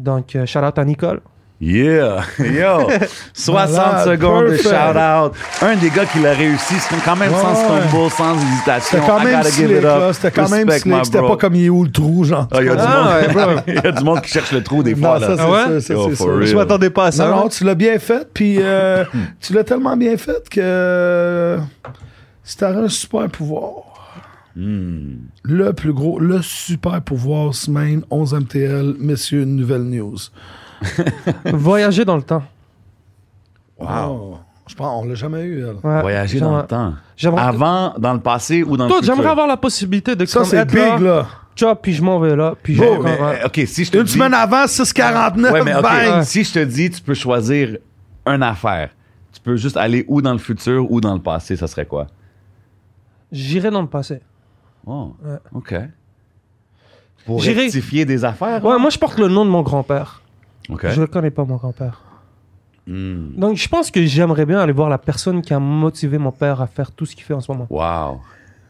Donc, 0.00 0.34
euh, 0.34 0.46
shout 0.46 0.60
out 0.60 0.78
à 0.78 0.84
Nicole. 0.84 1.20
Yeah, 1.62 2.22
yo, 2.38 2.88
60 3.34 3.54
Malade, 3.74 4.04
secondes 4.06 4.46
perfect. 4.46 4.64
de 4.64 4.70
shout-out. 4.70 5.32
Un 5.60 5.76
des 5.76 5.90
gars 5.90 6.06
qui 6.06 6.18
l'a 6.20 6.32
réussi, 6.32 6.72
c'est 6.78 6.94
quand 7.04 7.16
même 7.16 7.30
sans 7.32 7.54
stumble, 7.54 8.10
sans 8.10 8.34
hésitation. 8.34 8.98
C'était 8.98 9.06
quand 9.06 9.22
même 9.22 9.42
slick, 9.42 9.82
là. 9.82 10.12
C'était 10.14 10.30
quand 10.30 10.48
même 10.48 10.66
Respect, 10.70 10.90
slick. 10.90 11.04
C'était 11.04 11.20
pas 11.20 11.36
comme 11.36 11.54
il 11.56 11.66
est 11.66 11.68
où 11.68 11.84
le 11.84 11.90
trou, 11.90 12.24
genre. 12.24 12.48
Ah, 12.50 12.56
Il 12.62 12.66
y, 12.66 12.70
a 12.70 12.76
du 12.76 12.82
Ah, 12.82 13.18
ouais, 13.20 13.34
monde- 13.34 13.62
il 13.66 13.74
y 13.74 13.78
a 13.86 13.92
du 13.92 14.04
monde 14.04 14.22
qui 14.22 14.30
cherche 14.30 14.52
le 14.52 14.62
trou 14.62 14.82
des 14.82 14.94
fois. 14.94 15.18
Non, 15.18 15.20
là. 15.20 15.26
ça, 15.26 15.36
c'est 15.36 15.42
Ah 15.42 15.50
ouais? 15.98 16.14
ça, 16.16 16.24
real. 16.24 16.46
Je 16.46 16.56
m'attendais 16.56 16.88
pas 16.88 17.04
à 17.08 17.12
ça. 17.12 17.26
Non, 17.28 17.32
hein? 17.34 17.40
non, 17.42 17.48
tu 17.50 17.62
l'as 17.64 17.74
bien 17.74 17.98
fait, 17.98 18.26
puis 18.32 18.56
euh, 18.58 19.04
tu 19.42 19.52
l'as 19.52 19.64
tellement 19.64 19.98
bien 19.98 20.16
fait 20.16 20.48
que 20.48 20.60
euh, 20.62 21.58
si 22.42 22.56
t'avais 22.56 22.80
un 22.80 22.88
super 22.88 23.28
pouvoir, 23.28 23.89
Le 24.56 25.70
plus 25.72 25.92
gros, 25.92 26.18
le 26.18 26.42
super 26.42 27.00
pouvoir 27.02 27.54
semaine 27.54 28.02
11 28.10 28.34
MTL, 28.34 28.94
messieurs, 28.98 29.42
une 29.42 29.56
nouvelle 29.56 29.82
news. 29.84 30.16
Voyager 31.52 32.04
dans 32.04 32.16
le 32.16 32.22
temps. 32.22 32.42
Wow. 33.78 34.38
Je 34.68 34.74
pense 34.74 35.02
on 35.04 35.08
l'a 35.08 35.14
jamais 35.14 35.42
eu, 35.42 35.64
elle. 35.66 35.76
Ouais. 35.82 36.00
Voyager 36.00 36.40
dans 36.40 36.58
le 36.58 36.66
temps. 36.66 36.94
Avant, 37.36 37.94
dans 37.98 38.14
le 38.14 38.20
passé 38.20 38.62
ou 38.62 38.76
dans 38.76 38.86
Toi, 38.86 38.96
le 38.98 39.02
futur? 39.02 39.14
j'aimerais 39.16 39.30
avoir 39.32 39.46
la 39.46 39.56
possibilité 39.56 40.14
de 40.14 40.24
Ça, 40.26 40.44
c'est 40.44 40.58
être 40.58 40.72
big, 40.72 41.00
là. 41.00 41.26
Chop, 41.56 41.80
puis 41.82 41.92
je 41.92 42.02
m'en 42.02 42.18
vais 42.20 42.36
là. 42.36 42.54
Puis 42.62 42.78
Mais-. 42.80 43.44
OK, 43.44 43.60
si 43.66 43.84
je 43.84 43.90
te 43.90 43.98
Une 43.98 44.04
dis... 44.04 44.12
semaine 44.12 44.32
avant, 44.32 44.64
6,49, 44.64 45.52
Ouais, 45.52 45.64
mais 45.64 45.74
OK, 45.74 45.82
bang! 45.82 46.22
si 46.22 46.44
je 46.44 46.52
te 46.54 46.64
dis, 46.64 46.88
tu 46.90 47.02
peux 47.02 47.14
choisir 47.14 47.76
une 48.26 48.42
affaire. 48.42 48.90
Tu 49.32 49.40
peux 49.40 49.56
juste 49.56 49.76
aller 49.76 50.04
ou 50.08 50.22
dans 50.22 50.32
le 50.32 50.38
futur 50.38 50.90
ou 50.90 51.00
dans 51.00 51.14
le 51.14 51.20
passé, 51.20 51.56
ça 51.56 51.66
serait 51.66 51.86
quoi? 51.86 52.06
J'irai 53.32 53.70
dans 53.70 53.82
le 53.82 53.88
passé. 53.88 54.20
Oh, 54.86 55.14
Ouais. 55.24 55.36
OK. 55.54 55.74
Pour 57.26 57.40
J'irai- 57.42 57.62
rectifier 57.64 58.04
des 58.04 58.24
affaires? 58.24 58.64
Ouais, 58.64 58.78
moi, 58.78 58.90
je 58.90 58.98
porte 58.98 59.18
le 59.18 59.28
nom 59.28 59.44
de 59.44 59.50
mon 59.50 59.62
grand-père. 59.62 60.22
OK. 60.68 60.86
Je 60.88 61.00
ne 61.00 61.06
connais 61.06 61.30
pas 61.30 61.44
mon 61.44 61.56
grand-père. 61.56 62.00
Hmm. 62.86 63.32
Donc, 63.36 63.56
je 63.56 63.68
pense 63.68 63.90
que 63.90 64.04
j'aimerais 64.04 64.46
bien 64.46 64.58
aller 64.60 64.72
voir 64.72 64.88
la 64.88 64.98
personne 64.98 65.42
qui 65.42 65.52
a 65.52 65.58
motivé 65.60 66.18
mon 66.18 66.32
père 66.32 66.60
à 66.60 66.66
faire 66.66 66.90
tout 66.92 67.04
ce 67.06 67.14
qu'il 67.14 67.24
fait 67.24 67.34
en 67.34 67.40
ce 67.40 67.52
moment. 67.52 67.66
Wow. 67.70 68.20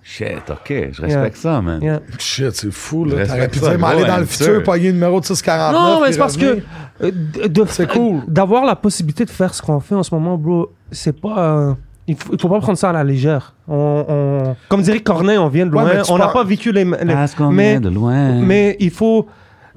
Shit, 0.03 0.51
OK. 0.51 0.73
Je 0.93 1.03
respecte 1.03 1.37
ça, 1.37 1.61
man. 1.63 1.81
Yeah. 1.81 2.01
Shit, 2.19 2.53
c'est 2.53 2.71
fou, 2.73 3.05
Je 3.09 3.15
là. 3.17 3.27
T'aurais 3.27 3.41
respecte 3.41 3.53
pu 3.55 3.59
ça, 3.61 3.71
dire, 3.71 3.79
mais 3.79 3.87
aller 3.87 4.05
dans 4.07 4.17
le 4.17 4.23
answer. 4.25 4.45
futur, 4.45 4.63
pogner 4.65 4.87
le 4.89 4.93
numéro 4.95 5.21
de 5.21 5.25
649. 5.27 5.73
Non, 5.81 5.99
mais 6.01 6.05
puis 6.07 6.13
c'est 6.15 6.19
parce 6.19 6.37
que 6.37 6.47
revenir. 6.47 6.65
euh, 7.03 7.11
de- 7.13 7.47
de- 7.49 7.65
C'est 7.69 7.89
cool. 7.91 8.23
D'avoir 8.27 8.65
la 8.65 8.77
possibilité 8.77 9.25
de 9.27 9.31
faire 9.31 9.55
ce 9.55 9.63
qu'on 9.63 9.79
fait 9.79 9.95
en 9.95 10.03
ce 10.03 10.13
moment, 10.15 10.37
bro, 10.37 10.73
c'est 10.91 11.19
pas. 11.19 11.39
euh, 11.39 11.75
il, 12.11 12.17
faut, 12.17 12.33
il 12.33 12.41
faut 12.41 12.49
pas 12.49 12.61
prendre 12.61 12.79
ça 12.79 12.91
à 12.91 12.93
la 12.93 13.05
légère. 13.05 13.55
On, 13.69 14.05
on- 14.09 14.57
comme 14.69 14.83
dirait 14.83 15.01
Corneille, 15.01 15.39
on 15.39 15.49
vient 15.49 15.67
de 15.67 15.71
loin. 15.71 16.03
tu 16.03 16.11
on 16.13 16.19
n'a 16.19 16.29
pas 16.29 16.45
vécu 16.45 16.73
les. 16.73 16.85
les- 16.85 17.15
Parce 17.15 17.35
qu'on 17.35 17.51
mais, 17.51 17.73
vient 17.73 17.81
de 17.81 17.89
loin. 17.89 18.33
mais 18.43 18.77
il 18.81 18.91
faut. 18.91 19.27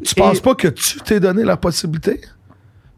Tu 0.03 0.13
et- 0.17 0.21
penses 0.21 0.39
pas 0.39 0.55
que 0.55 0.67
tu 0.67 0.99
t'es 1.01 1.19
donné 1.19 1.43
la 1.43 1.57
possibilité? 1.57 2.19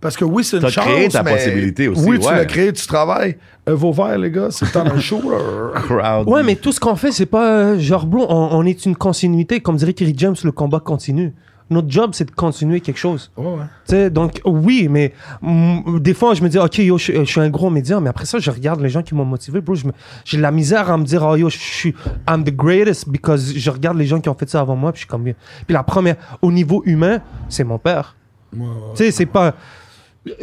Parce 0.01 0.15
que 0.17 0.25
oui, 0.25 0.43
c'est 0.43 0.57
une 0.57 0.69
chance, 0.69 0.85
créé 0.85 1.07
ta 1.09 1.23
mais 1.23 1.31
possibilité 1.31 1.87
aussi, 1.87 2.03
Oui, 2.07 2.19
tu 2.19 2.25
l'as 2.31 2.45
créé, 2.45 2.71
tu 2.71 2.85
travailles. 2.85 3.37
Euh, 3.67 3.73
vos 3.73 3.91
verres, 3.91 4.19
les 4.19 4.29
gars, 4.29 4.47
c'est 4.51 4.65
le 4.65 4.71
temps 4.71 4.83
d'un 4.83 4.99
show, 4.99 5.19
là. 5.31 5.37
Crowd. 5.81 6.29
Ouais, 6.29 6.43
mais 6.43 6.55
tout 6.55 6.71
ce 6.71 6.79
qu'on 6.79 6.95
fait, 6.95 7.11
c'est 7.11 7.25
pas 7.25 7.49
euh, 7.49 7.79
genre, 7.79 8.05
bro, 8.05 8.25
on, 8.29 8.49
on 8.51 8.65
est 8.65 8.85
une 8.85 8.95
continuité. 8.95 9.61
Comme 9.61 9.77
dirait 9.77 9.93
Kerry 9.93 10.13
James, 10.15 10.35
le 10.43 10.51
combat 10.51 10.79
continue. 10.79 11.33
Notre 11.69 11.89
job, 11.89 12.11
c'est 12.13 12.25
de 12.25 12.31
continuer 12.31 12.79
quelque 12.79 12.97
chose. 12.99 13.31
Ouais, 13.35 13.45
ouais. 13.45 13.51
Tu 13.87 13.95
sais, 13.95 14.09
donc, 14.11 14.39
oui, 14.45 14.87
mais 14.87 15.13
des 15.99 16.13
fois, 16.13 16.35
je 16.35 16.43
me 16.43 16.49
dis, 16.49 16.59
OK, 16.59 16.77
yo, 16.77 16.97
je, 16.99 17.11
je 17.11 17.23
suis 17.23 17.41
un 17.41 17.49
gros 17.49 17.71
média, 17.71 17.99
mais 17.99 18.09
après 18.09 18.25
ça, 18.25 18.37
je 18.37 18.51
regarde 18.51 18.81
les 18.81 18.89
gens 18.89 19.01
qui 19.01 19.15
m'ont 19.15 19.25
motivé. 19.25 19.61
Bro, 19.61 19.73
je 19.75 19.87
me- 19.87 19.91
j'ai 20.25 20.37
de 20.37 20.43
la 20.43 20.51
misère 20.51 20.91
à 20.91 20.97
me 20.97 21.03
dire, 21.03 21.23
oh, 21.23 21.35
yo, 21.35 21.49
je 21.49 21.57
suis, 21.57 21.95
I'm 22.29 22.43
the 22.43 22.55
greatest, 22.55 23.09
because 23.09 23.51
je 23.57 23.69
regarde 23.71 23.97
les 23.97 24.05
gens 24.05 24.19
qui 24.21 24.29
ont 24.29 24.35
fait 24.35 24.47
ça 24.49 24.59
avant 24.59 24.75
moi, 24.75 24.91
puis 24.91 24.99
je 24.99 25.05
suis 25.05 25.09
comme 25.09 25.23
bien. 25.23 25.33
Puis 25.65 25.73
la 25.73 25.81
première, 25.83 26.17
au 26.43 26.51
niveau 26.51 26.83
humain, 26.85 27.19
c'est 27.49 27.63
mon 27.63 27.79
père. 27.79 28.15
Tu 28.53 28.59
sais, 28.95 29.11
c'est 29.11 29.25
pas. 29.25 29.55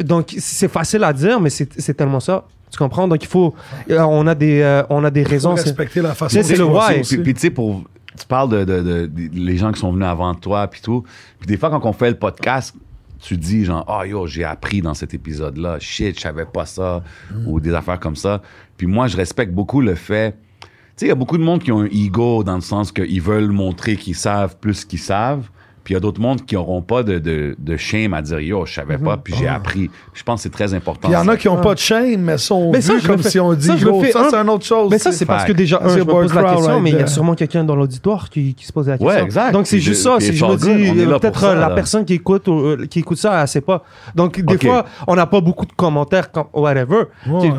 Donc, 0.01 0.33
c'est 0.37 0.67
facile 0.67 1.03
à 1.03 1.13
dire, 1.13 1.39
mais 1.39 1.49
c'est 1.49 1.69
c'est 1.79 1.93
tellement 1.93 2.19
ça. 2.19 2.45
Tu 2.71 2.77
comprends? 2.77 3.07
Donc, 3.07 3.23
il 3.23 3.27
faut. 3.27 3.53
euh, 3.89 3.99
On 4.01 4.25
a 4.27 4.35
des, 4.35 4.61
euh, 4.61 4.83
on 4.89 5.03
a 5.03 5.09
des 5.11 5.23
Faut 5.23 5.29
raisons. 5.29 5.55
c'est- 5.55 5.63
respecter 5.63 6.01
la 6.01 6.13
façon 6.15 6.39
c'est 6.43 6.55
le 6.55 6.65
why. 6.65 6.99
aussi. 7.01 7.15
Puis, 7.15 7.23
puis 7.23 7.33
tu 7.33 7.39
sais, 7.41 7.49
pour. 7.49 7.81
Tu 8.19 8.25
parles 8.27 8.49
de, 8.49 8.63
de- 8.63 8.81
de- 8.81 9.05
de- 9.07 9.29
les 9.33 9.57
gens 9.57 9.71
qui 9.71 9.79
sont 9.79 9.91
venus 9.91 10.07
avant 10.07 10.33
toi, 10.35 10.67
puis 10.67 10.81
tout. 10.81 11.03
Puis 11.39 11.47
des 11.47 11.57
fois, 11.57 11.69
quand 11.69 11.83
on 11.85 11.93
fait 11.93 12.09
le 12.11 12.17
podcast, 12.17 12.75
tu 13.19 13.37
dis 13.37 13.63
genre, 13.65 13.85
ah 13.87 14.05
yo, 14.05 14.27
j'ai 14.27 14.43
appris 14.43 14.81
dans 14.81 14.93
cet 14.93 15.13
épisode-là, 15.13 15.79
shit, 15.79 16.15
je 16.17 16.21
savais 16.21 16.45
pas 16.45 16.65
ça, 16.65 17.03
ou 17.47 17.59
des 17.59 17.73
affaires 17.73 17.99
comme 17.99 18.15
ça. 18.17 18.41
Puis 18.77 18.85
moi, 18.87 19.07
je 19.07 19.15
respecte 19.17 19.53
beaucoup 19.53 19.81
le 19.81 19.95
fait. 19.95 20.35
Tu 20.61 20.67
sais, 20.97 21.05
il 21.05 21.09
y 21.09 21.11
a 21.11 21.15
beaucoup 21.15 21.37
de 21.37 21.43
monde 21.43 21.63
qui 21.63 21.71
ont 21.71 21.79
un 21.81 21.85
ego 21.85 22.43
dans 22.43 22.55
le 22.55 22.61
sens 22.61 22.91
qu'ils 22.91 23.21
veulent 23.21 23.51
montrer 23.51 23.95
qu'ils 23.95 24.15
savent 24.15 24.57
plus 24.57 24.83
qu'ils 24.85 24.99
savent. 24.99 25.49
Puis 25.83 25.93
il 25.93 25.95
y 25.95 25.97
a 25.97 25.99
d'autres 25.99 26.21
mondes 26.21 26.45
qui 26.45 26.55
n'auront 26.55 26.81
pas 26.81 27.03
de, 27.03 27.19
de, 27.19 27.57
de 27.59 27.75
shame 27.77 28.13
à 28.13 28.21
dire 28.21 28.39
yo, 28.39 28.65
je 28.65 28.73
savais 28.73 28.97
pas, 28.97 29.17
puis 29.17 29.33
j'ai 29.37 29.47
appris. 29.49 29.89
Je 30.13 30.23
pense 30.23 30.39
que 30.39 30.43
c'est 30.43 30.49
très 30.49 30.73
important. 30.73 31.09
Il 31.09 31.13
y 31.13 31.17
en 31.17 31.27
a 31.27 31.35
qui 31.35 31.47
n'ont 31.47 31.57
pas 31.61 31.73
de 31.73 31.79
shame, 31.79 32.21
mais 32.21 32.37
sont 32.37 32.71
Mais 32.71 32.77
vus 32.79 32.83
ça, 32.83 32.99
je 32.99 33.07
comme 33.07 33.21
si 33.21 33.37
on 33.39 33.53
dit 33.53 33.67
ça, 33.67 33.75
ça, 33.77 33.83
un- 33.83 34.29
c'est 34.29 34.35
une 34.37 34.49
autre 34.49 34.65
chose. 34.65 34.89
Mais 34.89 34.97
ça, 34.97 35.11
c'est 35.11 35.25
parce 35.25 35.43
que 35.43 35.51
déjà, 35.51 35.81
un, 35.83 35.89
C'est 35.89 35.95
je 35.95 35.99
me 35.99 36.05
pose 36.05 36.33
la 36.33 36.43
question, 36.43 36.67
right 36.71 36.81
mais 36.83 36.89
il 36.91 36.97
y 36.99 37.01
a 37.01 37.07
sûrement 37.07 37.35
quelqu'un 37.35 37.65
dans 37.65 37.75
l'auditoire 37.75 38.29
qui, 38.29 38.53
qui 38.53 38.65
se 38.65 38.71
pose 38.71 38.87
la 38.87 38.97
question. 38.97 39.07
Ouais, 39.17 39.23
exact. 39.23 39.51
Donc, 39.51 39.67
c'est 39.67 39.79
juste 39.79 40.03
ça. 40.03 40.17
Si 40.21 40.33
je 40.33 40.45
me 40.45 40.55
dis, 40.55 40.93
peut-être 41.19 41.53
la 41.53 41.69
personne 41.71 42.05
qui 42.05 42.13
écoute, 42.13 42.47
euh, 42.47 42.85
qui 42.87 42.99
écoute 42.99 43.17
ça, 43.17 43.41
elle 43.41 43.47
sait 43.49 43.59
pas. 43.61 43.83
Donc, 44.15 44.39
des 44.39 44.57
fois, 44.57 44.85
on 45.07 45.15
n'a 45.15 45.25
pas 45.25 45.41
beaucoup 45.41 45.65
de 45.65 45.73
commentaires, 45.73 46.31
comme- 46.31 46.47
whatever. 46.53 47.03
Ouais. 47.27 47.51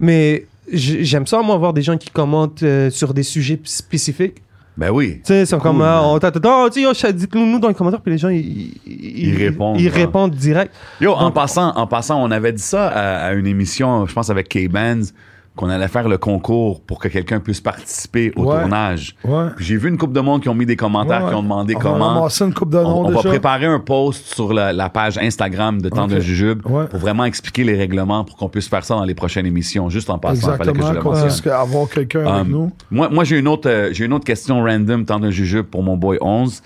Mais 0.00 0.46
j'aime 0.72 1.26
ça, 1.26 1.42
moi, 1.42 1.56
voir 1.56 1.72
des 1.72 1.82
gens 1.82 1.96
qui 1.96 2.10
commentent 2.10 2.62
euh, 2.62 2.90
sur 2.90 3.12
des 3.14 3.22
sujets 3.22 3.60
spécifiques. 3.64 4.42
Ben 4.76 4.90
oui. 4.90 5.16
Tu 5.24 5.32
sais, 5.32 5.46
c'est 5.46 5.58
comme, 5.58 5.78
Cool, 5.78 5.86
euh, 5.86 6.00
man. 6.00 6.04
on 6.04 6.18
t'attend, 6.18 6.64
oh, 6.64 6.70
tu 6.70 6.84
sais, 6.94 7.12
dites-nous 7.12 7.46
nous 7.46 7.58
dans 7.58 7.68
les 7.68 7.74
commentaires, 7.74 8.02
puis 8.02 8.12
les 8.12 8.18
gens, 8.18 8.28
ils, 8.28 8.74
ils, 8.86 9.28
Ils 9.30 9.36
répondent, 9.36 9.80
Ils 9.80 9.88
répondent 9.88 10.32
direct. 10.34 10.74
Yo, 11.00 11.12
en 11.12 11.30
passant, 11.30 11.74
en 11.76 11.86
passant, 11.86 12.22
on 12.22 12.30
avait 12.30 12.52
dit 12.52 12.62
ça 12.62 12.88
à, 12.88 13.28
à 13.28 13.32
une 13.32 13.46
émission, 13.46 14.04
je 14.06 14.12
pense 14.12 14.28
avec 14.28 14.48
K-Bands, 14.48 15.12
qu'on 15.56 15.68
allait 15.70 15.88
faire 15.88 16.08
le 16.08 16.18
concours 16.18 16.80
pour 16.82 16.98
que 16.98 17.08
quelqu'un 17.08 17.40
puisse 17.40 17.60
participer 17.60 18.32
au 18.36 18.44
Ouais. 18.44 18.60
tournage. 18.60 19.16
Ouais. 19.24 19.46
J'ai 19.58 19.76
vu 19.76 19.88
une 19.88 19.96
couple 19.98 20.12
de 20.12 20.20
monde 20.20 20.42
qui 20.42 20.48
ont 20.48 20.54
mis 20.54 20.66
des 20.66 20.76
commentaires, 20.76 21.24
Ouais, 21.24 21.30
qui 21.30 21.34
ont 21.34 21.42
demandé 21.42 21.74
on 21.74 21.78
va 21.78 21.82
comment. 21.90 22.28
une 22.28 22.54
coupe 22.54 22.70
de 22.70 22.78
On, 22.78 23.06
on 23.06 23.10
va 23.10 23.22
préparer 23.22 23.66
un 23.66 23.80
post 23.80 24.26
sur 24.34 24.52
la, 24.52 24.72
la 24.72 24.88
page 24.90 25.18
Instagram 25.18 25.80
de 25.82 25.88
Temps 25.88 26.06
de 26.06 26.20
Jujube 26.20 26.64
Ouais. 26.66 26.86
pour 26.86 26.98
vraiment 27.00 27.24
expliquer 27.24 27.64
les 27.64 27.74
règlements 27.76 28.24
pour 28.24 28.36
qu'on 28.36 28.48
puisse 28.48 28.68
faire 28.68 28.84
ça 28.84 28.94
dans 28.94 29.04
les 29.04 29.14
prochaines 29.14 29.46
émissions. 29.46 29.88
Juste 29.88 30.10
en 30.10 30.18
passant, 30.18 30.52
il 30.52 30.56
fallait 30.58 30.72
que 30.72 30.78
je 30.78 30.86
Exactement, 30.86 30.92
le 30.92 31.00
qu'on 31.00 31.10
mentionne. 31.10 31.28
puisse 31.42 31.46
avoir 31.52 31.88
quelqu'un 31.88 32.26
avec 32.26 32.42
Um, 32.46 32.48
nous. 32.50 32.72
Moi, 32.90 33.08
moi 33.08 33.24
j'ai 33.24 33.38
une 33.38 33.48
autre, 33.48 33.68
euh, 33.68 33.88
j'ai 33.92 34.04
une 34.04 34.12
autre 34.12 34.24
question 34.26 34.62
random, 34.62 35.04
Temps 35.06 35.18
de 35.20 35.30
Jujube 35.30 35.66
pour 35.66 35.82
mon 35.82 35.96
boy 35.96 36.18
11. 36.20 36.62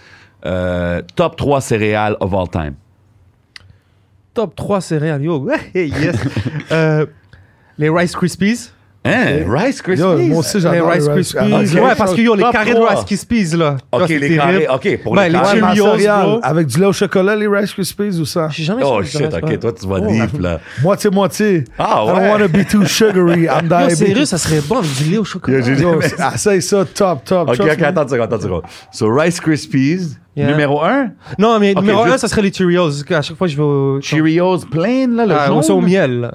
Euh, 0.46 1.00
top 1.16 1.36
3 1.36 1.60
céréales 1.60 2.16
of 2.20 2.34
all 2.34 2.48
time. 2.48 2.74
Top 4.34 4.54
3 4.54 4.80
céréales, 4.80 5.22
yo. 5.22 5.48
Yes. 5.74 6.16
Euh, 6.72 7.06
les 7.78 7.88
Rice 7.90 8.14
Krispies. 8.14 8.70
Hein? 9.02 9.44
Rice 9.48 9.80
Krispies? 9.80 10.02
Yo, 10.02 10.18
moi 10.18 10.38
aussi, 10.40 10.60
j'adore 10.60 10.90
Rice 10.90 11.06
les 11.06 11.12
Rice 11.14 11.32
Krispies. 11.32 11.78
Ouais, 11.80 11.94
parce 11.96 12.12
que 12.14 12.20
yo, 12.20 12.34
les 12.34 12.42
Top 12.42 12.52
carrés 12.52 12.74
de 12.74 12.80
Rice 12.80 13.04
Krispies, 13.06 13.56
là. 13.56 13.78
Ok, 13.92 14.08
les 14.10 14.20
terrible. 14.20 14.36
carrés. 14.36 14.68
Ok, 14.68 15.02
pour 15.02 15.14
Ben, 15.14 15.22
les 15.22 15.30
les. 15.30 15.38
Ouais, 15.38 15.44
Cheerios, 15.74 15.96
bro. 16.26 16.40
avec 16.42 16.66
du 16.66 16.78
lait 16.78 16.84
au 16.86 16.92
chocolat, 16.92 17.34
les 17.34 17.46
Rice 17.48 17.72
Krispies 17.72 18.18
ou 18.20 18.26
ça? 18.26 18.48
J'ai 18.50 18.64
jamais 18.64 18.82
Oh 18.84 19.02
shit, 19.02 19.22
ok, 19.22 19.42
ouais. 19.48 19.56
toi 19.58 19.72
tu 19.72 19.86
vas 19.88 19.96
Oh. 20.02 20.06
deep 20.06 20.38
là. 20.40 20.60
Moitié-moitié. 20.82 21.64
Ah 21.78 22.02
I 22.04 22.06
don't 22.08 22.18
ouais. 22.18 22.28
want 22.30 22.38
to 22.40 22.48
be 22.48 22.66
too 22.68 22.84
sugary. 22.84 23.44
I'm 23.44 23.68
diabetic. 23.68 23.96
sérieux, 23.96 24.24
ça 24.26 24.36
serait 24.36 24.60
bon 24.68 24.76
avec 24.80 24.90
du 24.94 25.04
lait 25.10 25.18
au 25.18 25.24
chocolat. 25.24 25.58
Yo, 25.60 25.64
j'ai- 25.64 25.82
Yo, 25.82 25.98
essaye 26.34 26.60
ça, 26.60 26.84
top, 26.84 27.24
top. 27.24 27.48
Ok, 27.48 27.58
ok, 27.58 27.82
attends 27.82 28.02
une 28.02 28.08
seconde, 28.10 28.22
attends 28.24 28.36
une 28.36 28.42
seconde. 28.42 28.62
So 28.92 29.08
Rice 29.14 29.40
Krispies, 29.40 30.16
Yeah. 30.36 30.46
numéro 30.50 30.82
1. 30.82 31.10
Non, 31.38 31.58
mais 31.58 31.72
numéro 31.74 32.02
juste- 32.04 32.14
1, 32.16 32.18
ça 32.18 32.28
serait 32.28 32.42
les 32.42 32.52
Cheerios. 32.52 33.02
À 33.10 33.22
chaque 33.22 33.36
fois, 33.36 33.46
je 33.46 33.56
vais 33.56 33.62
au... 33.62 33.98
Cheerios 34.02 34.58
plain 34.70 35.06
là, 35.08 35.24
le 35.26 35.34
Ah, 35.34 35.46
jaune. 35.48 35.64
au 35.70 35.80
miel. 35.80 36.30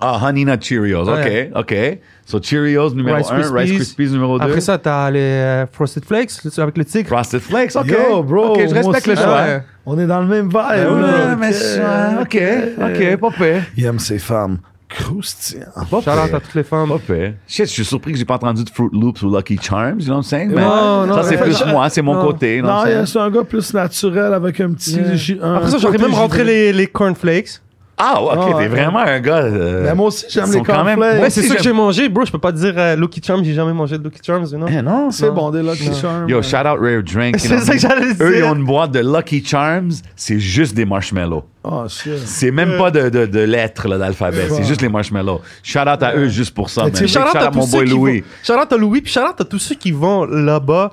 Ah, 0.00 0.20
Honey 0.22 0.44
Nut 0.44 0.62
Cheerios. 0.62 1.04
Ouais. 1.08 1.50
Ok, 1.54 1.58
ok. 1.70 1.98
So 2.24 2.38
Cheerios 2.40 2.90
numéro 2.94 3.16
Rice 3.16 3.30
1, 3.30 3.34
Rice 3.36 3.50
Krispies. 3.50 3.74
Krispies 3.76 4.10
numéro 4.12 4.38
2. 4.38 4.44
Après 4.44 4.60
ça, 4.60 4.78
t'as 4.78 5.10
les 5.10 5.18
euh, 5.18 5.66
Frosted 5.72 6.04
Flakes 6.04 6.30
avec 6.58 6.78
le 6.78 6.84
tigre. 6.84 7.08
Frosted 7.08 7.40
Flakes, 7.40 7.74
ok. 7.74 7.86
Yo, 7.88 8.22
bro, 8.22 8.50
Ok, 8.52 8.60
je 8.68 8.74
respecte 8.74 9.06
le 9.08 9.16
choix. 9.16 9.42
ouais. 9.42 9.62
On 9.86 9.98
est 9.98 10.06
dans 10.06 10.20
le 10.20 10.26
même 10.28 10.46
vibe. 10.48 10.54
Ouais, 10.54 11.00
là. 11.00 11.36
mais 11.36 11.52
ça, 11.52 12.18
ok, 12.22 12.40
ok, 12.78 13.16
pas 13.16 13.30
pire. 13.32 13.62
Il 13.76 13.84
aime 13.84 13.98
ses 13.98 14.18
femmes 14.20 14.58
croustillantes. 14.88 15.66
Pas 15.90 16.00
Shout 16.00 16.10
out 16.10 16.34
à 16.34 16.40
toutes 16.40 16.54
les 16.54 16.62
femmes. 16.62 16.88
Pas 16.88 16.98
pire. 16.98 17.32
Shit, 17.46 17.66
je 17.66 17.72
suis 17.72 17.84
surpris 17.84 18.12
que 18.12 18.18
j'ai 18.18 18.24
pas 18.24 18.34
entendu 18.34 18.64
de 18.64 18.70
Fruit 18.70 18.90
Loops 18.92 19.22
ou 19.22 19.34
Lucky 19.34 19.58
Charms, 19.60 20.00
you 20.00 20.06
know 20.06 20.14
what 20.14 20.18
I'm 20.18 20.22
saying? 20.22 20.50
Mais 20.54 20.60
Non, 20.62 21.06
non, 21.06 21.14
ça, 21.16 21.22
c'est 21.24 21.36
plus 21.38 21.64
moi, 21.66 21.88
c'est 21.88 22.02
mon 22.02 22.14
Non. 22.14 22.26
côté, 22.26 22.60
Non, 22.62 22.84
saying? 22.84 23.06
c'est 23.06 23.18
un 23.18 23.30
gars 23.30 23.44
plus 23.44 23.72
naturel 23.74 24.34
avec 24.34 24.60
un 24.60 24.72
petit. 24.72 24.96
Yeah. 24.96 25.14
gi- 25.16 25.38
un 25.42 25.54
Après 25.56 25.70
ça, 25.70 25.78
j'aurais 25.78 25.98
même 25.98 26.14
rentré 26.14 26.44
les, 26.44 26.72
les 26.72 26.86
cornflakes. 26.86 27.60
Ah, 28.02 28.22
ok, 28.22 28.30
Ah, 28.32 28.46
t'es 28.48 28.54
ouais. 28.54 28.68
vraiment 28.68 28.98
un 29.00 29.20
gars. 29.20 29.36
euh, 29.42 29.82
Mais 29.84 29.94
moi 29.94 30.06
aussi, 30.06 30.24
j'aime 30.28 30.44
ils 30.46 30.52
les 30.52 30.58
sont 30.58 30.64
quand 30.64 30.84
même- 30.84 30.98
cornflakes. 30.98 31.20
Ouais, 31.20 31.26
aussi, 31.26 31.40
c'est 31.42 31.48
ça 31.48 31.54
que 31.56 31.62
j'aime- 31.62 31.72
j'ai 31.72 31.76
mangé, 31.76 32.08
bro. 32.08 32.24
Je 32.24 32.32
peux 32.32 32.38
pas 32.38 32.52
te 32.52 32.56
dire 32.58 32.74
euh, 32.76 32.96
Lucky 32.96 33.20
Charms, 33.24 33.44
j'ai 33.44 33.54
jamais 33.54 33.72
mangé 33.72 33.98
de 33.98 34.04
Lucky 34.04 34.20
Charms, 34.24 34.46
you 34.50 34.56
know. 34.58 34.66
Eh 34.70 34.80
non, 34.82 35.10
C'est 35.10 35.26
non. 35.28 35.34
bon, 35.34 35.50
des 35.50 35.62
Lucky. 35.62 35.90
Charms. 36.00 36.28
Yo, 36.28 36.40
shout 36.42 36.56
out 36.56 36.78
Rare 36.80 37.02
Drink. 37.02 37.36
C'est 37.38 37.58
ça 37.58 37.72
que 37.74 37.78
j'allais 37.78 38.12
Eux, 38.20 38.38
ils 38.38 38.44
ont 38.44 38.54
une 38.54 38.64
boîte 38.64 38.92
de 38.92 39.00
Lucky 39.00 39.44
Charms, 39.44 39.90
c'est 40.16 40.38
juste 40.40 40.74
des 40.74 40.84
marshmallows. 40.84 41.44
Oh, 41.62 41.84
shit. 41.88 42.18
C'est 42.24 42.50
même 42.50 42.78
pas 42.78 42.90
de, 42.90 43.10
de, 43.10 43.26
de 43.26 43.40
lettres 43.40 43.86
là, 43.86 43.98
d'alphabet, 43.98 44.46
c'est 44.50 44.64
juste 44.64 44.80
les 44.80 44.88
marshmallows. 44.88 45.42
Shout 45.62 45.80
out 45.80 46.02
à 46.02 46.14
eux 46.16 46.28
juste 46.28 46.54
pour 46.54 46.70
ça, 46.70 46.84
Mais 46.84 46.90
man. 46.92 47.00
Big 47.02 47.08
Shout 47.08 47.18
out 47.20 47.36
à 47.36 47.50
mon 47.50 47.62
ceux 47.62 47.78
boy 47.78 47.84
qui 47.86 47.90
Louis. 47.92 48.20
vont. 48.20 48.26
Shout 48.42 48.60
out 48.62 48.72
à 48.72 48.76
Louis, 48.78 49.00
puis 49.02 49.12
shout 49.12 49.20
out 49.20 49.38
à 49.40 49.44
tous 49.44 49.58
ceux 49.58 49.74
qui 49.74 49.92
vont 49.92 50.24
là-bas, 50.24 50.90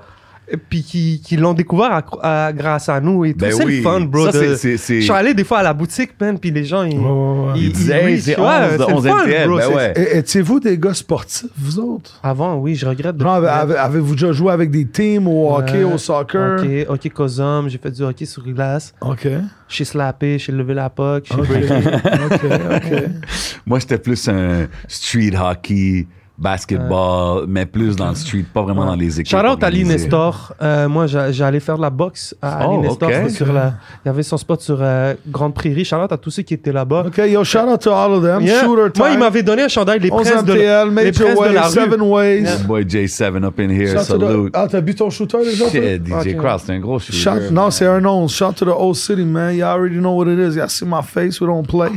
puis 0.69 0.82
qui, 0.84 1.22
qui 1.24 1.36
l'ont 1.38 1.53
découvert 1.53 1.91
à- 2.22 2.45
à- 2.48 2.53
grâce 2.53 2.88
à 2.90 2.99
nous 3.02 3.26
et 3.26 3.34
tout. 3.34 3.40
Ben 3.40 3.52
c'est 3.52 3.65
oui. 3.65 3.78
le 3.78 3.84
fun, 3.84 4.02
bro. 4.02 4.26
Ça, 4.26 4.32
de- 4.32 4.38
c'est- 4.40 4.56
c'est- 4.56 4.78
c'est- 4.78 4.98
Je 4.99 5.06
suis 5.06 5.11
allé 5.14 5.34
des 5.34 5.44
fois 5.44 5.60
à 5.60 5.64
la 5.64 5.74
boutique, 5.74 6.11
man, 6.22 6.40
puis 6.40 6.52
les 6.52 6.64
gens, 6.64 6.84
ils. 6.84 6.98
Ouais, 6.98 7.06
ouais. 7.06 7.53
Ils 7.60 7.72
disaient, 7.74 8.18
c'est 8.19 8.40
ouais, 8.40 8.45
11 8.45 8.72
de 8.72 8.78
c'est 8.78 8.78
le 8.78 8.94
11 8.95 9.07
fun, 9.07 9.24
NTL. 9.26 9.48
bro, 9.48 9.57
Ben 9.57 9.64
c'est- 9.68 9.76
ouais. 9.76 9.94
Et- 9.95 10.18
Étiez-vous 10.19 10.60
des 10.60 10.78
gars 10.78 10.94
sportifs, 10.94 11.49
vous 11.57 11.80
autres? 11.80 12.19
Avant, 12.24 12.56
oui, 12.56 12.76
je 12.76 12.86
regrette 12.86 13.18
de. 13.18 13.26
Avez-vous 13.26 14.14
déjà 14.14 14.32
joué 14.32 14.52
avec 14.53 14.72
des 14.72 14.86
teams 14.86 15.28
au 15.28 15.53
hockey, 15.56 15.84
au 15.84 15.98
soccer? 15.98 16.61
Ok, 16.61 16.68
hockey 16.90 17.10
Cosum, 17.10 17.69
j'ai 17.69 17.78
fait 17.78 17.91
du 17.91 18.02
hockey 18.03 18.26
sur 18.26 18.44
glace. 18.44 18.94
OK. 19.02 19.28
Chez 19.68 19.84
Slappé, 19.86 20.40
chez 20.40 20.52
Levé 20.53 20.74
la 20.74 20.90
Puck, 20.90 21.26
chez 21.26 21.34
OK. 21.36 21.41
OK, 21.49 22.44
OK. 22.76 23.03
Moi, 23.65 23.80
j'étais 23.80 23.98
plus 23.98 24.28
un 24.30 24.68
street 24.88 25.32
hockey, 25.38 26.07
basketball, 26.38 27.45
mais 27.47 27.65
plus 27.65 27.95
dans 27.95 28.09
le 28.09 28.15
street, 28.15 28.45
pas 28.53 28.61
vraiment 28.61 28.85
dans 28.85 28.95
les 28.95 29.19
équipes. 29.19 29.38
Shout 29.38 29.45
out 29.45 29.64
à. 29.64 29.72
Nestor. 29.72 30.53
Euh, 30.61 30.88
moi, 30.89 31.07
j'a- 31.07 31.31
j'allais 31.31 31.59
faire 31.59 31.77
de 31.77 31.81
la 31.81 31.89
boxe 31.89 32.35
à 32.41 32.68
Oh, 32.68 32.73
Ali 32.80 32.88
Nestor. 32.88 33.09
sur 33.30 33.51
la... 33.53 33.73
Il 34.03 34.07
y 34.07 34.09
avait 34.09 34.23
son 34.23 34.38
spot 34.38 34.59
sur 34.61 34.77
euh, 34.81 35.14
Grande 35.27 35.53
Prairie. 35.53 35.85
Shout 35.85 35.95
out 35.97 36.11
à 36.11 36.18
tous 36.18 36.31
ceux 36.31 36.43
qui 36.43 36.53
étaient 36.55 36.72
là-bas. 36.72 37.05
OK, 37.07 37.18
yo, 37.27 37.43
shout 37.43 37.59
out 37.59 37.80
to 37.81 37.91
all 37.91 38.11
of 38.14 38.23
them. 38.23 38.41
Yeah. 38.41 38.61
Shooter 38.64 38.91
time. 38.91 39.03
Moi, 39.03 39.11
il 39.14 39.19
m'avait 39.19 39.43
donné 39.43 39.64
un 39.64 39.68
chandail, 39.68 39.99
les 39.99 40.11
11 40.11 40.30
princes 40.30 40.43
de, 40.43 40.51
MTL, 40.53 40.89
les 40.95 41.11
de 41.11 41.53
la 41.53 41.61
rue. 41.68 41.73
Seven 41.73 42.01
Ways. 42.01 42.41
Yeah. 42.41 42.57
Boy 42.68 42.84
J7 42.85 43.43
up 43.43 43.59
in 43.59 43.69
here, 43.69 43.88
Shout 43.97 44.05
to 44.14 44.18
the- 44.18 44.22
salute. 44.27 44.51
Ah, 44.53 44.68
t'as 44.69 44.81
bu 44.81 44.95
ton 44.95 45.09
shooter 45.09 45.39
déjà? 45.43 45.69
Shit, 45.69 46.03
DJ 46.05 46.11
Ok. 46.35 46.38
Cross, 46.38 46.64
c'est 46.65 46.73
un 46.73 46.80
gros 46.80 46.99
shooter. 46.99 47.18
Shout, 47.18 47.51
non, 47.53 47.72
c'est 47.72 47.85
un 47.85 48.03
11. 48.03 48.31
Shout 48.34 48.53
to 48.53 48.65
the 48.65 48.69
old 48.76 48.95
city, 48.95 49.23
man. 49.23 49.55
You 49.55 49.64
already 49.64 49.97
know 49.97 50.15
what 50.15 50.27
it 50.31 50.39
is. 50.39 50.55
You 50.57 50.68
see 50.68 50.85
my 50.85 51.01
face, 51.03 51.39
we 51.39 51.47
don't 51.47 51.65
play. 51.68 51.91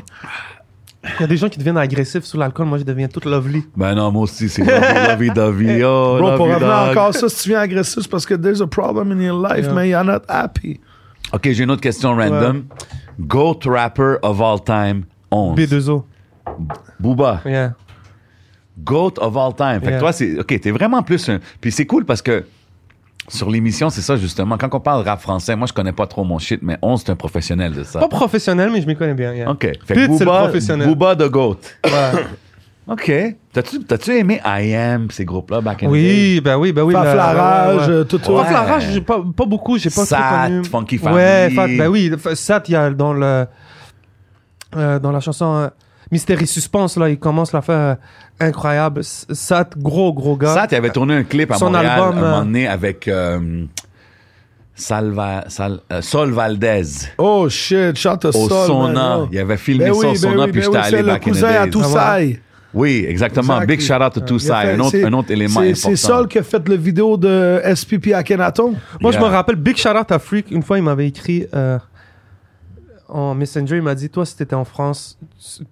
Il 1.03 1.21
y 1.21 1.25
a 1.25 1.27
des 1.27 1.37
gens 1.39 1.49
qui 1.49 1.59
deviennent 1.59 1.79
agressifs 1.79 2.25
sous 2.25 2.37
l'alcool. 2.37 2.67
Moi, 2.67 2.77
je 2.79 2.85
deviens 2.85 3.09
toute 3.09 3.25
lovely. 3.25 3.65
Ben 3.75 3.95
non, 3.95 4.11
moi 4.13 4.23
aussi, 4.25 4.49
c'est 4.51 4.63
lovey 4.65 5.31
dovey. 5.31 5.83
Oh, 5.85 6.17
Bro, 6.19 6.37
pour 6.37 6.47
revenir 6.47 6.69
encore 6.91 7.15
ça, 7.15 7.29
si 7.29 7.45
tu 7.45 7.49
viens 7.51 7.61
agressif, 7.61 8.03
c'est 8.03 8.11
parce 8.11 8.27
que 8.27 8.35
there's 8.35 8.61
a 8.61 8.67
problem 8.67 9.11
in 9.13 9.21
your 9.23 9.41
life, 9.43 9.65
Yeah. 9.65 9.73
man. 9.73 9.87
You're 9.89 10.05
not 10.05 10.23
happy. 10.29 10.79
Ok, 11.33 11.49
j'ai 11.53 11.65
une 11.65 11.71
autre 11.71 11.81
question 11.81 12.15
random. 12.15 12.65
Goat 13.19 13.61
rapper 13.67 14.17
of 14.23 14.41
all 14.43 14.61
time, 14.63 15.05
11. 15.31 15.55
B2O. 15.57 16.05
Booba. 16.99 17.41
Yeah. 17.47 17.73
Goat 18.85 19.15
of 19.19 19.37
all 19.37 19.55
time. 19.55 19.81
Fait 19.83 19.93
que 19.93 19.99
toi, 20.01 20.13
c'est. 20.13 20.39
Ok, 20.39 20.59
t'es 20.61 20.71
vraiment 20.71 21.03
plus 21.03 21.29
un. 21.29 21.39
Puis 21.61 21.73
c'est 21.73 21.87
cool 21.87 22.05
parce 22.05 22.21
que 22.23 22.45
sur 23.31 23.51
l'émission, 23.51 23.90
c'est 23.90 24.01
ça 24.02 24.16
justement. 24.16 24.57
Quand 24.59 24.74
on 24.74 24.81
parle 24.81 25.02
rap 25.07 25.20
français, 25.20 25.57
moi 25.57 25.66
je 25.66 25.73
connais 25.73 25.93
pas 25.93 26.07
trop 26.07 26.24
mon 26.24 26.39
shit, 26.39 26.61
mais 26.62 26.77
11 26.82 27.02
c'est 27.05 27.11
un 27.12 27.16
professionnel 27.16 27.73
de 27.73 27.82
ça. 27.85 27.98
Pas 28.01 28.09
professionnel, 28.09 28.70
mais 28.73 28.81
je 28.82 28.86
m'y 28.86 28.97
connais 28.97 29.15
bien. 29.15 29.32
yeah. 29.35 29.51
Ok. 29.51 29.62
Fait 29.62 29.73
que 29.73 30.07
Pete, 30.07 30.12
c'est 30.12 30.19
le 30.20 30.24
Booba, 30.27 30.39
professionnel. 30.43 30.89
Booba 30.89 31.15
de 31.15 31.27
Goat. 31.28 31.57
Ouais. 31.85 31.90
Ok. 32.89 33.12
T'as-tu, 33.52 33.85
t'as-tu 33.85 34.11
aimé 34.16 34.40
I 34.44 34.74
Am, 34.74 35.09
ces 35.11 35.24
groupes-là, 35.24 35.61
back 35.61 35.82
in 35.85 35.89
the 35.89 35.93
day? 35.93 35.93
Oui, 35.93 36.40
ben 36.43 36.57
oui, 36.57 36.73
ben 36.73 36.82
oui. 36.82 36.93
Faf 36.94 37.05
la- 37.05 37.15
Larage, 37.15 37.77
ouais, 37.77 37.82
ouais. 37.86 37.90
euh, 38.01 38.05
tout 38.05 38.16
Ouais. 38.31 38.43
Faf 38.43 38.52
Larage, 38.52 38.86
j'ai 38.93 39.01
pas, 39.01 39.23
pas 39.36 39.44
beaucoup, 39.47 39.78
j'ai 39.78 39.90
pas 39.90 40.05
Sat, 40.05 40.16
trop 40.16 40.47
connu. 40.47 40.65
Funky 40.65 40.98
Ouais, 40.98 41.51
Family. 41.55 41.55
Fat, 41.55 41.66
ben 41.85 41.89
oui, 41.89 42.11
F- 42.11 42.35
Sat, 42.35 42.62
il 42.66 42.73
y 42.73 42.77
a 42.77 42.90
dans 42.90 43.12
le 43.12 43.47
euh, 44.77 44.98
dans 44.98 45.12
la 45.12 45.20
chanson 45.20 45.55
euh, 45.55 45.69
Mystère 46.12 46.43
et 46.43 46.47
Suspense, 46.47 46.97
là, 46.97 47.09
il 47.09 47.19
commence 47.19 47.53
la 47.53 47.62
faire 47.62 47.97
euh, 48.41 48.47
incroyable. 48.47 49.03
Sat, 49.05 49.70
gros, 49.78 50.12
gros 50.12 50.37
gars. 50.37 50.55
Sat, 50.55 50.69
il 50.73 50.74
avait 50.74 50.91
tourné 50.91 51.15
un 51.15 51.23
clip 51.24 51.51
à 51.53 51.55
Son 51.57 51.66
Montréal 51.70 52.01
album, 52.01 52.19
un 52.19 52.20
moment 52.20 52.37
euh, 52.37 52.41
donné 52.41 52.66
avec 52.66 53.07
euh, 53.07 53.65
Salva, 54.74 55.45
Sal- 55.49 55.81
euh, 55.93 56.01
Sol 56.01 56.31
Valdez. 56.32 56.82
Oh 57.19 57.49
shit, 57.49 57.97
shout 57.97 58.16
to 58.20 58.28
Au 58.28 58.49
Sol, 58.49 58.66
Sona. 58.66 59.19
man. 59.19 59.28
Il 59.31 59.39
avait 59.39 59.57
filmé 59.57 59.85
Ben 59.87 59.95
ça 59.95 59.99
oui, 60.01 60.07
au 60.07 60.11
ben 60.12 60.16
Sona, 60.19 60.45
oui, 60.47 60.51
puis 60.53 60.61
ben 60.61 60.65
j'étais 60.66 60.77
allé 60.78 60.91
c'est 60.91 61.03
le 61.03 61.07
back 61.09 61.23
in 61.27 61.31
the 61.31 61.35
cousin 61.35 61.47
à 61.49 61.65
days. 61.65 61.70
Toussaint. 61.70 62.31
Oui, 62.73 63.05
exactement. 63.09 63.55
Exactly. 63.61 63.77
Big 63.77 63.81
shout 63.87 63.95
out 63.95 64.12
to 64.15 64.20
Il 64.20 64.23
a 64.23 64.27
Toussaint. 64.27 64.55
Un 64.55 64.78
autre, 64.81 64.91
c'est- 64.93 65.05
un 65.05 65.12
autre 65.12 65.31
élément 65.32 65.61
c'est- 65.61 65.70
important. 65.70 65.89
C'est 65.91 65.97
Sol 65.97 66.28
qui 66.28 66.39
a 66.39 66.43
fait 66.43 66.69
le 66.69 66.77
vidéo 66.77 67.16
de 67.16 67.61
SPP 67.74 68.12
à 68.15 68.23
Kenaton. 68.23 68.74
Moi, 69.01 69.11
je 69.12 69.19
Yeah. 69.19 69.27
me 69.28 69.32
rappelle, 69.32 69.57
Big 69.57 69.77
Shout 69.77 69.89
Out 69.91 70.11
à 70.12 70.19
Freak, 70.19 70.51
une 70.51 70.62
fois, 70.62 70.78
il 70.78 70.85
m'avait 70.85 71.09
écrit 71.09 71.47
euh, 71.55 71.78
en 73.12 73.35
Messenger, 73.35 73.77
il 73.77 73.82
m'a 73.82 73.95
dit 73.95 74.09
Toi, 74.11 74.24
si 74.27 74.37
t'étais 74.37 74.55
en 74.55 74.65
France, 74.65 75.19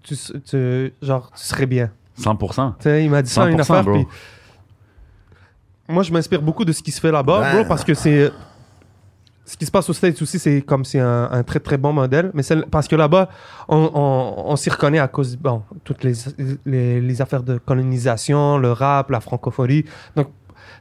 tu, 0.03 0.17
tu- 0.17 0.41
tu- 0.43 0.93
genre, 1.03 1.31
tu 1.37 1.45
serais 1.45 1.67
bien. 1.67 1.91
100%. 2.21 2.75
Tu 2.79 2.83
sais, 2.85 3.05
il 3.05 3.11
m'a 3.11 3.23
dit 3.23 3.31
ça 3.31 3.49
une 3.49 3.57
100%, 3.59 3.61
affaire. 3.61 3.85
bro. 3.85 3.93
puis 3.95 4.07
Moi, 5.89 6.03
je 6.03 6.13
m'inspire 6.13 6.43
beaucoup 6.43 6.65
de 6.65 6.73
ce 6.73 6.83
qui 6.83 6.91
se 6.91 7.01
fait 7.01 7.13
là-bas, 7.13 7.53
bro, 7.55 7.65
parce 7.65 7.85
que 7.85 7.95
c'est. 7.95 8.31
Ce 9.47 9.57
qui 9.57 9.65
se 9.65 9.71
passe 9.71 9.89
aux 9.89 9.95
States 9.95 10.21
aussi, 10.21 10.39
c'est 10.39 10.61
comme 10.61 10.85
c'est 10.85 11.01
un, 11.01 11.31
un 11.33 11.43
très 11.43 11.59
très 11.59 11.79
bon 11.79 11.91
modèle. 11.95 12.31
Mais 12.35 12.43
c'est 12.43 12.67
parce 12.67 12.87
que 12.87 12.97
là-bas, 12.97 13.31
on, 13.69 13.91
on, 13.95 14.51
on 14.53 14.57
s'y 14.57 14.69
reconnaît 14.69 14.99
à 14.99 15.09
cause 15.09 15.37
bon, 15.39 15.63
toutes 15.85 16.05
les, 16.05 16.13
les, 16.67 17.01
les 17.01 17.23
affaires 17.23 17.43
de 17.43 17.57
colonisation, 17.57 18.59
le 18.59 18.73
rap, 18.73 19.11
la 19.11 19.21
francophonie. 19.21 19.85
Donc, 20.17 20.29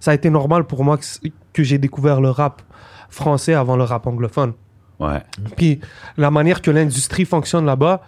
ça 0.02 0.12
a 0.12 0.14
été 0.16 0.30
normal 0.30 0.66
pour 0.66 0.84
moi 0.84 0.98
que, 0.98 1.06
que 1.54 1.64
j'ai 1.64 1.78
découvert 1.78 2.20
le 2.20 2.30
rap 2.30 2.62
français 3.10 3.54
avant 3.54 3.78
le 3.78 3.86
rap 3.86 4.06
anglophone. 4.06 4.52
Ouais. 5.00 5.22
Puis 5.56 5.80
la 6.18 6.32
manière 6.32 6.62
que 6.62 6.72
l'industrie 6.72 7.26
fonctionne 7.26 7.66
là-bas, 7.66 8.02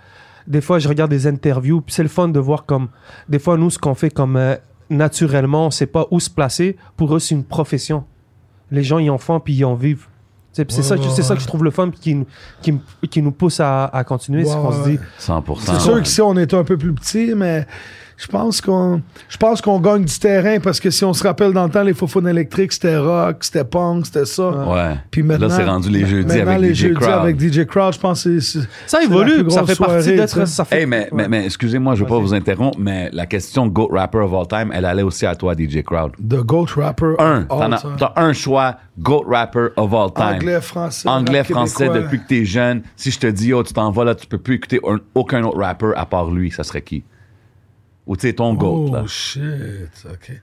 des 0.47 0.61
fois, 0.61 0.79
je 0.79 0.87
regarde 0.89 1.11
des 1.11 1.27
interviews, 1.27 1.81
puis 1.81 1.93
c'est 1.93 2.01
le 2.03 2.09
fun 2.09 2.27
de 2.29 2.39
voir 2.39 2.65
comme. 2.65 2.87
Des 3.27 3.37
fois, 3.39 3.57
nous, 3.57 3.69
ce 3.69 3.77
qu'on 3.77 3.93
fait 3.93 4.09
comme 4.09 4.35
euh, 4.37 4.55
naturellement, 4.89 5.67
on 5.67 5.71
sait 5.71 5.85
pas 5.85 6.07
où 6.11 6.19
se 6.19 6.29
placer. 6.29 6.75
Pour 6.97 7.15
eux, 7.15 7.19
c'est 7.19 7.35
une 7.35 7.43
profession. 7.43 8.03
Les 8.71 8.83
gens 8.83 8.97
y 8.99 9.09
en 9.09 9.17
font, 9.19 9.39
puis 9.39 9.53
y 9.53 9.63
en 9.63 9.75
vivent. 9.75 10.07
C'est 10.51 10.69
ça, 10.81 10.97
que- 10.97 11.03
c'est 11.09 11.21
ça 11.23 11.35
que 11.35 11.41
je 11.41 11.47
trouve 11.47 11.63
le 11.63 11.69
fun, 11.71 11.89
puis 11.89 11.99
qui, 11.99 12.15
nous- 12.15 12.25
qui, 12.61 12.71
me- 12.71 12.79
qui 13.09 13.21
nous 13.21 13.31
pousse 13.31 13.59
à, 13.59 13.85
à 13.85 14.03
continuer. 14.03 14.43
c'est 14.43 14.55
qu'on 14.55 14.71
se 14.71 14.81
ouais. 14.89 14.97
dit. 14.97 14.99
100%. 15.19 15.57
C'est 15.61 15.79
sûr 15.79 16.01
qu'ici, 16.01 16.21
on 16.21 16.35
est 16.35 16.53
un 16.55 16.63
peu 16.63 16.75
plus 16.77 16.93
petit, 16.93 17.33
mais 17.35 17.67
Je 18.21 18.27
pense 18.27 18.59
qu'on 18.59 19.01
je 19.29 19.37
pense 19.37 19.61
qu'on 19.61 19.79
gagne 19.79 20.03
du 20.03 20.19
terrain 20.19 20.59
parce 20.59 20.81
que 20.81 20.89
si 20.89 21.05
on 21.05 21.13
se 21.13 21.23
rappelle 21.23 21.53
dans 21.53 21.63
le 21.63 21.69
temps, 21.69 21.83
les 21.83 21.93
faux 21.93 22.07
électriques, 22.27 22.73
c'était 22.73 22.97
rock, 22.97 23.37
c'était 23.39 23.63
punk, 23.63 24.07
c'était 24.07 24.25
ça. 24.25 24.49
Ouais. 24.49 24.95
Puis 25.09 25.23
maintenant, 25.23 25.47
Là, 25.47 25.55
c'est 25.55 25.63
rendu 25.63 25.89
les 25.89 26.05
jeudis 26.05 26.39
avec 26.39 26.59
les 26.59 26.73
DJ 26.73 26.77
jeudis 26.79 26.93
Crowd. 26.95 27.13
avec 27.13 27.39
DJ 27.39 27.65
Crowd, 27.65 27.93
je 27.93 27.99
pense 27.99 28.23
que 28.25 28.39
c'est. 28.41 28.59
c'est- 28.59 28.59
Ça 28.59 28.67
c'est 28.87 28.97
la 28.97 29.03
évolue, 29.05 29.43
plus 29.43 29.51
ça 29.51 29.63
fait 29.65 29.75
partie 29.77 30.15
d'être. 30.15 30.45
Ça 30.47 30.65
fait. 30.65 30.81
Hey, 30.81 30.85
mais, 30.85 31.07
mais, 31.13 31.29
mais 31.29 31.45
excusez-moi, 31.45 31.95
je 31.95 32.01
veux 32.03 32.09
pas 32.09 32.19
vous 32.19 32.33
interrompre, 32.33 32.77
mais 32.77 33.09
la 33.13 33.25
question 33.25 33.67
GOAT 33.67 33.87
rapper 33.93 34.17
of 34.19 34.33
all 34.33 34.47
time, 34.47 34.71
elle 34.73 34.83
allait 34.83 35.03
aussi 35.03 35.25
à 35.25 35.33
toi, 35.35 35.53
DJ 35.57 35.81
Crowd. 35.83 36.11
The 36.17 36.43
GOAT 36.43 36.67
rapper. 36.75 37.13
Un. 37.19 37.43
of 37.43 37.47
T'en 37.47 37.71
all 37.71 37.79
time. 37.79 37.95
T'as 37.97 38.13
un 38.17 38.33
choix, 38.33 38.75
GOAT 38.99 39.23
rapper 39.29 39.67
of 39.77 39.93
all 39.93 40.11
time. 40.13 40.35
Anglais, 40.35 40.59
français. 40.59 41.07
Anglais, 41.07 41.43
français, 41.45 41.85
québécois. 41.85 41.99
depuis 42.03 42.19
que 42.19 42.27
t'es 42.27 42.43
jeune. 42.43 42.81
Si 42.97 43.11
je 43.11 43.19
te 43.19 43.27
dis, 43.27 43.53
oh, 43.53 43.63
tu 43.63 43.71
t'en 43.71 43.91
vas 43.91 44.03
là, 44.03 44.13
tu 44.13 44.27
peux 44.27 44.37
plus 44.39 44.55
écouter 44.55 44.81
un- 44.85 44.99
aucun 45.15 45.41
autre 45.43 45.57
rapper 45.59 45.91
à 45.95 46.05
part 46.05 46.29
lui, 46.29 46.51
ça 46.51 46.63
serait 46.63 46.81
qui? 46.81 47.03
Ou 48.09 48.17
tu 48.17 48.21
sais, 48.27 48.33
ton 48.33 48.53
GOAT, 48.55 48.91
là. 48.91 49.01
Oh 49.05 49.07
shit, 49.07 49.41
ok. 50.11 50.41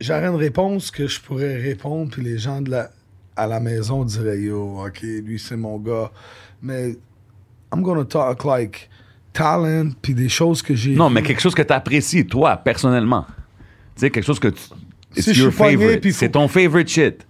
J'aurais 0.00 0.26
une 0.26 0.34
réponse 0.36 0.90
que 0.90 1.06
je 1.06 1.20
pourrais 1.20 1.56
répondre, 1.56 2.10
puis 2.12 2.22
les 2.22 2.36
gens 2.38 2.60
de 2.60 2.70
la, 2.70 2.90
à 3.36 3.46
la 3.46 3.60
maison 3.60 4.04
diraient 4.04 4.40
Yo, 4.40 4.84
ok, 4.84 5.00
lui 5.02 5.38
c'est 5.38 5.56
mon 5.56 5.78
gars. 5.78 6.10
Mais 6.62 6.90
I'm 7.74 7.82
gonna 7.82 8.04
talk 8.04 8.44
like 8.44 8.90
talent, 9.32 9.90
puis 10.02 10.12
des 10.14 10.28
choses 10.28 10.60
que 10.60 10.74
j'ai. 10.74 10.94
Non, 10.94 11.08
mais 11.08 11.22
quelque 11.22 11.40
chose 11.40 11.54
que 11.54 11.62
t'apprécies, 11.62 12.26
toi, 12.26 12.56
personnellement. 12.58 13.24
Tu 13.96 14.00
sais, 14.02 14.10
quelque 14.10 14.26
chose 14.26 14.38
que 14.40 14.48
tu. 14.48 14.60
It's 15.16 15.24
Si 15.24 15.34
je 15.34 15.42
your 15.44 15.52
suis 15.52 15.58
pogné, 15.58 15.76
favorite. 15.78 16.00
puis 16.00 16.12
faut- 16.12 16.18
C'est 16.18 16.28
ton 16.30 16.48
favorite 16.48 16.88
shit. 16.88 17.26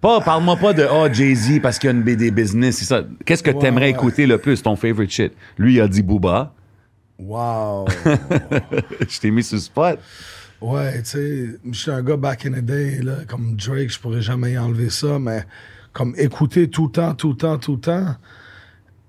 Pas, 0.00 0.20
parle-moi 0.20 0.56
pas 0.56 0.72
de, 0.72 0.86
oh, 0.90 1.06
Jay-Z 1.12 1.60
parce 1.62 1.78
qu'il 1.78 1.88
y 1.88 1.92
a 1.92 1.96
une 1.96 2.02
BD 2.02 2.30
business, 2.30 2.78
c'est 2.78 2.84
ça. 2.86 3.04
Qu'est-ce 3.24 3.42
que 3.42 3.50
Ouais, 3.50 3.58
t'aimerais 3.58 3.84
ouais. 3.84 3.90
écouter 3.90 4.26
le 4.26 4.38
plus, 4.38 4.60
ton 4.62 4.76
favorite 4.76 5.10
shit? 5.10 5.32
Lui, 5.58 5.74
il 5.74 5.80
a 5.80 5.88
dit 5.88 6.02
Booba. 6.02 6.54
Wow. 7.26 7.86
je 9.08 9.20
t'ai 9.20 9.30
mis 9.30 9.42
sur 9.44 9.56
le 9.56 9.60
spot. 9.62 9.98
ouais, 10.60 11.02
tu 11.02 11.08
sais, 11.10 11.46
je 11.70 11.78
suis 11.78 11.90
un 11.90 12.02
gars 12.02 12.16
back 12.16 12.46
in 12.46 12.52
the 12.52 12.64
day, 12.64 12.98
là, 13.02 13.16
comme 13.28 13.54
Drake, 13.56 13.90
je 13.92 13.98
pourrais 13.98 14.22
jamais 14.22 14.52
y 14.52 14.58
enlever 14.58 14.90
ça, 14.90 15.18
mais 15.18 15.44
comme 15.92 16.14
écouter 16.18 16.68
tout 16.68 16.86
le 16.86 16.92
temps, 16.92 17.14
tout 17.14 17.30
le 17.30 17.36
temps, 17.36 17.58
tout 17.58 17.74
le 17.74 17.80
temps. 17.80 18.16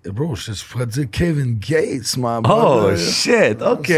Et 0.05 0.09
bro, 0.11 0.35
je, 0.35 0.51
je 0.51 0.65
pourrais 0.65 0.85
dire 0.85 1.05
Kevin 1.11 1.57
Gates, 1.57 2.17
my 2.17 2.37
Oh, 2.39 2.41
brother. 2.41 2.97
shit, 2.97 3.61
OK. 3.61 3.91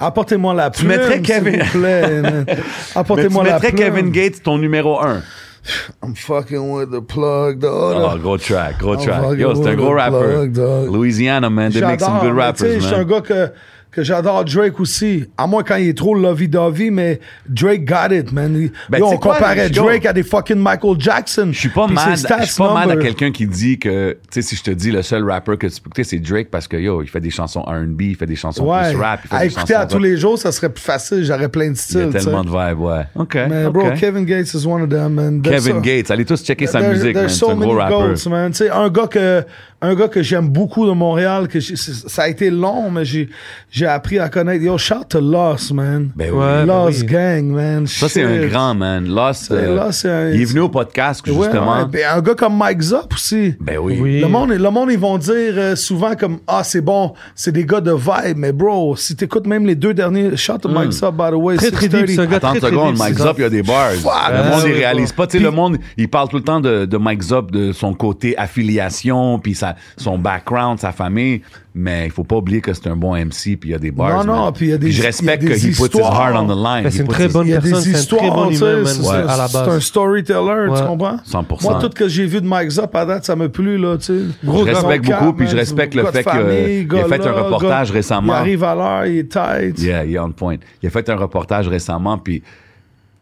Apportez-moi 0.00 0.54
la 0.54 0.70
Tu 0.70 0.84
plume, 0.84 0.96
mettrais 0.96 1.20
Kevin- 1.20 1.54
s'il 1.54 1.62
vous 1.64 1.78
plaît, 1.80 2.22
man. 2.22 2.44
Mais 2.46 2.54
tu 2.56 2.62
Apportez-moi 2.94 3.42
la 3.44 3.54
mettrais. 3.54 3.72
Kevin 3.72 4.10
Gates 4.12 4.42
ton 4.44 4.56
numéro 4.58 5.00
un. 5.02 5.22
I'm 6.02 6.14
fucking 6.14 6.70
with 6.72 6.90
the 6.90 7.02
plug, 7.02 7.60
dog. 7.60 7.96
Oh, 7.96 8.18
gros 8.22 8.38
track, 8.38 8.78
go 8.78 8.96
track. 9.02 9.36
Yo, 9.38 9.54
c'est 9.54 9.60
un 9.60 9.70
with 9.70 9.76
gros 9.78 9.88
the 9.90 9.94
rapper. 9.94 10.32
plug, 10.32 10.52
dog. 10.54 10.88
Louisiana, 10.90 11.50
man, 11.50 11.72
they 11.72 11.80
make 11.80 12.00
some 12.00 12.20
good 12.20 12.34
rappers, 12.34 12.74
Je 12.74 12.80
suis 12.80 12.94
un 12.94 12.98
man. 12.98 13.06
gars 13.08 13.20
que, 13.22 13.52
que 13.90 14.02
j'adore 14.02 14.44
Drake 14.44 14.78
aussi. 14.80 15.24
À 15.36 15.46
moins 15.46 15.62
quand 15.62 15.76
il 15.76 15.88
est 15.88 15.96
trop 15.96 16.14
lovey-dovey, 16.14 16.90
mais 16.90 17.20
Drake 17.48 17.84
got 17.84 18.12
it, 18.14 18.30
man. 18.32 18.54
Il- 18.54 18.70
Ben, 18.90 18.98
Yo, 18.98 19.06
on 19.06 19.16
quoi, 19.16 19.34
comparait 19.34 19.70
Drake 19.70 20.04
à 20.06 20.12
des 20.12 20.22
fucking 20.22 20.58
Michael 20.58 20.96
Jackson. 21.00 21.48
Je 21.52 21.58
suis 21.58 21.68
pas 21.70 21.86
mad, 21.86 22.16
stats 22.16 22.44
mad 22.72 22.90
à 22.90 22.96
quelqu'un 22.96 23.30
qui 23.32 23.46
dit 23.46 23.78
que, 23.78 24.12
tu 24.12 24.18
sais, 24.30 24.42
si 24.42 24.56
je 24.56 24.62
te 24.62 24.70
dis 24.70 24.90
le 24.90 25.02
seul 25.02 25.28
rapper 25.28 25.56
que 25.56 25.66
tu 25.66 25.80
peux 25.80 25.88
écouter, 25.88 26.04
c'est 26.04 26.18
Drake 26.18 26.48
parce 26.50 26.68
que, 26.68 26.76
yo, 26.76 27.02
il 27.02 27.08
fait 27.08 27.20
des 27.20 27.30
chansons 27.30 27.62
R&B, 27.62 28.02
il 28.02 28.16
fait 28.16 28.26
des 28.26 28.36
chansons 28.36 28.64
Ouais. 28.66 28.90
plus 28.92 29.00
rap, 29.00 29.20
il 29.24 29.28
fait 29.28 29.34
à 29.36 29.38
des 29.40 29.46
écouter 29.46 29.72
chansons 29.74 29.82
à 29.82 29.86
tous 29.86 29.98
les 29.98 30.16
jours, 30.16 30.38
ça 30.38 30.52
serait 30.52 30.68
plus 30.68 30.82
facile. 30.84 31.24
J'aurais 31.24 31.48
plein 31.48 31.66
de 31.70 31.70
Il 31.70 31.72
y 31.72 31.76
styles. 31.76 32.10
a 32.14 32.20
tellement 32.20 32.44
de 32.44 32.50
vibes, 32.50 32.80
ouais. 32.80 33.02
OK, 33.14 33.34
Mais 33.48 33.68
bro, 33.70 33.86
OK. 33.86 33.94
Kevin 33.98 34.24
Gates 34.24 34.52
is 34.54 34.66
one 34.66 34.82
of 34.82 34.88
them, 34.90 35.14
man. 35.14 35.40
Kevin. 35.42 35.80
Gates, 35.80 36.10
allez 36.10 36.24
tous 36.24 36.44
checker 36.44 36.66
sa 36.66 36.80
There- 36.80 36.90
musique, 36.90 37.14
man. 37.14 37.24
there's 37.24 37.32
C'est 37.32 37.38
so 37.38 37.50
un 37.50 37.56
gros 37.56 37.74
rapper. 37.74 38.28
man. 38.28 38.50
Tu 38.50 38.56
sais, 38.58 38.70
un 38.70 38.88
gars 38.90 39.06
que, 39.06 39.42
un 39.80 39.94
gars 39.94 40.08
que 40.08 40.22
j'aime 40.22 40.48
beaucoup 40.48 40.86
de 40.86 40.90
Montréal, 40.92 41.46
que 41.46 41.60
ça 41.60 42.22
a 42.22 42.28
été 42.28 42.50
long, 42.50 42.90
mais 42.90 43.04
j'ai, 43.04 43.28
j'ai 43.70 43.86
appris 43.86 44.18
à 44.18 44.28
connaître. 44.28 44.64
Yo, 44.64 44.76
shout 44.76 45.04
to 45.08 45.20
Lost, 45.20 45.72
man. 45.72 46.10
Ben 46.16 46.30
oui. 46.32 46.38
Ouais. 46.38 46.66
Lost 46.66 47.02
oui. 47.02 47.06
Gang, 47.06 47.44
man. 47.46 47.86
Ça, 47.86 48.08
c'est 48.08 48.24
un 48.24 48.46
grand, 48.48 48.74
man. 48.74 49.06
Lost, 49.08 49.44
C'est- 49.48 49.54
euh, 49.54 50.30
un- 50.30 50.30
il 50.34 50.42
est 50.42 50.44
venu 50.46 50.60
au 50.60 50.68
podcast, 50.68 51.22
justement. 51.24 51.78
ouais. 51.78 51.84
Ben, 51.92 52.02
un 52.16 52.20
gars 52.20 52.34
comme 52.34 52.56
Mike 52.58 52.80
Zop 52.82 53.14
aussi. 53.14 53.54
Ben 53.60 53.78
oui. 53.78 53.98
Oui. 54.00 54.20
Le 54.20 54.26
monde, 54.26 54.50
le 54.50 54.70
monde, 54.70 54.88
ils 54.90 54.98
vont 54.98 55.16
dire 55.16 55.32
euh, 55.56 55.76
souvent 55.76 56.14
comme 56.16 56.38
Ah, 56.48 56.62
c'est 56.64 56.80
bon, 56.80 57.12
c'est 57.36 57.52
des 57.52 57.64
gars 57.64 57.80
de 57.80 57.92
vibe. 57.92 58.36
Mais 58.36 58.50
bro, 58.52 58.96
si 58.96 59.14
t'écoutes 59.14 59.46
même 59.46 59.64
les 59.64 59.76
deux 59.76 59.94
derniers, 59.94 60.36
shout 60.36 60.58
to 60.58 60.68
Mike 60.68 60.90
Zop, 60.90 61.14
by 61.16 61.30
the 61.30 61.34
way. 61.34 61.56
Très, 61.56 61.70
très 61.70 61.82
630. 61.88 62.06
deep, 62.06 62.16
ce 62.16 62.22
gars. 62.22 62.36
Attends 62.38 62.48
très, 62.54 62.58
une 62.58 62.64
seconde, 62.74 62.98
Mike 62.98 63.18
Zop, 63.18 63.34
il 63.38 63.42
y 63.42 63.44
a 63.44 63.50
des 63.50 63.62
bars. 63.62 63.90
le 63.92 64.50
monde, 64.50 64.62
il 64.66 64.72
réalise 64.72 65.12
pas. 65.12 65.26
Tu 65.28 65.38
sais, 65.38 65.42
le 65.44 65.50
monde, 65.52 65.78
il 65.96 66.08
parle 66.08 66.28
tout 66.28 66.36
le 66.38 66.42
temps 66.42 66.60
de, 66.60 66.84
de 66.84 66.96
Mike 66.96 67.22
Zop, 67.22 67.52
de 67.52 67.70
son 67.72 67.94
côté 67.94 68.36
affiliation, 68.36 69.38
puis 69.38 69.54
sa, 69.96 70.02
son 70.02 70.18
background, 70.18 70.78
sa 70.78 70.92
famille. 70.92 71.42
Mais 71.74 72.06
il 72.06 72.10
faut 72.10 72.24
pas 72.24 72.36
oublier 72.36 72.60
que 72.60 72.72
c'est 72.72 72.88
un 72.88 72.96
bon 72.96 73.14
MC, 73.14 73.56
puis 73.56 73.68
il 73.68 73.70
y 73.70 73.74
a 73.74 73.78
des 73.78 73.92
bars. 73.92 74.24
Non, 74.24 74.34
non, 74.46 74.52
puis 74.52 74.66
il 74.66 74.70
y 74.70 74.72
a 74.72 74.78
des- 74.78 74.90
je 74.90 74.98
y 75.00 75.04
a 75.04 75.06
respecte 75.06 75.44
he 75.44 75.46
puts 75.46 75.54
his 75.54 75.68
histoires. 75.70 76.12
heart 76.32 76.36
on 76.36 76.46
the 76.46 76.56
line. 76.58 76.90
C'est 76.90 76.98
He 76.98 77.00
une 77.02 77.06
puts 77.06 77.12
très 77.14 77.26
his- 77.26 77.32
bonne 77.32 77.46
Il 77.46 77.50
y 77.50 77.54
a 77.54 77.60
personne, 77.60 77.78
des 77.78 77.82
c'est 77.84 77.88
un 77.90 77.92
très 77.92 78.00
histoires, 78.00 78.34
bon 78.34 78.48
tu 78.48 78.56
humain, 78.56 78.58
sais, 78.58 78.76
man, 78.82 78.86
c'est- 78.86 79.08
ouais, 79.08 79.30
à 79.30 79.36
la 79.36 79.48
c'est 79.48 79.56
un 79.58 79.80
storyteller, 79.80 80.66
tu 80.76 80.82
comprends? 80.84 81.16
100%. 81.24 81.70
Moi, 81.70 81.78
tout 81.80 81.86
ce 81.90 81.94
que 81.94 82.08
j'ai 82.08 82.26
vu 82.26 82.40
de 82.40 82.46
Mike 82.48 82.70
Zop 82.70 82.94
à 82.96 83.04
date, 83.06 83.24
ça 83.24 83.36
m'a 83.36 83.48
plu, 83.48 83.78
là, 83.78 83.96
tu 83.96 84.04
sais. 84.06 84.18
Je 84.42 84.50
respecte 84.50 85.04
beaucoup, 85.06 85.32
puis 85.34 85.46
je 85.46 85.56
respecte 85.56 85.94
le 85.94 86.04
fait 86.06 86.24
qu'il 86.24 86.98
a 86.98 87.04
fait 87.04 87.26
un 87.26 87.32
reportage 87.32 87.90
récemment. 87.92 88.32
Il 88.32 88.36
arrive 88.36 88.64
à 88.64 88.74
l'heure, 88.74 89.06
il 89.06 89.18
est 89.18 89.30
tight. 89.32 89.78
Yeah, 89.80 90.04
il 90.04 90.14
est 90.14 90.18
on 90.18 90.32
point. 90.32 90.56
Il 90.82 90.86
a 90.88 90.90
fait 90.90 91.08
un 91.10 91.16
reportage 91.16 91.68
récemment, 91.68 92.18
puis 92.18 92.42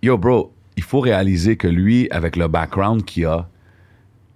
yo, 0.02 0.16
bro, 0.16 0.51
il 0.78 0.82
faut 0.82 1.01
réaliser 1.01 1.56
que 1.56 1.68
lui, 1.68 2.09
avec 2.10 2.36
le 2.36 2.48
background 2.48 3.05
qu'il 3.05 3.27
a, 3.27 3.47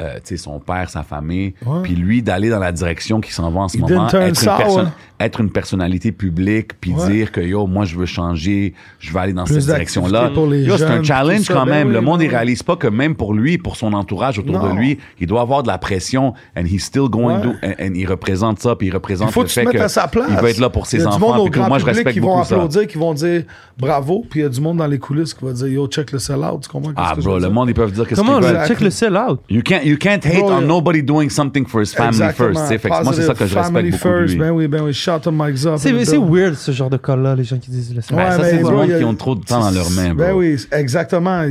euh, 0.01 0.15
tu 0.17 0.21
sais, 0.25 0.37
son 0.37 0.59
père, 0.61 0.89
sa 0.91 1.03
famille, 1.03 1.55
puis 1.83 1.95
lui, 1.95 2.23
d'aller 2.23 2.49
dans 2.51 2.59
la 2.59 2.73
direction 2.73 3.21
qu'il 3.21 3.33
s'en 3.33 3.51
va 3.51 3.61
en 3.61 3.69
ce 3.69 3.77
Il 3.77 3.81
moment, 3.83 4.09
être 4.09 4.17
une, 4.17 4.35
perso- 4.57 4.81
être 5.21 5.41
une 5.41 5.51
personnalité 5.51 6.13
publique, 6.13 6.81
puis 6.81 6.93
Ouais. 6.95 7.09
dire 7.11 7.33
que 7.33 7.41
yo, 7.41 7.67
moi, 7.67 7.85
je 7.85 7.97
veux 7.97 8.07
changer, 8.07 8.75
je 8.99 9.13
vais 9.13 9.19
aller 9.21 9.33
dans 9.35 9.45
Plus 9.45 9.57
cette 9.57 9.67
direction-là. 9.67 10.11
d'activité 10.29 10.35
pour 10.35 10.47
les 10.51 10.63
Yo, 10.65 10.77
c'est 10.79 10.85
un 10.85 11.03
challenge 11.03 11.43
ça, 11.43 11.55
quand 11.55 11.65
ben 11.67 11.71
même. 11.73 11.89
oui, 11.89 11.95
le 11.95 12.01
monde, 12.01 12.19
ben 12.19 12.25
il 12.25 12.29
oui. 12.29 12.35
réalise 12.35 12.63
pas 12.63 12.77
que 12.77 12.87
même 12.87 13.15
pour 13.15 13.35
lui, 13.35 13.59
pour 13.59 13.77
son 13.77 13.93
entourage 13.93 14.39
autour 14.39 14.59
Non. 14.59 14.73
de 14.75 14.79
lui, 14.79 14.99
il 15.21 15.27
doit 15.27 15.43
avoir 15.43 15.63
de 15.63 15.69
la 15.69 15.79
pression, 15.79 16.33
and 16.57 16.65
he's 16.65 16.85
still 16.85 17.09
going 17.11 17.37
Ouais. 17.37 17.43
to, 17.43 17.49
and, 17.63 17.73
and 17.89 17.93
il 17.95 18.07
représente 18.07 18.61
ça, 18.61 18.75
puis 18.77 18.87
il 18.89 18.95
représente 18.95 19.29
Il 19.29 19.33
faut 19.33 19.41
le 19.43 19.47
que 19.47 19.53
fait 19.53 19.65
que 19.67 19.77
à 19.79 19.89
sa 19.89 20.09
place. 20.09 20.27
il 20.31 20.37
va 20.37 20.49
être 20.51 20.59
là 20.61 20.71
pour 20.71 20.87
ses 20.87 20.97
Il 20.97 21.01
y 21.01 21.03
a 21.03 21.07
du 21.11 21.13
enfants, 21.17 21.43
puis 21.45 21.51
que 21.51 21.59
moi, 21.61 21.79
je 21.79 21.85
respecte 21.85 22.13
qui 22.15 22.21
vont 22.21 22.39
beaucoup 22.39 22.55
applaudir, 22.55 22.87
qui 22.87 22.97
vont 22.99 23.13
dire 23.15 23.43
bravo, 23.79 24.25
puis 24.29 24.41
il 24.41 24.43
y 24.45 24.47
a 24.47 24.49
du 24.49 24.61
monde 24.61 24.79
dans 24.79 24.87
les 24.87 24.99
coulisses 24.99 25.35
qui 25.35 25.45
va 25.45 25.53
dire 25.53 25.67
yo, 25.67 25.87
check 25.89 26.13
le 26.13 26.19
sell-out. 26.19 26.63
Tu 26.63 26.69
comprends? 26.69 26.93
Ah, 26.97 27.13
que 27.17 27.21
bro, 27.23 27.35
veux 27.35 27.41
le 27.41 27.51
monde, 27.51 27.69
ils 27.69 27.75
peuvent 27.75 27.93
dire 27.93 28.07
qu'ils 28.07 28.17
Comment 28.17 28.41
check 28.67 28.81
le 28.81 28.91
sell 28.91 29.17
out? 29.17 29.41
You 29.51 29.63
can't, 29.63 29.81
you 29.91 29.97
can't 29.99 30.25
hate 30.25 30.39
Bro, 30.41 30.53
on 30.53 30.61
nobody 30.67 31.03
doing 31.03 31.29
something 31.29 31.67
for 31.67 31.81
his 31.83 31.93
family 31.93 32.17
Exactement. 32.23 32.55
first. 32.55 32.61
tu 32.63 32.69
sais. 32.69 32.79
Fait 32.79 32.89
que 32.89 33.05
moi, 33.05 33.13
c'est 33.13 33.23
ça 33.23 33.35
que 33.35 33.47
je 33.47 33.55
Positive 33.55 33.63
family 33.63 33.91
respecte 33.91 34.03
beaucoup 34.05 34.15
de 34.15 34.21
first. 34.21 34.35
lui. 34.35 34.41
Ben 34.41 34.51
oui, 34.53 34.69
ben 34.69 34.83
oui. 34.83 34.93
Shout 34.95 35.19
to 35.23 35.31
Mike 35.33 35.57
Zop. 35.57 35.79
C'est 35.79 36.05
c'est 36.05 36.17
weird 36.19 36.55
ce 36.55 36.73
genre 36.73 36.91
de 36.91 36.97
cas-là, 36.97 37.35
les 37.35 37.45
gens 37.45 37.59
qui 37.59 37.71
disent 37.71 37.91
le 37.95 38.01
Ben, 38.15 38.31
ça, 38.31 38.39
Ouais, 38.41 38.51
c'est 38.51 38.57
du 38.59 38.63
bro, 38.63 38.73
monde 38.73 38.85
il 38.87 38.91
y 38.91 38.95
a- 38.95 38.99
qui 38.99 39.05
ont 39.05 39.15
trop 39.15 39.35
de 39.35 39.45
temps 39.45 39.61
dans 39.61 39.71
leurs 39.71 39.91
mains, 39.91 40.15
bro. 40.15 40.25
Ben 40.25 40.33
oui, 40.35 40.57
exactement. 40.73 41.45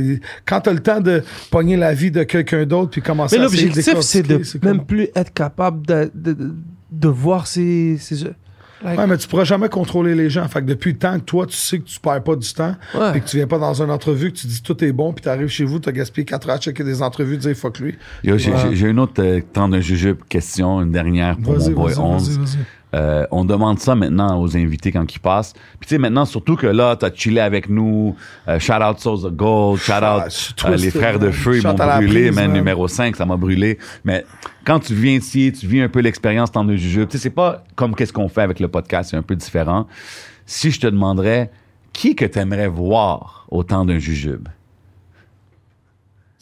Quand 0.46 0.60
t'as 0.60 0.72
le 0.72 0.80
temps 0.80 1.00
de 1.00 1.22
pogner 1.50 1.76
la 1.76 1.94
vie 1.94 2.10
de 2.10 2.22
quelqu'un 2.22 2.64
d'autre 2.66 2.90
puis 2.90 3.02
commencer 3.02 3.36
Mais 3.38 3.44
à 3.44 3.46
essayer 3.46 3.66
l'objectif, 3.66 4.00
c'est 4.00 4.22
de 4.22 4.28
décortiquer, 4.28 4.66
même 4.66 4.76
comme- 4.78 4.86
plus 4.86 5.08
être 5.14 5.32
capable 5.32 5.86
de, 5.86 6.10
de, 6.14 6.32
de, 6.32 6.54
de 6.90 7.08
voir 7.08 7.46
ces... 7.46 7.96
ces 8.00 8.16
like- 8.82 8.98
Ouais, 8.98 9.06
mais 9.06 9.16
tu 9.18 9.28
pourras 9.28 9.44
jamais 9.44 9.68
contrôler 9.68 10.14
les 10.14 10.30
gens. 10.30 10.46
Fait 10.48 10.60
que 10.60 10.66
depuis 10.66 10.92
le 10.92 10.98
temps 10.98 11.18
que 11.18 11.24
toi, 11.24 11.46
tu 11.46 11.56
sais 11.56 11.78
que 11.78 11.84
tu 11.84 12.00
perds 12.00 12.22
pas 12.22 12.36
du 12.36 12.52
temps, 12.52 12.74
Ouais. 12.94 13.12
puis 13.12 13.20
que 13.20 13.26
tu 13.28 13.36
viens 13.36 13.46
pas 13.46 13.58
dans 13.58 13.82
une 13.82 13.90
entrevue, 13.90 14.32
que 14.32 14.38
tu 14.38 14.46
dis 14.46 14.62
tout 14.62 14.82
est 14.84 14.92
bon, 14.92 15.12
puis 15.12 15.22
t'arrives 15.24 15.48
chez 15.48 15.64
vous, 15.64 15.78
t'as 15.78 15.92
gaspillé 15.92 16.24
4 16.24 16.48
heures 16.48 16.56
à 16.56 16.58
checker 16.58 16.84
des 16.84 17.02
entrevues, 17.02 17.36
dire 17.36 17.54
fuck 17.56 17.78
lui. 17.78 17.96
Yo, 18.24 18.38
j'ai- 18.38 18.88
une 18.88 18.98
autre 19.00 19.22
euh, 19.22 19.40
temps 19.52 19.68
d'un 19.68 19.80
jujube 19.80 20.18
question, 20.28 20.80
une 20.82 20.92
dernière 20.92 21.36
pour 21.36 21.58
mon 21.58 21.70
boy 21.70 21.92
vas-y, 21.92 21.98
11. 21.98 22.58
Euh, 22.94 23.26
on 23.30 23.44
demande 23.44 23.78
ça 23.78 23.94
maintenant 23.94 24.40
aux 24.40 24.56
invités 24.56 24.90
quand 24.90 25.04
ils 25.14 25.20
passent. 25.20 25.52
Puis 25.52 25.88
tu 25.88 25.94
sais, 25.94 25.98
maintenant, 25.98 26.24
surtout 26.24 26.56
que 26.56 26.66
là, 26.66 26.96
t'as 26.96 27.12
chillé 27.12 27.40
avec 27.40 27.68
nous. 27.68 28.16
Euh, 28.48 28.58
shout 28.58 28.72
out 28.72 28.98
Souls 28.98 29.24
of 29.26 29.32
Gold, 29.34 29.78
shout 29.80 29.92
Ah, 29.96 30.26
out 30.26 30.54
euh, 30.64 30.76
les 30.76 30.90
frères 30.90 31.18
de 31.18 31.30
feu, 31.30 31.58
ils 31.58 31.66
m'ont 31.66 31.74
brûlé, 31.74 32.30
man. 32.30 32.52
numéro 32.52 32.88
5, 32.88 33.14
ça 33.16 33.24
m'a 33.26 33.36
brûlé. 33.36 33.78
Mais 34.04 34.24
quand 34.64 34.80
tu 34.80 34.94
viens 34.94 35.12
ici, 35.12 35.52
tu 35.52 35.66
vis 35.66 35.80
un 35.80 35.88
peu 35.88 36.00
l'expérience 36.00 36.50
temps 36.50 36.64
de 36.64 36.74
jujube. 36.76 37.08
Tu 37.08 37.16
sais, 37.16 37.22
c'est 37.24 37.30
pas 37.30 37.64
comme 37.76 37.94
qu'est-ce 37.94 38.12
qu'on 38.12 38.28
fait 38.28 38.42
avec 38.42 38.60
le 38.60 38.68
podcast, 38.68 39.10
c'est 39.10 39.16
un 39.16 39.22
peu 39.22 39.36
différent. 39.36 39.86
Si 40.46 40.70
je 40.70 40.80
te 40.80 40.86
demanderais, 40.86 41.50
qui 41.92 42.16
que 42.16 42.24
t'aimerais 42.24 42.68
voir 42.68 43.46
au 43.50 43.62
temps 43.62 43.84
d'un 43.84 43.98
jujube? 43.98 44.48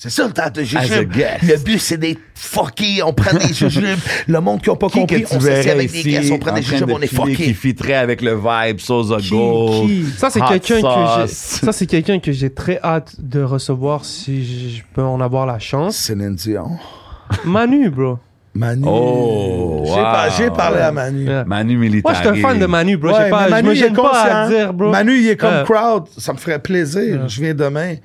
C'est 0.00 0.10
ça 0.10 0.28
le 0.28 0.32
temps 0.32 0.48
de 0.54 0.62
jujube. 0.62 1.12
Le 1.42 1.56
but, 1.56 1.80
c'est 1.80 1.96
d'être 1.98 2.20
fucké. 2.32 3.02
On 3.02 3.12
prend 3.12 3.36
des 3.36 3.52
jujubes. 3.52 3.98
Le 4.28 4.40
monde 4.40 4.62
qui 4.62 4.70
n'a 4.70 4.76
pas 4.76 4.86
Qui 4.88 5.00
compris, 5.00 5.24
on 5.32 5.40
s'assied 5.40 5.72
avec 5.72 5.90
des 5.90 6.02
guests, 6.04 6.30
on 6.30 6.38
prend 6.38 6.52
en 6.52 6.54
des 6.54 6.62
jujubes, 6.62 6.86
de 6.86 6.92
on 6.92 7.00
est 7.00 7.08
chiller, 7.08 7.34
qui 7.34 7.52
fitterait 7.52 7.94
avec 7.94 8.22
le 8.22 8.36
vibe, 8.36 8.76
Qui, 8.76 8.86
Gold. 9.30 9.88
qui? 9.88 10.04
Ça, 10.16 10.30
c'est 10.30 10.40
quelqu'un 10.40 10.80
que 10.80 10.86
j'ai, 11.22 11.26
sauce. 11.26 11.60
ça, 11.64 11.72
c'est 11.72 11.86
quelqu'un 11.86 12.20
que 12.20 12.30
j'ai 12.30 12.48
très 12.50 12.78
hâte 12.80 13.16
de 13.18 13.42
recevoir 13.42 14.04
si 14.04 14.76
je 14.76 14.82
peux 14.94 15.02
en 15.02 15.20
avoir 15.20 15.46
la 15.46 15.58
chance. 15.58 15.96
Céline 15.96 16.36
Dion. 16.36 16.78
Manu, 17.44 17.90
bro. 17.90 18.18
Manu. 18.54 18.84
Oh, 18.86 19.82
J'ai 19.84 19.92
wow. 19.92 20.06
J'ai 20.38 20.50
parlé 20.50 20.78
à 20.78 20.92
Manu. 20.92 21.24
Yeah. 21.24 21.44
Manu 21.44 21.76
Moi, 21.76 21.86
Militari. 21.88 22.14
je 22.14 22.20
suis 22.20 22.28
un 22.28 22.34
fan 22.48 22.58
de 22.60 22.66
Manu, 22.66 22.96
bro. 22.96 23.10
Ouais, 23.12 23.24
J'ai 23.24 23.30
pas, 23.30 23.40
mais 23.42 23.46
je 23.46 23.50
Manu, 23.50 23.68
me 23.68 23.74
il 23.74 23.78
est 23.78 23.80
gêne 23.86 23.94
pas 23.96 24.22
à 24.22 24.48
dire, 24.48 24.72
bro. 24.72 24.90
Manu, 24.90 25.18
il 25.18 25.28
est 25.28 25.36
comme 25.36 25.52
Euh, 25.52 25.64
crowd. 25.64 26.04
Ça 26.16 26.32
me 26.32 26.38
ferait 26.38 26.58
plaisir. 26.60 27.28
Je 27.28 27.40
viens 27.42 27.54
demain. 27.54 27.96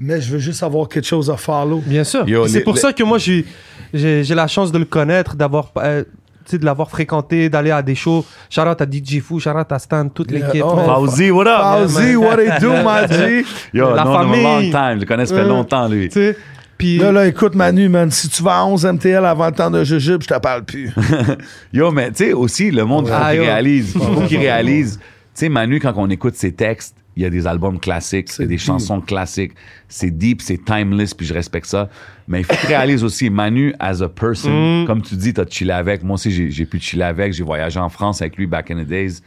Mais 0.00 0.20
je 0.20 0.32
veux 0.32 0.38
juste 0.38 0.62
avoir 0.62 0.88
quelque 0.88 1.06
chose 1.06 1.30
à 1.30 1.36
follow. 1.36 1.82
Bien 1.84 2.04
sûr. 2.04 2.24
C'est 2.48 2.60
pour 2.60 2.74
les- 2.74 2.80
ça 2.80 2.92
que 2.92 3.02
moi, 3.02 3.18
j'ai, 3.18 3.44
la 3.92 4.46
chance 4.46 4.70
de 4.72 4.78
le 4.78 4.84
connaître, 4.84 5.34
d'avoir. 5.36 5.72
euh, 5.78 6.04
tu 6.44 6.52
sais, 6.52 6.58
de 6.58 6.64
l'avoir 6.64 6.88
fréquenté, 6.88 7.50
d'aller 7.50 7.70
à 7.70 7.82
des 7.82 7.94
shows. 7.94 8.24
Shout 8.48 8.62
out 8.62 8.80
à 8.80 8.86
DJ 8.90 9.20
Fou, 9.20 9.38
shout 9.38 9.50
out 9.50 9.70
à 9.70 9.78
Stan, 9.78 10.08
toute 10.08 10.30
Yeah. 10.30 10.46
l'équipe. 10.46 10.62
Oh. 10.64 10.78
Fauzi, 10.78 11.30
what 11.30 11.46
up? 11.46 11.88
Fauzi, 11.90 12.16
what 12.16 12.42
it 12.42 12.60
do, 12.60 12.70
my 12.72 13.06
G? 13.06 13.44
Yo, 13.74 13.94
La 13.94 14.04
non, 14.04 14.14
famille. 14.14 14.42
long 14.42 14.60
time. 14.70 14.94
Je 14.94 15.00
le 15.00 15.04
connais, 15.06 15.26
ça 15.26 15.34
fait 15.34 15.42
Ouais. 15.42 15.48
longtemps, 15.48 15.88
lui. 15.88 16.08
Tu 16.08 16.14
sais, 16.14 16.36
puis 16.78 16.96
Là, 16.98 17.12
là, 17.12 17.26
écoute, 17.26 17.54
Manu, 17.54 17.88
man, 17.90 18.10
si 18.10 18.28
tu 18.30 18.42
vas 18.42 18.60
à 18.60 18.64
11 18.64 18.86
MTL 18.86 19.24
avant 19.26 19.46
le 19.46 19.52
temps 19.52 19.70
de 19.70 19.84
Jujube, 19.84 20.22
je 20.22 20.28
te 20.28 20.38
parle 20.38 20.64
plus. 20.64 20.90
Yo, 21.74 21.90
mais 21.90 22.08
tu 22.12 22.24
sais, 22.24 22.32
aussi, 22.32 22.70
le 22.70 22.84
monde, 22.84 23.04
il 23.08 23.12
faut 23.12 23.18
Ah, 23.20 23.32
qu'il 23.32 23.40
réalise. 23.40 23.92
Il 23.94 24.00
faut 24.14 24.20
qu'il 24.22 24.38
réalise. 24.38 24.98
Tu 24.98 25.04
sais, 25.34 25.48
Manu, 25.50 25.80
quand 25.80 25.92
on 25.96 26.08
écoute 26.08 26.34
ses 26.36 26.52
textes, 26.52 26.94
il 27.18 27.22
y 27.22 27.26
a 27.26 27.30
des 27.30 27.48
albums 27.48 27.80
classiques, 27.80 28.30
il 28.38 28.42
y 28.42 28.44
a 28.44 28.46
des 28.46 28.54
deep. 28.54 28.64
chansons 28.64 29.00
classiques. 29.00 29.52
C'est 29.88 30.10
deep, 30.16 30.40
c'est 30.40 30.64
timeless, 30.64 31.14
puis 31.14 31.26
je 31.26 31.34
respecte 31.34 31.66
ça. 31.66 31.88
Mais 32.28 32.42
il 32.42 32.44
faut 32.44 32.54
qu'il 32.54 32.68
réalise 32.68 33.02
aussi, 33.02 33.28
Manu, 33.28 33.74
as 33.80 34.02
a 34.02 34.08
person, 34.08 34.84
comme 34.86 35.02
tu 35.02 35.16
dis, 35.16 35.34
t'as 35.34 35.44
chillé 35.44 35.72
avec. 35.72 36.04
Moi 36.04 36.14
aussi, 36.14 36.30
j'ai 36.30 36.48
j'ai 36.48 36.64
pu 36.64 36.78
chiller 36.78 37.02
avec. 37.02 37.32
J'ai 37.32 37.42
voyagé 37.42 37.80
en 37.80 37.88
France 37.88 38.22
avec 38.22 38.36
lui 38.36 38.46
back 38.46 38.70
in 38.70 38.76
the 38.76 38.86
days. 38.86 39.20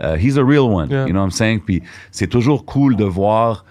Uh, 0.00 0.16
he's 0.18 0.36
a 0.36 0.44
real 0.44 0.68
one. 0.68 0.90
Yeah. 0.90 1.06
You 1.06 1.12
know 1.12 1.20
what 1.20 1.26
I'm 1.26 1.30
saying? 1.30 1.60
Puis 1.64 1.80
c'est 2.10 2.26
toujours 2.26 2.64
cool 2.64 2.96
de 2.96 3.04
voir 3.04 3.64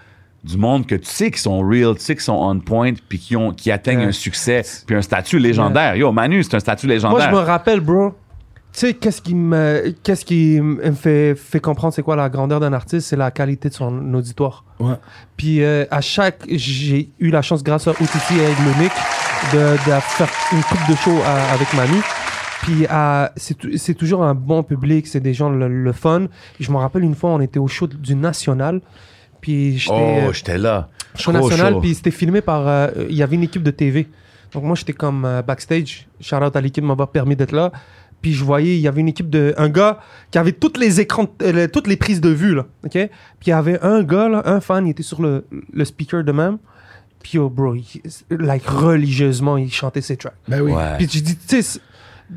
du 0.44 0.56
monde 0.56 0.86
que 0.86 0.94
tu 0.94 1.04
sais 1.06 1.30
qui 1.30 1.40
sont 1.40 1.60
real, 1.60 1.94
tu 1.96 2.00
sais 2.00 2.16
qui 2.16 2.24
sont 2.24 2.32
on 2.40 2.58
point, 2.60 2.92
puis 3.08 3.18
qui, 3.18 3.36
ont, 3.36 3.52
qui 3.52 3.70
atteignent 3.70 3.98
Yeah. 3.98 4.08
un 4.08 4.12
succès, 4.12 4.62
puis 4.86 4.96
un 4.96 5.02
statut 5.02 5.38
légendaire. 5.38 5.94
Yo, 5.94 6.10
Manu, 6.10 6.42
c'est 6.42 6.54
un 6.54 6.60
statut 6.60 6.86
moi, 6.86 6.94
légendaire. 6.94 7.30
je 7.30 7.34
me 7.36 7.40
rappelle, 7.40 7.80
bro. 7.80 8.14
Tu 8.78 8.86
sais, 8.86 8.94
qu'est-ce 8.94 9.20
qui 9.20 9.34
me, 9.34 9.92
qu'est-ce 10.04 10.24
qui 10.24 10.60
me 10.60 10.92
fait, 10.92 11.34
fait 11.34 11.58
comprendre 11.58 11.92
c'est 11.92 12.02
quoi 12.02 12.14
la 12.14 12.28
grandeur 12.28 12.60
d'un 12.60 12.72
artiste, 12.72 13.08
c'est 13.08 13.16
la 13.16 13.32
qualité 13.32 13.68
de 13.70 13.74
son 13.74 14.14
auditoire. 14.14 14.64
Ouais. 14.78 14.94
Puis 15.36 15.64
euh, 15.64 15.84
à 15.90 16.00
chaque, 16.00 16.42
j'ai 16.48 17.10
eu 17.18 17.30
la 17.30 17.42
chance 17.42 17.64
grâce 17.64 17.88
à 17.88 17.90
OTT 17.90 18.30
et 18.34 18.80
Nick 18.80 18.92
de, 19.52 19.72
de 19.72 20.00
faire 20.00 20.28
une 20.52 20.62
coupe 20.62 20.88
de 20.88 20.94
show 20.94 21.10
à- 21.26 21.52
avec 21.54 21.72
Manu. 21.74 22.00
Puis 22.62 22.86
à- 22.88 23.32
c'est 23.36 23.54
tou- 23.54 23.76
c'est 23.76 23.94
toujours 23.94 24.22
un 24.22 24.34
bon 24.34 24.62
public, 24.62 25.08
c'est 25.08 25.20
des 25.20 25.34
gens 25.34 25.50
le, 25.50 25.66
le 25.66 25.92
fun. 25.92 26.26
Je 26.60 26.70
me 26.70 26.76
rappelle 26.76 27.02
une 27.02 27.14
fois, 27.16 27.30
on 27.30 27.40
était 27.40 27.58
au 27.58 27.66
show 27.66 27.88
du 27.88 28.14
National. 28.14 28.80
Puis 29.40 29.78
j'étais 29.78 29.94
Oh, 30.24 30.28
euh, 30.28 30.32
j'étais 30.32 30.58
là. 30.58 30.88
show 31.16 31.32
Trop 31.32 31.48
national, 31.48 31.74
puis 31.80 31.94
c'était 31.94 32.10
filmé 32.12 32.40
par. 32.42 32.66
euh, 32.68 32.88
Il 33.08 33.16
y 33.16 33.22
avait 33.24 33.34
une 33.36 33.42
équipe 33.44 33.62
de 33.64 33.70
TV. 33.72 34.06
Donc 34.52 34.62
moi, 34.64 34.74
j'étais 34.76 34.92
comme 34.94 35.24
euh, 35.24 35.42
backstage. 35.42 36.06
Shout 36.20 36.36
out 36.36 36.54
à 36.56 36.60
l'équipe, 36.60 36.82
m'avoir 36.84 37.08
permis 37.08 37.36
d'être 37.36 37.52
là. 37.52 37.70
Puis 38.20 38.32
je 38.34 38.42
voyais, 38.44 38.74
il 38.76 38.80
y 38.80 38.88
avait 38.88 39.00
une 39.00 39.08
équipe 39.08 39.30
de. 39.30 39.54
Un 39.58 39.68
gars 39.68 40.00
qui 40.30 40.38
avait 40.38 40.52
toutes 40.52 40.76
les 40.78 41.00
écrans, 41.00 41.26
euh, 41.42 41.68
toutes 41.72 41.86
les 41.86 41.96
prises 41.96 42.20
de 42.20 42.30
vue, 42.30 42.54
là. 42.54 42.66
OK? 42.84 42.92
Puis 42.92 43.08
il 43.46 43.50
y 43.50 43.52
avait 43.52 43.80
un 43.82 44.02
gars, 44.02 44.28
là, 44.28 44.42
un 44.44 44.60
fan, 44.60 44.86
il 44.86 44.90
était 44.90 45.02
sur 45.04 45.22
le, 45.22 45.44
le 45.72 45.84
speaker 45.84 46.24
de 46.24 46.32
même. 46.32 46.58
Puis 47.22 47.38
oh, 47.38 47.48
bro, 47.48 47.74
il- 47.74 47.84
like, 48.30 48.64
religieusement, 48.66 49.56
il 49.56 49.72
chantait 49.72 50.00
ses 50.00 50.16
tracks. 50.16 50.34
Ben 50.48 50.60
oui. 50.60 50.72
Ouais. 50.72 50.96
Puis 50.98 51.06
tu 51.08 51.20
dis, 51.20 51.36
tu 51.36 51.62
sais, 51.62 51.80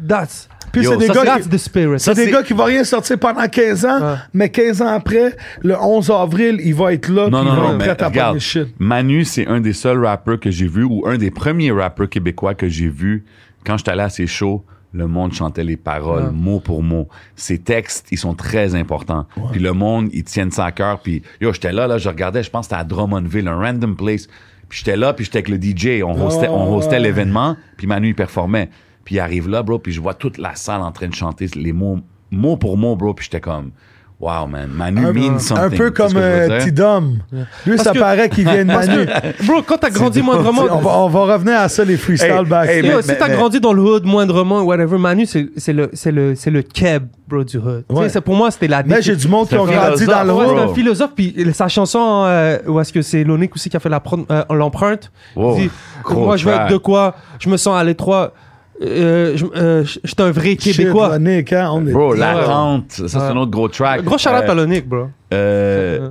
that's. 0.07 0.47
Puis 0.71 0.83
Yo, 0.83 0.91
c'est 0.91 0.97
des 0.99 1.07
ça, 1.07 1.13
gars 1.13 1.23
That's 1.25 1.43
qui... 1.43 1.49
the 1.49 1.57
spirit. 1.57 1.99
C'est 1.99 2.13
des 2.13 2.25
c'est- 2.25 2.31
gars 2.31 2.43
qui 2.43 2.53
vont 2.53 2.63
rien 2.63 2.83
sortir 2.85 3.19
pendant 3.19 3.45
15 3.45 3.85
ans, 3.85 3.99
Ouais. 4.01 4.15
mais 4.33 4.49
15 4.49 4.81
ans 4.81 4.87
après, 4.87 5.35
le 5.63 5.75
11 5.77 6.09
avril, 6.11 6.61
il 6.63 6.73
va 6.73 6.93
être 6.93 7.09
là, 7.09 7.29
Non, 7.29 7.43
non, 7.43 7.43
il 7.43 7.49
va 7.49 7.55
non, 7.55 7.69
être 7.73 7.77
mais 7.77 7.93
prêt 7.95 8.03
à 8.03 8.07
regarde, 8.07 8.39
shit. 8.39 8.67
Manu, 8.79 9.25
c'est 9.25 9.47
un 9.47 9.59
des 9.59 9.73
seuls 9.73 10.03
rappeurs 10.05 10.39
que 10.39 10.49
j'ai 10.49 10.67
vu, 10.67 10.83
ou 10.85 11.03
un 11.07 11.17
des 11.17 11.29
premiers 11.31 11.71
rappeurs 11.73 12.07
québécois 12.07 12.53
que 12.53 12.69
j'ai 12.69 12.87
vu. 12.87 13.25
Quand 13.65 13.77
j'étais 13.77 13.91
allé 13.91 14.01
à 14.03 14.09
ses 14.09 14.27
shows, 14.27 14.63
le 14.93 15.07
monde 15.07 15.33
chantait 15.33 15.63
les 15.63 15.77
paroles, 15.77 16.25
Ouais. 16.25 16.31
mot 16.31 16.59
pour 16.59 16.83
mot. 16.83 17.07
Ses 17.35 17.59
textes, 17.59 18.07
ils 18.11 18.17
sont 18.17 18.33
très 18.33 18.75
importants. 18.75 19.25
Puis 19.51 19.59
le 19.61 19.73
monde, 19.73 20.09
ils 20.13 20.23
tiennent 20.23 20.51
ça 20.51 20.65
à 20.65 20.71
cœur. 20.71 20.99
Puis 20.99 21.21
yo, 21.39 21.53
j'étais 21.53 21.71
là, 21.71 21.87
là, 21.87 21.97
je 21.97 22.09
regardais, 22.09 22.43
je 22.43 22.49
pense 22.49 22.67
que 22.67 22.71
c'était 22.75 22.81
à 22.81 22.83
Drummondville, 22.83 23.47
un 23.47 23.55
random 23.57 23.95
place. 23.95 24.27
Puis 24.69 24.79
j'étais 24.79 24.97
là, 24.97 25.13
puis 25.13 25.25
j'étais 25.25 25.37
avec 25.39 25.49
le 25.49 25.57
DJ. 25.57 26.03
On 26.03 26.19
hostait, 26.25 26.47
on 26.47 26.73
hostait 26.75 26.93
ouais. 26.95 26.99
l'événement, 26.99 27.57
puis 27.77 27.87
Manu, 27.87 28.09
il 28.09 28.15
performait. 28.15 28.69
Puis 29.05 29.15
il 29.15 29.19
arrive 29.19 29.49
là, 29.49 29.63
bro, 29.63 29.79
puis 29.79 29.91
je 29.91 29.99
vois 30.01 30.13
toute 30.13 30.37
la 30.37 30.55
salle 30.55 30.81
en 30.81 30.91
train 30.91 31.07
de 31.07 31.15
chanter 31.15 31.47
les 31.55 31.73
mots, 31.73 31.99
mot 32.29 32.55
pour 32.57 32.77
mot, 32.77 32.95
bro. 32.95 33.13
Puis 33.13 33.25
j'étais 33.25 33.41
comme, 33.41 33.71
wow, 34.21 34.45
man, 34.47 34.69
Manu 34.71 35.05
Un, 35.07 35.13
means 35.13 35.39
something. 35.39 35.65
un 35.65 35.69
peu 35.71 35.91
comme 35.91 36.13
euh, 36.15 36.47
dire? 36.47 36.65
T-Dom. 36.65 37.17
Lui, 37.65 37.75
Parce 37.75 37.83
ça 37.87 37.91
que- 37.93 37.99
paraît 37.99 38.29
qu'il 38.29 38.43
vient 38.43 38.59
de 38.63 38.63
Manu. 38.71 39.05
Bro, 39.47 39.63
quand 39.63 39.77
t'as 39.77 39.89
grandi 39.89 40.21
moindrement. 40.21 40.63
on, 40.71 40.77
va, 40.79 40.89
on 40.99 41.07
va 41.09 41.33
revenir 41.33 41.59
à 41.59 41.67
ça, 41.69 41.83
les 41.83 41.97
freestyles 41.97 42.29
Hey, 42.31 42.45
back. 42.45 42.69
hey, 42.69 42.85
Yo, 42.85 42.97
mais- 42.97 43.01
si 43.01 43.17
t'as 43.17 43.27
mais- 43.27 43.33
grandi 43.35 43.59
dans 43.59 43.73
le 43.73 43.81
hood 43.81 44.05
moindrement, 44.05 44.61
whatever, 44.61 44.97
Manu, 44.97 45.25
c'est 45.25 45.49
c'est 45.57 45.73
le, 45.73 45.89
c'est 45.93 46.11
le, 46.11 46.35
c'est 46.35 46.51
le 46.51 46.61
keb, 46.61 47.03
bro, 47.27 47.43
du 47.43 47.57
hood. 47.57 47.83
Ouais. 47.89 48.09
c'est- 48.09 48.21
pour 48.21 48.35
moi, 48.35 48.51
c'était 48.51 48.67
la 48.67 48.83
mais 48.83 49.01
j'ai 49.01 49.15
du 49.15 49.27
monde 49.27 49.47
qui 49.49 49.55
ont 49.57 49.65
grandi 49.65 50.05
dans 50.05 50.23
le 50.23 50.33
Ouais, 50.33 50.45
hood. 50.45 50.55
c'est 50.57 50.63
un 50.71 50.73
philosophe, 50.75 51.11
puis 51.15 51.35
sa 51.53 51.67
chanson, 51.67 52.23
euh, 52.27 52.59
où 52.67 52.79
est-ce 52.79 52.93
que 52.93 53.01
c'est 53.01 53.23
Lonick 53.23 53.55
aussi 53.55 53.69
qui 53.69 53.77
a 53.77 53.79
fait 53.79 53.89
prod- 53.99 54.25
euh, 54.29 54.43
l'empreinte 54.51 55.11
Wow, 55.35 55.55
Il 55.57 55.63
dit, 55.63 55.69
gros 56.03 56.25
Moi, 56.25 56.37
je 56.37 56.45
veux 56.45 56.53
être 56.53 56.69
de 56.69 56.77
quoi? 56.77 57.15
Je 57.39 57.49
me 57.49 57.57
sens 57.57 57.75
à 57.75 57.83
l'étroit. 57.83 58.33
Euh, 58.81 59.33
je- 59.37 59.45
euh, 59.55 59.83
je- 59.85 59.99
J'étais 60.03 60.23
un 60.23 60.31
vrai 60.31 60.57
Shit, 60.59 60.75
Québécois. 60.77 61.13
Hein, 61.15 61.69
on 61.71 61.85
est... 61.87 61.91
Bro, 61.91 62.11
Ouais. 62.13 62.17
l'attente, 62.19 62.91
ça 62.91 63.07
c'est 63.07 63.17
Ouais. 63.17 63.23
un 63.23 63.37
autre 63.37 63.51
gros 63.51 63.67
track. 63.67 64.03
Gros 64.03 64.17
shout-out 64.17 64.43
Euh, 64.47 64.51
à 64.51 64.55
Lonick, 64.55 64.87
bro. 64.87 65.07
euh, 65.33 66.09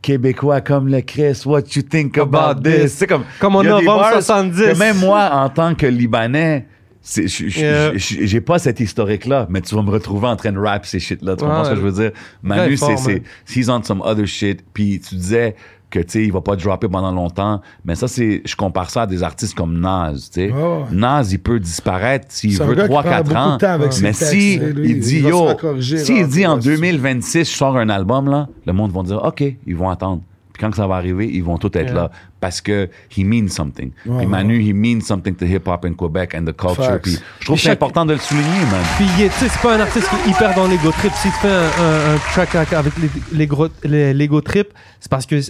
Québécois 0.00 0.62
comme 0.62 0.88
le 0.88 1.02
Chris, 1.02 1.42
what 1.44 1.60
you 1.74 1.82
think 1.82 2.16
about, 2.16 2.38
About 2.38 2.60
this? 2.62 2.80
this? 2.82 2.92
C'est 2.94 3.06
comme, 3.06 3.24
Comme 3.38 3.54
y 3.54 3.58
a 3.58 3.62
novembre 3.64 4.00
bars 4.00 4.12
70. 4.14 4.72
que 4.72 4.78
même 4.78 4.96
moi, 4.98 5.28
en 5.32 5.48
tant 5.50 5.74
que 5.74 5.84
Libanais, 5.86 6.66
j'ai 7.04 8.40
pas 8.40 8.58
cette 8.58 8.80
historique-là, 8.80 9.46
mais 9.50 9.60
tu 9.60 9.74
vas 9.74 9.82
me 9.82 9.90
retrouver 9.90 10.26
en 10.28 10.36
train 10.36 10.52
de 10.52 10.58
rap 10.58 10.86
ces 10.86 10.98
shit-là. 10.98 11.36
Tu 11.36 11.44
comprends 11.44 11.58
Ouais. 11.60 11.64
ce 11.66 11.70
que 11.70 11.76
je 11.76 11.80
veux 11.82 11.92
dire? 11.92 12.10
Manu, 12.42 12.76
c'est, 12.76 12.96
c'est, 12.96 13.22
he's 13.54 13.68
on 13.68 13.82
some 13.82 14.00
other 14.02 14.26
shit. 14.26 14.64
Puis 14.72 15.00
tu 15.00 15.14
disais 15.16 15.54
que, 15.90 16.00
tu 16.00 16.04
sais, 16.08 16.24
il 16.24 16.32
va 16.32 16.40
pas 16.40 16.56
dropper 16.56 16.88
pendant 16.88 17.12
longtemps. 17.12 17.60
Mais 17.84 17.94
ça, 17.94 18.08
c'est, 18.08 18.42
je 18.44 18.56
compare 18.56 18.90
ça 18.90 19.02
à 19.02 19.06
des 19.06 19.22
artistes 19.22 19.54
comme 19.54 19.78
Nas, 19.78 20.12
tu 20.14 20.18
sais. 20.32 20.50
Ouais. 20.52 20.84
Nas, 20.92 21.22
il 21.30 21.38
peut 21.38 21.60
disparaître 21.60 22.26
s'il 22.28 22.58
veut 22.58 22.74
gars 22.74 22.88
qui 22.88 22.94
3-4 22.94 23.02
prend 23.02 23.22
beaucoup 23.22 23.36
ans. 23.36 23.52
de 23.54 23.60
temps 23.60 23.66
avec 23.72 23.92
ses 23.92 24.02
mais 24.02 24.08
textes, 24.12 24.30
si 24.30 24.58
lui, 24.58 24.90
il 24.90 25.00
dit, 25.00 25.16
il 25.18 25.26
yo, 25.28 25.48
s'il 25.80 26.20
là, 26.22 26.26
dit 26.26 26.46
en 26.46 26.56
ouais, 26.56 26.62
2026, 26.62 27.50
je 27.50 27.56
sors 27.56 27.76
un 27.76 27.88
album, 27.88 28.28
là, 28.28 28.48
le 28.66 28.72
monde 28.72 28.92
va 28.92 29.02
dire, 29.02 29.22
OK, 29.24 29.42
ils 29.66 29.76
vont 29.76 29.88
attendre. 29.88 30.22
Puis 30.52 30.64
quand 30.64 30.74
ça 30.74 30.86
va 30.86 30.94
arriver, 30.96 31.28
ils 31.30 31.44
vont 31.44 31.58
tous 31.58 31.66
être 31.74 31.84
Yeah. 31.84 31.92
là 31.94 32.10
parce 32.40 32.62
que 32.62 32.88
he 33.14 33.24
means 33.24 33.48
something. 33.48 33.90
Ouais, 34.06 34.18
puis 34.18 34.26
Manu, 34.26 34.58
he 34.58 34.72
means 34.72 35.02
something 35.02 35.34
to 35.34 35.44
hip-hop 35.44 35.84
in 35.84 35.92
Quebec 35.92 36.34
and 36.34 36.44
the 36.46 36.56
culture. 36.56 36.82
Facts. 36.82 37.02
Puis 37.02 37.18
je 37.40 37.44
trouve 37.44 37.56
que 37.56 37.62
c'est 37.62 37.68
chaque- 37.68 37.76
important 37.82 38.06
de 38.06 38.14
le 38.14 38.18
souligner, 38.18 38.60
man. 38.70 38.80
Puis, 38.96 39.04
il 39.18 39.28
tu 39.28 39.34
sais, 39.34 39.48
c'est 39.50 39.60
pas 39.60 39.76
un 39.76 39.80
artiste 39.80 40.08
qui 40.08 40.16
est 40.16 40.32
hyper 40.32 40.54
dans 40.54 40.66
l'ego 40.66 40.90
trip. 40.92 41.12
S'il 41.16 41.30
te 41.30 41.36
fait 41.36 41.48
un, 41.50 41.60
un- 41.60 42.14
un 42.14 42.18
track 42.32 42.54
avec- 42.54 42.72
avec 42.72 42.92
les- 43.32 43.46
les 43.84 44.14
l'ego 44.14 44.40
trip, 44.40 44.68
c'est 44.98 45.10
parce 45.10 45.26
que 45.26 45.40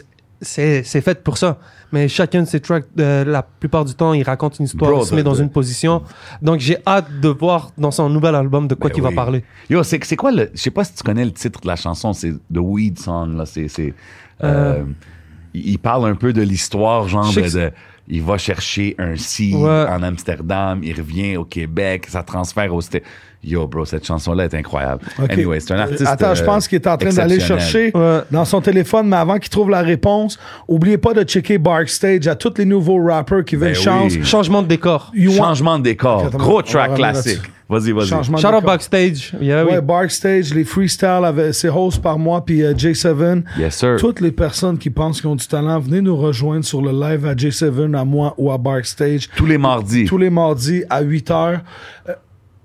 c'est 0.40 0.82
c'est 0.84 1.00
fait 1.00 1.22
pour 1.22 1.38
ça. 1.38 1.58
Mais 1.92 2.08
chacun 2.08 2.42
de 2.42 2.46
ces 2.48 2.60
tracks, 2.60 2.84
euh, 2.98 3.24
la 3.24 3.42
plupart 3.42 3.84
du 3.84 3.94
temps, 3.94 4.12
il 4.12 4.22
raconte 4.24 4.58
une 4.58 4.64
histoire, 4.64 4.90
Bro, 4.90 5.02
il 5.02 5.06
se 5.06 5.14
met 5.14 5.22
dans 5.22 5.34
une 5.34 5.50
position. 5.50 6.02
Donc, 6.42 6.58
j'ai 6.58 6.78
hâte 6.86 7.20
de 7.20 7.28
voir 7.28 7.70
dans 7.78 7.92
son 7.92 8.08
nouvel 8.10 8.34
album 8.34 8.66
de 8.66 8.74
quoi 8.74 8.90
Ben 8.90 8.96
il 8.98 9.02
oui. 9.02 9.08
va 9.10 9.14
parler. 9.14 9.44
Yo, 9.70 9.82
c'est 9.84 10.02
c'est 10.04 10.16
quoi 10.16 10.32
le. 10.32 10.50
Je 10.52 10.60
sais 10.60 10.70
pas 10.72 10.82
si 10.84 10.94
tu 10.94 11.02
connais 11.04 11.24
le 11.24 11.32
titre 11.32 11.60
de 11.60 11.66
la 11.68 11.76
chanson, 11.76 12.12
c'est 12.12 12.32
The 12.32 12.58
Weed 12.58 12.98
Song, 12.98 13.36
là. 13.36 13.46
C'est. 13.46 13.68
c'est, 13.68 13.94
euh, 14.42 14.82
il 15.54 15.68
il 15.70 15.78
parle 15.78 16.08
un 16.10 16.16
peu 16.16 16.32
de 16.32 16.42
l'histoire, 16.42 17.08
genre 17.08 17.32
de, 17.32 17.40
de- 17.40 17.72
Il 18.08 18.22
va 18.22 18.36
chercher 18.38 18.94
un 18.98 19.14
Ouais. 19.54 19.86
en 19.88 20.02
Amsterdam, 20.02 20.80
il 20.82 20.94
revient 20.96 21.36
au 21.36 21.44
Québec, 21.44 22.06
ça 22.08 22.22
transfère 22.22 22.74
au. 22.74 22.80
Sta- 22.80 23.02
Yo, 23.46 23.66
bro, 23.68 23.84
cette 23.84 24.04
chanson-là 24.04 24.44
est 24.46 24.54
incroyable. 24.54 25.02
Ok. 25.22 25.30
Anyway, 25.30 25.60
c'est 25.60 25.72
un 25.72 25.78
artiste. 25.78 26.04
Attends, 26.04 26.34
je 26.34 26.42
euh, 26.42 26.46
pense 26.46 26.66
qu'il 26.66 26.76
est 26.76 26.86
en 26.88 26.96
train 26.96 27.10
d'aller 27.10 27.36
exceptionnel. 27.36 27.62
chercher 27.92 27.96
Ouais. 27.96 28.20
dans 28.32 28.44
son 28.44 28.60
téléphone, 28.60 29.06
mais 29.08 29.16
avant 29.16 29.38
qu'il 29.38 29.50
trouve 29.50 29.70
la 29.70 29.82
réponse, 29.82 30.36
oubliez 30.66 30.98
pas 30.98 31.14
de 31.14 31.22
checker 31.22 31.56
Backstage 31.58 32.26
à 32.26 32.34
tous 32.34 32.54
les 32.58 32.64
nouveaux 32.64 33.02
rappers 33.04 33.44
qui 33.44 33.54
veulent 33.54 33.68
Ben 33.68 33.74
chance. 33.76 34.12
oui. 34.14 34.24
Changement 34.24 34.62
de 34.62 34.66
décor. 34.68 35.12
You 35.14 35.30
want- 35.30 35.36
Changement 35.36 35.78
de 35.78 35.84
décor. 35.84 36.28
Gros 36.30 36.60
track 36.62 36.94
classique. 36.96 37.40
Vas-y, 37.68 37.90
vas-y. 37.92 38.06
Changement 38.06 38.36
de 38.38 38.42
Shout 38.42 38.48
out 38.48 38.54
décor. 38.54 38.66
backstage. 38.72 39.32
Yeah, 39.40 39.64
Ouais, 39.64 39.74
oui. 39.76 39.80
Backstage, 39.82 40.54
les 40.54 40.64
freestyles, 40.64 41.24
avec, 41.24 41.52
c'est 41.54 41.68
host 41.68 42.00
par 42.00 42.16
moi, 42.18 42.44
puis 42.44 42.62
euh, 42.62 42.74
J7. 42.74 43.42
Yes, 43.58 43.76
sir. 43.76 43.96
Toutes 43.98 44.20
les 44.20 44.30
personnes 44.32 44.78
qui 44.78 44.88
pensent 44.90 45.20
qu'ils 45.20 45.30
ont 45.30 45.34
du 45.36 45.46
talent, 45.46 45.78
venez 45.80 46.00
nous 46.00 46.16
rejoindre 46.16 46.64
sur 46.64 46.80
le 46.80 46.92
live 46.92 47.26
à 47.26 47.34
J7, 47.34 47.94
à 47.96 48.04
moi 48.04 48.34
ou 48.38 48.50
à 48.52 48.58
Backstage. 48.58 49.28
Tous 49.36 49.46
les 49.46 49.58
mardis. 49.58 50.04
Tous 50.04 50.18
les 50.18 50.30
mardis 50.30 50.84
à 50.90 51.00
8 51.02 51.28
h. 51.30 51.58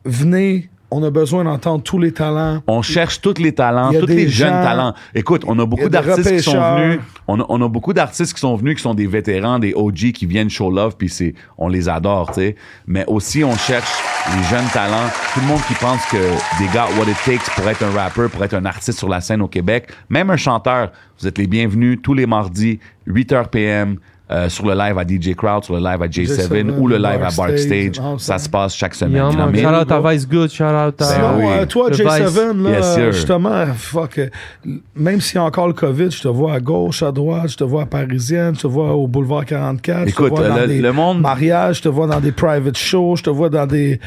venez, 0.06 0.70
on 0.94 1.02
a 1.04 1.10
besoin 1.10 1.46
d'entendre 1.46 1.84
tous 1.84 1.98
les 1.98 2.12
talents. 2.12 2.62
On 2.68 2.82
cherche 2.82 3.22
tous 3.22 3.36
les 3.40 3.54
talents, 3.54 3.92
tous 3.98 4.08
les 4.08 4.28
jeunes 4.28 4.62
talents. 4.62 4.94
Écoute, 5.16 5.44
on 5.48 5.58
a 5.58 5.66
beaucoup 5.66 5.88
d'artistes 5.88 6.30
qui 6.30 6.44
sont 6.44 6.76
venus. 6.76 7.00
On 7.28 7.40
a, 7.40 7.46
on 7.48 7.62
a 7.62 7.70
beaucoup 7.70 7.94
d'artistes 7.94 8.34
qui 8.34 8.42
sont 8.42 8.58
venus, 8.58 8.76
qui 8.76 8.82
sont 8.82 8.94
des 8.94 9.08
vétérans, 9.08 9.58
des 9.58 9.74
OG, 9.74 10.12
qui 10.12 10.26
viennent 10.26 10.50
show 10.50 10.70
love, 10.70 10.98
puis 10.98 11.08
c'est, 11.08 11.34
on 11.58 11.70
les 11.70 11.88
adore, 11.88 12.28
tu 12.28 12.42
sais. 12.42 12.56
Mais 12.88 13.06
aussi, 13.08 13.42
on 13.46 13.56
cherche 13.56 13.90
les 14.36 14.44
jeunes 14.44 14.68
talents. 14.74 15.10
Tout 15.34 15.40
le 15.40 15.48
monde 15.48 15.62
qui 15.66 15.76
pense 15.76 16.06
que 16.08 16.18
des 16.62 16.68
gars, 16.74 16.88
what 17.00 17.10
it 17.10 17.18
takes 17.26 17.50
pour 17.56 17.70
être 17.70 17.84
un 17.84 17.92
rappeur, 17.92 18.30
pour 18.30 18.44
être 18.44 18.56
un 18.56 18.66
artiste 18.66 19.00
sur 19.00 19.08
la 19.08 19.22
scène 19.22 19.42
au 19.42 19.48
Québec, 19.48 19.88
même 20.10 20.30
un 20.30 20.38
chanteur. 20.38 20.92
Vous 21.20 21.28
êtes 21.28 21.38
les 21.38 21.48
bienvenus 21.48 22.00
tous 22.04 22.14
les 22.14 22.26
mardis, 22.26 22.80
8h 23.08 23.48
PM, 23.48 23.98
euh, 24.32 24.50
sur 24.50 24.66
le 24.66 24.74
live 24.74 24.98
à 24.98 25.04
DJ 25.04 25.36
Crowd, 25.36 25.64
sur 25.64 25.74
le 25.76 25.80
live 25.82 26.02
à 26.02 26.08
J7, 26.08 26.48
J7, 26.50 26.78
ou 26.80 26.88
le 26.88 26.96
live 26.98 27.06
à 27.06 27.18
Backstage, 27.18 27.48
Backstage. 27.48 28.00
ensemble. 28.00 28.20
Ça 28.20 28.38
se 28.38 28.50
passe 28.50 28.76
chaque 28.76 28.96
semaine. 28.96 29.14
Yeah, 29.14 29.32
Shout 29.62 29.82
out 29.82 29.92
à 29.92 30.12
Vice 30.12 30.28
Good, 30.28 30.50
shout 30.52 30.64
out 30.64 31.02
à. 31.02 31.04
Sinon, 31.06 31.28
oui. 31.38 31.46
euh, 31.48 31.66
toi, 31.66 31.90
Le 31.90 31.96
J7, 31.96 32.28
Vice. 32.28 32.64
là, 32.64 32.70
Yes, 33.00 33.16
justement, 33.16 33.66
fuck, 33.76 34.18
euh, 34.20 34.30
même 34.96 35.20
s'il 35.22 35.36
y 35.36 35.40
a 35.40 35.44
encore 35.44 35.68
le 35.68 35.74
COVID, 35.74 36.12
je 36.12 36.22
te 36.22 36.28
vois 36.28 36.54
à 36.54 36.60
gauche, 36.60 37.04
à 37.04 37.12
droite, 37.12 37.50
je 37.50 37.58
te 37.58 37.64
vois 37.64 37.84
à 37.84 37.86
Parisienne, 37.86 38.56
je 38.56 38.62
te 38.62 38.68
vois 38.68 38.94
au 38.94 39.08
boulevard 39.08 39.46
44, 39.46 40.00
je 40.00 40.04
te 40.06 40.10
Écoute, 40.10 40.30
vois 40.30 40.48
dans 40.48 40.56
le- 40.56 40.68
des 40.68 40.82
le 40.82 40.92
monde- 40.94 41.22
mariages, 41.22 41.78
je 41.78 41.82
te 41.84 41.90
vois 41.90 42.08
dans 42.08 42.20
des 42.20 42.32
private 42.32 42.78
shows, 42.78 43.16
je 43.18 43.24
te 43.24 43.30
vois 43.30 43.50
dans 43.50 43.66
des, 43.68 44.00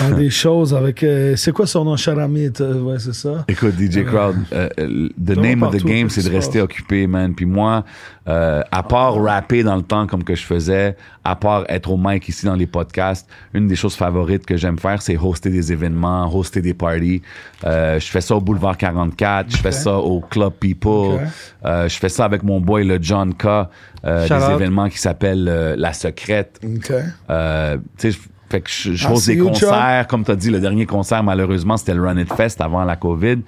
dans 0.00 0.16
des 0.16 0.30
choses 0.30 0.74
avec... 0.74 1.02
euh, 1.02 1.34
c'est 1.36 1.52
quoi 1.52 1.66
son 1.66 1.84
nom, 1.84 1.96
cher 1.96 2.18
ami? 2.18 2.50
t'as- 2.52 2.64
Ouais, 2.66 2.96
c'est 2.98 3.14
ça. 3.14 3.44
Écoute, 3.48 3.74
DJ 3.78 4.04
Crowd, 4.04 4.36
euh, 4.52 4.68
the 4.78 5.36
name 5.36 5.62
of 5.62 5.76
the 5.76 5.84
game, 5.84 6.08
c'est 6.10 6.22
de 6.28 6.34
rester 6.34 6.60
occupé, 6.60 7.06
man. 7.06 7.34
Puis 7.34 7.46
moi, 7.46 7.84
euh, 8.28 8.62
à 8.70 8.82
part 8.82 9.14
rapper 9.22 9.55
dans 9.62 9.76
le 9.76 9.82
temps 9.82 10.06
comme 10.06 10.24
que 10.24 10.34
je 10.34 10.42
faisais, 10.42 10.96
à 11.24 11.36
part 11.36 11.64
être 11.68 11.90
au 11.90 11.96
mic 11.96 12.28
ici 12.28 12.46
dans 12.46 12.54
les 12.54 12.66
podcasts, 12.66 13.28
une 13.54 13.66
des 13.66 13.76
choses 13.76 13.94
favorites 13.94 14.46
que 14.46 14.56
j'aime 14.56 14.78
faire, 14.78 15.02
c'est 15.02 15.16
hoster 15.16 15.50
des 15.50 15.72
événements, 15.72 16.34
hoster 16.34 16.62
des 16.62 16.74
parties. 16.74 17.22
Euh, 17.64 17.98
je 18.00 18.06
fais 18.06 18.20
ça 18.20 18.36
au 18.36 18.40
Boulevard 18.40 18.76
44, 18.76 19.50
je 19.50 19.56
fais 19.56 19.72
ça 19.72 19.96
au 19.96 20.20
Club 20.20 20.52
People. 20.54 21.20
Euh, 21.64 21.88
je 21.88 21.98
fais 21.98 22.08
ça 22.08 22.24
avec 22.24 22.42
mon 22.42 22.60
boy, 22.60 22.84
le 22.84 22.98
John 23.00 23.34
K, 23.34 23.46
euh, 23.46 24.28
des 24.28 24.32
out. 24.32 24.52
événements 24.52 24.88
qui 24.88 24.98
s'appellent 24.98 25.48
euh, 25.48 25.74
La 25.76 25.92
Secrète. 25.92 26.60
Tu 26.60 28.12
sais, 28.12 28.18
fait 28.48 28.60
que 28.60 28.70
je, 28.70 28.92
je 28.92 29.26
des 29.26 29.34
you, 29.34 29.46
concerts. 29.48 30.06
Comme 30.08 30.24
tu 30.24 30.30
as 30.30 30.36
dit, 30.36 30.50
le 30.50 30.60
dernier 30.60 30.86
concert, 30.86 31.22
malheureusement, 31.22 31.76
c'était 31.76 31.94
le 31.94 32.02
Run 32.02 32.18
It 32.18 32.32
Fest 32.32 32.60
avant 32.60 32.84
la 32.84 32.96
COVID. 32.96 33.38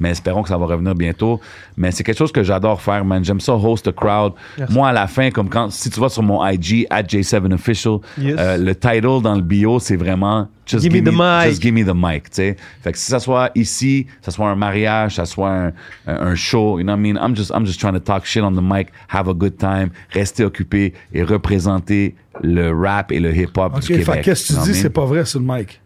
Mais 0.00 0.10
espérons 0.10 0.42
que 0.42 0.48
ça 0.48 0.56
va 0.56 0.66
revenir 0.66 0.94
bientôt. 0.94 1.40
Mais 1.76 1.90
c'est 1.90 2.04
quelque 2.04 2.18
chose 2.18 2.30
que 2.32 2.42
j'adore 2.44 2.80
faire, 2.80 3.04
man. 3.04 3.24
J'aime 3.24 3.40
ça, 3.40 3.54
host 3.54 3.88
a 3.88 3.92
crowd. 3.92 4.32
Moi, 4.70 4.88
à 4.88 4.92
la 4.92 5.06
fin, 5.08 5.30
comme 5.30 5.48
quand, 5.48 5.70
si 5.72 5.90
tu 5.90 5.98
vas 6.00 6.08
sur 6.08 6.22
mon 6.22 6.44
IG, 6.46 6.86
at 6.90 7.02
J7Official, 7.02 8.00
Yes. 8.18 8.36
euh, 8.38 8.56
le 8.58 8.74
title 8.74 9.22
dans 9.22 9.34
le 9.34 9.42
bio, 9.42 9.78
c'est 9.78 9.96
vraiment 9.96 10.48
Just 10.66 10.82
Give 10.82 10.92
me 10.92 11.00
the 11.00 11.12
mic. 11.14 11.50
Just 11.50 11.62
give 11.62 11.72
me 11.72 11.82
the 11.84 11.94
mic, 11.96 12.24
tu 12.24 12.34
sais. 12.34 12.56
Fait 12.82 12.92
que 12.92 12.98
si 12.98 13.06
ça 13.10 13.18
soit 13.20 13.50
ici, 13.54 14.06
ça 14.20 14.30
soit 14.30 14.48
un 14.50 14.54
mariage, 14.54 15.14
ça 15.16 15.24
soit 15.24 15.50
un, 15.50 15.66
un, 16.06 16.14
un 16.28 16.34
show, 16.34 16.78
you 16.78 16.84
know 16.84 16.92
what 16.92 16.98
I 16.98 17.00
mean? 17.12 17.16
I'm 17.16 17.34
just, 17.34 17.50
I'm 17.54 17.64
just 17.64 17.80
trying 17.80 17.94
to 17.94 18.00
talk 18.00 18.26
shit 18.26 18.42
on 18.42 18.52
the 18.52 18.60
mic, 18.62 18.88
have 19.08 19.28
a 19.28 19.32
good 19.34 19.56
time, 19.56 19.88
rester 20.12 20.44
occupé 20.44 20.92
et 21.14 21.22
représenter 21.22 22.14
le 22.42 22.72
rap 22.72 23.12
et 23.12 23.20
le 23.20 23.34
hip-hop 23.34 23.72
OK, 23.74 23.80
du 23.80 23.86
Québec. 23.88 24.04
fait 24.06 24.20
qu'est-ce 24.22 24.52
que 24.52 24.58
tu 24.58 24.64
dis, 24.64 24.70
I 24.78 24.82
c'est 24.82 24.90
pas 24.90 25.04
vrai 25.04 25.24
sur 25.24 25.40
le 25.40 25.46
mic? 25.46 25.80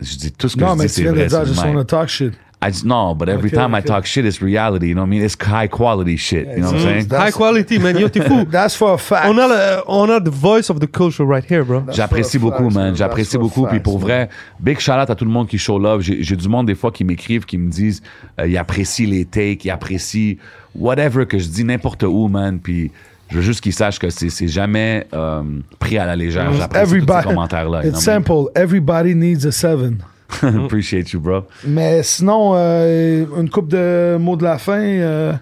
Je 0.00 0.16
dis 0.16 0.32
tout 0.32 0.48
ce 0.48 0.56
que 0.56 0.60
Non, 0.60 0.72
je 0.74 0.78
mais 0.78 0.86
dis, 0.86 0.94
tu 0.94 0.94
c'est 0.96 1.02
viens 1.02 1.12
de 1.12 1.16
vrai 1.18 1.26
dire, 1.28 1.38
sur 1.38 1.46
just 1.46 1.62
le 1.62 1.68
wanna 1.68 1.78
mic. 1.80 1.86
talk 1.88 2.08
shit. 2.08 2.32
I 2.62 2.68
just, 2.72 2.86
no, 2.86 3.14
but 3.14 3.28
every 3.28 3.48
Ok, 3.50 3.54
time 3.54 3.74
I 3.74 3.80
ok. 3.80 3.84
talk 3.84 4.06
shit, 4.06 4.24
it's 4.24 4.40
reality, 4.40 4.86
you 4.88 4.94
know 4.94 5.02
what 5.02 5.08
I 5.08 5.10
mean? 5.10 5.22
It's 5.22 5.36
high 5.38 5.68
quality 5.68 6.16
shit, 6.16 6.46
you 6.48 6.62
know 6.62 6.72
what 6.72 6.76
I'm 6.76 7.06
saying? 7.06 7.08
High 7.10 7.30
quality, 7.30 7.78
man. 7.78 7.98
Yo, 7.98 8.08
t'es 8.08 8.22
fou. 8.22 8.46
That's 8.50 8.74
for 8.74 8.94
a 8.94 8.98
fact. 8.98 9.26
On 9.28 9.36
a, 9.38 9.46
le, 9.46 9.82
on 9.86 10.08
a 10.10 10.18
the 10.18 10.30
voice 10.30 10.70
of 10.70 10.80
the 10.80 10.86
culture 10.90 11.24
right 11.26 11.44
here, 11.48 11.62
bro. 11.64 11.82
J'apprécie 11.92 12.38
beaucoup, 12.38 12.64
facts, 12.70 12.74
man. 12.74 12.96
J'apprécie 12.96 13.36
beaucoup. 13.36 13.66
Puis 13.66 13.78
pour 13.80 13.98
man. 13.98 14.02
vrai, 14.08 14.28
big 14.58 14.80
shout 14.80 14.92
out 14.92 15.10
à 15.10 15.14
tout 15.14 15.26
le 15.26 15.30
monde 15.30 15.46
qui 15.48 15.58
show 15.58 15.78
love. 15.78 16.00
J'ai 16.00 16.22
j'ai 16.22 16.34
du 16.34 16.48
monde 16.48 16.66
des 16.66 16.74
fois 16.74 16.90
qui 16.90 17.04
m'écrivent, 17.04 17.44
qui 17.44 17.58
me 17.58 17.70
disent, 17.70 18.02
euh, 18.40 18.46
ils 18.48 18.56
apprécient 18.56 19.06
les 19.06 19.26
takes, 19.26 19.66
ils 19.66 19.70
apprécient 19.70 20.36
whatever 20.74 21.26
que 21.26 21.38
je 21.38 21.48
dis 21.48 21.62
n'importe 21.62 22.04
où, 22.04 22.26
man. 22.26 22.58
Puis 22.58 22.90
je 23.28 23.36
veux 23.36 23.42
juste 23.42 23.60
qu'ils 23.60 23.72
sachent 23.72 23.98
que 23.98 24.10
c'est 24.10 24.48
jamais 24.48 25.06
euh, 25.12 25.42
pris 25.78 25.98
à 25.98 26.06
la 26.06 26.16
légère. 26.16 26.52
J'apprécie 26.52 27.00
tous 27.00 27.12
ces 27.12 27.22
commentaires-là. 27.24 27.86
it's 27.86 28.02
simple. 28.02 28.50
Everybody 28.54 29.14
needs 29.14 29.46
a 29.46 29.52
seven. 29.52 29.98
Appreciate 30.42 31.12
you, 31.12 31.20
bro. 31.20 31.44
Mais 31.66 32.02
sinon, 32.02 32.52
euh, 32.54 33.24
une 33.38 33.48
coupe 33.48 33.68
de 33.68 34.16
mots 34.18 34.36
de 34.36 34.44
la 34.44 34.58
fin. 34.58 34.80
euh, 34.80 35.32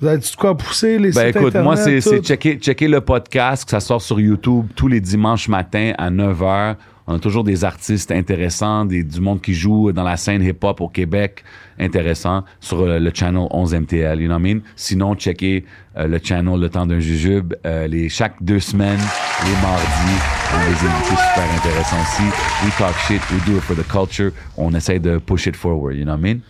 vous 0.00 0.08
avez 0.08 0.18
dit 0.18 0.32
quoi 0.36 0.56
pousser 0.56 0.98
les 0.98 1.12
Ben 1.12 1.26
sites 1.26 1.36
écoute, 1.36 1.54
moi, 1.56 1.76
c'est 1.76 2.00
checker, 2.22 2.56
checker 2.56 2.88
le 2.88 3.00
podcast, 3.00 3.64
que 3.64 3.70
ça 3.70 3.78
sort 3.78 4.02
sur 4.02 4.18
YouTube 4.18 4.66
tous 4.74 4.88
les 4.88 5.00
dimanches 5.00 5.48
matins 5.48 5.92
à 5.96 6.10
9h. 6.10 6.74
On 7.06 7.14
a 7.16 7.18
toujours 7.18 7.44
des 7.44 7.64
artistes 7.64 8.12
intéressants, 8.12 8.84
du 8.84 9.20
monde 9.20 9.40
qui 9.40 9.54
joue 9.54 9.92
dans 9.92 10.04
la 10.04 10.16
scène 10.16 10.42
hip-hop 10.42 10.80
au 10.80 10.88
Québec 10.88 11.44
intéressant 11.78 12.44
sur 12.60 12.86
le, 12.86 12.98
le 12.98 13.10
channel 13.12 13.46
11MTL, 13.50 14.20
you 14.20 14.26
know 14.28 14.34
what 14.34 14.40
I 14.40 14.54
mean? 14.54 14.60
Sinon, 14.76 15.14
checker 15.16 15.64
euh, 15.96 16.06
le 16.06 16.20
channel 16.22 16.60
Le 16.60 16.68
Temps 16.68 16.86
d'un 16.86 17.00
Jujube 17.00 17.54
euh, 17.66 17.88
les, 17.88 18.08
chaque 18.08 18.42
deux 18.42 18.60
semaines, 18.60 19.00
les 19.44 19.62
mardis. 19.62 20.20
On 20.52 20.58
a 20.58 20.66
des 20.66 20.86
invités 20.86 21.16
super 21.16 21.54
intéressants 21.56 22.00
aussi. 22.02 22.22
We 22.64 22.72
talk 22.76 22.96
shit, 23.08 23.20
we 23.32 23.44
do 23.46 23.56
it 23.56 23.62
for 23.62 23.74
the 23.74 23.86
culture. 23.88 24.32
On 24.56 24.72
essaie 24.74 24.98
de 24.98 25.18
push 25.18 25.46
it 25.46 25.56
forward, 25.56 25.96
you 25.96 26.04
know 26.04 26.12
what 26.12 26.18
I 26.18 26.34
mean? 26.34 26.40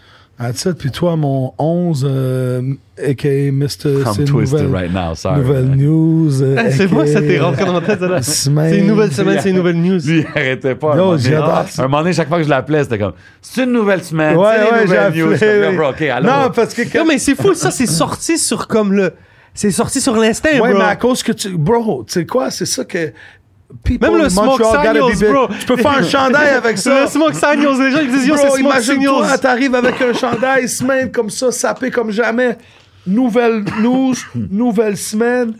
That's 0.42 0.64
it. 0.66 0.76
Puis 0.78 0.90
toi, 0.90 1.16
mon 1.16 1.52
11, 1.58 2.06
euh, 2.08 2.62
a.k.a. 2.98 3.50
Mr. 3.52 4.02
I'm 4.04 4.24
twisted 4.26 4.28
nouvelle, 4.62 4.66
right 4.74 4.92
now, 4.92 5.14
sorry. 5.14 5.38
nouvelle 5.40 5.66
man. 5.66 5.78
news. 5.78 6.42
euh, 6.42 6.56
Eh, 6.66 6.70
c'est 6.72 6.90
moi, 6.90 7.06
ça 7.06 7.20
t'est 7.22 7.38
rentré 7.38 7.64
dans 7.64 7.72
ma 7.74 7.80
tête, 7.80 8.00
là. 8.00 8.20
Semaine. 8.22 8.70
C'est 8.72 8.78
une 8.80 8.86
nouvelle 8.88 9.12
semaine, 9.12 9.38
c'est 9.40 9.50
une 9.50 9.56
nouvelle 9.56 9.76
news. 9.80 9.98
Lui, 10.04 10.20
il 10.20 10.26
arrêtait 10.34 10.74
pas. 10.74 10.92
un 10.94 10.96
Yo, 10.96 11.04
moment 11.04 11.10
donné. 11.16 11.22
j'adore. 11.30 11.64
Un 11.78 11.82
moment 11.82 11.98
donné, 12.00 12.12
chaque 12.12 12.28
fois 12.28 12.38
que 12.38 12.44
je 12.44 12.48
l'appelais, 12.50 12.82
c'était 12.82 12.98
comme 12.98 13.12
C'est 13.40 13.64
une 13.64 13.72
nouvelle 13.72 14.02
semaine, 14.02 14.36
Ouais, 14.36 14.46
c'est 14.56 14.62
ouais, 14.62 14.78
j'ai 14.80 14.84
nouvelles 14.84 15.12
news. 15.14 15.32
appelé. 15.34 15.62
Comme, 15.62 15.72
yo, 15.72 15.78
bro, 15.78 15.90
OK, 15.90 16.02
allô. 16.02 16.26
Non, 16.28 16.50
parce 16.54 16.74
que. 16.74 16.98
Non, 16.98 17.04
mais 17.06 17.18
c'est 17.18 17.34
fou, 17.34 17.54
ça, 17.54 17.70
c'est 17.70 17.86
sorti 17.86 18.36
sur 18.38 18.66
comme 18.68 18.92
le. 18.92 19.12
C'est 19.54 19.70
sorti 19.70 20.00
sur 20.00 20.16
l'instinct, 20.16 20.58
Ouais, 20.60 20.70
bro. 20.70 20.78
mais 20.78 20.84
à 20.84 20.96
cause 20.96 21.22
que 21.22 21.32
tu. 21.32 21.50
Bro, 21.56 22.04
tu 22.06 22.14
sais 22.14 22.26
quoi, 22.26 22.50
c'est 22.50 22.66
ça 22.66 22.84
que. 22.84 23.12
People 23.84 24.10
Même 24.10 24.22
le 24.22 24.28
Smoke 24.28 24.62
Signals, 24.64 25.32
bro. 25.32 25.48
Tu 25.58 25.66
peux 25.66 25.76
faire 25.76 25.98
un 25.98 26.02
chandail 26.02 26.48
avec 26.54 26.78
ça. 26.78 27.00
Le 27.04 27.06
Smoke 27.08 27.34
Signals, 27.34 27.78
les 27.78 27.90
gens 27.90 28.00
ils 28.02 28.10
disent, 28.10 28.26
yo, 28.26 28.36
c'est 28.36 28.46
Smoke 28.48 28.60
imagine-toi, 28.60 29.22
Signals. 29.24 29.40
t'arrives 29.40 29.74
avec 29.74 30.00
un 30.02 30.12
chandail 30.12 30.68
semaine 30.68 31.10
comme 31.10 31.30
ça, 31.30 31.50
sapé 31.50 31.90
comme 31.90 32.10
jamais. 32.10 32.58
Nouvelle 33.06 33.64
news, 33.80 34.14
nouvelle 34.50 34.96
semaine. 34.96 35.54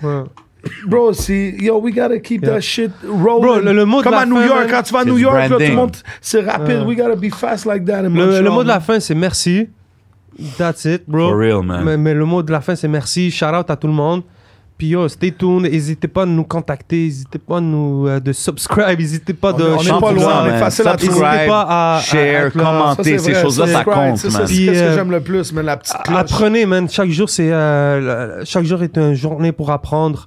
Bro, 0.87 1.13
c'est. 1.13 1.57
Yo, 1.59 1.81
we 1.81 1.93
gotta 1.93 2.19
keep 2.21 2.43
Yeah. 2.45 2.55
that 2.55 2.61
shit 2.61 2.93
rolling. 3.05 3.43
Bro, 3.43 3.61
le- 3.61 3.73
le 3.73 3.85
mot 3.85 3.99
de 3.99 4.05
Comme 4.05 4.13
la 4.13 4.21
à 4.21 4.27
New 4.27 4.37
fin, 4.37 4.47
York, 4.47 4.67
quand 4.71 4.83
tu 4.83 4.93
vas 4.93 5.01
à 5.01 5.03
C'est 5.03 5.09
New 5.11 5.19
York, 5.19 5.37
là, 5.37 5.49
tout 5.49 5.59
le 5.59 5.73
monde, 5.75 5.97
c'est 6.21 6.41
rapide. 6.41 6.85
We 6.87 6.97
gotta 6.97 7.17
be 7.17 7.31
fast 7.35 7.67
like 7.67 7.85
that. 7.87 7.99
in 8.05 8.11
Le, 8.11 8.41
le 8.41 8.51
mot 8.51 8.63
de 8.63 8.69
la 8.69 8.79
fin, 8.79 9.01
c'est 9.01 9.15
merci. 9.17 9.69
That's 10.59 10.85
it, 10.85 11.03
bro. 11.09 11.31
For 11.31 11.37
real, 11.39 11.63
man. 11.63 11.85
Mais, 11.85 11.97
mais 11.97 12.15
le 12.15 12.25
mot 12.25 12.43
de 12.43 12.53
la 12.53 12.61
fin, 12.61 12.77
c'est 12.77 12.87
merci. 12.89 13.31
Shout 13.33 13.47
out 13.47 13.69
à 13.71 13.77
tout 13.77 13.89
le 13.89 13.93
monde. 13.93 14.23
Puis 14.83 14.89
yo, 14.89 15.07
stay 15.09 15.31
tuned. 15.31 15.63
N'hésitez 15.63 16.09
pas 16.09 16.23
à 16.25 16.27
nous 16.27 16.43
contacter. 16.43 17.05
N'hésitez 17.05 17.39
pas 17.39 17.59
à 17.59 17.61
nous 17.61 18.09
euh, 18.09 18.19
de 18.19 18.33
subscribe. 18.33 18.99
N'hésitez 18.99 19.33
pas 19.33 19.53
de. 19.53 19.63
On 19.63 19.81
est- 19.81 19.91
on 19.93 19.97
est 19.99 20.01
pas 20.01 20.11
loin, 20.11 20.43
on 20.43 20.47
est 20.47 20.59
facile 20.59 20.89
à 20.89 20.97
trouver. 20.97 21.21
N'hésitez 21.21 21.47
pas 21.47 21.67
à, 21.69 22.01
share, 22.01 22.47
à. 22.47 22.51
Ça, 22.51 22.59
commenter, 22.59 23.19
ces 23.19 23.35
choses-là, 23.35 23.67
ça 23.69 23.85
compte, 23.85 24.17
c'est 24.19 24.31
ça, 24.31 24.39
man. 24.39 24.47
C'est 24.49 24.53
Puis, 24.53 24.67
qu'est-ce 24.67 24.81
que 24.83 24.95
j'aime 24.95 25.11
le 25.13 25.21
plus, 25.21 25.53
mais 25.53 25.63
la 25.63 25.77
petite 25.77 25.97
cloche. 26.03 26.19
Apprenez, 26.19 26.67
man. 26.67 26.89
Chaque 26.91 27.11
jour, 27.11 27.31
c'est 27.31 27.53
euh, 27.53 28.45
chaque 28.45 28.65
jour 28.65 28.83
est 28.83 28.97
une 28.99 29.15
journée 29.15 29.53
pour 29.53 29.71
apprendre. 29.71 30.27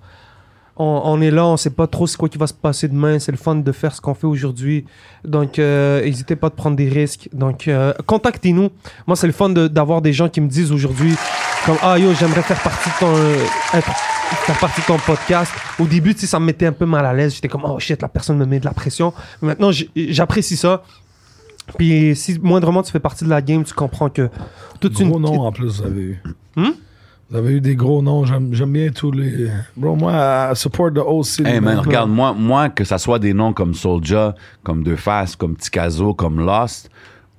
On, 0.77 1.01
on 1.03 1.21
est 1.21 1.31
là, 1.31 1.45
on 1.45 1.57
sait 1.57 1.69
pas 1.69 1.87
trop 1.87 2.07
c'est 2.07 2.15
quoi 2.15 2.29
qui 2.29 2.37
va 2.37 2.47
se 2.47 2.53
passer 2.53 2.87
demain. 2.87 3.19
C'est 3.19 3.31
le 3.33 3.37
fun 3.37 3.55
de 3.55 3.71
faire 3.73 3.93
ce 3.93 3.99
qu'on 3.99 4.13
fait 4.13 4.27
aujourd'hui. 4.27 4.85
Donc, 5.25 5.59
euh, 5.59 6.01
n'hésitez 6.01 6.37
pas 6.37 6.47
de 6.49 6.55
prendre 6.55 6.77
des 6.77 6.87
risques. 6.87 7.27
Donc, 7.33 7.67
euh, 7.67 7.91
contactez-nous. 8.05 8.69
Moi, 9.05 9.17
c'est 9.17 9.27
le 9.27 9.33
fun 9.33 9.49
de- 9.49 9.67
d'avoir 9.67 10.01
des 10.01 10.13
gens 10.13 10.29
qui 10.29 10.39
me 10.39 10.47
disent 10.47 10.71
aujourd'hui, 10.73 11.15
comme 11.65 11.77
ah 11.81 11.97
yo, 11.97 12.13
j'aimerais 12.13 12.41
faire 12.41 12.61
partie 12.61 12.89
de 12.89 12.99
ton, 12.99 13.15
euh, 13.15 13.43
être- 13.73 13.95
faire 14.45 14.59
partie 14.59 14.81
de 14.81 14.85
ton 14.85 14.97
podcast. 14.99 15.51
Au 15.79 15.85
début, 15.85 16.13
tu 16.13 16.21
sais, 16.21 16.27
ça 16.27 16.39
me 16.39 16.45
mettait 16.45 16.67
un 16.67 16.71
peu 16.71 16.85
mal 16.85 17.05
à 17.05 17.13
l'aise. 17.13 17.33
J'étais 17.35 17.47
comme 17.47 17.63
oh 17.65 17.79
shit, 17.79 18.01
la 18.01 18.07
personne 18.07 18.37
me 18.37 18.45
met 18.45 18.59
de 18.59 18.65
la 18.65 18.73
pression. 18.73 19.13
Mais 19.41 19.49
maintenant, 19.49 19.71
j'apprécie 19.95 20.57
ça. 20.57 20.83
Puis 21.77 22.15
si 22.15 22.39
moindrement 22.39 22.83
tu 22.83 22.91
fais 22.91 22.99
partie 22.99 23.25
de 23.25 23.29
la 23.29 23.41
game, 23.41 23.63
tu 23.63 23.73
comprends 23.73 24.09
que 24.09 24.29
toute 24.79 24.93
Gros 24.93 25.03
une 25.03 25.21
noms 25.21 25.41
en 25.41 25.51
plus, 25.51 25.81
vous 25.81 25.85
avez 25.87 26.01
eu. 26.01 26.23
Hmm? 26.55 26.69
Vous 27.31 27.37
avez 27.37 27.53
eu 27.53 27.61
des 27.61 27.75
gros 27.75 28.03
noms. 28.03 28.23
J'aime 28.23 28.53
j'aime 28.53 28.71
bien 28.71 28.91
tous 28.91 29.11
les. 29.11 29.49
Bro, 29.75 29.95
moi, 29.95 30.51
I 30.51 30.55
support 30.55 30.93
the 30.93 30.99
whole 30.99 31.23
city. 31.25 31.49
Hey 31.49 31.59
man, 31.59 31.79
regarde, 31.79 32.09
moi, 32.11 32.33
moi, 32.37 32.69
que 32.69 32.83
ça 32.83 32.99
soit 32.99 33.17
des 33.17 33.33
noms 33.33 33.51
comme 33.51 33.73
Soulja, 33.73 34.35
comme 34.61 34.83
Deux 34.83 34.95
Faces, 34.95 35.35
comme 35.35 35.55
Tikazo, 35.55 36.13
comme 36.13 36.39
Lost, 36.45 36.91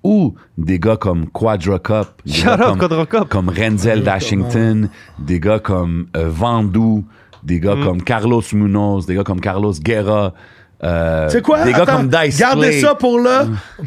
ou 0.07 0.35
des 0.57 0.79
gars 0.79 0.97
comme 0.97 1.27
Quadra 1.31 1.81
Cup, 1.81 2.09
des 2.25 2.43
gars 2.43 2.57
comme, 2.57 2.79
Quadra 2.79 3.07
Cup. 3.07 3.29
comme 3.29 3.49
Renzel 3.49 4.05
Dashington, 4.05 4.89
des 5.19 5.41
gars 5.41 5.59
comme 5.59 6.07
euh, 6.17 6.29
Vandou, 6.31 7.05
des 7.43 7.57
Mm. 7.59 7.61
gars 7.61 7.77
comme 7.83 8.03
Carlos 8.03 8.43
Munoz, 8.53 9.07
des 9.07 9.17
gars 9.17 9.25
comme 9.25 9.41
Carlos 9.41 9.73
Guerra, 9.73 10.33
euh, 10.87 11.29
C'est 11.29 11.43
quoi? 11.43 11.63
des 11.65 11.73
gars 11.73 11.83
Attends, 11.83 11.97
comme 11.99 12.09
Dice 12.09 12.39
Gardez 12.39 12.81
ça 12.81 12.95
pour 12.95 13.19
le 13.19 13.31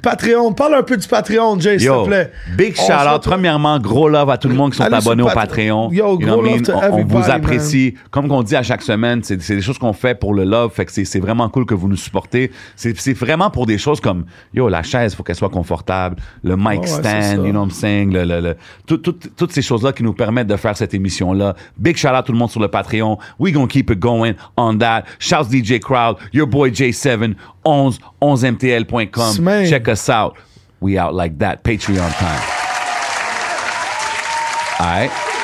Patreon. 0.02 0.54
Parle 0.54 0.76
un 0.76 0.84
peu 0.84 0.98
du 0.98 1.08
Patreon, 1.08 1.60
Jay, 1.60 1.80
s'il 1.80 1.88
te 1.90 2.06
plaît. 2.06 2.32
big 2.58 2.76
On 2.80 2.86
shout 2.86 3.16
out. 3.16 3.24
Premièrement, 3.24 3.80
gros 3.80 4.10
love 4.10 4.30
à 4.30 4.38
tout 4.38 4.48
le 4.50 4.56
monde 4.56 4.72
qui 4.72 4.78
sont 4.78 4.84
Allez 4.84 4.96
abonnés 4.96 5.24
au 5.24 5.28
Pat- 5.28 5.36
Patreon. 5.36 5.92
Yo, 5.92 6.20
You 6.20 6.28
gros 6.28 6.42
love 6.42 6.62
to 6.64 6.74
On- 6.74 6.94
on, 6.94 7.06
vous 7.06 7.30
apprécie. 7.30 7.96
Comme 8.12 8.28
qu'on 8.28 8.44
dit 8.44 8.56
à 8.56 8.64
chaque 8.64 8.82
semaine, 8.82 9.22
c'est 9.24 9.38
des 9.38 9.62
choses 9.62 9.78
qu'on 9.78 9.94
fait 9.94 10.16
pour 10.16 10.34
le 10.34 10.44
love. 10.44 10.72
Fait 10.74 10.86
que 10.86 10.92
c'est 10.92 11.20
vraiment 11.20 11.50
cool 11.50 11.66
que 11.66 11.74
vous 11.74 11.88
nous 11.88 11.96
supportez. 11.96 12.52
C'est 12.76 13.14
vraiment 13.14 13.50
pour 13.50 13.66
des 13.66 13.78
choses 13.78 14.02
comme, 14.02 14.26
yo, 14.54 14.68
la 14.70 14.84
chaise, 14.84 15.16
faut 15.16 15.24
qu'elle 15.24 15.36
soit 15.36 15.50
confortable. 15.50 16.18
Le 16.44 16.56
mic 16.58 16.88
stand, 16.88 17.46
you 17.46 17.52
know 17.52 17.60
what 17.62 17.66
I'm 17.68 17.72
saying? 17.72 18.14
Le, 18.14 18.24
le, 18.26 18.40
le- 18.42 18.56
tout- 18.86 18.98
tout- 18.98 19.16
toutes 19.38 19.52
ces 19.52 19.62
choses-là 19.62 19.94
qui 19.94 20.04
nous 20.04 20.14
permettent 20.14 20.48
de 20.48 20.56
faire 20.56 20.76
cette 20.76 20.94
émission-là. 20.94 21.56
Big 21.78 21.98
shout 21.98 22.08
out 22.10 22.26
tout 22.26 22.32
le 22.32 22.38
monde 22.38 22.50
sur 22.52 22.60
le 22.60 22.68
Patreon. 22.68 23.18
We 23.40 23.54
gonna 23.54 23.68
keep 23.68 23.90
it 23.92 24.00
going 24.00 24.34
on 24.58 24.78
that. 24.80 25.04
Shouts 25.20 25.46
DJ 25.52 25.80
Crowd, 25.80 26.18
your 26.34 26.48
boy 26.48 26.72
J7, 26.72 26.89
11, 26.92 27.38
11mtl.com. 27.66 29.34
Smain. 29.34 29.70
Check 29.70 29.88
us 29.88 30.10
out. 30.10 30.38
We 30.80 30.98
out 30.98 31.14
like 31.14 31.40
that. 31.40 31.64
Patreon 31.64 32.12
time. 32.18 32.42
All 34.80 34.86
right. 34.86 35.39